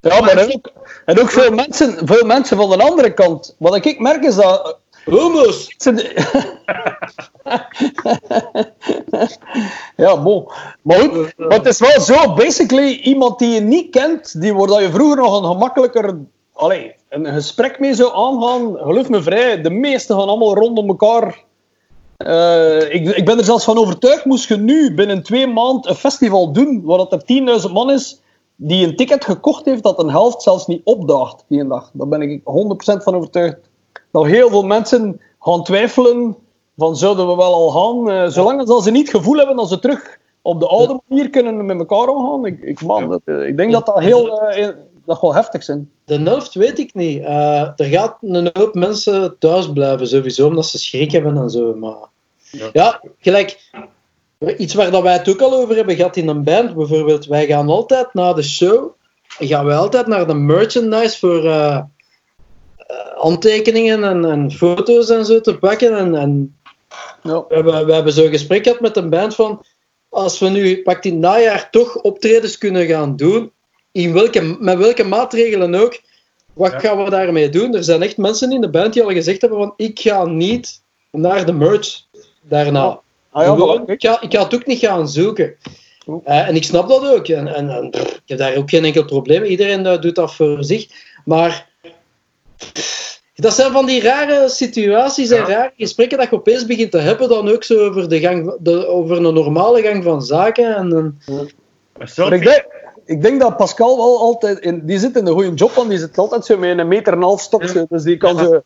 Ja, 0.00 0.20
maar 0.20 0.36
en 0.36 0.52
ook, 0.54 0.72
en 1.04 1.20
ook 1.20 1.30
veel, 1.30 1.50
mensen, 1.50 2.06
veel 2.06 2.26
mensen 2.26 2.56
van 2.56 2.70
de 2.70 2.82
andere 2.82 3.14
kant. 3.14 3.54
Wat 3.58 3.86
ik 3.86 3.98
merk 3.98 4.24
is 4.24 4.34
dat... 4.34 4.78
homo's! 5.10 5.74
ja, 9.96 10.22
bon. 10.22 10.48
Maar 10.82 10.98
goed, 10.98 11.34
het 11.36 11.66
is 11.66 11.78
wel 11.78 12.00
zo, 12.00 12.34
basically, 12.34 12.94
iemand 12.96 13.38
die 13.38 13.48
je 13.48 13.60
niet 13.60 13.90
kent, 13.90 14.40
die 14.40 14.54
waar 14.54 14.82
je 14.82 14.90
vroeger 14.90 15.16
nog 15.16 15.38
een 15.38 15.48
gemakkelijker 15.48 16.18
allee, 16.52 16.94
een 17.08 17.26
gesprek 17.26 17.78
mee 17.78 17.94
zou 17.94 18.12
aangaan, 18.14 18.76
geloof 18.76 19.08
me 19.08 19.22
vrij, 19.22 19.62
de 19.62 19.70
meesten 19.70 20.18
gaan 20.18 20.28
allemaal 20.28 20.54
rondom 20.54 20.88
elkaar. 20.88 21.44
Eh, 22.16 22.94
ik, 22.94 23.16
ik 23.16 23.24
ben 23.24 23.38
er 23.38 23.44
zelfs 23.44 23.64
van 23.64 23.78
overtuigd, 23.78 24.24
moest 24.24 24.48
je 24.48 24.56
nu 24.56 24.94
binnen 24.94 25.22
twee 25.22 25.46
maanden 25.46 25.90
een 25.90 25.96
festival 25.96 26.52
doen, 26.52 26.82
waar 26.84 26.98
dat 26.98 27.12
er 27.12 27.62
10.000 27.66 27.72
man 27.72 27.90
is, 27.90 28.20
die 28.56 28.86
een 28.86 28.96
ticket 28.96 29.24
gekocht 29.24 29.64
heeft, 29.64 29.82
dat 29.82 29.98
een 29.98 30.10
helft 30.10 30.42
zelfs 30.42 30.66
niet 30.66 30.80
opdaagt 30.84 31.44
die 31.48 31.60
een 31.60 31.68
dag. 31.68 31.90
Daar 31.92 32.08
ben 32.08 32.22
ik 32.22 32.40
100% 32.40 32.42
van 33.02 33.14
overtuigd. 33.14 33.67
Dat 34.18 34.26
heel 34.26 34.48
veel 34.48 34.62
mensen 34.62 35.20
gaan 35.40 35.64
twijfelen 35.64 36.36
van 36.76 36.96
zouden 36.96 37.28
we 37.28 37.34
wel 37.34 37.54
al 37.54 37.70
gaan. 37.70 38.10
Eh, 38.10 38.28
zolang 38.28 38.64
dat 38.64 38.82
ze 38.82 38.90
niet 38.90 39.06
het 39.12 39.16
gevoel 39.16 39.36
hebben 39.36 39.56
dat 39.56 39.68
ze 39.68 39.78
terug 39.78 40.18
op 40.42 40.60
de 40.60 40.66
oude 40.66 41.00
manier 41.08 41.30
kunnen 41.30 41.66
met 41.66 41.78
elkaar 41.78 42.08
omgaan. 42.08 42.46
Ik, 42.46 42.62
ik, 42.62 42.82
man, 42.82 43.08
dat, 43.08 43.20
eh, 43.24 43.46
ik 43.46 43.56
denk 43.56 43.72
dat 43.72 43.86
dat 43.86 43.98
heel 43.98 44.40
eh, 44.40 44.68
dat 45.08 45.20
wel 45.20 45.34
heftig 45.34 45.64
zijn. 45.64 45.90
De 46.04 46.20
helft 46.20 46.54
weet 46.54 46.78
ik 46.78 46.94
niet. 46.94 47.22
Eh, 47.22 47.60
er 47.60 47.84
gaat 47.84 48.16
een 48.20 48.50
hoop 48.52 48.74
mensen 48.74 49.38
thuis 49.38 49.72
blijven, 49.72 50.08
sowieso, 50.08 50.46
omdat 50.46 50.66
ze 50.66 50.78
schrik 50.78 51.12
hebben 51.12 51.36
en 51.36 51.50
zo. 51.50 51.74
Maar 51.74 51.96
Ja. 52.50 52.68
ja, 52.72 53.00
gelijk. 53.18 53.70
Iets 54.56 54.74
waar 54.74 54.90
dat 54.90 55.02
wij 55.02 55.12
het 55.12 55.28
ook 55.28 55.40
al 55.40 55.54
over 55.54 55.76
hebben 55.76 55.96
gehad 55.96 56.16
in 56.16 56.28
een 56.28 56.44
band, 56.44 56.74
bijvoorbeeld. 56.74 57.26
Wij 57.26 57.46
gaan 57.46 57.68
altijd 57.68 58.14
na 58.14 58.32
de 58.32 58.42
show, 58.42 58.90
gaan 59.38 59.64
wij 59.64 59.76
altijd 59.76 60.06
naar 60.06 60.26
de 60.26 60.34
merchandise 60.34 61.18
voor 61.18 61.42
handtekeningen 63.14 64.04
en, 64.04 64.24
en 64.24 64.52
foto's 64.52 65.10
en 65.10 65.24
zo 65.24 65.40
te 65.40 65.58
pakken. 65.58 65.96
En, 65.96 66.14
en 66.14 66.56
Ja. 67.22 67.44
we, 67.48 67.54
hebben, 67.54 67.86
we 67.86 67.92
hebben 67.92 68.12
zo'n 68.12 68.28
gesprek 68.30 68.62
gehad 68.62 68.80
met 68.80 68.96
een 68.96 69.10
band 69.10 69.34
van, 69.34 69.64
als 70.08 70.38
we 70.38 70.48
nu 70.48 70.82
pakt 70.82 71.04
in 71.04 71.12
het 71.12 71.20
najaar 71.20 71.70
toch 71.70 71.96
optredens 71.96 72.58
kunnen 72.58 72.86
gaan 72.86 73.16
doen, 73.16 73.52
in 73.92 74.12
welke, 74.12 74.56
met 74.60 74.78
welke 74.78 75.04
maatregelen 75.04 75.74
ook, 75.74 76.00
wat 76.52 76.72
Ja. 76.72 76.78
gaan 76.78 77.04
we 77.04 77.10
daarmee 77.10 77.48
doen? 77.48 77.74
Er 77.74 77.84
zijn 77.84 78.02
echt 78.02 78.16
mensen 78.16 78.52
in 78.52 78.60
de 78.60 78.70
band 78.70 78.92
die 78.92 79.02
al 79.02 79.10
gezegd 79.10 79.40
hebben 79.40 79.58
van, 79.58 79.72
ik 79.76 80.00
ga 80.00 80.24
niet 80.24 80.80
naar 81.10 81.46
de 81.46 81.52
merch 81.52 82.02
daarna. 82.42 83.00
Ah, 83.30 83.44
ja, 83.44 83.52
Gewoon, 83.52 83.80
voilà. 83.82 83.90
ik, 83.90 84.00
ga, 84.02 84.20
ik 84.20 84.32
ga 84.34 84.42
het 84.42 84.54
ook 84.54 84.66
niet 84.66 84.78
gaan 84.78 85.08
zoeken. 85.08 85.56
Eh, 86.24 86.48
en 86.48 86.56
ik 86.56 86.64
snap 86.64 86.88
dat 86.88 87.06
ook. 87.14 87.28
En, 87.28 87.54
en, 87.54 87.70
en 87.70 87.90
pff, 87.90 88.14
ik 88.14 88.22
heb 88.26 88.38
daar 88.38 88.56
ook 88.56 88.70
geen 88.70 88.84
enkel 88.84 89.04
probleem. 89.04 89.42
Iedereen 89.44 89.86
eh, 89.86 90.00
doet 90.00 90.14
dat 90.14 90.34
voor 90.34 90.64
zich. 90.64 90.86
Maar 91.24 91.67
dat 93.34 93.54
zijn 93.54 93.72
van 93.72 93.86
die 93.86 94.02
rare 94.02 94.48
situaties 94.48 95.30
en 95.30 95.36
Ja. 95.36 95.46
rare 95.46 95.72
gesprekken 95.76 96.18
dat 96.18 96.30
je 96.30 96.36
opeens 96.36 96.66
begint 96.66 96.90
te 96.90 96.98
hebben 96.98 97.28
dan 97.28 97.48
ook 97.48 97.64
zo 97.64 97.88
over, 97.88 98.08
de 98.08 98.20
gang, 98.20 98.56
de, 98.60 98.86
over 98.86 99.16
een 99.16 99.34
normale 99.34 99.82
gang 99.82 100.04
van 100.04 100.22
zaken. 100.22 100.76
En, 100.76 100.92
en- 100.92 101.18
Maar 102.16 102.32
ik 102.32 102.42
denk, 102.42 102.64
ik 103.04 103.22
denk 103.22 103.40
dat 103.40 103.56
Pascal 103.56 103.96
wel 103.96 104.18
altijd... 104.18 104.58
In, 104.58 104.86
die 104.86 104.98
zit 104.98 105.16
in 105.16 105.26
een 105.26 105.32
goede 105.32 105.54
job, 105.54 105.72
want 105.72 105.88
die 105.88 105.98
zit 105.98 106.18
altijd 106.18 106.44
zo 106.44 106.56
met 106.58 106.78
een 106.78 106.88
meter 106.88 107.12
en 107.12 107.18
een 107.18 107.24
half 107.24 107.40
stok. 107.40 107.64
zo. 107.64 107.86
Dus 107.88 108.02
die 108.02 108.16
kan 108.16 108.38
zo 108.38 108.62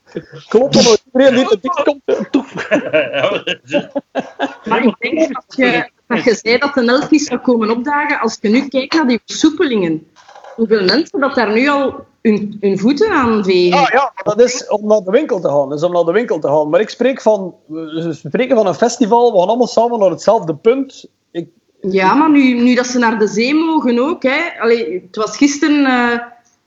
kloppen 0.49 0.80
op 0.90 0.97
iedereen 1.14 1.34
die 1.34 1.47
te 1.47 1.59
dik 1.61 1.82
komt. 1.84 2.03
eh, 2.05 3.32
Maar 4.64 4.84
ik 4.84 4.95
denk 4.99 5.18
dat 5.34 5.45
je, 5.57 5.90
dat 6.07 6.24
je 6.24 6.34
zei 6.43 6.59
dat 6.59 6.74
de 6.74 6.84
elf 6.86 7.11
niet 7.11 7.22
zou 7.22 7.40
komen 7.40 7.70
opdagen, 7.70 8.20
als 8.20 8.38
je 8.40 8.49
nu 8.49 8.68
kijkt 8.68 8.95
naar 8.95 9.07
die 9.07 9.20
versoepelingen, 9.26 10.07
hoeveel 10.55 10.84
mensen 10.84 11.20
dat 11.20 11.34
daar 11.34 11.53
nu 11.53 11.68
al 11.68 11.94
hun, 12.22 12.57
hun 12.61 12.78
voeten 12.78 13.11
aan 13.11 13.44
vegen. 13.44 13.78
Ah 13.78 13.88
ja, 13.92 14.12
dat 14.22 14.40
is 14.40 14.68
om 14.68 14.86
naar 14.86 15.00
de 15.00 15.11
winkel 15.11 15.40
te 15.40 15.48
gaan. 15.48 15.68
Dat 15.68 15.78
is 15.78 15.84
om 15.84 15.92
naar 15.92 16.05
de 16.05 16.12
winkel 16.12 16.38
te 16.38 16.48
gaan. 16.48 16.68
Maar 16.68 16.80
ik 16.80 16.88
spreek 16.88 17.20
van... 17.20 17.55
We 17.66 18.12
spreken 18.12 18.57
van 18.57 18.66
een 18.66 18.74
festival, 18.74 19.32
we 19.32 19.38
gaan 19.38 19.48
allemaal 19.48 19.66
samen 19.66 19.98
naar 19.98 20.11
hetzelfde 20.11 20.55
punt. 20.55 21.07
Ik, 21.30 21.48
Ja, 21.80 22.14
maar 22.14 22.30
nu, 22.30 22.62
nu 22.62 22.74
dat 22.74 22.86
ze 22.86 22.98
naar 22.98 23.18
de 23.18 23.26
zee 23.26 23.55
mogen 23.55 23.98
ook. 23.98 24.22
Hè. 24.22 24.61
Allee, 24.61 25.03
het 25.07 25.16
was 25.16 25.36
gisteren 25.36 25.84
eh, 25.84 26.18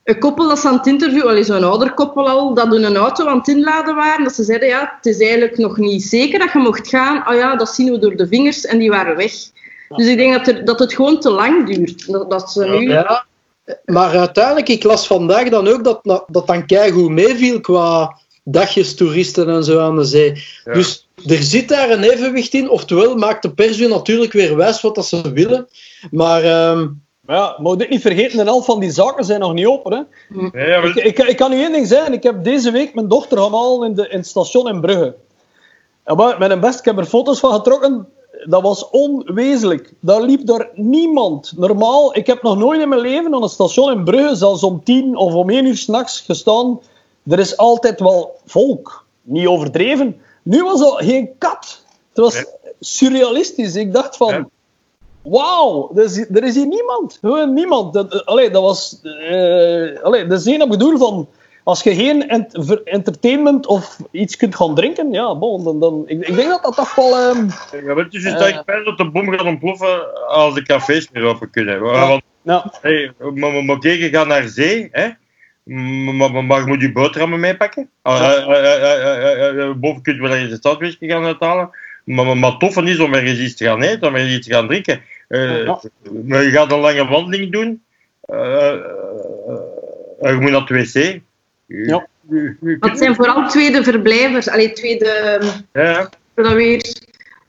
een 0.04 0.18
koppel 0.18 0.48
dat 0.48 0.58
ze 0.58 0.68
aan 0.68 0.76
het 0.76 0.86
interview, 0.86 1.42
zo'n 1.42 1.64
ouder 1.64 1.94
koppel 1.94 2.28
al, 2.28 2.54
dat 2.54 2.66
hun 2.66 2.84
een 2.84 2.96
auto 2.96 3.26
aan 3.26 3.38
het 3.38 3.48
inladen 3.48 3.94
waren. 3.94 4.24
Dat 4.24 4.34
ze 4.34 4.44
zeiden, 4.44 4.68
ja, 4.68 4.92
het 4.96 5.06
is 5.06 5.20
eigenlijk 5.20 5.58
nog 5.58 5.76
niet 5.76 6.02
zeker 6.02 6.38
dat 6.38 6.52
je 6.52 6.58
mocht 6.58 6.88
gaan. 6.88 7.24
Ah 7.24 7.36
ja, 7.36 7.56
dat 7.56 7.68
zien 7.68 7.90
we 7.90 7.98
door 7.98 8.16
de 8.16 8.26
vingers 8.26 8.64
en 8.64 8.78
die 8.78 8.90
waren 8.90 9.16
weg. 9.16 9.32
Dus 9.88 10.06
ik 10.06 10.16
denk 10.16 10.32
dat, 10.32 10.46
er, 10.46 10.64
dat 10.64 10.78
het 10.78 10.94
gewoon 10.94 11.20
te 11.20 11.30
lang 11.30 11.66
duurt. 11.66 12.12
Dat, 12.12 12.30
dat 12.30 12.50
ze 12.50 12.64
nu... 12.68 12.88
ja. 12.88 13.26
Maar 13.84 14.18
uiteindelijk, 14.18 14.68
ik 14.68 14.82
las 14.82 15.06
vandaag 15.06 15.48
dan 15.48 15.68
ook 15.68 15.84
dat 15.84 16.00
dat, 16.02 16.46
dan 16.46 16.66
keigoed 16.66 17.10
meeviel 17.10 17.60
qua 17.60 18.16
dagjes 18.44 18.94
toeristen 18.94 19.48
en 19.48 19.64
zo 19.64 19.78
aan 19.78 19.96
de 19.96 20.04
zee. 20.04 20.42
Ja. 20.64 20.72
Dus 20.72 21.08
er 21.26 21.42
zit 21.42 21.68
daar 21.68 21.90
een 21.90 22.02
evenwicht 22.02 22.54
in. 22.54 22.70
Oftewel 22.70 23.16
maakt 23.16 23.42
de 23.42 23.50
pers 23.54 23.78
natuurlijk 23.78 24.32
weer 24.32 24.56
wijs 24.56 24.80
wat 24.80 24.94
dat 24.94 25.06
ze 25.06 25.32
willen. 25.32 25.68
Maar 26.10 26.42
ehm, 26.44 26.88
maar 27.20 27.36
ja, 27.36 27.54
moet 27.58 27.78
dit 27.78 27.88
niet 27.88 28.00
vergeten, 28.00 28.38
een 28.38 28.46
helft 28.46 28.66
van 28.66 28.80
die 28.80 28.90
zaken 28.90 29.24
zijn 29.24 29.40
nog 29.40 29.52
niet 29.52 29.66
open. 29.66 29.92
Hè. 29.92 30.02
Nee, 30.28 30.50
maar- 30.78 30.84
Ik, 30.84 30.94
ik, 30.94 31.18
ik 31.18 31.36
kan 31.36 31.52
u 31.52 31.56
één 31.60 31.72
ding 31.72 31.86
zeggen. 31.86 32.12
Ik 32.12 32.22
heb 32.22 32.44
deze 32.44 32.70
week 32.70 32.94
mijn 32.94 33.08
dochter 33.08 33.38
gaan 33.38 33.52
halen 33.52 33.88
in, 33.88 33.94
de, 33.94 34.08
in 34.08 34.18
het 34.18 34.26
station 34.26 34.68
in 34.68 34.80
Brugge. 34.80 35.14
En 36.04 36.16
maar, 36.16 36.38
met 36.38 36.50
een 36.50 36.60
best, 36.60 36.78
ik 36.78 36.84
heb 36.84 36.98
er 36.98 37.04
foto's 37.06 37.40
van 37.40 37.52
getrokken. 37.52 38.08
Dat 38.48 38.62
was 38.62 38.90
onwezenlijk. 38.90 39.92
Daar 40.00 40.22
liep 40.22 40.46
daar 40.46 40.70
niemand. 40.74 41.52
Normaal, 41.56 42.16
ik 42.16 42.26
heb 42.26 42.42
nog 42.42 42.56
nooit 42.56 42.80
in 42.80 42.88
mijn 42.88 43.00
leven 43.00 43.34
aan 43.34 43.42
een 43.42 43.48
station 43.48 43.92
in 43.92 44.04
Brugge, 44.04 44.34
zelfs 44.34 44.62
om 44.62 44.84
tien 44.84 45.16
of 45.16 45.34
om 45.34 45.50
één 45.50 45.66
uur 45.66 45.76
s'nachts 45.76 46.20
gestaan. 46.20 46.80
Er 47.26 47.38
is 47.38 47.56
altijd 47.56 48.00
wel 48.00 48.36
volk. 48.44 49.04
Niet 49.22 49.46
overdreven. 49.46 50.20
Nu 50.42 50.64
was 50.64 50.80
er 50.80 51.04
geen 51.04 51.30
kat. 51.38 51.84
Het 52.08 52.18
was 52.18 52.44
surrealistisch. 52.80 53.74
Ik 53.74 53.92
dacht 53.92 54.16
van... 54.16 54.28
Ja. 54.28 54.48
Wauw, 55.22 55.90
er 55.94 56.04
is, 56.04 56.18
er 56.18 56.44
is 56.44 56.54
hier 56.54 56.66
niemand. 56.66 57.18
Gewoon 57.20 57.54
niemand. 57.54 57.92
Dat, 57.92 58.12
eh, 58.12 58.20
allee, 58.20 58.50
dat 58.50 58.62
was... 58.62 59.00
eh 59.02 60.02
allee, 60.02 60.26
dat 60.26 60.40
is 60.40 60.46
één 60.46 60.62
op 60.62 60.70
het 60.70 60.80
doel 60.80 60.98
van... 60.98 61.28
Als 61.66 61.82
je 61.82 61.94
geen 61.94 62.28
ent- 62.28 62.82
entertainment 62.84 63.66
of 63.66 63.98
iets 64.10 64.36
kunt 64.36 64.54
gaan 64.54 64.74
drinken, 64.74 65.12
ja, 65.12 65.34
bon, 65.38 65.64
dan, 65.64 65.80
dan, 65.80 66.02
ik, 66.06 66.26
ik 66.28 66.34
denk 66.36 66.48
dat 66.48 66.62
dat 66.62 66.76
toch 66.76 66.94
wel... 66.94 67.16
ehm, 67.16 67.46
Ja, 67.86 67.94
weet 67.94 68.12
je, 68.12 68.18
dus 68.20 68.32
dat 68.32 68.48
ik 68.48 68.64
pijn 68.64 68.84
dat 68.84 68.98
de 68.98 69.10
bom 69.10 69.30
gaat 69.30 69.46
ontploffen 69.46 70.26
als 70.28 70.54
de 70.54 70.62
cafés 70.62 71.08
weer 71.12 71.22
open 71.24 71.50
kunnen. 71.50 71.80
Want, 71.80 72.22
ja, 72.42 72.72
hey, 72.80 73.12
maar, 73.18 73.52
maar, 73.52 73.64
maar 73.64 73.78
kijk, 73.78 73.98
je 73.98 74.08
gaat 74.08 74.26
naar 74.26 74.48
zee, 74.48 74.88
hè? 74.92 75.08
Maar, 75.62 76.14
maar, 76.14 76.32
maar- 76.32 76.44
maar 76.44 76.60
je 76.60 76.66
moet 76.66 76.80
je 76.80 76.92
boterhammen 76.92 77.40
meepakken. 77.40 77.90
Boven 79.80 80.02
kun 80.02 80.14
je 80.14 80.20
wel 80.20 80.30
ergens 80.30 80.64
een 80.98 81.08
gaan 81.10 81.24
uithalen. 81.24 81.70
Maar, 82.04 82.26
maar, 82.26 82.36
maar 82.36 82.56
tof 82.58 82.76
is 82.76 83.00
om 83.00 83.14
ergens 83.14 83.38
iets 83.38 83.56
te 83.56 83.64
gaan 83.64 83.82
eten, 83.82 84.08
om 84.08 84.14
ergens 84.14 84.34
iets 84.34 84.46
te 84.46 84.52
gaan 84.54 84.66
drinken. 84.66 85.00
Eh, 85.28 85.64
Ja. 85.64 85.80
Maar 86.24 86.42
je 86.42 86.50
gaat 86.50 86.72
een 86.72 86.78
lange 86.78 87.06
wandeling 87.08 87.52
doen. 87.52 87.82
Eh, 88.20 88.68
eh, 88.68 88.74
eh, 90.20 90.30
je 90.32 90.38
moet 90.40 90.50
naar 90.50 90.64
het 90.66 90.92
wc. 90.92 91.20
Ja. 91.66 92.06
Dat 92.80 92.98
zijn 92.98 93.14
vooral 93.14 93.48
tweede 93.48 93.82
verblijvers, 93.84 94.48
allee, 94.48 94.72
tweede, 94.72 95.40
Ja, 95.72 96.10
dat 96.34 96.52
weer, 96.52 96.94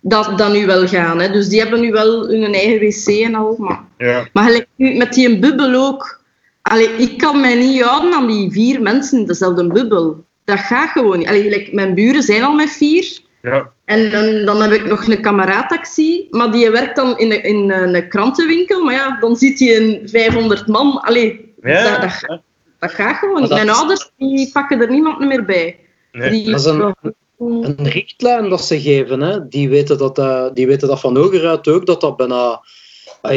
dat, 0.01 0.37
dat 0.37 0.51
nu 0.53 0.65
wel 0.65 0.87
gaan. 0.87 1.19
Hè. 1.19 1.31
Dus 1.31 1.47
die 1.49 1.59
hebben 1.59 1.79
nu 1.79 1.91
wel 1.91 2.27
hun 2.27 2.53
eigen 2.53 2.79
wc 2.79 3.07
en 3.25 3.35
al. 3.35 3.55
Maar, 3.57 3.79
ja. 3.97 4.27
maar 4.33 4.43
gelijk 4.43 4.67
nu 4.75 4.95
met 4.97 5.13
die 5.13 5.29
een 5.29 5.39
bubbel 5.39 5.73
ook. 5.87 6.21
Allee, 6.61 6.89
ik 6.89 7.17
kan 7.17 7.41
mij 7.41 7.55
niet 7.55 7.81
houden 7.81 8.13
aan 8.13 8.27
die 8.27 8.51
vier 8.51 8.81
mensen 8.81 9.19
in 9.19 9.25
dezelfde 9.25 9.67
bubbel. 9.67 10.25
Dat 10.45 10.59
gaat 10.59 10.89
gewoon 10.89 11.17
niet. 11.17 11.27
Allee, 11.27 11.41
gelijk, 11.43 11.73
mijn 11.73 11.93
buren 11.93 12.23
zijn 12.23 12.43
al 12.43 12.53
met 12.53 12.69
vier. 12.69 13.19
ja. 13.41 13.71
En 13.85 14.09
dan, 14.11 14.45
dan 14.45 14.61
heb 14.61 14.71
ik 14.71 14.85
nog 14.85 15.07
een 15.07 15.21
kameraadtaxi, 15.21 16.27
maar 16.29 16.51
die 16.51 16.69
werkt 16.71 16.95
dan 16.95 17.17
in, 17.17 17.31
een- 17.31 17.43
in 17.43 17.71
een 17.71 18.07
krantenwinkel. 18.09 18.83
Maar 18.83 18.93
ja, 18.93 19.17
dan 19.19 19.35
ziet 19.35 19.59
hij 19.59 19.77
een 19.77 20.01
500 20.09 20.67
man. 20.67 21.01
Allee, 21.01 21.53
Ja, 21.61 21.91
dat, 21.91 22.01
dat, 22.01 22.11
gaat- 22.11 22.41
dat 22.79 22.91
gaat 22.91 23.15
gewoon 23.17 23.41
niet. 23.41 23.49
Mijn 23.49 23.69
ouders 23.69 24.11
die 24.17 24.51
pakken 24.51 24.81
er 24.81 24.89
niemand 24.89 25.19
meer 25.19 25.45
bij. 25.45 25.79
Nee. 26.11 26.29
Die, 26.29 26.51
Dat 26.51 26.59
is 26.59 26.65
een- 26.65 26.95
Een 27.39 27.75
richtlijn 27.89 28.49
dat 28.49 28.61
ze 28.65 28.81
geven, 28.81 29.21
hè, 29.21 29.47
die, 29.47 29.69
weten 29.69 29.97
dat, 29.97 30.15
dat, 30.15 30.55
die 30.55 30.67
weten 30.67 30.87
dat 30.87 30.99
van 30.99 31.17
hoger 31.17 31.47
uit 31.47 31.67
ook, 31.67 31.85
dat 31.85 32.01
dat 32.01 32.17
bijna, 32.17 32.61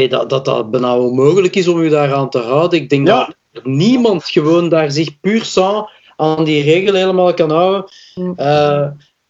dat, 0.09 0.31
dat, 0.31 0.45
dat 0.45 0.71
bijna 0.71 0.99
onmogelijk 0.99 1.57
is 1.57 1.69
om 1.69 1.83
je 1.83 1.91
daaraan 1.91 2.31
te 2.31 2.39
houden. 2.39 2.79
Ik 2.81 2.89
denk 2.89 3.07
Ja. 3.07 3.35
dat 3.53 3.65
niemand 3.65 4.25
gewoon 4.25 4.69
daar 4.69 4.91
zich 4.91 5.21
puur 5.21 5.45
sans 5.45 5.91
aan 6.17 6.45
die 6.45 6.63
regel 6.63 6.95
helemaal 6.95 7.35
kan 7.35 7.51
houden. 7.51 7.85
Mm. 8.15 8.33
Eh, 8.37 8.87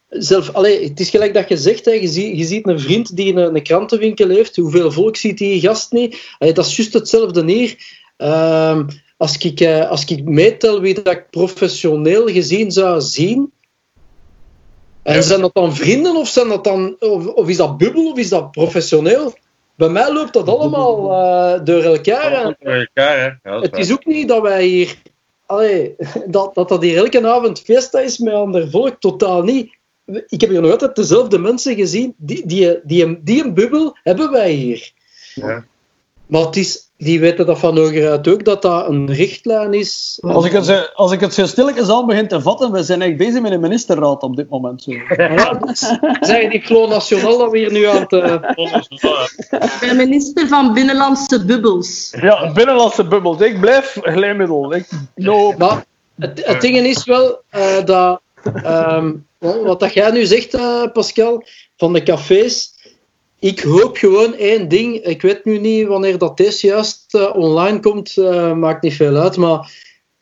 zelf, 0.08 0.52
allee, 0.54 0.88
het 0.88 1.00
is 1.00 1.11
gelijk 1.11 1.34
dat 1.34 1.48
je 1.48 1.56
zegt, 1.56 1.84
hè, 1.84 1.92
je, 1.92 2.08
ziet, 2.08 2.38
je 2.38 2.44
ziet 2.44 2.68
een 2.68 2.80
vriend 2.80 3.16
die 3.16 3.26
in 3.26 3.36
een, 3.36 3.54
een 3.54 3.62
krantenwinkel 3.62 4.28
heeft, 4.28 4.56
hoeveel 4.56 4.92
volk 4.92 5.16
ziet 5.16 5.38
die 5.38 5.61
gast 5.61 5.92
niet? 5.92 6.34
Allee, 6.38 6.54
dat 6.54 6.66
is 6.66 6.76
juist 6.76 6.92
hetzelfde 6.92 7.44
hier. 7.52 7.76
Ehm, 8.16 8.86
als, 9.20 9.36
ik, 9.38 9.60
eh, 9.60 9.90
als 9.90 10.04
ik 10.04 10.24
meetel 10.24 10.80
wie 10.80 10.94
dat 10.94 11.12
ik 11.12 11.30
professioneel 11.30 12.26
gezien 12.26 12.70
zou 12.72 13.00
zien, 13.00 13.52
en 15.02 15.14
Ja. 15.14 15.20
zijn 15.20 15.40
dat 15.40 15.54
dan 15.54 15.74
vrienden 15.76 16.16
of, 16.16 16.28
zijn 16.28 16.48
dat 16.48 16.64
dan, 16.64 16.96
of, 16.98 17.26
of 17.26 17.48
is 17.48 17.56
dat 17.56 17.78
bubbel 17.78 18.10
of 18.10 18.18
is 18.18 18.28
dat 18.28 18.50
professioneel? 18.50 19.34
Bij 19.74 19.88
mij 19.88 20.12
loopt 20.12 20.32
dat 20.32 20.48
allemaal 20.48 21.12
eh, 21.12 21.64
door 21.64 21.82
elkaar. 21.82 22.32
en 22.32 22.56
Door 22.60 22.72
elkaar, 22.74 23.18
hè. 23.20 23.50
Ja, 23.50 23.60
het 23.60 23.76
is 23.78 23.92
ook 23.92 24.06
niet 24.06 24.28
dat 24.28 24.42
wij 24.42 24.64
hier. 24.64 25.02
Allee, 25.46 25.94
dat, 26.26 26.54
dat 26.54 26.68
dat 26.68 26.82
hier 26.82 26.96
elke 26.96 27.28
avond 27.28 27.60
feest 27.60 27.94
is 27.94 28.18
met 28.18 28.34
ander 28.34 28.70
volk, 28.70 29.00
totaal 29.00 29.42
niet. 29.42 29.70
Ik 30.28 30.40
heb 30.40 30.50
hier 30.50 30.60
nog 30.60 30.70
altijd 30.70 30.96
dezelfde 30.96 31.38
mensen 31.38 31.74
gezien. 31.74 32.14
Die, 32.16 32.46
die, 32.46 32.80
die, 32.84 33.20
die 33.22 33.44
een 33.44 33.54
bubbel 33.54 33.96
hebben 34.02 34.30
wij 34.30 34.50
hier. 34.52 34.92
Ja. 35.34 35.64
Maar 36.26 36.42
het 36.42 36.56
is, 36.56 36.89
die 37.03 37.20
weten 37.20 37.46
dat 37.46 37.59
van 37.59 37.78
hoger 37.78 38.11
uit 38.11 38.28
ook, 38.28 38.44
dat 38.44 38.62
dat 38.62 38.88
een 38.88 39.12
richtlijn 39.12 39.74
is. 39.74 40.18
als, 40.22 40.44
ik 40.46 40.53
het, 40.53 40.66
zo- 40.66 40.84
als 40.94 41.12
ik 41.12 41.20
het 41.20 41.34
zo 41.34 41.46
stilletjes 41.46 41.88
aan 41.90 42.07
begin 42.07 42.28
te 42.28 42.40
vatten, 42.40 42.72
we 42.72 42.82
zijn 42.82 43.01
eigenlijk 43.03 43.30
bezig 43.30 43.42
met 43.42 43.53
een 43.57 43.61
ministerraad 43.68 44.22
op 44.22 44.36
dit 44.36 44.48
moment. 44.48 44.82
Zo. 44.82 44.90
Ja, 46.20 46.48
die 46.48 46.62
Flo 46.62 46.86
Nationaal 46.86 47.38
dat 47.38 47.51
we 47.51 47.59
hier 47.59 47.72
nu 47.72 47.84
aan 47.84 48.01
het... 48.01 48.12
eh, 48.12 48.34
Ik 49.51 49.76
ben 49.80 49.96
minister 49.96 50.48
van 50.48 50.72
Binnenlandse 50.74 51.44
Bubbels. 51.44 52.14
Ja, 52.20 52.53
binnenlandse 52.53 53.05
bubbels. 53.05 53.40
Ik 53.40 53.61
blijf 53.61 53.96
glijmiddel. 54.03 54.74
Ik, 54.74 54.88
no. 55.14 55.53
Maar 55.59 55.84
het, 56.18 56.42
het 56.46 56.61
ding 56.61 56.76
is 56.76 57.05
wel 57.05 57.40
eh, 57.51 57.84
dat, 57.84 58.20
ehm, 58.62 59.12
wat 59.38 59.80
dat 59.80 59.92
jij 59.94 60.11
nu 60.11 60.24
zegt, 60.24 60.55
eh, 60.55 60.82
Pascal, 60.92 61.44
van 61.76 61.92
de 61.92 62.03
cafés. 62.03 62.78
Ik 63.41 63.61
hoop 63.61 63.97
gewoon 63.97 64.34
één 64.34 64.68
ding. 64.68 64.97
Ik 65.05 65.22
weet 65.22 65.45
nu 65.45 65.59
niet 65.59 65.86
wanneer 65.86 66.18
dat 66.18 66.36
deze 66.36 66.66
juist 66.66 67.14
eh, 67.14 67.34
online 67.36 67.80
komt, 67.80 68.16
eh, 68.16 68.53
maakt 68.55 68.82
niet 68.82 68.95
veel 68.95 69.16
uit. 69.16 69.36
Maar 69.36 69.72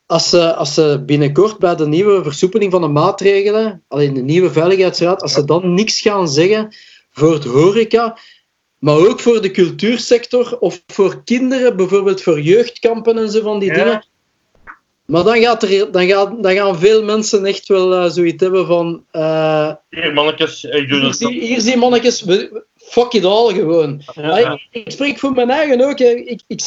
als 0.06 0.28
ze, 0.28 0.54
als 0.54 0.74
ze 0.74 1.02
binnenkort 1.06 1.58
bij 1.58 1.74
de 1.76 1.86
nieuwe 1.86 2.22
versoepeling 2.22 2.72
van 2.72 2.80
de 2.80 2.88
maatregelen, 2.88 3.82
alleen 3.88 4.14
de 4.14 4.22
nieuwe 4.22 4.50
veiligheidsraad, 4.50 5.22
als 5.22 5.32
ze 5.32 5.44
dan 5.44 5.74
niks 5.74 6.00
gaan 6.00 6.28
zeggen 6.28 6.74
voor 7.10 7.32
het 7.32 7.44
horeca, 7.44 8.18
maar 8.78 8.96
ook 8.96 9.20
voor 9.20 9.42
de 9.42 9.50
cultuursector 9.50 10.58
of 10.58 10.82
voor 10.86 11.22
kinderen, 11.24 11.76
bijvoorbeeld 11.76 12.22
voor 12.22 12.40
jeugdkampen 12.40 13.18
en 13.18 13.30
zo 13.30 13.42
van 13.42 13.58
die 13.58 13.68
Ja. 13.74 13.74
dingen. 13.84 14.06
Maar 15.06 15.24
dan, 15.24 15.38
gaat 15.40 15.62
er, 15.62 15.92
dan, 15.92 16.06
gaat, 16.06 16.42
dan 16.42 16.54
gaan 16.54 16.78
veel 16.78 17.02
mensen 17.04 17.44
echt 17.44 17.68
wel 17.68 17.94
eh, 17.94 18.10
zoiets 18.10 18.42
hebben 18.42 18.66
van. 18.66 19.04
Hier, 19.90 20.12
mannetjes, 20.12 20.64
ik 20.64 20.88
doe 20.88 21.14
hier, 21.18 21.28
hier 21.42 21.60
zie 21.60 21.76
mannetjes, 21.76 22.22
we- 22.22 22.64
fuck 22.88 23.12
it 23.12 23.24
all 23.24 23.54
gewoon. 23.54 24.02
Ja. 24.14 24.36
ik, 24.36 24.66
ik 24.70 24.90
spreek 24.90 25.18
voor 25.18 25.32
mijn 25.32 25.50
eigen 25.50 25.80
ook. 25.80 25.98
Ik, 25.98 26.42
ik, 26.46 26.60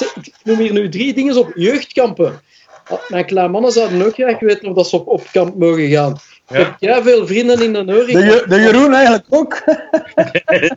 noem 0.44 0.58
hier 0.58 0.74
nu 0.74 0.90
drie 0.90 1.14
dingen 1.14 1.38
op. 1.38 1.52
Jeugdkampen. 1.56 2.42
Ah, 2.88 3.00
Mijn 3.10 3.26
kleine 3.26 3.52
mannen 3.52 3.72
zouden 3.72 4.06
ook 4.06 4.14
graag 4.14 4.40
weten 4.40 4.68
of 4.70 4.76
dat 4.76 4.90
ze 4.90 4.96
op, 4.96 5.08
op 5.08 5.28
kamp 5.32 5.56
mogen 5.56 5.90
gaan. 5.90 6.12
Ik 6.50 6.58
Ja. 6.58 6.64
heb 6.64 6.76
jij 6.80 7.02
veel 7.02 7.28
vrienden 7.28 7.62
in 7.62 7.74
de. 7.74 8.04
Je- 8.08 8.44
de 8.48 8.56
Jeroen 8.56 8.94
eigenlijk 8.94 9.26
ook. 9.30 9.62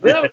Ja, 0.01 0.23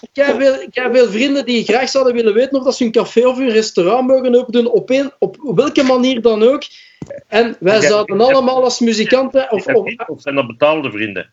ik 0.00 0.08
heb 0.12 0.36
veel, 0.40 0.54
ik 0.54 0.74
heb 0.74 0.94
veel 0.94 1.08
vrienden 1.08 1.44
die 1.46 1.64
graag 1.64 1.88
zouden 1.88 2.14
willen 2.14 2.34
weten 2.34 2.58
of 2.58 2.64
dat 2.64 2.76
ze 2.76 2.82
hun 2.82 2.92
café 2.92 3.26
of 3.26 3.36
hun 3.38 3.50
restaurant 3.50 4.06
mogen 4.06 4.34
open 4.34 4.52
doen, 4.52 4.66
op, 4.70 4.90
een, 4.90 5.12
op 5.18 5.36
welke 5.54 5.82
manier 5.82 6.22
dan 6.22 6.42
ook. 6.42 6.62
En 7.28 7.56
wij 7.60 7.80
zouden 7.80 8.20
allemaal 8.20 8.62
als 8.64 8.80
muzikanten, 8.80 9.50
of, 9.52 9.66
of, 9.66 9.94
Of 10.06 10.20
zijn 10.22 10.34
dat 10.34 10.46
betaalde 10.46 10.90
vrienden? 10.90 11.30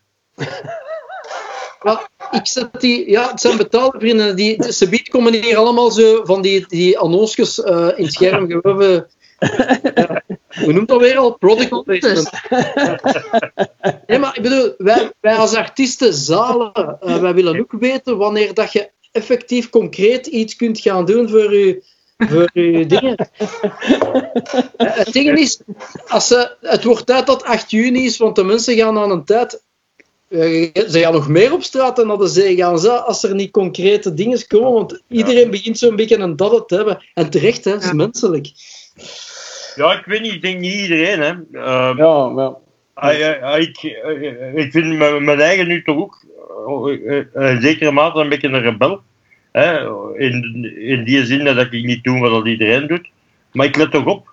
maar 1.82 2.08
ik 2.30 2.46
zet 2.46 2.68
die, 2.80 3.10
ja, 3.10 3.30
het 3.30 3.40
zijn 3.40 3.56
betaalde 3.56 3.98
vrienden, 3.98 4.36
die, 4.36 4.72
ze 4.72 4.88
biedt 4.88 5.08
komen 5.08 5.34
hier 5.34 5.56
allemaal 5.56 5.90
zo 5.90 6.24
van 6.24 6.42
die, 6.42 6.64
die 6.68 6.98
annonsjes 6.98 7.62
eh, 7.62 7.88
in 7.96 8.04
het 8.04 8.12
scherm 8.12 8.50
gehoven. 8.50 9.06
Ja, 9.94 10.22
hoe 10.62 10.72
noemt 10.72 10.88
dat 10.88 11.00
weer 11.00 11.16
al? 11.16 11.36
Product 11.36 11.84
placement. 11.84 12.30
Nee, 14.06 14.18
maar 14.18 14.36
ik 14.36 14.42
bedoel, 14.42 14.74
wij, 14.78 15.12
wij 15.20 15.34
als 15.34 15.54
artiesten 15.54 16.14
zalen, 16.14 16.72
eh, 16.72 17.20
wij 17.20 17.34
willen 17.34 17.58
ook 17.58 17.72
weten 17.78 18.16
wanneer 18.16 18.54
dat 18.54 18.72
je 18.72 18.90
effectief 19.12 19.70
concreet 19.70 20.26
iets 20.26 20.56
kunt 20.56 20.80
gaan 20.80 21.04
doen 21.04 21.28
voor 21.28 21.54
je, 21.54 21.82
voor 22.16 22.50
je 22.52 22.86
dingen. 22.86 23.16
Eh, 24.76 24.96
Het 24.96 25.12
ding 25.12 25.38
is, 25.38 25.60
als 26.08 26.26
ze, 26.26 26.56
het 26.60 26.84
wordt 26.84 27.06
tijd 27.06 27.26
dat 27.26 27.44
8 27.44 27.70
juni 27.70 28.04
is, 28.04 28.16
want 28.16 28.36
de 28.36 28.44
mensen 28.44 28.76
gaan 28.76 28.98
aan 28.98 29.10
een 29.10 29.24
tijd. 29.24 29.62
Eh, 30.28 30.70
Ze 30.88 30.98
gaan 31.00 31.12
nog 31.12 31.28
meer 31.28 31.52
op 31.52 31.62
straat 31.62 31.98
en 31.98 32.06
naar 32.06 32.16
de 32.18 32.26
zee 32.26 32.56
gaan 32.56 32.78
ze, 32.78 32.90
als 32.90 33.22
er 33.24 33.34
niet 33.34 33.50
concrete 33.50 34.14
dingen 34.14 34.46
komen. 34.46 34.72
Want 34.72 35.02
iedereen 35.08 35.50
begint 35.50 35.78
zo'n 35.78 35.96
beetje 35.96 36.18
een 36.18 36.36
dat 36.36 36.68
te 36.68 36.74
hebben. 36.76 37.04
En 37.14 37.30
terecht, 37.30 37.64
hè, 37.64 37.70
dat 37.70 37.82
is 37.82 37.88
Ja. 37.88 37.94
menselijk. 37.94 38.50
Ja, 39.74 39.98
ik 39.98 40.04
weet 40.04 40.20
niet, 40.20 40.32
ik 40.32 40.42
denk 40.42 40.60
niet 40.60 40.74
iedereen, 40.74 41.20
hè. 41.20 41.28
Ehm, 41.60 41.96
Ja, 41.98 42.32
ja. 42.36 42.56
ah, 42.94 43.18
ja, 43.18 43.56
ik, 43.56 43.76
eh, 43.82 44.54
ik 44.54 44.72
vind 44.72 44.96
mijn, 44.96 45.24
mijn 45.24 45.40
eigen 45.40 45.66
nu 45.66 45.82
toch 45.82 45.96
ook, 46.66 46.90
eh, 46.90 47.18
eh, 47.34 47.54
in 47.54 47.60
zekere 47.60 47.90
mate, 47.90 48.20
een 48.20 48.28
beetje 48.28 48.48
een 48.48 48.62
rebel. 48.62 49.00
Hè? 49.52 49.80
In, 50.18 50.64
in 50.78 51.04
die 51.04 51.24
zin 51.24 51.44
dat 51.44 51.72
ik 51.72 51.84
niet 51.84 52.04
doe 52.04 52.18
wat 52.18 52.46
iedereen 52.46 52.86
doet. 52.86 53.08
Maar 53.52 53.66
ik 53.66 53.76
let 53.76 53.90
toch 53.90 54.04
op. 54.06 54.28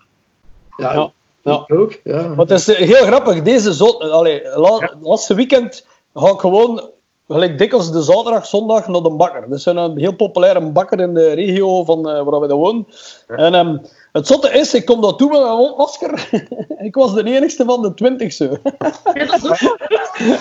Ja, 0.77 1.11
Ja, 1.45 1.63
ook. 1.67 1.99
Ja. 2.03 2.21
Maar 2.27 2.37
het 2.37 2.51
is 2.51 2.67
eh, 2.67 2.75
heel 2.87 3.05
grappig. 3.05 3.41
Deze 3.41 3.73
zo, 3.73 3.85
allee, 3.97 4.41
la, 4.55 4.91
laatste 5.01 5.33
weekend 5.35 5.85
ga 6.13 6.29
ik 6.29 6.39
gewoon, 6.39 6.89
gelijk 7.27 7.57
dikwijls 7.57 7.91
de 7.91 8.01
zaterdag, 8.01 8.45
zondag, 8.45 8.87
naar 8.87 9.01
de 9.01 9.09
bakker. 9.11 9.49
Dat 9.49 9.57
is 9.59 9.65
een 9.65 9.97
heel 9.97 10.15
populaire 10.15 10.71
bakker 10.71 10.99
in 10.99 11.13
de 11.13 11.33
regio 11.33 11.83
van 11.83 12.09
eh, 12.09 12.23
waar 12.23 12.39
we 12.39 12.47
dan 12.47 12.57
wonen. 12.59 12.87
En 13.27 13.53
ehm, 13.55 13.77
het 14.11 14.27
zotte 14.27 14.49
is, 14.51 14.73
ik 14.73 14.85
kom 14.85 15.01
daar 15.01 15.15
toe 15.15 15.29
met 15.31 15.41
mijn 15.41 15.57
mondmasker. 15.57 16.29
ik 16.87 16.95
was 16.95 17.13
de 17.13 17.23
enigste 17.23 17.65
van 17.65 17.81
de 17.81 17.93
twintig 17.93 18.33
zo. 18.33 18.43
Ja, 19.13 19.25
dat 19.25 19.43
is 19.43 19.69
ook 19.69 19.77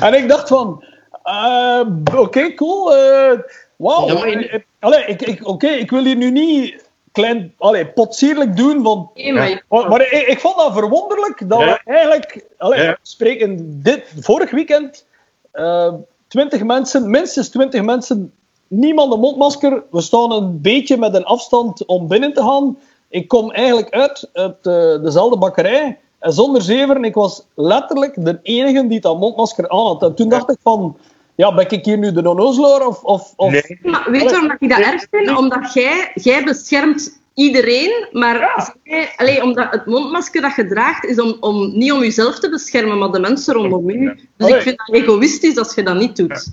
En 0.01 0.15
ik 0.15 0.29
dacht 0.29 0.49
van, 0.49 0.85
Eh, 1.23 1.81
Oké, 2.17 2.55
cool. 2.55 2.95
eh 2.97 3.39
Wauw. 3.77 4.07
Ja, 4.07 4.15
maar 4.15 4.27
in- 4.29 4.49
Eh, 4.49 4.61
allee, 4.81 5.05
ik, 5.05 5.23
ik, 5.23 5.47
Oké, 5.49 5.67
ik 5.69 5.91
wil 5.91 6.05
hier 6.05 6.17
nu 6.17 6.31
niet 6.31 6.84
klein, 7.15 7.55
allee, 7.59 7.87
potsierlijk 7.87 8.57
doen, 8.57 8.83
want 8.83 9.15
Nee, 9.15 9.33
maar 9.69 10.01
ik, 10.13 10.27
ik 10.27 10.41
vond 10.41 10.57
dat 10.57 10.73
verwonderlijk 10.73 11.49
dat 11.49 11.61
Ja. 11.61 11.81
we 11.85 11.93
eigenlijk, 11.93 12.45
allee, 12.59 12.83
Ja. 12.83 12.99
spreken 13.03 13.81
dit, 13.83 14.03
vorig 14.21 14.51
weekend, 14.51 15.07
eh 15.53 15.93
20 16.29 16.63
mensen, 16.65 17.11
minstens 17.11 17.49
20 17.49 17.83
mensen, 17.83 18.33
niemand 18.69 19.13
een 19.13 19.21
mondmasker. 19.21 19.83
We 19.91 20.01
staan 20.01 20.33
een 20.33 20.61
beetje 20.61 20.97
met 20.97 21.15
een 21.15 21.25
afstand 21.25 21.87
om 21.87 22.09
binnen 22.09 22.33
te 22.33 22.41
gaan. 22.43 22.79
Ik 23.09 23.29
kom 23.29 23.51
eigenlijk 23.51 23.91
uit, 23.91 24.29
uit 24.33 24.67
eh, 24.67 25.03
dezelfde 25.03 25.39
bakkerij. 25.39 25.99
En 26.19 26.33
zonder 26.33 26.63
zeven, 26.63 27.05
ik 27.05 27.15
was 27.15 27.43
letterlijk 27.55 28.25
de 28.25 28.39
enige 28.43 28.87
die 28.87 29.01
dat 29.01 29.19
mondmasker 29.19 29.69
aan 29.69 29.87
had. 29.87 30.03
En 30.03 30.15
toen 30.15 30.29
dacht 30.29 30.51
ik 30.51 30.59
van, 30.63 30.97
ja, 31.35 31.55
ben 31.55 31.71
ik 31.71 31.85
hier 31.85 31.99
nu 31.99 32.13
de 32.13 32.29
onnozelaar? 32.31 32.87
Of, 32.87 33.03
of, 33.03 33.33
of... 33.37 33.51
Nee. 33.51 33.79
Maar 33.83 34.07
weet 34.11 34.23
je 34.23 34.29
waarom 34.29 34.49
dat 34.49 34.57
ik 34.61 34.69
dat 34.69 34.79
erg 34.79 35.07
vind? 35.11 35.37
Omdat 35.37 35.73
jij, 35.73 36.11
jij 36.15 36.45
beschermt 36.45 37.23
iedereen, 37.35 38.09
maar 38.13 38.75
zij, 39.17 39.41
omdat 39.43 39.67
het 39.71 39.87
mondmasker 39.87 40.41
dat 40.43 40.55
je 40.57 40.67
draagt 40.67 41.05
is 41.05 41.21
om, 41.21 41.37
om, 41.41 41.79
niet 41.79 41.93
om 41.93 42.01
jezelf 42.01 42.39
te 42.39 42.51
beschermen, 42.51 42.99
maar 42.99 43.11
de 43.11 43.21
mensen 43.21 43.55
rondom 43.55 43.89
u. 43.91 44.05
Dus 44.37 44.47
Allee. 44.47 44.55
ik 44.57 44.63
vind 44.63 44.77
dat 44.87 44.97
egoïstisch 44.97 45.59
als 45.59 45.75
je 45.75 45.83
dat 45.83 45.95
niet 45.97 46.17
doet. 46.17 46.53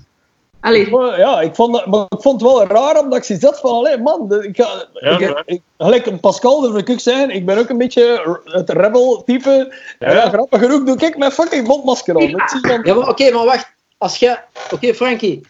Allee, 0.60 0.90
Ja, 1.16 1.40
ik 1.40 1.54
vond, 1.54 1.72
dat, 1.74 1.86
maar 1.86 2.04
ik 2.08 2.20
vond 2.22 2.40
het 2.40 2.50
wel 2.50 2.66
raar 2.66 2.98
omdat 3.00 3.18
ik 3.18 3.24
zoiets 3.24 3.44
had 3.44 3.60
van, 3.60 3.70
allee, 3.70 3.98
man, 3.98 4.42
ik 4.42 4.56
ga, 4.56 4.86
Ja, 4.92 5.18
ik, 5.18 5.42
ik- 5.46 5.62
gelijk 5.78 6.06
een 6.06 6.20
Pascal, 6.20 6.60
durf 6.60 6.76
ik 6.76 6.90
ook 6.90 7.00
zeggen, 7.00 7.30
ik 7.30 7.46
ben 7.46 7.58
ook 7.58 7.68
een 7.68 7.78
beetje 7.78 8.38
het 8.44 8.70
rebel-type. 8.70 9.74
Ja. 9.98 10.12
Ja. 10.12 10.28
grappig 10.28 10.60
genoeg 10.60 10.82
doe 10.84 10.96
ik 10.96 11.16
mijn 11.16 11.32
fucking 11.32 11.66
mondmasker. 11.66 12.14
Dat 12.14 12.22
je 12.22 12.58
dan- 12.62 12.80
Ja, 12.82 12.94
maar 12.94 13.08
oké, 13.08 13.30
maar 13.32 13.44
wacht. 13.44 13.71
Als 14.02 14.16
jij... 14.18 14.44
Oké, 14.72 14.94
Frankie. 14.94 15.40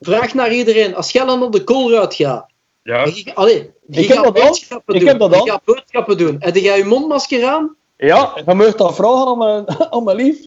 Vraag 0.00 0.34
naar 0.34 0.52
iedereen. 0.52 0.94
Als 0.94 1.10
jij 1.12 1.24
dan 1.24 1.42
op 1.42 1.52
de 1.52 1.64
koolruit 1.64 2.14
gaat... 2.14 2.46
Ja. 2.82 3.04
je- 3.04 3.34
Allee, 3.34 3.70
je 3.86 4.00
Ik 4.00 4.08
heb 4.08 4.16
gaat 4.16 4.24
dat 4.24 4.38
al. 4.40 4.46
boodschappen 4.46 4.94
Ik 4.94 5.00
doen. 5.00 5.08
heb 5.08 5.18
dat 5.18 5.34
je 5.44 5.50
gaat 5.50 5.64
boodschappen 5.64 6.18
doen. 6.18 6.36
Heb 6.38 6.56
jij 6.56 6.78
je 6.78 6.84
mondmasker 6.84 7.44
aan? 7.46 7.76
Ja, 7.96 8.32
je 8.46 8.54
mag 8.54 8.74
dat 8.74 8.94
vragen 8.94 9.26
aan 9.26 9.38
mijn, 9.38 9.64
aan 9.92 10.04
mijn 10.04 10.16
lief. 10.16 10.44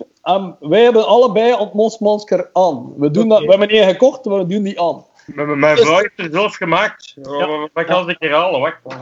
Wij 0.60 0.82
hebben 0.84 1.08
allebei 1.08 1.54
ons 1.54 1.72
mondmasker 1.74 2.50
aan. 2.54 2.94
We, 2.98 3.12
doen 3.12 3.28
dat, 3.30 3.40
we 3.40 3.50
hebben 3.50 3.68
niet 3.68 3.84
gekocht, 3.84 4.26
maar 4.26 4.38
we 4.38 4.46
doen 4.46 4.64
die 4.64 4.82
aan. 4.82 5.06
M- 5.26 5.60
Mijn 5.60 5.78
vrouw 5.78 5.98
heeft 5.98 6.12
het 6.16 6.34
zelf 6.34 6.56
gemaakt. 6.56 7.14
Ja. 7.22 7.70
Wat 7.74 7.86
kan 7.86 8.10
ik 8.10 8.16
herhalen? 8.20 8.60
Wacht. 8.60 8.78
wacht. 8.84 9.00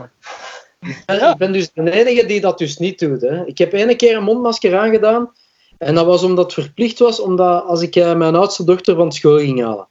Ja. 1.06 1.32
Ik 1.32 1.38
ben 1.38 1.52
dus 1.52 1.72
de 1.74 1.92
enige 1.92 2.26
die 2.26 2.42
dat 2.42 2.58
dus 2.58 2.78
niet 2.78 3.00
doet. 3.00 3.22
Hè. 3.22 3.46
Ik 3.46 3.58
heb 3.58 3.74
ene 3.74 3.96
keer 3.96 4.18
een 4.18 4.24
mondmasker 4.24 4.78
aangedaan. 4.78 5.32
En 5.84 5.96
dat 5.96 6.06
was 6.06 6.24
omdat 6.24 6.46
het 6.46 6.54
verplicht 6.54 7.00
was, 7.00 7.20
omdat 7.20 7.64
als 7.66 7.82
ik 7.82 7.96
eh, 7.96 8.16
mijn 8.16 8.36
oudste 8.36 8.64
dochter 8.64 8.96
van 8.96 9.12
school 9.12 9.38
ging 9.38 9.62
halen. 9.62 9.88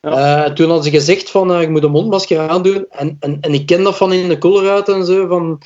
Eh, 0.00 0.44
toen 0.44 0.70
had 0.70 0.84
ze 0.84 0.90
gezegd 0.90 1.30
van, 1.30 1.52
eh, 1.52 1.60
ik 1.60 1.68
moet 1.68 1.82
een 1.82 1.90
mondmasker 1.90 2.48
aandoen. 2.48 2.86
En, 2.90 3.16
en, 3.20 3.38
en 3.40 3.54
ik 3.54 3.66
ken 3.66 3.82
dat 3.82 3.96
van 3.96 4.12
in 4.12 4.28
de 4.28 4.38
koolruit 4.38 4.88
en 4.88 5.04
zo, 5.04 5.26
van 5.26 5.62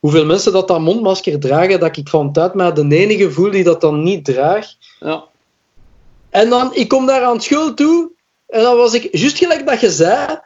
hoeveel 0.00 0.24
mensen 0.24 0.52
dat 0.52 0.68
dat 0.68 0.80
mondmasker 0.80 1.40
dragen, 1.40 1.80
dat 1.80 1.96
ik 1.96 2.08
van 2.08 2.32
tijd 2.32 2.54
mij 2.54 2.72
de 2.72 2.96
enige 2.96 3.30
voel 3.30 3.50
die 3.50 3.64
dat 3.64 3.80
dan 3.80 4.02
niet 4.02 4.24
draagt. 4.24 4.76
Ja. 5.00 5.24
En 6.30 6.48
dan, 6.48 6.74
ik 6.74 6.88
kom 6.88 7.06
daar 7.06 7.22
aan 7.22 7.40
school 7.40 7.74
toe, 7.74 8.10
en 8.46 8.62
dan 8.62 8.76
was 8.76 8.94
ik, 8.94 9.08
juist 9.16 9.38
gelijk 9.38 9.66
dat 9.66 9.80
je 9.80 9.90
zei, 9.90 10.40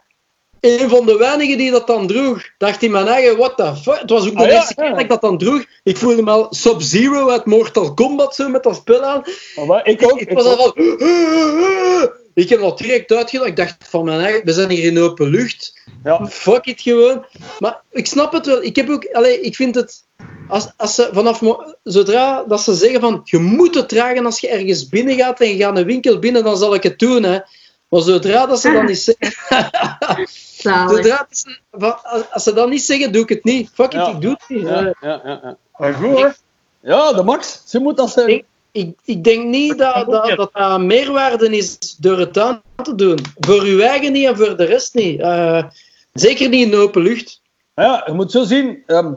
een 0.61 0.89
van 0.89 1.07
de 1.07 1.17
weinigen 1.17 1.59
die 1.59 1.71
dat 1.71 1.87
dan 1.87 2.07
droeg. 2.07 2.43
Dacht 2.59 2.83
in 2.83 2.91
mijn 2.91 3.07
eigen, 3.07 3.37
what 3.37 3.57
the 3.57 3.75
fuck. 3.83 4.01
Het 4.01 4.11
was 4.11 4.27
ook 4.29 4.37
de 4.37 4.43
Ah, 4.43 4.47
ja, 4.49 4.55
eerste 4.55 4.75
keer 4.75 4.85
ja. 4.85 4.91
dat 4.91 5.01
ik 5.01 5.09
dat 5.09 5.21
dan 5.21 5.39
droeg. 5.39 5.65
Ik 5.83 5.97
voelde 5.97 6.23
me 6.23 6.31
al 6.31 6.47
Sub-Zero 6.51 7.29
uit 7.31 7.45
Mortal 7.45 7.95
Kombat 7.95 8.35
zo 8.35 8.49
met 8.49 8.63
dat 8.63 8.77
spul 8.77 9.03
aan. 9.03 9.23
Maar 9.57 9.67
wij- 9.67 9.81
ik 9.85 10.03
ook. 10.05 10.21
Ik 10.21 10.29
Ik 10.31 10.37
was 10.37 10.45
al 10.45 10.67
ook. 10.67 10.75
van... 10.77 12.11
Ik 12.35 12.49
heb 12.49 12.61
dat 12.61 12.79
direct 12.79 13.13
uitgedaan. 13.13 13.47
Ik 13.47 13.57
dacht 13.57 13.77
van 13.89 14.05
mijn 14.05 14.21
eigen, 14.21 14.45
we 14.45 14.53
zijn 14.53 14.71
hier 14.71 14.85
in 14.85 14.99
open 15.01 15.29
lucht. 15.29 15.81
Ja. 16.05 16.27
Fuck 16.27 16.67
it 16.67 16.81
gewoon. 16.81 17.25
Maar 17.59 17.81
ik 17.91 18.07
snap 18.07 18.33
het 18.33 18.47
wel. 18.47 18.63
Ik 18.63 18.77
heb 18.77 18.91
ook, 18.91 19.07
allee, 19.13 19.41
ik 19.41 19.55
vind 19.57 19.75
het. 19.75 20.05
Als, 20.49 20.69
als 20.77 20.95
ze 20.95 21.09
vanaf 21.13 21.43
zodra 21.83 22.45
dat 22.49 22.61
ze 22.61 22.75
zeggen 22.75 23.01
van 23.01 23.21
je 23.25 23.39
moet 23.39 23.75
het 23.75 23.89
dragen 23.89 24.27
als 24.27 24.41
je 24.41 24.49
ergens 24.49 24.89
binnen 24.89 25.15
gaat 25.17 25.41
en 25.41 25.49
je 25.49 25.57
gaat 25.65 25.77
een 25.79 25.85
winkel 25.85 26.19
binnen, 26.19 26.45
dan 26.45 26.57
zal 26.57 26.75
ik 26.75 26.83
het 26.83 26.99
doen. 26.99 27.23
Hè. 27.23 27.39
Maar 27.89 28.01
zodra 28.01 28.47
dat 28.47 28.61
ze 28.61 28.73
dan 28.73 28.85
niet 28.87 28.99
zeggen. 29.19 29.35
zalig. 30.75 30.97
zodra 30.97 31.17
dat 31.17 31.39
ze, 31.39 31.59
van- 31.73 32.03
als, 32.03 32.23
als 32.31 32.43
ze 32.43 32.53
dat 32.53 32.69
niet 32.69 32.83
zeggen, 32.83 33.13
doe 33.13 33.23
ik 33.23 33.29
het 33.29 33.45
niet. 33.45 33.71
Fuck 33.75 33.87
it, 33.87 33.93
Ja. 33.93 34.07
ik 34.09 34.21
doe 34.21 34.31
het 34.31 34.45
niet. 34.49 34.63
Ja, 34.69 34.81
ja, 34.81 34.95
ja, 35.01 35.41
ja. 35.43 35.57
Maar 35.77 35.95
goed, 35.95 36.19
hè? 36.21 36.29
ja, 36.81 37.13
de 37.13 37.23
max. 37.23 37.63
Ze 37.65 37.79
moet 37.79 37.97
dat 37.97 38.11
zijn. 38.11 38.29
Ik, 38.29 38.45
ik, 38.73 38.97
ik 39.05 39.25
denk 39.25 39.45
niet 39.45 39.79
dat 39.79 39.95
dat, 39.95 40.27
dat, 40.27 40.37
dat 40.37 40.51
een 40.53 40.87
meerwaarde 40.87 41.57
is 41.57 41.97
door 41.99 42.19
het 42.19 42.39
aan 42.39 42.63
te 42.83 42.95
doen. 42.95 43.19
Voor 43.41 43.63
uw 43.63 43.81
eigen 43.81 44.13
niet 44.13 44.27
en 44.27 44.37
voor 44.37 44.57
de 44.57 44.65
rest 44.65 44.95
niet. 44.95 45.21
Eh, 45.21 45.65
zeker 46.13 46.49
niet 46.49 46.65
in 46.65 46.71
de 46.71 46.77
open 46.77 47.03
lucht. 47.03 47.41
Ja, 47.75 48.03
je 48.07 48.13
moet 48.13 48.31
zo 48.31 48.45
zien. 48.45 48.83
ehm, 48.87 49.13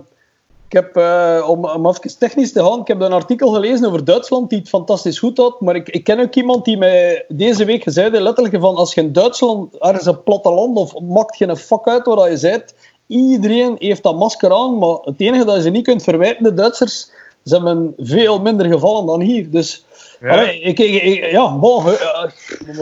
ik 0.70 0.76
heb, 0.76 0.96
eh, 0.98 1.46
om, 1.50 1.66
om 1.66 1.88
even 1.88 2.18
technisch 2.20 2.52
te 2.52 2.64
gaan, 2.64 2.80
ik 2.80 2.88
heb 2.88 3.02
een 3.02 3.12
artikel 3.14 3.52
gelezen 3.52 3.88
over 3.88 4.04
Duitsland 4.06 4.50
die 4.50 4.60
het 4.60 4.70
fantastisch 4.70 5.20
goed 5.20 5.38
had. 5.38 5.62
Maar 5.62 5.76
ik, 5.76 5.90
ik 5.90 6.04
ken 6.04 6.20
ook 6.20 6.36
iemand 6.36 6.66
die 6.66 6.78
mij 6.78 7.26
deze 7.28 7.66
week 7.66 7.84
zei, 7.86 8.20
letterlijk 8.20 8.60
van 8.62 8.76
als 8.76 8.94
je 8.94 9.02
in 9.02 9.14
Duitsland 9.14 9.78
ergens 9.78 10.06
een 10.06 10.24
platteland 10.24 10.78
of 10.78 11.00
maakt 11.00 11.36
geen 11.36 11.58
fuck 11.58 11.88
uit 11.88 12.06
waar 12.06 12.32
je 12.32 12.40
bent, 12.40 12.74
iedereen 13.08 13.76
heeft 13.80 14.04
dat 14.04 14.18
masker 14.18 14.54
aan, 14.54 14.78
maar 14.78 14.98
het 15.02 15.16
enige 15.18 15.46
dat 15.46 15.56
je 15.56 15.62
ze 15.62 15.70
niet 15.70 15.84
kunt 15.86 16.04
verwijten, 16.04 16.44
de 16.44 16.54
Duitsers, 16.54 17.12
ze 17.46 17.56
hebben 17.56 17.94
veel 17.98 18.40
minder 18.42 18.66
gevallen 18.72 19.06
dan 19.06 19.22
hier. 19.22 19.50
Dus, 19.50 19.86
Ja. 20.22 20.30
allee, 20.30 20.60
ik, 20.60 20.80
ik, 20.80 21.02
ik- 21.04 21.32
ja, 21.32 21.58
bon, 21.58 21.86
eh, 21.86 22.24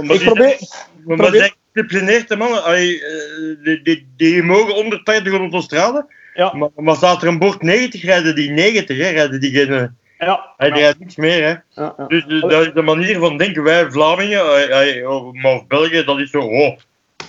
ik 0.09 0.23
probeer... 0.23 0.57
Maar 1.05 1.17
probeer- 1.17 1.39
zijn 1.39 1.53
gedisciplineerde 1.73 2.35
mannen, 2.35 2.63
allee, 2.63 3.03
eh, 3.03 3.63
die, 3.63 3.81
die, 3.83 4.07
die 4.17 4.43
mogen 4.43 4.73
180 4.73 5.33
op 5.33 5.39
de 5.39 5.41
autostrade. 5.41 6.05
Ja, 6.37 6.53
Maar, 6.55 6.69
maar 6.75 6.95
staat 6.95 7.21
er 7.21 7.27
een 7.27 7.39
bord 7.39 7.61
90, 7.61 8.03
rijden 8.03 8.35
die 8.35 8.49
90, 8.51 8.97
hè? 8.97 9.09
Rijden 9.09 9.39
die 9.39 9.51
geen. 9.51 9.73
eh, 9.73 9.85
ja, 10.27 10.53
Hij 10.57 10.69
rijdt 10.69 10.99
niks 10.99 11.15
meer, 11.15 11.41
hè? 11.43 11.81
ja, 11.81 11.93
ja. 11.97 12.05
Dus, 12.07 12.25
dus 12.25 12.41
dat 12.41 12.65
is 12.67 12.73
de 12.73 12.81
manier 12.81 13.19
van 13.19 13.37
denken. 13.37 13.63
Wij 13.63 13.91
Vlamingen, 13.91 14.39
eh, 14.69 14.99
eh, 15.01 15.09
of- 15.09 15.33
maar 15.33 15.53
of 15.53 15.67
België, 15.67 16.03
dat 16.03 16.19
is 16.19 16.29
zo. 16.29 16.39
Oh, 16.39 16.77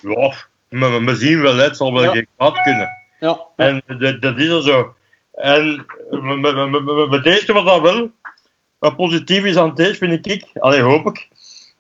ja, 0.03 0.33
we, 0.69 1.05
we 1.05 1.15
zien 1.17 1.41
wel, 1.41 1.57
het 1.57 1.77
zal 1.77 1.93
wel 1.93 2.03
Ja. 2.03 2.11
geen 2.11 2.27
kwaad 2.37 2.63
kunnen. 2.63 2.89
ja. 3.21 3.41
En 3.57 3.83
dat, 3.99 4.23
dat 4.23 4.39
is 4.39 4.49
er 4.49 4.63
zo. 4.63 4.95
En 5.35 5.87
met 7.11 7.25
deze 7.25 7.53
wat 7.53 7.67
dat 7.67 7.81
wel 7.81 8.11
wat 8.79 8.97
positief 8.97 9.45
is 9.45 9.57
aan 9.57 9.75
deze, 9.75 9.95
vind 9.95 10.27
ik, 10.27 10.45
allee, 10.55 10.81
hoop 10.81 11.07
ik, 11.07 11.29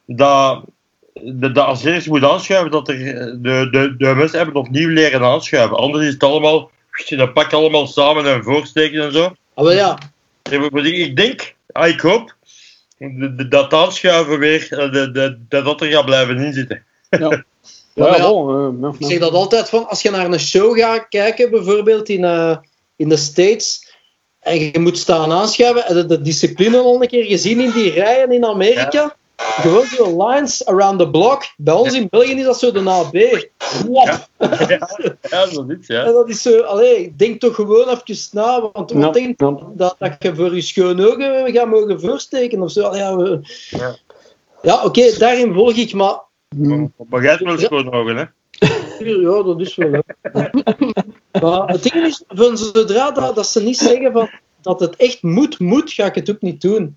dat 0.07 0.65
de, 1.13 1.53
de 1.53 1.63
als 1.63 1.85
eerst 1.85 2.07
moet 2.09 2.25
aanschuiven 2.25 2.71
dat 2.71 2.89
er 2.89 2.97
de, 3.43 3.69
de, 3.71 3.95
de 3.99 4.15
mensen 4.15 4.39
hebben 4.39 4.57
opnieuw 4.57 4.89
leren 4.89 5.23
aanschuiven. 5.23 5.77
Anders 5.77 6.05
is 6.05 6.13
het 6.13 6.23
allemaal, 6.23 6.71
dat 7.07 7.33
pak 7.33 7.53
allemaal 7.53 7.87
samen 7.87 8.27
en 8.27 8.43
voorsteken 8.43 9.03
en 9.03 9.13
zo. 9.13 9.35
Ah, 9.55 9.65
wel 9.65 9.73
ja. 9.73 9.99
Ik 10.83 11.17
denk, 11.17 11.55
ah, 11.73 11.89
ik 11.89 12.01
hoop, 12.01 12.35
dat 13.49 13.73
aanschuiven 13.73 14.39
weer, 14.39 14.69
eh, 14.71 14.93
de, 14.93 15.11
de, 15.11 15.39
dat 15.49 15.65
dat 15.65 15.81
er 15.81 15.91
gaat 15.91 16.05
blijven 16.05 16.39
inzitten. 16.39 16.85
Ja, 17.11 17.45
Ja, 17.99 18.07
ja, 18.07 18.17
ja, 18.17 18.29
bon, 18.29 18.85
eh, 18.85 18.91
Ik 18.99 19.07
zeg 19.07 19.19
dat 19.19 19.33
altijd 19.33 19.69
van, 19.69 19.89
als 19.89 20.03
je 20.03 20.11
naar 20.11 20.27
een 20.27 20.41
show 20.41 20.79
gaat 20.79 21.07
kijken, 21.09 21.51
bijvoorbeeld 21.51 22.09
in, 22.09 22.25
eh, 22.25 22.57
in 22.97 23.09
de 23.09 23.17
States, 23.17 23.95
en 24.41 24.59
je 24.59 24.79
moet 24.79 24.99
staan 24.99 25.33
aanschuiven, 25.33 25.87
en 25.87 25.95
de, 25.95 26.07
de 26.07 26.21
discipline 26.21 26.79
al 26.79 27.03
een 27.03 27.09
keer 27.09 27.25
gezien 27.25 27.61
in 27.61 27.71
die 27.71 27.91
rijen 27.91 28.33
in 28.33 28.45
Amerika. 28.45 29.17
Gewoon 29.43 29.85
zo 29.87 30.27
lines 30.27 30.67
around 30.67 30.99
the 30.99 31.11
block. 31.11 31.43
Bij 31.57 31.75
ons 31.75 31.95
in 31.95 32.07
België 32.11 32.33
is 32.35 32.45
dat 32.45 32.59
zo 32.59 32.73
de 32.73 32.91
AB. 32.91 33.13
Wap. 33.89 34.29
ja, 34.39 34.89
ja, 35.31 35.47
is 35.69 35.87
ja. 35.87 36.05
En 36.05 36.13
dat 36.13 36.29
is 36.29 36.43
zo, 36.43 36.61
allee, 36.61 37.15
denk 37.17 37.41
toch 37.41 37.55
gewoon 37.55 37.89
even 37.89 38.29
na, 38.33 38.71
want 38.73 38.91
Ja, 38.91 38.99
wat 38.99 39.15
denk 39.15 39.41
ja. 39.41 39.57
dat, 39.75 39.97
dat 39.99 40.13
je 40.19 40.35
voor 40.35 40.55
je 40.55 40.61
schone 40.61 41.07
ogen 41.11 41.53
gaat 41.53 41.67
mogen 41.69 42.01
voorsteken 42.01 42.63
of 42.63 42.71
zo. 42.71 42.83
Allee, 42.83 43.01
ja, 43.01 43.17
we- 43.17 43.41
Ja. 43.71 43.97
ja 44.63 44.85
oké, 44.85 45.19
daarin 45.19 45.55
volg 45.55 45.73
ik, 45.73 45.93
maar 45.93 46.21
Maar, 46.57 46.89
maar 47.09 47.23
jij 47.23 47.31
hebt 47.31 47.43
wel 47.45 47.59
schoon 47.59 47.93
ogen, 47.93 48.17
hè? 48.17 48.25
Ja, 49.05 49.43
dat 49.43 49.61
is 49.61 49.75
wel. 49.75 49.91
Hè. 50.23 50.49
maar 51.41 51.69
het 51.69 51.83
ding 51.83 51.95
is, 52.07 52.23
van 52.29 52.59
zodra 52.59 53.11
dat, 53.11 53.35
dat 53.35 53.47
ze 53.47 53.63
niet 53.63 53.79
zeggen 53.79 54.13
van, 54.13 54.31
dat 54.61 54.81
het 54.81 54.97
echt 54.97 55.23
moet, 55.23 55.59
moet, 55.59 55.93
ga 55.93 56.05
ik 56.05 56.15
het 56.15 56.31
ook 56.31 56.41
niet 56.41 56.61
doen. 56.61 56.97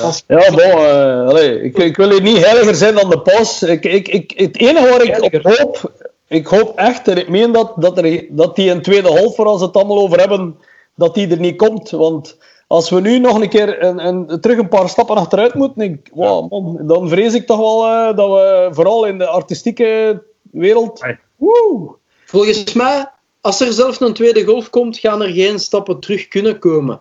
Als, 0.00 0.24
Ja, 0.26 0.50
bon, 0.50 0.60
eh, 0.60 1.26
allee, 1.26 1.62
ik, 1.62 1.78
ik 1.78 1.96
wil 1.96 2.10
hier 2.10 2.22
niet 2.22 2.44
heiliger 2.44 2.74
zijn 2.74 2.94
dan 2.94 3.10
de 3.10 3.20
paus. 3.20 3.62
Ik, 3.62 3.84
ik, 3.84 4.08
ik, 4.08 4.32
het 4.36 4.58
enige 4.58 4.88
waar 4.88 5.02
ik 5.02 5.22
op 5.22 5.42
hoop, 5.42 5.92
ik 6.28 6.46
hoop 6.46 6.76
echt, 6.76 7.08
en 7.08 7.16
ik 7.16 7.28
meen 7.28 7.52
dat, 7.52 7.72
dat, 7.76 7.98
er, 7.98 8.26
dat 8.28 8.56
die 8.56 8.70
een 8.70 8.82
tweede 8.82 9.08
half, 9.08 9.36
waar 9.36 9.58
ze 9.58 9.64
het 9.64 9.76
allemaal 9.76 9.98
over 9.98 10.18
hebben, 10.18 10.58
dat 10.94 11.14
die 11.14 11.28
er 11.28 11.40
niet 11.40 11.56
komt. 11.56 11.90
Want 11.90 12.36
als 12.66 12.90
we 12.90 13.00
nu 13.00 13.18
nog 13.18 13.40
een 13.40 13.48
keer 13.48 13.82
een, 13.82 14.06
een, 14.06 14.40
terug 14.40 14.58
een 14.58 14.68
paar 14.68 14.88
stappen 14.88 15.16
achteruit 15.16 15.54
moeten, 15.54 15.82
ik, 15.82 16.10
wow, 16.14 16.50
man, 16.50 16.78
dan 16.86 17.08
vrees 17.08 17.34
ik 17.34 17.46
toch 17.46 17.58
wel 17.58 17.86
eh, 17.86 18.16
dat 18.16 18.28
we 18.28 18.68
vooral 18.70 19.04
in 19.04 19.18
de 19.18 19.26
artistieke 19.26 20.22
wereld... 20.50 21.04
Woe! 21.36 21.98
volgens 22.30 22.72
mij, 22.72 23.10
als 23.40 23.60
er 23.60 23.72
zelf 23.72 24.00
een 24.00 24.12
tweede 24.12 24.44
golf 24.44 24.70
komt, 24.70 24.98
gaan 24.98 25.22
er 25.22 25.32
geen 25.32 25.58
stappen 25.58 26.00
terug 26.00 26.28
kunnen 26.28 26.58
komen. 26.58 26.98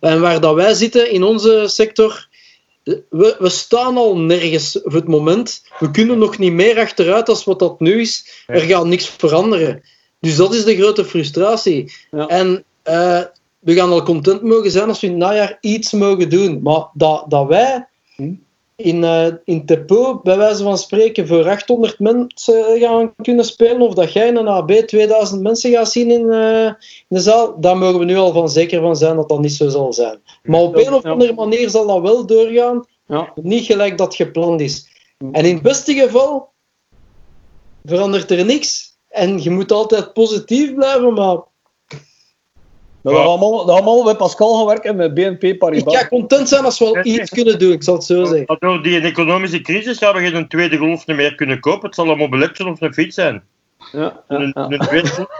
En 0.00 0.20
waar 0.20 0.40
dat 0.40 0.54
wij 0.54 0.74
zitten 0.74 1.10
in 1.10 1.22
onze 1.22 1.64
sector, 1.66 2.28
we, 2.84 3.36
we 3.38 3.48
staan 3.48 3.96
al 3.96 4.16
nergens 4.16 4.78
voor 4.82 4.94
het 4.94 5.08
moment. 5.08 5.64
We 5.78 5.90
kunnen 5.90 6.18
nog 6.18 6.38
niet 6.38 6.52
meer 6.52 6.78
achteruit 6.78 7.28
als 7.28 7.44
wat 7.44 7.58
dat 7.58 7.80
nu 7.80 8.00
is. 8.00 8.44
Er 8.46 8.60
gaat 8.60 8.86
niks 8.86 9.08
veranderen. 9.08 9.82
Dus 10.20 10.36
dat 10.36 10.54
is 10.54 10.64
de 10.64 10.76
grote 10.76 11.04
frustratie. 11.04 11.92
Ja. 12.10 12.26
En 12.26 12.64
eh, 12.82 13.20
we 13.58 13.74
gaan 13.74 13.90
al 13.90 14.02
content 14.02 14.42
mogen 14.42 14.70
zijn 14.70 14.88
als 14.88 15.00
we 15.00 15.06
in 15.06 15.12
het 15.12 15.22
najaar 15.22 15.58
iets 15.60 15.92
mogen 15.92 16.28
doen. 16.28 16.62
Maar 16.62 16.86
dat, 16.94 17.24
dat 17.28 17.46
wij 17.46 17.86
Hm? 18.16 18.34
In, 18.76 19.04
eh 19.04 19.26
in 19.44 19.66
Tepo, 19.66 20.20
bij 20.22 20.36
wijze 20.36 20.62
van 20.62 20.78
spreken, 20.78 21.26
voor 21.26 21.48
800 21.48 21.98
mensen 21.98 22.78
gaan 22.78 23.14
kunnen 23.22 23.44
spelen, 23.44 23.80
of 23.80 23.94
dat 23.94 24.12
jij 24.12 24.28
in 24.28 24.36
een 24.36 24.48
AB 24.48 24.70
2000 24.72 25.42
mensen 25.42 25.70
gaat 25.70 25.90
zien 25.90 26.10
in, 26.10 26.30
eh, 26.30 26.64
in 26.66 26.76
de 27.08 27.20
zaal, 27.20 27.60
daar 27.60 27.76
mogen 27.78 27.98
we 27.98 28.04
nu 28.04 28.16
al 28.16 28.32
van 28.32 28.48
zeker 28.48 28.80
van 28.80 28.96
zijn 28.96 29.16
dat 29.16 29.28
dat 29.28 29.40
niet 29.40 29.52
zo 29.52 29.68
zal 29.68 29.92
zijn. 29.92 30.20
Maar 30.42 30.60
op 30.60 30.76
een 30.76 30.92
of 30.92 31.04
andere 31.04 31.34
manier 31.34 31.70
zal 31.70 31.86
dat 31.86 32.00
wel 32.00 32.26
doorgaan, 32.26 32.84
Ja. 33.06 33.32
niet 33.34 33.64
gelijk 33.64 33.98
dat 33.98 34.14
gepland 34.14 34.60
is. 34.60 34.90
En 35.32 35.44
in 35.44 35.54
het 35.54 35.62
beste 35.62 35.94
geval 35.94 36.50
verandert 37.84 38.30
er 38.30 38.44
niks. 38.44 38.90
En 39.08 39.42
je 39.42 39.50
moet 39.50 39.72
altijd 39.72 40.12
positief 40.12 40.74
blijven, 40.74 41.14
maar 41.14 41.38
Dat 43.02 43.12
we 43.12 43.18
allemaal, 43.18 43.66
we 43.66 43.72
allemaal 43.72 44.04
bij 44.04 44.14
Pascal 44.14 44.54
gaan 44.56 44.66
werken 44.66 44.96
met 44.96 45.14
BNP 45.14 45.42
ik 45.44 45.58
Paribas. 45.58 45.96
ga 45.96 46.08
content 46.08 46.48
zijn 46.48 46.64
als 46.64 46.78
we 46.78 46.84
al 46.84 47.04
iets 47.04 47.30
kunnen 47.30 47.58
doen, 47.58 47.72
ik 47.72 47.82
zal 47.82 47.94
het 47.94 48.04
zo 48.04 48.24
zeggen. 48.24 48.44
Maar 48.46 48.56
Door 48.58 48.82
die 48.82 49.00
economische 49.00 49.60
crisis 49.60 49.98
gaan 49.98 50.14
we 50.14 50.28
geen 50.30 50.48
tweede 50.48 50.76
golf 50.76 51.06
meer 51.06 51.34
kunnen 51.34 51.60
kopen. 51.60 51.86
Het 51.86 51.94
zal 51.94 52.08
een 52.08 52.18
mobiletje 52.18 52.66
of 52.66 52.80
een 52.80 52.94
fiets 52.94 53.14
zijn. 53.14 53.42
Ja, 53.92 54.00
ja, 54.00 54.22
Een, 54.28 54.50
ja. 54.54 54.66
een 54.68 54.78
tweede 54.78 55.08
golf. 55.08 55.28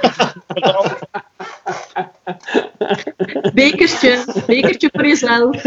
Bekertje, 3.55 4.24
bekertje 4.47 4.89
voor 4.93 5.06
jezelf. 5.06 5.62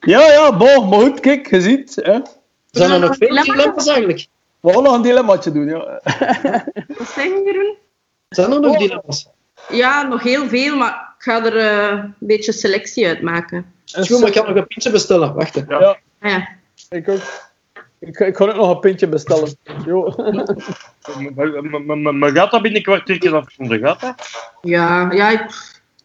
ja, 0.00 0.32
ja, 0.32 0.56
bon, 0.56 0.88
maar 0.88 1.00
goed, 1.00 1.20
kijk, 1.20 1.50
je 1.50 1.60
ziet. 1.60 1.98
Hè. 2.02 2.18
Zijn 2.70 2.90
er 2.90 2.98
nog 3.00 3.16
veel 3.16 3.42
dilemma's 3.42 3.86
eigenlijk? 3.86 4.26
We 4.60 4.72
gaan 4.72 4.82
nog 4.82 4.94
een 4.94 5.02
dilemmaatje 5.02 5.52
doen. 5.52 5.66
Ja. 5.66 6.00
Wat 6.98 7.08
zeg 7.08 7.24
je, 7.24 7.42
Jeroen? 7.44 7.76
Zijn 8.28 8.52
er 8.52 8.60
nog 8.60 8.76
dilemma's? 8.76 9.28
Ja, 9.68 10.02
nog 10.02 10.22
heel 10.22 10.48
veel, 10.48 10.76
maar 10.76 11.14
ik 11.18 11.24
ga 11.24 11.44
er 11.44 11.56
eh, 11.56 11.88
een 11.88 12.14
beetje 12.18 12.52
selectie 12.52 13.06
uit 13.06 13.22
maken. 13.22 13.72
Goed, 13.92 14.20
maar 14.20 14.28
ik 14.28 14.34
ga 14.34 14.46
nog 14.46 14.56
een 14.56 14.66
pintje 14.66 14.90
bestellen. 14.90 15.34
Wacht. 15.34 15.54
hè. 15.54 15.74
Ah, 15.74 15.94
ja. 16.20 16.48
Ik 16.88 17.08
ook. 17.08 17.20
Ik, 17.98 18.18
ik 18.18 18.36
ga 18.36 18.44
ook 18.44 18.54
nog 18.54 18.70
een 18.70 18.80
pintje 18.80 19.08
bestellen. 19.08 19.56
Jo. 19.86 20.14
Maar 22.12 22.30
gaat 22.30 22.50
dat 22.50 22.62
binnen 22.62 22.80
een 22.80 22.82
kwartiertje 22.82 23.30
afgevonden? 23.30 23.78
Gaat 23.78 24.00
dat? 24.00 24.14
Ja, 24.62 25.12
ja 25.12 25.30
ik, 25.30 25.46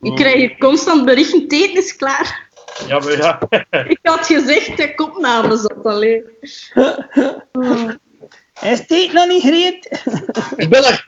ik 0.02 0.16
krijg 0.16 0.36
hier 0.36 0.58
constant 0.58 1.06
berichten, 1.06 1.42
het 1.42 1.54
eten 1.54 1.78
is 1.78 1.96
klaar. 1.96 2.50
Ja, 2.88 3.00
maar 3.00 3.18
ja. 3.18 3.40
Ik 3.88 4.00
had 4.02 4.26
gezegd, 4.26 4.78
de 4.78 4.96
kopname 4.96 5.58
zat 5.58 5.86
alleen. 5.86 6.24
Is 8.64 8.88
dit 8.88 9.14
nog 9.14 9.28
niet 9.28 9.42
gereed? 9.42 10.04
Ik 10.56 10.70
ben 10.70 10.84
er. 10.84 11.08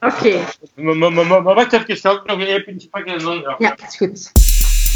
Oké, 0.00 0.38
Maar, 0.74 1.42
wacht 1.42 1.72
even, 1.72 1.88
ik 1.88 1.98
ga 2.00 2.10
ook 2.10 2.26
nog 2.26 2.38
een 2.38 2.46
epentje 2.46 2.88
pakken 2.88 3.12
en 3.14 3.18
dan... 3.24 3.56
Ja. 3.58 3.76
is 3.88 3.96
goed. 3.96 4.32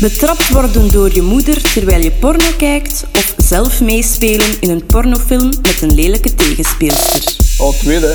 Betrapt 0.00 0.48
worden 0.48 0.90
door 0.92 1.12
je 1.12 1.22
moeder 1.22 1.62
terwijl 1.62 2.00
je 2.02 2.10
porno 2.10 2.50
kijkt 2.58 3.06
of 3.12 3.34
zelf 3.36 3.80
meespelen 3.80 4.60
in 4.60 4.70
een 4.70 4.86
pornofilm 4.86 5.46
met 5.62 5.82
een 5.82 5.94
lelijke 5.94 6.34
tegenspeelster. 6.34 7.36
Oh, 7.58 7.72
tweede. 7.74 8.14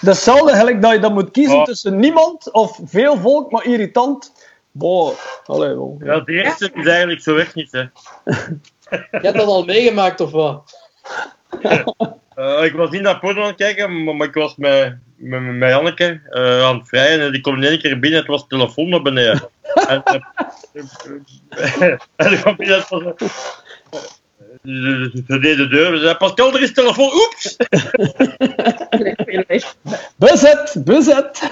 Datzelfde 0.00 0.56
gelijk 0.56 0.82
dat 0.82 0.92
je 0.92 0.98
dan 0.98 1.12
moet 1.12 1.30
kiezen 1.30 1.56
Oh. 1.56 1.64
tussen 1.64 1.96
niemand 1.98 2.52
of 2.52 2.80
veel 2.84 3.16
volk, 3.16 3.50
maar 3.50 3.64
irritant. 3.66 4.32
Boah, 4.72 5.14
allee, 5.46 5.68
wel. 5.68 5.98
Ja, 6.04 6.20
de 6.20 6.32
eerste 6.32 6.70
is 6.74 6.86
eigenlijk 6.86 7.22
zo 7.22 7.34
weg 7.34 7.54
niet, 7.54 7.72
hè. 7.72 7.84
Je 8.90 9.06
hebt 9.10 9.36
dat 9.36 9.46
al 9.46 9.64
meegemaakt, 9.64 10.20
of 10.20 10.30
wat? 10.30 10.78
Eh, 12.40 12.64
ik 12.64 12.72
was 12.72 12.90
niet 12.90 13.02
naar 13.02 13.18
porno 13.18 13.40
aan 13.40 13.46
het 13.46 13.56
kijken, 13.56 14.04
maar, 14.04 14.16
maar 14.16 14.26
ik 14.26 14.34
was 14.34 14.56
met, 14.56 14.96
met, 15.16 15.42
met 15.42 15.68
Janneke 15.68 16.20
eh, 16.30 16.62
aan 16.62 16.78
het 16.78 16.88
vrijen 16.88 17.20
en 17.20 17.32
die 17.32 17.40
kwam 17.40 17.56
in 17.56 17.62
één 17.62 17.78
keer 17.78 17.98
binnen 17.98 18.20
en 18.20 18.26
het 18.26 18.26
was 18.26 18.46
telefoon 18.48 18.88
naar 18.88 19.02
beneden. 19.02 19.50
en, 19.88 20.02
eh, 20.02 20.14
en 22.16 22.32
ik 22.32 22.40
kwam 22.40 22.56
binnen 22.56 22.84
en 22.88 23.14
Ze 25.26 25.38
deed 25.40 25.56
de 25.56 25.68
deur 25.68 25.92
en 25.92 26.00
zei, 26.00 26.14
Pascal, 26.14 26.54
er 26.54 26.62
is 26.62 26.72
telefoon, 26.72 27.10
oeps! 27.12 27.56
Bezet, 30.16 30.74
bezet. 30.84 31.40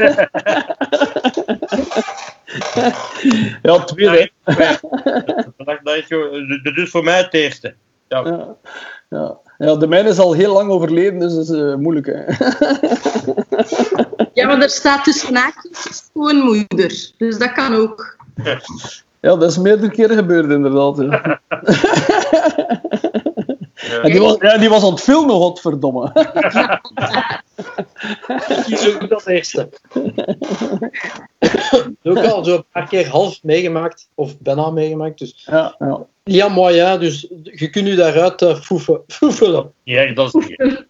ja, 3.63 3.85
tweede. 3.85 4.31
Dat, 4.45 5.79
dat 5.83 5.97
is 5.97 6.07
zo, 6.07 6.31
dat 6.63 6.77
is 6.77 6.91
voor 6.91 7.05
mij 7.05 7.19
het 7.19 7.35
eerste. 7.35 7.75
Ja. 8.09 8.25
Ja. 8.25 8.57
Ja. 9.09 9.39
ja, 9.59 9.77
de 9.77 9.87
mijne 9.87 10.09
is 10.09 10.19
al 10.19 10.33
heel 10.33 10.53
lang 10.53 10.71
overleden, 10.71 11.19
dus 11.19 11.35
dat 11.35 11.49
is 11.49 11.51
eh, 11.51 11.75
moeilijk. 11.75 12.07
Hè. 12.07 12.23
Ja, 14.39 14.47
maar 14.47 14.61
er 14.63 14.71
staat 14.71 15.05
tussen 15.05 15.37
haakjes 15.37 15.97
schoonmoeder. 15.97 17.13
Dus 17.17 17.39
dat 17.39 17.53
kan 17.53 17.75
ook. 17.75 18.17
Ja, 19.21 19.37
dat 19.37 19.51
is 19.51 19.59
meerdere 19.59 19.91
keren 19.91 20.17
gebeurd, 20.17 20.51
inderdaad. 20.51 20.97
Ja. 20.99 21.41
En 24.03 24.11
die 24.11 24.21
was, 24.21 24.37
ja, 24.41 24.59
die 24.59 24.69
was 24.69 24.85
aan 24.85 24.91
het 24.91 25.01
filmen, 25.01 25.35
godverdomme. 25.35 26.11
Ik 28.49 28.63
kies 28.65 28.95
ook 28.95 29.09
dat 29.09 29.27
eerste. 29.27 29.69
ook 32.03 32.19
al 32.19 32.45
zo 32.45 32.55
een 32.55 32.65
paar 32.73 32.89
keer 32.89 33.09
half 33.09 33.43
meegemaakt, 33.43 34.09
of 34.15 34.39
bijna 34.39 34.71
meegemaakt. 34.71 35.19
Dus. 35.19 35.45
Ja, 35.47 35.75
ja. 35.79 36.07
Ja, 36.25 36.49
maar 36.49 36.73
ja, 36.73 36.97
dus 36.97 37.27
je 37.43 37.71
kunt 37.71 37.89
u 37.89 37.95
daaruit 37.95 38.43
uh, 38.43 38.61
foefelen. 39.09 39.73
Ja, 39.83 40.13
dat 40.13 40.35
is 40.35 40.47
niet. 40.47 40.85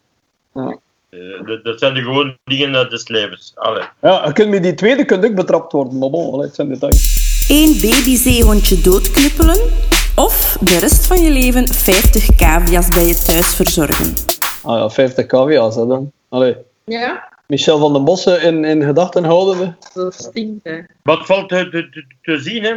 Ja. 0.55 0.79
Eh, 1.11 1.47
dat, 1.47 1.65
dat 1.65 1.79
zijn 1.79 1.95
de 1.95 2.03
gewoon 2.03 2.39
dingen 2.45 2.77
uit 2.77 2.91
des 2.91 3.09
levens. 3.09 3.53
Allee. 3.55 3.83
ja, 4.03 4.27
je 4.27 4.33
kunt 4.33 4.51
met 4.51 4.63
die 4.63 4.75
tweede 4.75 5.05
kunt 5.05 5.25
ook 5.25 5.35
betrapt 5.35 5.73
worden, 5.73 5.99
maar 5.99 6.11
bon, 6.11 6.33
allee, 6.33 6.47
het 6.47 6.55
zijn 6.55 6.69
details. 6.69 7.27
Eén 7.49 7.73
babyzeehondje 7.81 8.81
doodknuppelen 8.81 9.59
of 10.19 10.57
de 10.61 10.79
rest 10.79 11.07
van 11.07 11.23
je 11.23 11.31
leven 11.31 11.69
50 11.75 12.37
cavia's 12.37 12.89
bij 12.89 13.07
je 13.07 13.15
thuis 13.15 13.55
verzorgen. 13.55 14.15
Ah 14.63 14.79
ja, 14.79 14.91
50 14.91 15.27
cavia's, 15.27 15.75
hè, 15.77 15.87
dan. 15.87 16.13
Allee, 16.29 16.57
Ja, 16.85 17.29
Michel 17.47 17.79
van 17.79 17.93
den 17.93 18.05
Bossen 18.05 18.43
in, 18.43 18.65
in 18.65 18.83
gedachten 18.83 19.25
houden 19.25 19.59
we. 19.59 19.73
dat 19.95 20.15
stinkt. 20.15 20.65
Hè. 20.65 20.79
Wat 21.03 21.27
valt 21.27 21.49
te, 21.49 21.69
te, 21.69 21.89
te- 21.89 22.05
te 22.23 22.39
zien, 22.39 22.63
hè? 22.65 22.75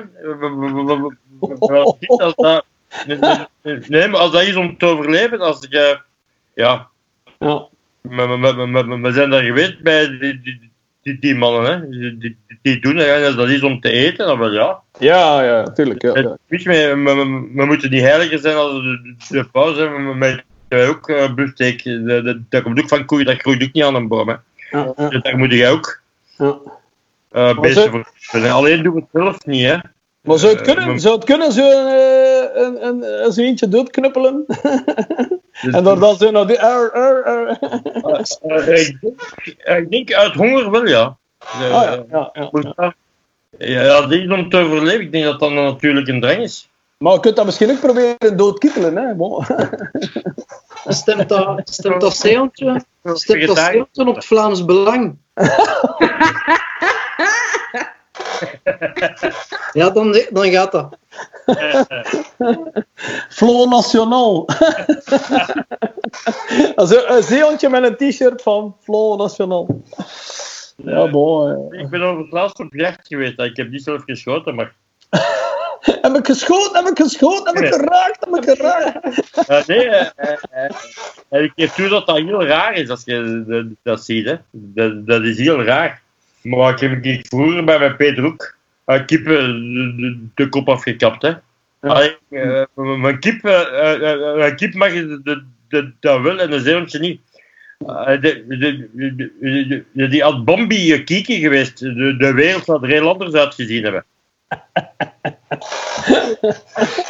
Als 1.60 2.36
dat, 2.38 2.66
nee, 3.88 4.08
maar 4.08 4.20
als 4.20 4.32
dat 4.32 4.42
is 4.42 4.56
om 4.56 4.78
te 4.78 4.86
overleven, 4.86 5.40
als 5.42 5.58
je... 5.70 6.00
Ja, 6.56 6.88
Ja. 7.40 7.68
we, 8.02 8.16
we, 8.28 8.54
we, 8.56 8.84
we- 8.84 9.00
we 9.02 9.12
zijn 9.12 9.30
daar 9.30 9.44
geweest 9.44 9.82
bij 9.82 10.08
die, 10.08 10.42
die, 10.42 10.71
die, 11.02 11.18
die 11.20 11.36
mannen, 11.36 11.72
hè? 11.72 11.90
Die, 11.90 12.18
die, 12.62 12.80
doen 12.80 12.98
als 13.26 13.36
dat 13.36 13.50
is 13.50 13.62
om 13.64 13.80
te 13.80 13.90
eten, 13.92 14.38
wel 14.38 14.52
ja. 14.52 14.80
Ja, 15.00 15.44
ja, 15.44 15.72
tuurlijk. 15.72 16.02
Ja, 16.02 16.18
ja. 16.20 16.38
Weet 16.48 16.64
je, 16.64 16.70
we, 16.70 17.02
we, 17.04 17.50
we- 17.54 17.66
moeten 17.66 17.90
niet 17.90 18.02
heiliger 18.02 18.40
zijn 18.40 18.56
als 18.56 18.72
de, 18.72 19.16
de 19.30 19.44
pauze. 19.52 19.90
met 20.16 20.44
ook 20.90 21.10
uh, 21.10 21.34
beefsteak. 21.34 21.84
Dat, 22.08 22.36
dat, 22.50 22.62
komt 22.64 22.80
ook 22.82 22.88
van 22.88 23.06
koeien, 23.06 23.26
dat 23.26 23.40
groeit 23.40 23.64
ook 23.64 23.74
niet 23.74 23.84
aan 23.84 23.96
een 23.96 24.08
boom. 24.08 24.28
Hè. 24.30 24.36
Ja, 24.72 24.94
ja, 24.98 25.10
Dus 25.10 25.22
daar 25.22 25.38
moet 25.38 25.52
je 25.52 25.68
ook 25.68 26.02
ja. 26.38 26.58
uh, 27.34 27.58
Maar 27.58 27.70
voor. 27.72 28.50
Alleen 28.50 28.84
doen 28.84 28.94
we 28.94 29.00
het 29.00 29.10
zelf 29.12 29.46
niet, 29.46 29.66
hè. 29.66 29.78
Maar 30.22 30.38
zou 30.40 30.52
het 30.52 30.62
Eh, 30.62 30.68
kunnen, 30.68 30.88
maar- 30.88 31.00
zou 31.00 31.16
het 31.16 31.24
kunnen 31.26 31.52
zo 31.52 31.70
een, 31.72 31.88
een, 32.64 32.86
een, 32.88 33.24
een, 33.26 33.32
zo 33.32 33.42
eentje 33.42 33.68
doodknuppelen? 33.68 34.46
Dus- 35.62 35.74
en 35.74 35.84
dan 35.84 36.16
zo 36.16 36.32
naar 36.32 36.48
die... 36.48 36.62
Ar, 36.62 36.92
ar, 36.92 37.24
ar. 37.24 37.48
Eh, 38.42 38.88
ik, 38.88 38.98
denk, 39.02 39.22
ik 39.64 39.92
denk 39.92 40.14
uit 40.14 40.34
honger 40.34 40.72
wel, 40.72 40.88
ja. 40.88 41.18
Eh, 41.40 41.74
Ah, 41.74 42.00
ja, 42.10 42.30
ja, 42.34 42.50
ja. 42.52 42.94
ja, 43.58 43.84
ja, 43.84 44.08
die 44.08 44.22
is 44.22 44.32
om 44.32 44.50
te 44.50 44.58
overleven. 44.58 45.02
Ik 45.02 45.12
denk 45.12 45.24
dat 45.24 45.40
dat 45.40 45.52
natuurlijk 45.52 46.08
een 46.08 46.22
drang 46.22 46.38
is. 46.38 46.70
Maar 46.98 47.14
je 47.14 47.20
kunt 47.20 47.36
dat 47.36 47.46
misschien 47.46 47.72
ook 47.72 47.80
proberen 47.80 48.38
doodkietelen, 48.38 48.96
hè. 48.96 49.14
Bon. 49.14 49.46
Stemt 50.86 51.30
dat, 51.30 51.70
stemt 51.70 52.02
dat? 52.02 52.14
Stemt 52.14 53.48
dat 53.48 53.58
zeehondje 53.58 54.06
op 54.06 54.16
het 54.16 54.26
Vlaams 54.26 54.66
Belang? 54.66 55.18
Ja, 59.80 59.90
dan, 59.90 60.26
dan 60.30 60.52
gaat 60.52 60.72
dat. 60.72 60.98
Flo 63.38 63.66
Nationaal. 63.66 64.48
Also, 66.76 67.04
een 67.16 67.24
zeehondje 67.24 67.70
met 67.70 67.84
een 67.84 68.10
t-shirt 68.10 68.42
van 68.42 68.76
Flo 68.82 69.16
Nationaal. 69.16 69.68
Ja, 70.76 71.10
bon. 71.10 71.70
ja. 71.72 71.80
Ik 71.80 71.90
ben 71.90 72.02
over 72.02 72.22
het 72.22 72.32
laatst 72.32 72.60
op 72.60 72.74
jacht 72.74 73.08
geweest. 73.08 73.40
Ik 73.40 73.58
heb 73.58 73.70
niet 73.70 73.84
zelf 73.84 74.04
geschoten, 74.04 74.56
maar 74.56 74.74
Heb 75.82 76.16
ik 76.16 76.26
geschoten, 76.26 76.84
heb 76.84 76.92
ik 76.92 77.04
geschoten, 77.04 77.56
heb 77.56 77.64
ik 77.64 77.74
geraakt, 77.74 78.26
heb 78.26 78.44
ik 78.44 78.58
geraakt. 78.58 79.48
Eh, 79.48 79.66
nee, 79.66 79.90
eh, 79.90 80.08
eh, 80.16 80.38
eh, 80.52 80.72
en 81.30 81.44
ik 81.44 81.52
geef 81.56 81.74
toe 81.74 81.88
dat 81.88 82.08
dat 82.08 82.18
heel 82.18 82.46
raar 82.46 82.74
is 82.74 82.90
als 82.90 83.02
je 83.06 83.44
dat, 83.48 83.66
dat 83.84 84.06
ziet. 84.06 84.26
Hè. 84.26 84.36
Dat, 84.52 85.08
dat 85.08 85.22
is 85.24 85.38
heel 85.38 85.64
raar. 85.64 86.02
Maar 86.42 86.72
ik 86.74 86.80
heb 86.80 87.06
ik 87.06 87.26
vroeger 87.28 87.64
bij 87.64 87.80
mijn 87.80 87.96
Peter 87.96 88.26
ook 88.26 88.56
een 88.86 89.06
kip 89.06 89.28
eh, 89.28 89.36
de, 89.36 89.94
de, 89.98 90.26
de 90.36 90.50
kop 90.50 90.70
afgekapt. 90.70 91.22
Hè. 91.22 91.34
Allee, 91.80 92.16
mijn 92.76 93.20
kip, 93.20 93.46
eh, 93.46 94.46
eh, 94.46 94.56
kip 94.56 94.74
mag 94.74 94.94
je 94.94 95.22
de, 95.24 95.44
de, 95.68 95.92
dat 96.00 96.22
wel 96.22 96.40
en 96.40 96.52
een 96.52 96.60
zeehondje 96.60 97.00
niet. 97.00 97.22
De, 97.78 98.46
de, 98.48 98.90
de, 98.94 99.32
de- 99.40 99.84
de- 99.92 100.08
die 100.08 100.24
had 100.24 100.46
Bambi 100.46 101.04
kieken 101.04 101.40
geweest. 101.40 101.80
De, 101.80 102.16
de 102.18 102.34
wereld 102.34 102.64
zou 102.64 102.84
er 102.84 102.90
heel 102.90 103.10
anders 103.10 103.34
uitgezien 103.34 103.84
hebben. 103.84 104.06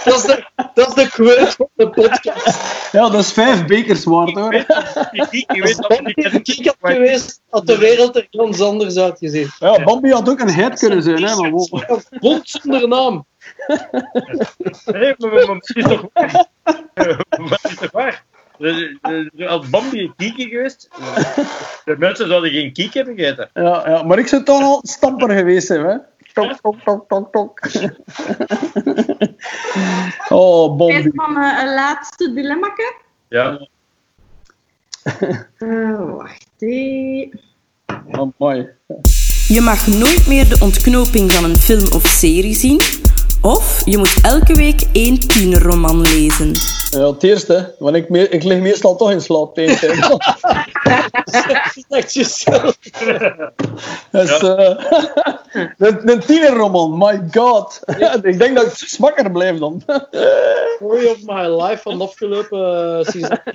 Dat 0.04 0.16
is 0.16 0.22
de, 0.22 0.46
dat 0.74 0.88
is 0.88 0.94
de 0.94 1.10
quote 1.10 1.52
van 1.58 1.70
de 1.76 1.90
podcast. 1.90 2.60
Ja, 2.92 3.10
dat 3.10 3.20
is 3.20 3.32
vijf 3.32 3.66
bekers 3.66 4.04
waard 4.04 4.32
hoor. 4.36 4.52
Die 5.12 5.28
kieken, 5.30 5.56
je 5.56 5.62
weet 5.62 5.78
Als 5.78 5.88
dat 5.88 6.00
een 6.04 6.68
had 6.82 6.92
geweest, 6.94 7.42
had 7.50 7.68
de 7.68 7.78
wereld 7.78 8.16
er 8.16 8.28
ganz 8.32 8.62
anders 8.62 8.98
uitgezien. 8.98 9.50
Ja, 9.60 9.84
Bambi 9.84 10.12
had 10.12 10.30
ook 10.30 10.40
een 10.40 10.54
heid 10.54 10.80
kunnen 10.80 11.04
zijn, 11.04 11.24
hè, 11.24 11.36
maar 11.36 11.50
wow. 11.52 12.00
Bond 12.20 12.50
zonder 12.50 12.88
naam. 12.88 13.26
Nee, 14.86 15.16
maar, 15.18 15.32
het 15.32 15.72
is 15.76 15.84
toch 15.84 16.06
waar? 16.14 16.46
Maar 17.38 17.60
is 17.64 17.76
toch 17.76 17.92
waar? 17.92 18.24
Er- 18.60 18.98
er- 19.02 19.30
er 19.38 19.48
Had 19.48 19.70
Bambi 19.70 20.00
een 20.00 20.14
kieken 20.18 20.50
geweest, 20.50 20.90
de 21.86 21.96
mensen 21.98 22.28
zouden 22.28 22.52
geen 22.52 22.74
kiek 22.74 22.94
hebben 22.94 23.16
gegeten. 23.18 23.50
Ja, 23.54 23.90
ja, 23.90 24.04
maar 24.04 24.20
ik 24.20 24.28
zou 24.28 24.44
toch 24.44 24.62
al 24.62 24.80
stamper 24.84 25.30
geweest 25.38 25.68
zijn, 25.68 25.86
hè. 25.86 25.98
Tok, 26.34 26.62
tok, 26.62 26.76
tok, 26.84 27.08
tok, 27.08 27.32
tok. 27.32 27.60
Oh, 30.30 30.78
van 30.78 31.38
eh, 31.38 31.64
een 31.64 31.74
laatste 31.74 32.34
dilemma. 32.34 32.74
Ja. 33.30 33.68
Uh, 35.60 36.16
wacht 36.18 36.48
even. 36.58 37.40
Amai. 38.12 38.70
Je 39.48 39.62
mag 39.62 39.88
nooit 39.88 40.28
meer 40.28 40.50
de 40.50 40.58
ontknoping 40.60 41.32
van 41.32 41.44
een 41.44 41.58
film 41.58 41.92
of 41.94 42.08
serie 42.08 42.54
zien. 42.54 42.82
Of 43.42 43.82
je 43.86 43.98
moet 43.98 44.22
elke 44.22 44.56
week 44.56 44.82
één 44.92 45.20
tienerroman 45.20 46.02
lezen. 46.02 46.52
Ja, 46.92 47.12
het 47.12 47.24
eerste, 47.24 47.76
want 47.80 47.96
ik, 47.96 48.10
me- 48.10 48.30
ik 48.30 48.44
lig 48.44 48.60
meestal 48.60 48.96
toch 48.96 49.12
in 49.12 49.22
slaap 49.22 49.56
tegen 49.56 49.80
tijd. 49.80 50.12
Echt 51.90 52.14
jezelf. 52.14 52.78
Dus, 54.12 54.40
eh, 54.40 54.76
een, 55.78 56.20
tienerroman, 56.20 56.98
my 56.98 57.22
god. 57.32 57.80
ik 58.24 58.40
denk 58.40 58.56
dat 58.56 58.66
ik 58.66 58.74
smakker 58.76 59.32
blijf 59.32 59.58
dan. 59.58 59.84
Story 60.76 61.06
of 61.06 61.18
my 61.26 61.64
life 61.64 61.82
van 61.82 62.02
afgelopen 62.02 62.60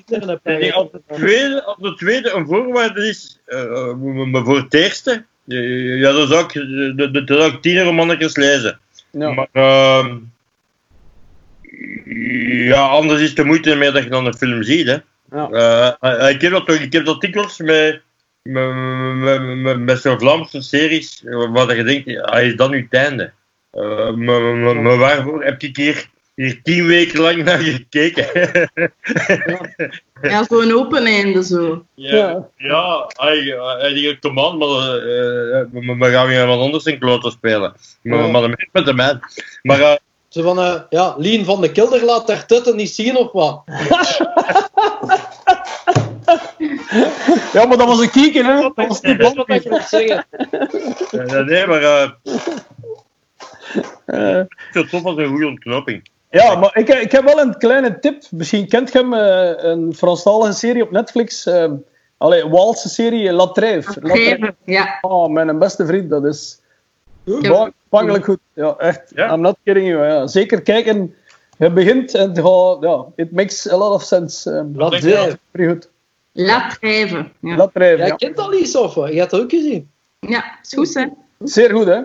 heb. 0.07 0.41
Nee, 0.45 0.73
als, 0.73 0.89
de 0.91 1.03
tweede, 1.15 1.65
als 1.65 1.97
tweede 1.97 2.31
een 2.31 2.47
voorwaarde 2.47 3.09
is, 3.09 3.41
eh, 3.47 3.95
maar 4.31 4.45
voor 4.45 4.57
het 4.57 4.75
eerste, 4.75 5.25
eh, 5.49 5.99
ja, 6.01 6.13
dan 6.13 6.27
zou 6.27 6.45
ik, 6.45 6.53
de, 6.53 7.11
de, 7.11 7.25
dan 7.25 7.39
zou 7.39 7.53
ik 7.53 7.63
tienerromannetjes 7.63 8.37
lezen. 8.37 8.79
Ja. 9.11 9.31
Maar 9.31 9.49
ehm, 9.53 10.17
ja, 12.65 12.87
anders 12.87 13.21
is 13.21 13.27
het 13.29 13.37
de 13.37 13.45
moeite 13.45 13.75
meer 13.75 13.93
dat 13.93 14.03
je 14.03 14.09
dan 14.11 14.27
een 14.27 14.37
film 14.37 14.63
ziet. 14.63 14.87
Hè. 14.87 14.97
Ja. 15.31 15.97
Eh, 16.01 16.31
ik, 16.31 16.41
heb 16.41 16.53
dat, 16.53 16.67
toch- 16.67 16.81
ik 16.81 16.93
heb 16.93 17.05
dat 17.05 17.21
dikwijls 17.21 17.59
met, 17.59 18.01
met, 18.43 18.75
met, 19.17 19.57
met, 19.57 19.79
met 19.81 20.01
zo'n 20.01 20.19
Vlaamse 20.19 20.61
series, 20.61 21.23
waar 21.25 21.77
je 21.77 21.83
denkt, 21.83 22.21
ah, 22.23 22.43
is 22.43 22.57
dat 22.57 22.71
nu 22.71 22.83
het 22.91 23.01
einde? 23.01 23.33
Eh, 23.71 24.11
maar, 24.13 24.99
waarvoor 24.99 25.45
heb 25.45 25.63
ik 25.63 25.77
hier, 25.77 26.07
hier 26.35 26.63
tien 26.63 26.87
weken 26.87 27.21
lang 27.21 27.45
naar 27.45 27.59
gekeken? 27.59 28.27
Ja, 30.23 30.45
zo'n 30.45 30.73
open 30.73 31.05
einde 31.07 31.45
zo. 31.45 31.85
Ja, 31.95 32.49
Ja. 32.57 33.07
hij, 33.17 33.57
hij 33.79 33.93
die 33.95 34.19
command, 34.19 34.59
maar 34.59 34.69
eh, 34.69 35.61
eh, 35.61 35.67
we 35.99 36.11
gaan 36.11 36.27
weer 36.27 36.47
wat 36.47 36.59
anders 36.59 36.85
in 36.85 36.99
kloten 36.99 37.31
spelen. 37.31 37.75
Maar, 38.03 38.19
Ja. 38.19 38.27
maar 38.31 38.43
de 38.43 38.69
met 38.73 38.85
de 38.85 38.93
man. 38.93 39.21
Maar 39.63 39.81
eh, 39.81 39.95
Zo 40.37 40.43
van, 40.43 40.59
eh, 40.61 40.81
ja, 40.91 41.15
Lien 41.19 41.45
van 41.45 41.61
de 41.61 41.73
Kilder 41.73 42.05
laat 42.05 42.27
daar 42.27 42.47
tutten 42.47 42.77
niet 42.77 42.91
zien 42.91 43.17
of 43.17 43.33
wat? 43.33 43.63
ja, 47.53 47.65
maar 47.67 47.77
dat 47.77 47.87
was 47.87 48.01
een 48.01 48.11
kieken, 48.11 48.45
hè. 48.45 48.61
Dat 48.61 48.73
was 48.89 49.01
niet 49.01 49.19
Dat 49.21 49.31
ik 49.37 49.47
Bambi. 49.47 49.69
moet 49.69 49.83
zeggen. 49.83 50.25
eh, 51.11 51.45
nee, 51.45 51.67
maar 51.67 51.83
ik 54.07 54.47
vind 54.71 54.85
het 54.85 54.89
tof 54.91 55.05
als 55.05 55.17
een 55.17 55.29
goede 55.29 55.47
ontknoping. 55.47 56.09
Ja, 56.31 56.55
maar 56.55 56.77
ik, 56.77 56.89
ik 56.89 57.13
heb 57.13 57.25
wel 57.25 57.41
een 57.41 57.59
kleine 57.59 57.99
tip. 57.99 58.23
Misschien 58.31 58.69
kent 58.69 58.93
je 58.93 58.99
hem, 58.99 59.15
eh, 59.15 59.71
een 59.71 59.95
Franstalige 59.97 60.53
serie 60.53 60.83
op 60.83 60.91
Netflix. 60.91 61.49
allee, 62.19 62.49
Waalse 62.49 62.89
serie, 62.89 63.33
La 63.33 63.47
Trève. 63.47 64.01
La 64.01 64.13
Trève. 64.15 64.31
Geven. 64.31 64.57
Ja. 64.65 64.99
Oh, 65.01 65.29
mijn 65.29 65.59
beste 65.59 65.87
vriend, 65.87 66.11
dat 66.11 66.25
is 66.25 66.61
Ja. 67.25 67.71
Bangelijk 67.89 68.25
goed. 68.25 68.39
Ja, 68.53 68.75
echt. 68.79 69.13
Ja? 69.15 69.33
I'm 69.33 69.41
not 69.41 69.57
kidding 69.65 69.89
you. 69.89 70.05
Ja. 70.07 70.27
Zeker 70.27 70.63
kijken. 70.63 71.15
Je 71.59 71.71
begint 71.71 72.15
en 72.15 72.29
het 72.29 72.39
gaat, 72.39 72.77
ja, 72.81 73.05
it 73.17 73.33
makes 73.33 73.71
a 73.71 73.77
lot 73.77 73.93
of 73.93 74.03
sense. 74.03 74.51
Um, 74.51 74.73
Laat 74.77 74.91
denk 74.91 75.03
zijn. 75.03 75.39
Pretty 75.51 75.73
goed. 75.73 75.89
Laat 76.33 76.81
drijven. 76.81 77.33
Ja. 77.41 77.57
La 77.57 77.67
Trève, 77.73 77.97
Jij 77.97 78.07
ja. 78.07 78.15
kent 78.15 78.39
al 78.39 78.55
iets 78.55 78.77
of? 78.77 78.95
Je 78.95 79.19
hebt 79.19 79.31
dat 79.31 79.41
ook 79.41 79.51
gezien. 79.51 79.91
ja, 80.21 80.59
is 80.63 80.75
goed 80.75 80.95
hè. 80.95 81.07
Zeer 81.39 81.71
goed, 81.71 81.87
hè? 81.87 82.01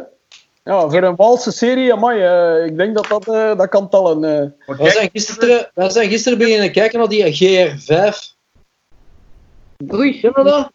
Ja, 0.64 0.90
voor 0.90 1.04
een 1.04 1.16
Waalse 1.16 1.52
serie, 1.52 1.94
amai, 1.94 2.22
eh, 2.22 2.66
ik 2.66 2.78
denk 2.78 2.96
dat 2.96 3.08
dat, 3.08 3.28
eh, 3.28 3.58
dat 3.58 3.70
kan 3.70 3.90
tellen. 3.90 4.24
eh. 4.24 4.50
Wij 4.66 4.78
kijk, 4.78 4.92
zijn 4.92 5.10
gisteren, 5.14 5.72
wij 5.74 5.90
zijn 5.90 6.10
gisteren 6.10 6.38
beginnen 6.38 6.72
kijken 6.72 7.00
naar 7.00 7.08
die 7.08 7.34
GR5. 7.34 8.36
Oei. 9.94 10.20
Ken 10.20 10.32
je 10.36 10.44
dat? 10.44 10.72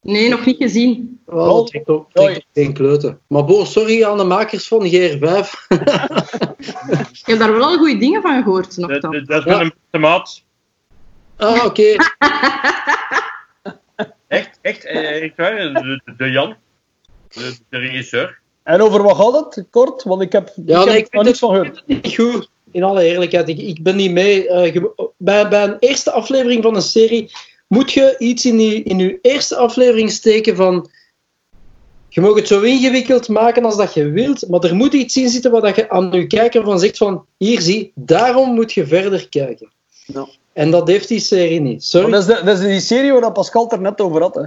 Nee, 0.00 0.28
nog 0.28 0.44
niet 0.44 0.56
gezien. 0.56 1.13
Wel, 1.26 1.64
dat 1.72 1.88
ook, 1.88 2.06
ook 2.12 2.40
geen 2.52 2.72
kloten. 2.72 3.18
Maar 3.26 3.44
bo, 3.44 3.64
sorry 3.64 4.04
aan 4.04 4.16
de 4.18 4.24
makers 4.24 4.68
van 4.68 4.86
GR5. 4.86 5.50
Ik 7.12 7.22
heb 7.24 7.38
daar 7.38 7.52
wel 7.56 7.76
goede 7.78 7.98
dingen 7.98 8.22
van 8.22 8.42
gehoord 8.42 8.76
nog 8.76 8.90
dat, 8.90 9.02
dat- 9.02 9.26
dat 9.26 9.46
is 9.46 9.52
Ja. 9.52 9.60
een 9.60 9.72
beste 9.82 9.98
maat. 9.98 10.42
ah, 11.36 11.64
oké. 11.64 11.94
Echt, 14.28 14.58
echt, 14.62 14.84
eh, 14.84 15.22
echt 15.22 15.36
waar. 15.36 15.56
De, 16.16 16.30
Jan, 16.30 16.56
de, 17.28 17.56
de 17.68 17.78
regisseur. 17.78 18.38
En 18.62 18.80
over 18.80 19.02
wat 19.02 19.16
gaat 19.16 19.54
het? 19.54 19.66
Kort, 19.70 20.02
want 20.02 20.22
ik 20.22 20.32
heb, 20.32 20.52
Ja, 20.66 20.80
ik 20.80 20.86
nee, 20.86 20.94
heb 20.94 21.04
ik 21.04 21.04
er 21.04 21.10
vind 21.10 21.24
niets 21.24 21.40
het 21.40 21.50
van 21.50 21.50
gehoord. 21.50 21.82
niet 21.86 22.14
goed. 22.14 22.48
In 22.72 22.82
alle 22.82 23.02
eerlijkheid, 23.04 23.48
ik, 23.48 23.58
ik 23.58 23.82
ben 23.82 23.96
niet 23.96 24.10
mee. 24.10 24.48
eh, 24.48 24.82
bij, 25.16 25.48
bij 25.48 25.64
een 25.64 25.76
eerste 25.78 26.10
aflevering 26.10 26.62
van 26.62 26.74
een 26.74 26.82
serie 26.82 27.30
moet 27.68 27.92
je 27.92 28.14
iets 28.18 28.44
in 28.44 28.60
je, 28.60 28.82
in 28.82 28.98
je 28.98 29.18
eerste 29.22 29.56
aflevering 29.56 30.10
steken 30.10 30.56
van. 30.56 30.90
Je 32.14 32.20
mag 32.20 32.34
het 32.34 32.48
zo 32.48 32.60
ingewikkeld 32.60 33.28
maken 33.28 33.64
als 33.64 33.76
dat 33.76 33.94
je 33.94 34.10
wilt, 34.10 34.48
maar 34.48 34.60
er 34.60 34.74
moet 34.74 34.92
iets 34.94 35.16
in 35.16 35.28
zitten 35.28 35.50
wat 35.50 35.62
dat 35.62 35.76
je 35.76 35.90
aan 35.90 36.12
je 36.12 36.26
kijker 36.26 36.64
van 36.64 36.78
zegt 36.78 36.96
van 36.96 37.26
hier 37.36 37.60
zie, 37.60 37.92
daarom 37.94 38.54
moet 38.54 38.72
je 38.72 38.86
verder 38.86 39.28
kijken. 39.28 39.72
Ja. 40.06 40.26
En 40.52 40.70
dat 40.70 40.88
heeft 40.88 41.08
die 41.08 41.20
serie 41.20 41.60
niet. 41.60 41.84
Sorry. 41.84 42.10
Dat 42.10 42.20
is, 42.20 42.26
de, 42.26 42.44
dat 42.44 42.58
is 42.58 42.64
die 42.64 42.80
serie 42.80 43.12
waar 43.12 43.20
dat 43.20 43.32
Pascal 43.32 43.70
er 43.70 43.80
net 43.80 44.00
over 44.00 44.20
had. 44.22 44.34
Hè. 44.34 44.42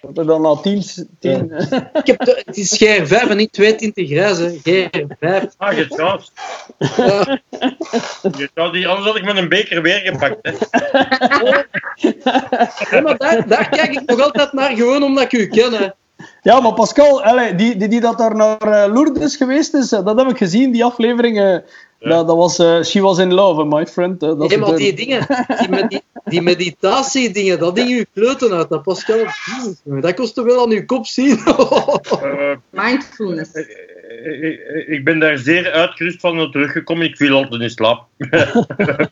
Dat 0.00 0.18
er 0.18 0.26
dan 0.26 0.42
na 0.42 0.56
tien... 0.56 0.82
tien 1.18 1.52
Ik 1.92 2.06
heb 2.06 2.24
de- 2.24 2.42
het 2.44 2.56
is 2.56 2.84
GR5 2.84 3.28
en 3.30 3.36
niet 3.36 3.52
22 3.52 4.08
grijs, 4.08 4.38
hè. 4.38 4.50
GR5. 4.52 5.56
Ah, 5.56 5.76
je 5.76 5.86
trouwens. 5.88 6.32
Ja. 6.96 7.40
Je 8.38 8.50
zou 8.54 8.72
die, 8.72 8.88
anders 8.88 9.06
had 9.06 9.16
ik 9.16 9.24
met 9.24 9.36
een 9.36 9.48
beker 9.48 9.82
weer 9.82 9.98
gepakt. 9.98 10.38
Hè. 10.42 10.50
Ja, 12.90 13.00
maar 13.00 13.16
daar, 13.16 13.48
daar 13.48 13.68
kijk 13.68 13.92
ik 13.94 14.02
nog 14.06 14.20
altijd 14.20 14.52
naar, 14.52 14.76
gewoon 14.76 15.02
omdat 15.02 15.24
ik 15.24 15.32
u 15.32 15.46
ken. 15.46 15.72
Hè. 15.72 15.88
Ja, 16.44 16.60
maar 16.60 16.74
Pascal, 16.74 17.22
allee, 17.22 17.54
die, 17.54 17.76
die, 17.76 17.88
die 17.88 18.00
dat 18.00 18.18
daar 18.18 18.34
naar 18.36 18.60
eh, 18.60 18.92
Lourdes 18.92 19.36
geweest 19.36 19.74
is, 19.74 19.92
eh, 19.92 20.04
dat 20.04 20.18
heb 20.18 20.28
ik 20.28 20.36
gezien, 20.36 20.72
die 20.72 20.84
aflevering. 20.84 21.38
eh, 21.40 21.56
dat, 21.98 22.26
dat 22.26 22.36
was, 22.36 22.58
eh, 22.58 22.82
she 22.82 23.00
was 23.00 23.18
in 23.18 23.32
love, 23.34 23.64
my 23.64 23.86
friend. 23.86 24.22
eh, 24.22 24.28
dat 24.28 24.48
Nee, 24.48 24.58
maar 24.58 24.76
die 24.76 24.94
dingen, 24.94 25.26
die, 25.58 25.68
medi 25.68 26.00
die 26.24 26.42
meditatie-dingen, 26.42 27.58
dat 27.58 27.74
ding 27.76 27.88
je 27.88 28.06
kleuten 28.14 28.52
uit, 28.52 28.68
dat 28.68 28.82
Pascal. 28.82 29.24
Dat 29.84 30.14
kost 30.14 30.34
toch 30.34 30.44
wel 30.44 30.62
aan 30.64 30.70
uw 30.70 30.84
kop 30.84 31.06
zien. 31.06 31.38
Mindfulness. 32.70 33.50
ik- 34.86 35.00
ben 35.04 35.18
daar 35.18 35.38
zeer 35.38 35.70
uitgerust 35.72 36.20
van 36.20 36.50
teruggekomen. 36.50 37.06
Ik 37.06 37.16
viel 37.16 37.36
altijd 37.36 37.60
in 37.62 37.70
slaap. 37.70 38.04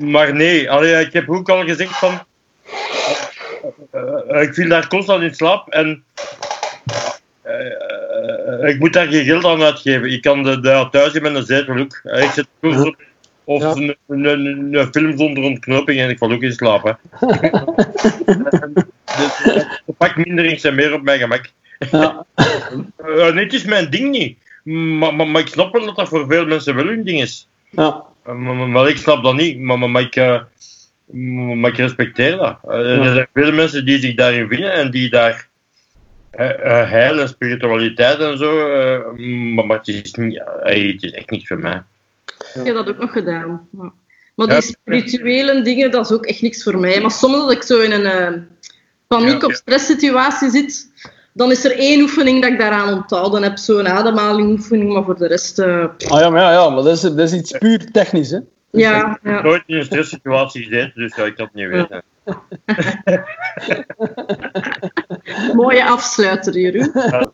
Maar 0.00 0.34
nee, 0.34 0.70
allee, 0.70 1.04
ik 1.06 1.12
heb 1.12 1.30
ook 1.30 1.48
al 1.48 1.64
gezegd 1.64 1.98
van. 1.98 2.18
Eh, 3.90 4.42
ik 4.42 4.54
viel 4.54 4.68
daar 4.68 4.88
constant 4.88 5.22
in 5.22 5.34
slaap 5.34 5.68
en. 5.68 6.04
eh, 7.42 7.66
eh, 8.62 8.68
ik 8.68 8.78
moet 8.78 8.92
daar 8.92 9.06
geen 9.06 9.24
geld 9.24 9.44
aan 9.44 9.62
uitgeven. 9.62 10.12
Ik 10.12 10.22
kan 10.22 10.42
de, 10.42 10.60
de 10.60 10.88
thuis 10.90 11.12
in 11.12 11.22
met 11.22 11.34
een 11.34 11.44
zetel 11.46 11.76
ook. 11.76 12.00
Eh, 12.04 12.22
Ik 12.22 12.44
op. 12.60 12.96
Of 13.44 13.62
Ja. 13.62 13.70
een, 13.70 13.96
een, 14.08 14.24
een, 14.24 14.74
een 14.74 14.88
film 14.92 15.18
zonder 15.18 15.42
ontknoping 15.44 16.00
en 16.00 16.08
ik 16.10 16.18
val 16.18 16.32
ook 16.32 16.42
in 16.42 16.52
slaap. 16.52 16.82
Hè. 16.84 16.92
de, 18.26 19.66
de 19.86 19.92
pakminderings 19.98 20.60
zijn 20.62 20.74
meer 20.74 20.94
op 20.94 21.02
mijn 21.02 21.18
gemak. 21.18 21.50
Ja. 21.90 22.24
Eh, 22.96 23.32
nee, 23.32 23.44
het 23.44 23.52
is 23.52 23.64
mijn 23.64 23.90
ding 23.90 24.10
niet. 24.10 24.38
Maar, 24.98 25.14
maar, 25.14 25.26
maar 25.28 25.40
ik 25.40 25.46
snap 25.48 25.72
wel 25.72 25.84
dat 25.86 25.96
dat 25.96 26.08
voor 26.08 26.26
veel 26.28 26.46
mensen 26.46 26.74
wel 26.74 26.84
hun 26.86 27.04
ding 27.04 27.20
is. 27.20 27.48
Ja. 27.70 28.02
Eh, 28.24 28.34
Maar, 28.66 28.88
ik 28.88 28.96
snap 28.96 29.22
dat 29.24 29.34
niet. 29.34 29.58
Maar, 29.58 29.78
maar, 29.78 29.90
maar 29.90 30.02
ik, 30.02 30.16
eh, 30.16 30.40
maar 31.12 31.70
ik 31.70 31.76
respecteer 31.76 32.36
dat. 32.36 32.58
Eh, 32.68 32.98
Er 33.06 33.12
zijn 33.14 33.28
veel 33.34 33.52
mensen 33.52 33.84
die 33.84 33.98
zich 33.98 34.14
daarin 34.14 34.48
vinden 34.48 34.72
en 34.72 34.90
die 34.90 35.10
daar 35.10 35.48
eh, 36.30 36.90
heil 36.90 37.18
en 37.20 37.28
spiritualiteit 37.28 38.18
en 38.18 38.38
zo. 38.38 38.68
eh, 38.68 38.98
maar, 39.54 39.66
maar 39.66 39.76
het, 39.78 39.88
is 39.88 40.12
niet, 40.12 40.42
het 40.62 41.02
is 41.02 41.10
echt 41.12 41.30
niks 41.30 41.46
voor 41.46 41.58
mij. 41.58 41.82
Ik 42.54 42.64
heb 42.66 42.74
dat 42.74 42.88
ook 42.88 42.98
nog 42.98 43.12
gedaan. 43.12 43.68
Maar 44.34 44.46
die 44.46 44.56
spirituele 44.62 45.62
dingen, 45.62 45.90
dat 45.90 46.04
is 46.10 46.16
ook 46.16 46.26
echt 46.26 46.42
niks 46.42 46.62
voor 46.62 46.78
mij. 46.78 47.00
Maar 47.00 47.10
soms 47.10 47.34
als 47.36 47.52
ik 47.52 47.62
zo 47.62 47.80
in 47.80 47.92
een 47.92 48.04
eh, 48.06 48.40
paniek- 49.06 49.44
of 49.44 49.54
stresssituatie 49.54 50.50
zit, 50.50 50.88
dan 51.32 51.50
is 51.50 51.64
er 51.64 51.78
één 51.78 52.00
oefening 52.00 52.42
dat 52.42 52.50
ik 52.52 52.58
daaraan 52.58 52.92
onthouden 52.94 53.42
heb. 53.42 53.56
Zo'n 53.56 53.88
ademhalingoefening, 53.88 54.92
maar 54.92 55.04
voor 55.04 55.18
de 55.18 55.26
rest... 55.26 55.58
eh, 55.58 55.84
Ah, 56.08 56.20
ja, 56.20 56.30
maar, 56.30 56.40
ja, 56.42 56.52
ja, 56.52 56.68
maar 56.70 56.82
dat 56.84 56.94
is, 56.96 57.00
dat 57.00 57.18
is 57.18 57.32
iets 57.32 57.58
puur 57.58 57.90
technisch. 57.90 58.30
Hè. 58.30 58.38
Ja, 58.70 59.18
ja. 59.22 59.42
Nooit 59.42 59.62
in 59.66 59.76
een 59.76 59.84
stresssituatie 59.84 60.62
gezeten, 60.62 60.92
dus 60.94 61.16
ja, 61.16 61.24
ik 61.24 61.36
het 61.36 61.54
niet 61.54 61.68
weten. 61.68 62.02
Mooie 65.54 65.84
afsluiter, 65.84 66.58
Jeroen. 66.58 66.90
Maar, 66.94 67.32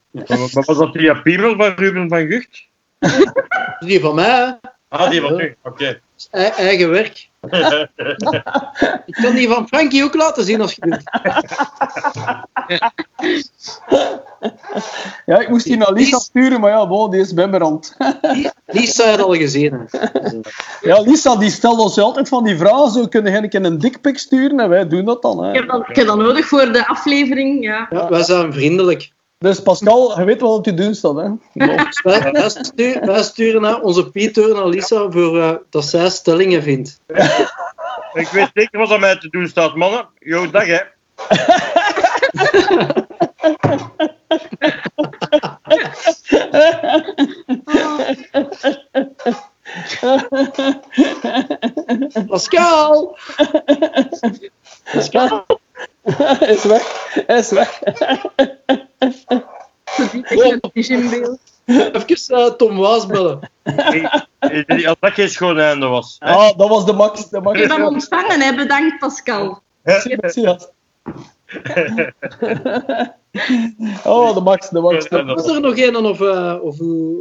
maar 0.53 0.65
was 0.65 0.79
dat 0.79 0.93
die 0.93 1.23
piemel 1.23 1.57
van 1.57 1.73
Ruben 1.77 2.09
van 2.09 2.27
Gucht? 2.27 2.69
Die 3.87 4.01
van 4.01 4.15
mij, 4.15 4.59
hè. 4.61 4.69
Ah, 4.89 5.11
die 5.11 5.21
van 5.21 5.37
nu. 5.37 5.57
Oké. 5.63 6.01
E- 6.31 6.43
eigen 6.43 6.91
werk. 6.91 7.29
Ik 9.07 9.15
kan 9.15 9.35
die 9.35 9.49
van 9.49 9.69
Frankie 9.69 10.05
ook 10.05 10.15
laten 10.15 10.45
zien 10.45 10.61
als 10.61 10.75
je 10.75 10.87
wilt. 10.87 11.03
Ja, 15.27 15.39
ik 15.41 15.49
moest 15.49 15.65
die 15.65 15.77
naar 15.77 15.93
Lisa 15.93 16.19
sturen, 16.19 16.61
maar 16.61 16.71
ja, 16.71 16.87
bon, 16.87 17.11
die 17.11 17.21
is 17.21 17.33
hand. 17.61 17.97
Lisa 18.67 19.11
had 19.11 19.23
al 19.23 19.35
gezien. 19.35 19.89
Ja, 20.81 21.01
Lisa 21.01 21.37
die 21.37 21.51
stelt 21.51 21.79
ons 21.79 21.99
altijd 21.99 22.29
van 22.29 22.45
die 22.45 22.57
vragen. 22.57 22.91
Zo 22.91 23.07
kunnen 23.07 23.33
jij 23.33 23.55
een 23.55 23.65
een 23.65 23.79
dikpik 23.79 24.19
sturen 24.19 24.61
en 24.61 24.69
wij 24.69 24.89
doen 24.89 25.05
dat 25.05 25.23
dan. 25.23 25.45
Ik 25.47 25.55
Hè. 25.55 25.61
heb, 25.61 25.69
dat, 25.69 25.89
ik 25.89 25.97
heb 25.97 26.07
dat 26.07 26.17
nodig 26.17 26.47
voor 26.47 26.73
de 26.73 26.87
aflevering. 26.87 27.65
Ja. 27.65 27.87
Ja, 27.91 28.09
wij 28.09 28.23
zijn 28.23 28.53
vriendelijk. 28.53 29.13
Dus 29.45 29.63
Pascal, 29.63 30.19
je 30.19 30.25
weet 30.25 30.41
wat 30.41 30.59
op 30.59 30.65
je 30.65 30.75
doen 30.75 30.95
staat. 30.95 31.17
Hè. 31.17 31.29
Wij, 32.03 32.33
wij, 32.33 32.49
sturen, 32.49 33.07
wij 33.07 33.23
sturen 33.23 33.61
naar 33.61 33.81
onze 33.81 34.11
Pieter 34.11 34.55
naar 34.55 34.67
Lisa 34.67 35.11
voor 35.11 35.41
eh, 35.41 35.55
dat 35.71 35.85
zij 35.85 36.11
stellingen 36.11 36.63
vindt. 36.63 37.01
Ik 38.13 38.29
weet 38.29 38.51
zeker 38.55 38.79
wat 38.79 38.91
er 38.91 39.01
mij 39.01 39.19
te 39.19 39.29
doen 39.29 39.49
staat, 39.49 39.75
mannen. 39.75 40.09
Jo, 40.19 40.51
dag 40.51 40.67
hè. 40.67 40.81
Pascal! 52.27 53.19
Pascal! 54.93 55.47
is 56.41 56.65
weg. 56.65 57.13
Is 57.27 57.51
weg. 57.51 57.81
Die 60.83 61.09
beeld. 61.09 61.39
Even 61.67 62.37
eh, 62.37 62.51
Tom 62.57 62.77
Waas 62.77 63.07
bellen. 63.07 63.51
Hey, 63.63 64.87
Als 64.87 64.97
dat 65.01 65.13
geen 65.13 65.29
schoon 65.29 65.59
einde 65.59 65.87
was. 65.87 66.17
hè. 66.19 66.31
Ah, 66.31 66.59
dat 66.59 66.69
was 66.69 66.87
de 66.87 66.93
max. 66.93 67.29
De 67.29 67.41
max. 67.41 67.61
Ik 67.61 67.69
heb 67.69 67.77
hem 67.77 67.87
ontvangen, 67.87 68.41
hè. 68.41 68.55
bedankt 68.55 68.99
Pascal. 68.99 69.63
Ja. 69.85 70.59
Oh, 74.05 74.35
de 74.35 74.41
max, 74.41 74.69
de 74.69 74.81
max. 74.81 75.09
Was 75.09 75.47
er 75.49 75.61
nog 75.61 75.77
een 75.79 75.97
of, 75.97 76.21
eh, 76.21 76.59
of, 76.63 76.81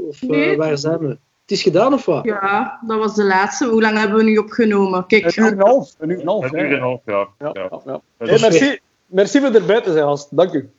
of 0.10 0.22
eh, 0.22 0.30
Nee. 0.30 0.58
waar 0.58 0.78
zijn 0.78 0.98
we? 0.98 1.08
Het 1.08 1.52
is 1.52 1.62
gedaan 1.62 1.94
of 1.94 2.06
wat? 2.06 2.24
Ja, 2.24 2.80
dat 2.88 3.00
was 3.00 3.16
de 3.16 3.24
laatste. 3.24 3.68
Hoe 3.68 3.82
lang 3.82 3.98
hebben 3.98 4.18
we 4.18 4.24
nu 4.24 4.38
opgenomen? 4.38 5.06
Kijk, 5.06 5.26
Een 5.26 5.44
uur 5.44 5.52
en 5.52 5.60
een 5.60 5.66
half. 5.66 5.96
Een 6.00 6.10
uur 6.10 6.20
en 6.20 6.28
half. 6.28 6.52
Een 6.52 6.60
uur 6.60 6.74
en 6.74 6.80
half, 6.80 7.02
ja. 7.06 7.28
Ja, 7.40 7.50
ja. 7.54 7.82
ja, 7.86 8.02
Hey, 8.18 8.34
is 8.34 8.42
merci, 8.42 8.80
merci 9.06 9.40
voor 9.40 9.52
erbij 9.54 9.82
te 9.82 9.92
zijn, 9.92 10.04
gast. 10.04 10.38
Dank 10.38 10.54
u. 10.54 10.70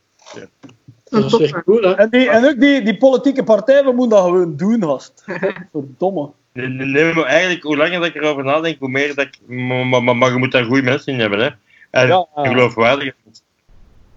Dat 1.11 1.41
is 1.41 1.53
cool, 1.65 1.83
hè? 1.83 1.93
En, 1.95 2.11
die, 2.11 2.31
en 2.31 2.45
ook 2.45 2.61
die, 2.61 2.83
die 2.83 2.97
politieke 2.97 3.43
partij, 3.45 3.85
we 3.85 3.93
moeten 3.93 4.19
dat 4.19 4.27
gewoon 4.27 4.57
doen, 4.57 4.83
gast. 4.85 5.25
Verdomme. 5.73 6.31
Nee, 6.53 7.15
maar 7.15 7.25
eigenlijk, 7.25 7.63
hoe 7.63 7.77
langer 7.77 7.99
dat 7.99 8.09
ik 8.09 8.15
erover 8.15 8.45
nadenk, 8.45 8.79
hoe 8.79 8.89
meer 8.89 9.15
dat 9.15 9.25
ik... 9.27 9.39
Maar, 9.47 9.87
maar, 9.87 10.03
maar, 10.03 10.17
maar 10.17 10.31
je 10.31 10.37
moet 10.39 10.53
daar 10.53 10.65
goede 10.65 10.83
mensen 10.83 11.13
in 11.13 11.21
hebben, 11.21 11.39
hè. 11.39 11.49
En 11.91 12.07
Ja. 12.07 12.27
geloofwaardig. 12.35 13.13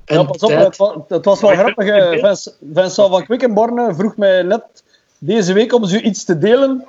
En 0.05 0.15
Ja, 0.15 0.23
pas 0.23 0.41
op, 0.43 0.49
het 0.49 0.77
was, 0.77 0.95
het 1.07 1.25
was 1.25 1.41
wel 1.41 1.51
grappig. 1.55 1.87
eh, 1.87 2.09
Vince- 2.09 2.53
Vincent 2.73 3.09
van 3.09 3.23
Quickenborne 3.25 3.95
vroeg 3.95 4.17
mij 4.17 4.41
net 4.41 4.83
deze 5.17 5.53
week 5.53 5.73
om 5.73 5.85
zoiets 5.85 6.23
te 6.23 6.37
delen. 6.37 6.85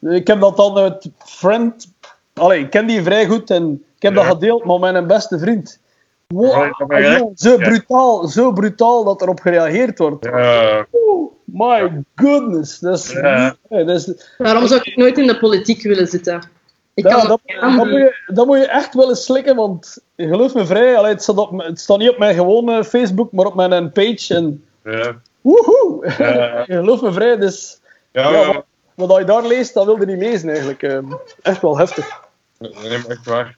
Ik 0.00 0.26
heb 0.26 0.40
dat 0.40 0.56
dan 0.56 0.76
uit 0.78 1.10
friend... 1.24 1.88
Allee, 2.34 2.60
ik 2.60 2.70
ken 2.70 2.86
die 2.86 3.02
vrij 3.02 3.26
goed 3.26 3.50
en 3.50 3.72
ik 3.96 4.02
heb 4.02 4.14
Ja. 4.14 4.22
dat 4.22 4.32
gedeeld 4.32 4.64
met 4.64 4.80
mijn 4.80 5.06
beste 5.06 5.38
vriend. 5.38 5.78
Wow, 6.26 6.72
Ja, 6.88 7.30
zo 7.34 7.56
brutaal, 7.56 8.26
zo 8.28 8.52
brutaal 8.52 9.04
dat 9.04 9.22
erop 9.22 9.40
gereageerd 9.40 9.98
wordt. 9.98 10.24
Ja, 10.24 10.86
Oh, 10.90 11.32
my 11.44 12.02
goodness. 12.14 12.78
Dat 12.78 12.98
is, 12.98 13.12
Ja. 13.12 13.56
dat 13.68 13.88
is, 13.88 14.12
Daarom 14.38 14.66
zou 14.66 14.80
ik 14.84 14.96
nooit 14.96 15.18
in 15.18 15.26
de 15.26 15.38
politiek 15.38 15.82
willen 15.82 16.06
zitten. 16.06 16.48
Ik 16.94 17.04
Ja, 17.04 17.10
kan 17.18 17.28
dat, 17.28 17.40
dat 17.60 17.70
moet 17.70 17.88
je, 17.88 18.16
dat 18.26 18.46
moet 18.46 18.58
je 18.58 18.66
echt 18.66 18.94
wel 18.94 19.08
eens 19.08 19.24
slikken, 19.24 19.56
want 19.56 19.98
geloof 20.16 20.54
me 20.54 20.66
vrij, 20.66 20.96
allee, 20.96 21.12
het, 21.12 21.22
staat 21.22 21.36
op, 21.38 21.60
het 21.60 21.80
staat 21.80 21.98
niet 21.98 22.10
op 22.10 22.18
mijn 22.18 22.34
gewone 22.34 22.84
Facebook, 22.84 23.32
maar 23.32 23.46
op 23.46 23.54
mijn 23.54 23.92
page. 23.92 24.34
En 24.34 24.64
ja. 24.84 25.16
woehoe! 25.40 26.14
Ja. 26.18 26.64
geloof 26.80 27.02
me 27.02 27.12
vrij, 27.12 27.36
dus 27.36 27.80
Ja, 28.12 28.30
ja, 28.30 28.40
ja, 28.40 28.64
wat, 28.94 29.08
wat 29.08 29.18
je 29.18 29.24
daar 29.24 29.46
leest, 29.46 29.74
dat 29.74 29.84
wilde 29.84 30.06
niet 30.06 30.18
lezen 30.18 30.48
eigenlijk. 30.48 30.82
Eh, 30.82 30.98
echt 31.42 31.62
wel 31.62 31.78
heftig. 31.78 32.20
nee, 32.58 32.70
maar 32.98 33.06
echt 33.08 33.26
waar. 33.26 33.56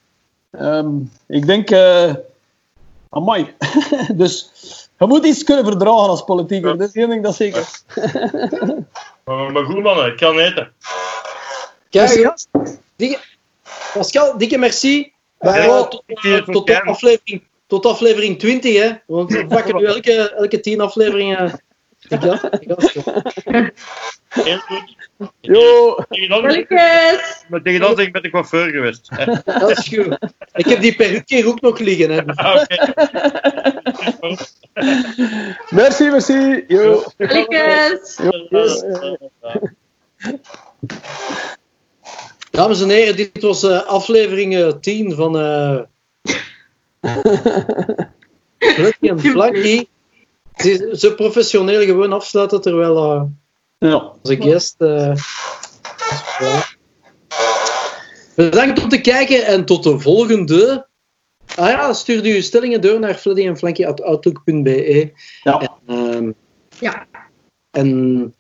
Ehm, 0.51 0.89
ik 1.27 1.47
denk, 1.47 1.71
eh 1.71 2.15
amai. 3.11 3.55
dus 4.21 4.51
je 4.99 5.07
moet 5.07 5.27
iets 5.27 5.45
kunnen 5.45 5.65
verdragen 5.65 6.09
als 6.09 6.25
politieker, 6.25 6.79
dat 6.79 6.89
is 6.89 6.95
één 6.95 7.09
ding 7.09 7.23
dat 7.23 7.35
zeker. 7.35 7.69
Maar, 9.25 9.53
maar 9.53 9.65
goed, 9.65 9.83
mannen, 9.83 10.07
ik 10.07 10.17
kan 10.17 10.39
eten. 10.39 10.73
Kijk. 11.91 12.37
Dikke, 12.97 13.19
Pascal, 13.93 14.39
dikke 14.39 14.59
merci. 14.59 15.13
Ja, 15.41 15.89
aflevering, 16.85 17.43
tot 17.67 17.87
aflevering 17.87 18.39
20, 18.39 18.77
hè? 18.77 18.93
Want 19.07 19.33
we 19.33 19.47
pakken 19.47 19.77
nu 19.77 19.85
elke, 19.85 20.35
elke 20.35 20.61
10 20.61 20.81
afleveringen. 20.81 21.61
Gast, 22.09 22.61
die 22.61 22.75
gast, 22.75 22.95
hè. 23.45 23.69
Heel 24.29 24.59
goed. 24.59 24.97
Yo, 25.41 25.99
Welkes! 26.09 27.45
maar 27.49 27.63
tegen 27.63 27.97
zeg 27.97 28.07
ik 28.07 28.13
met 28.13 28.23
de 28.23 28.31
coiffeur 28.31 28.71
geweest. 28.71 29.09
Dat 29.61 29.71
is 29.71 29.89
goed. 29.89 30.19
Ik 30.53 30.67
heb 30.67 30.81
die 30.81 30.95
peruk 30.95 31.23
hier 31.29 31.47
ook 31.47 31.61
nog 31.61 31.79
liggen. 31.79 32.11
Hè. 32.11 32.27
Ah, 32.27 32.63
Oké. 34.21 34.37
merci, 35.71 36.11
merci. 36.11 36.65
Yo. 36.69 37.05
Welkes! 37.17 38.19
Dames 42.51 42.83
en 42.83 42.89
heren, 42.89 43.17
dit 43.17 43.43
was 43.43 43.63
eh, 43.63 43.83
aflevering 43.83 44.57
eh, 44.57 44.73
10 44.81 45.15
van 45.15 45.39
eh 45.39 45.81
Fluffy 48.59 49.09
en 49.09 49.21
Flanky. 49.21 49.87
Ze, 50.59 50.91
ze 50.93 51.15
professioneel 51.15 51.81
gewoon 51.81 52.13
afsluiten 52.13 52.61
terwijl 52.61 52.97
eh, 52.97 53.23
Ja. 53.91 54.13
onze 54.23 54.37
guest. 54.37 54.75
eh, 54.79 55.13
voilà. 56.41 56.77
Bedankt 58.35 58.83
om 58.83 58.89
te 58.89 59.01
kijken 59.01 59.47
en 59.47 59.65
tot 59.65 59.83
de 59.83 59.99
volgende. 59.99 60.87
Ah 61.57 61.69
ja, 61.69 61.93
stuur 61.93 62.23
uw 62.23 62.41
stellingen 62.41 62.81
door 62.81 63.01
naar 63.01 63.15
Fleddy 63.15 63.47
en 63.47 63.57
Flanky.outlook.be. 63.57 65.13
Ja. 65.43 65.61
En, 65.61 65.71
ehm, 65.87 66.33
Ja. 66.79 67.07
en 67.71 68.35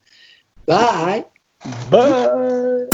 bye. 0.64 1.26
Bye. 1.90 2.88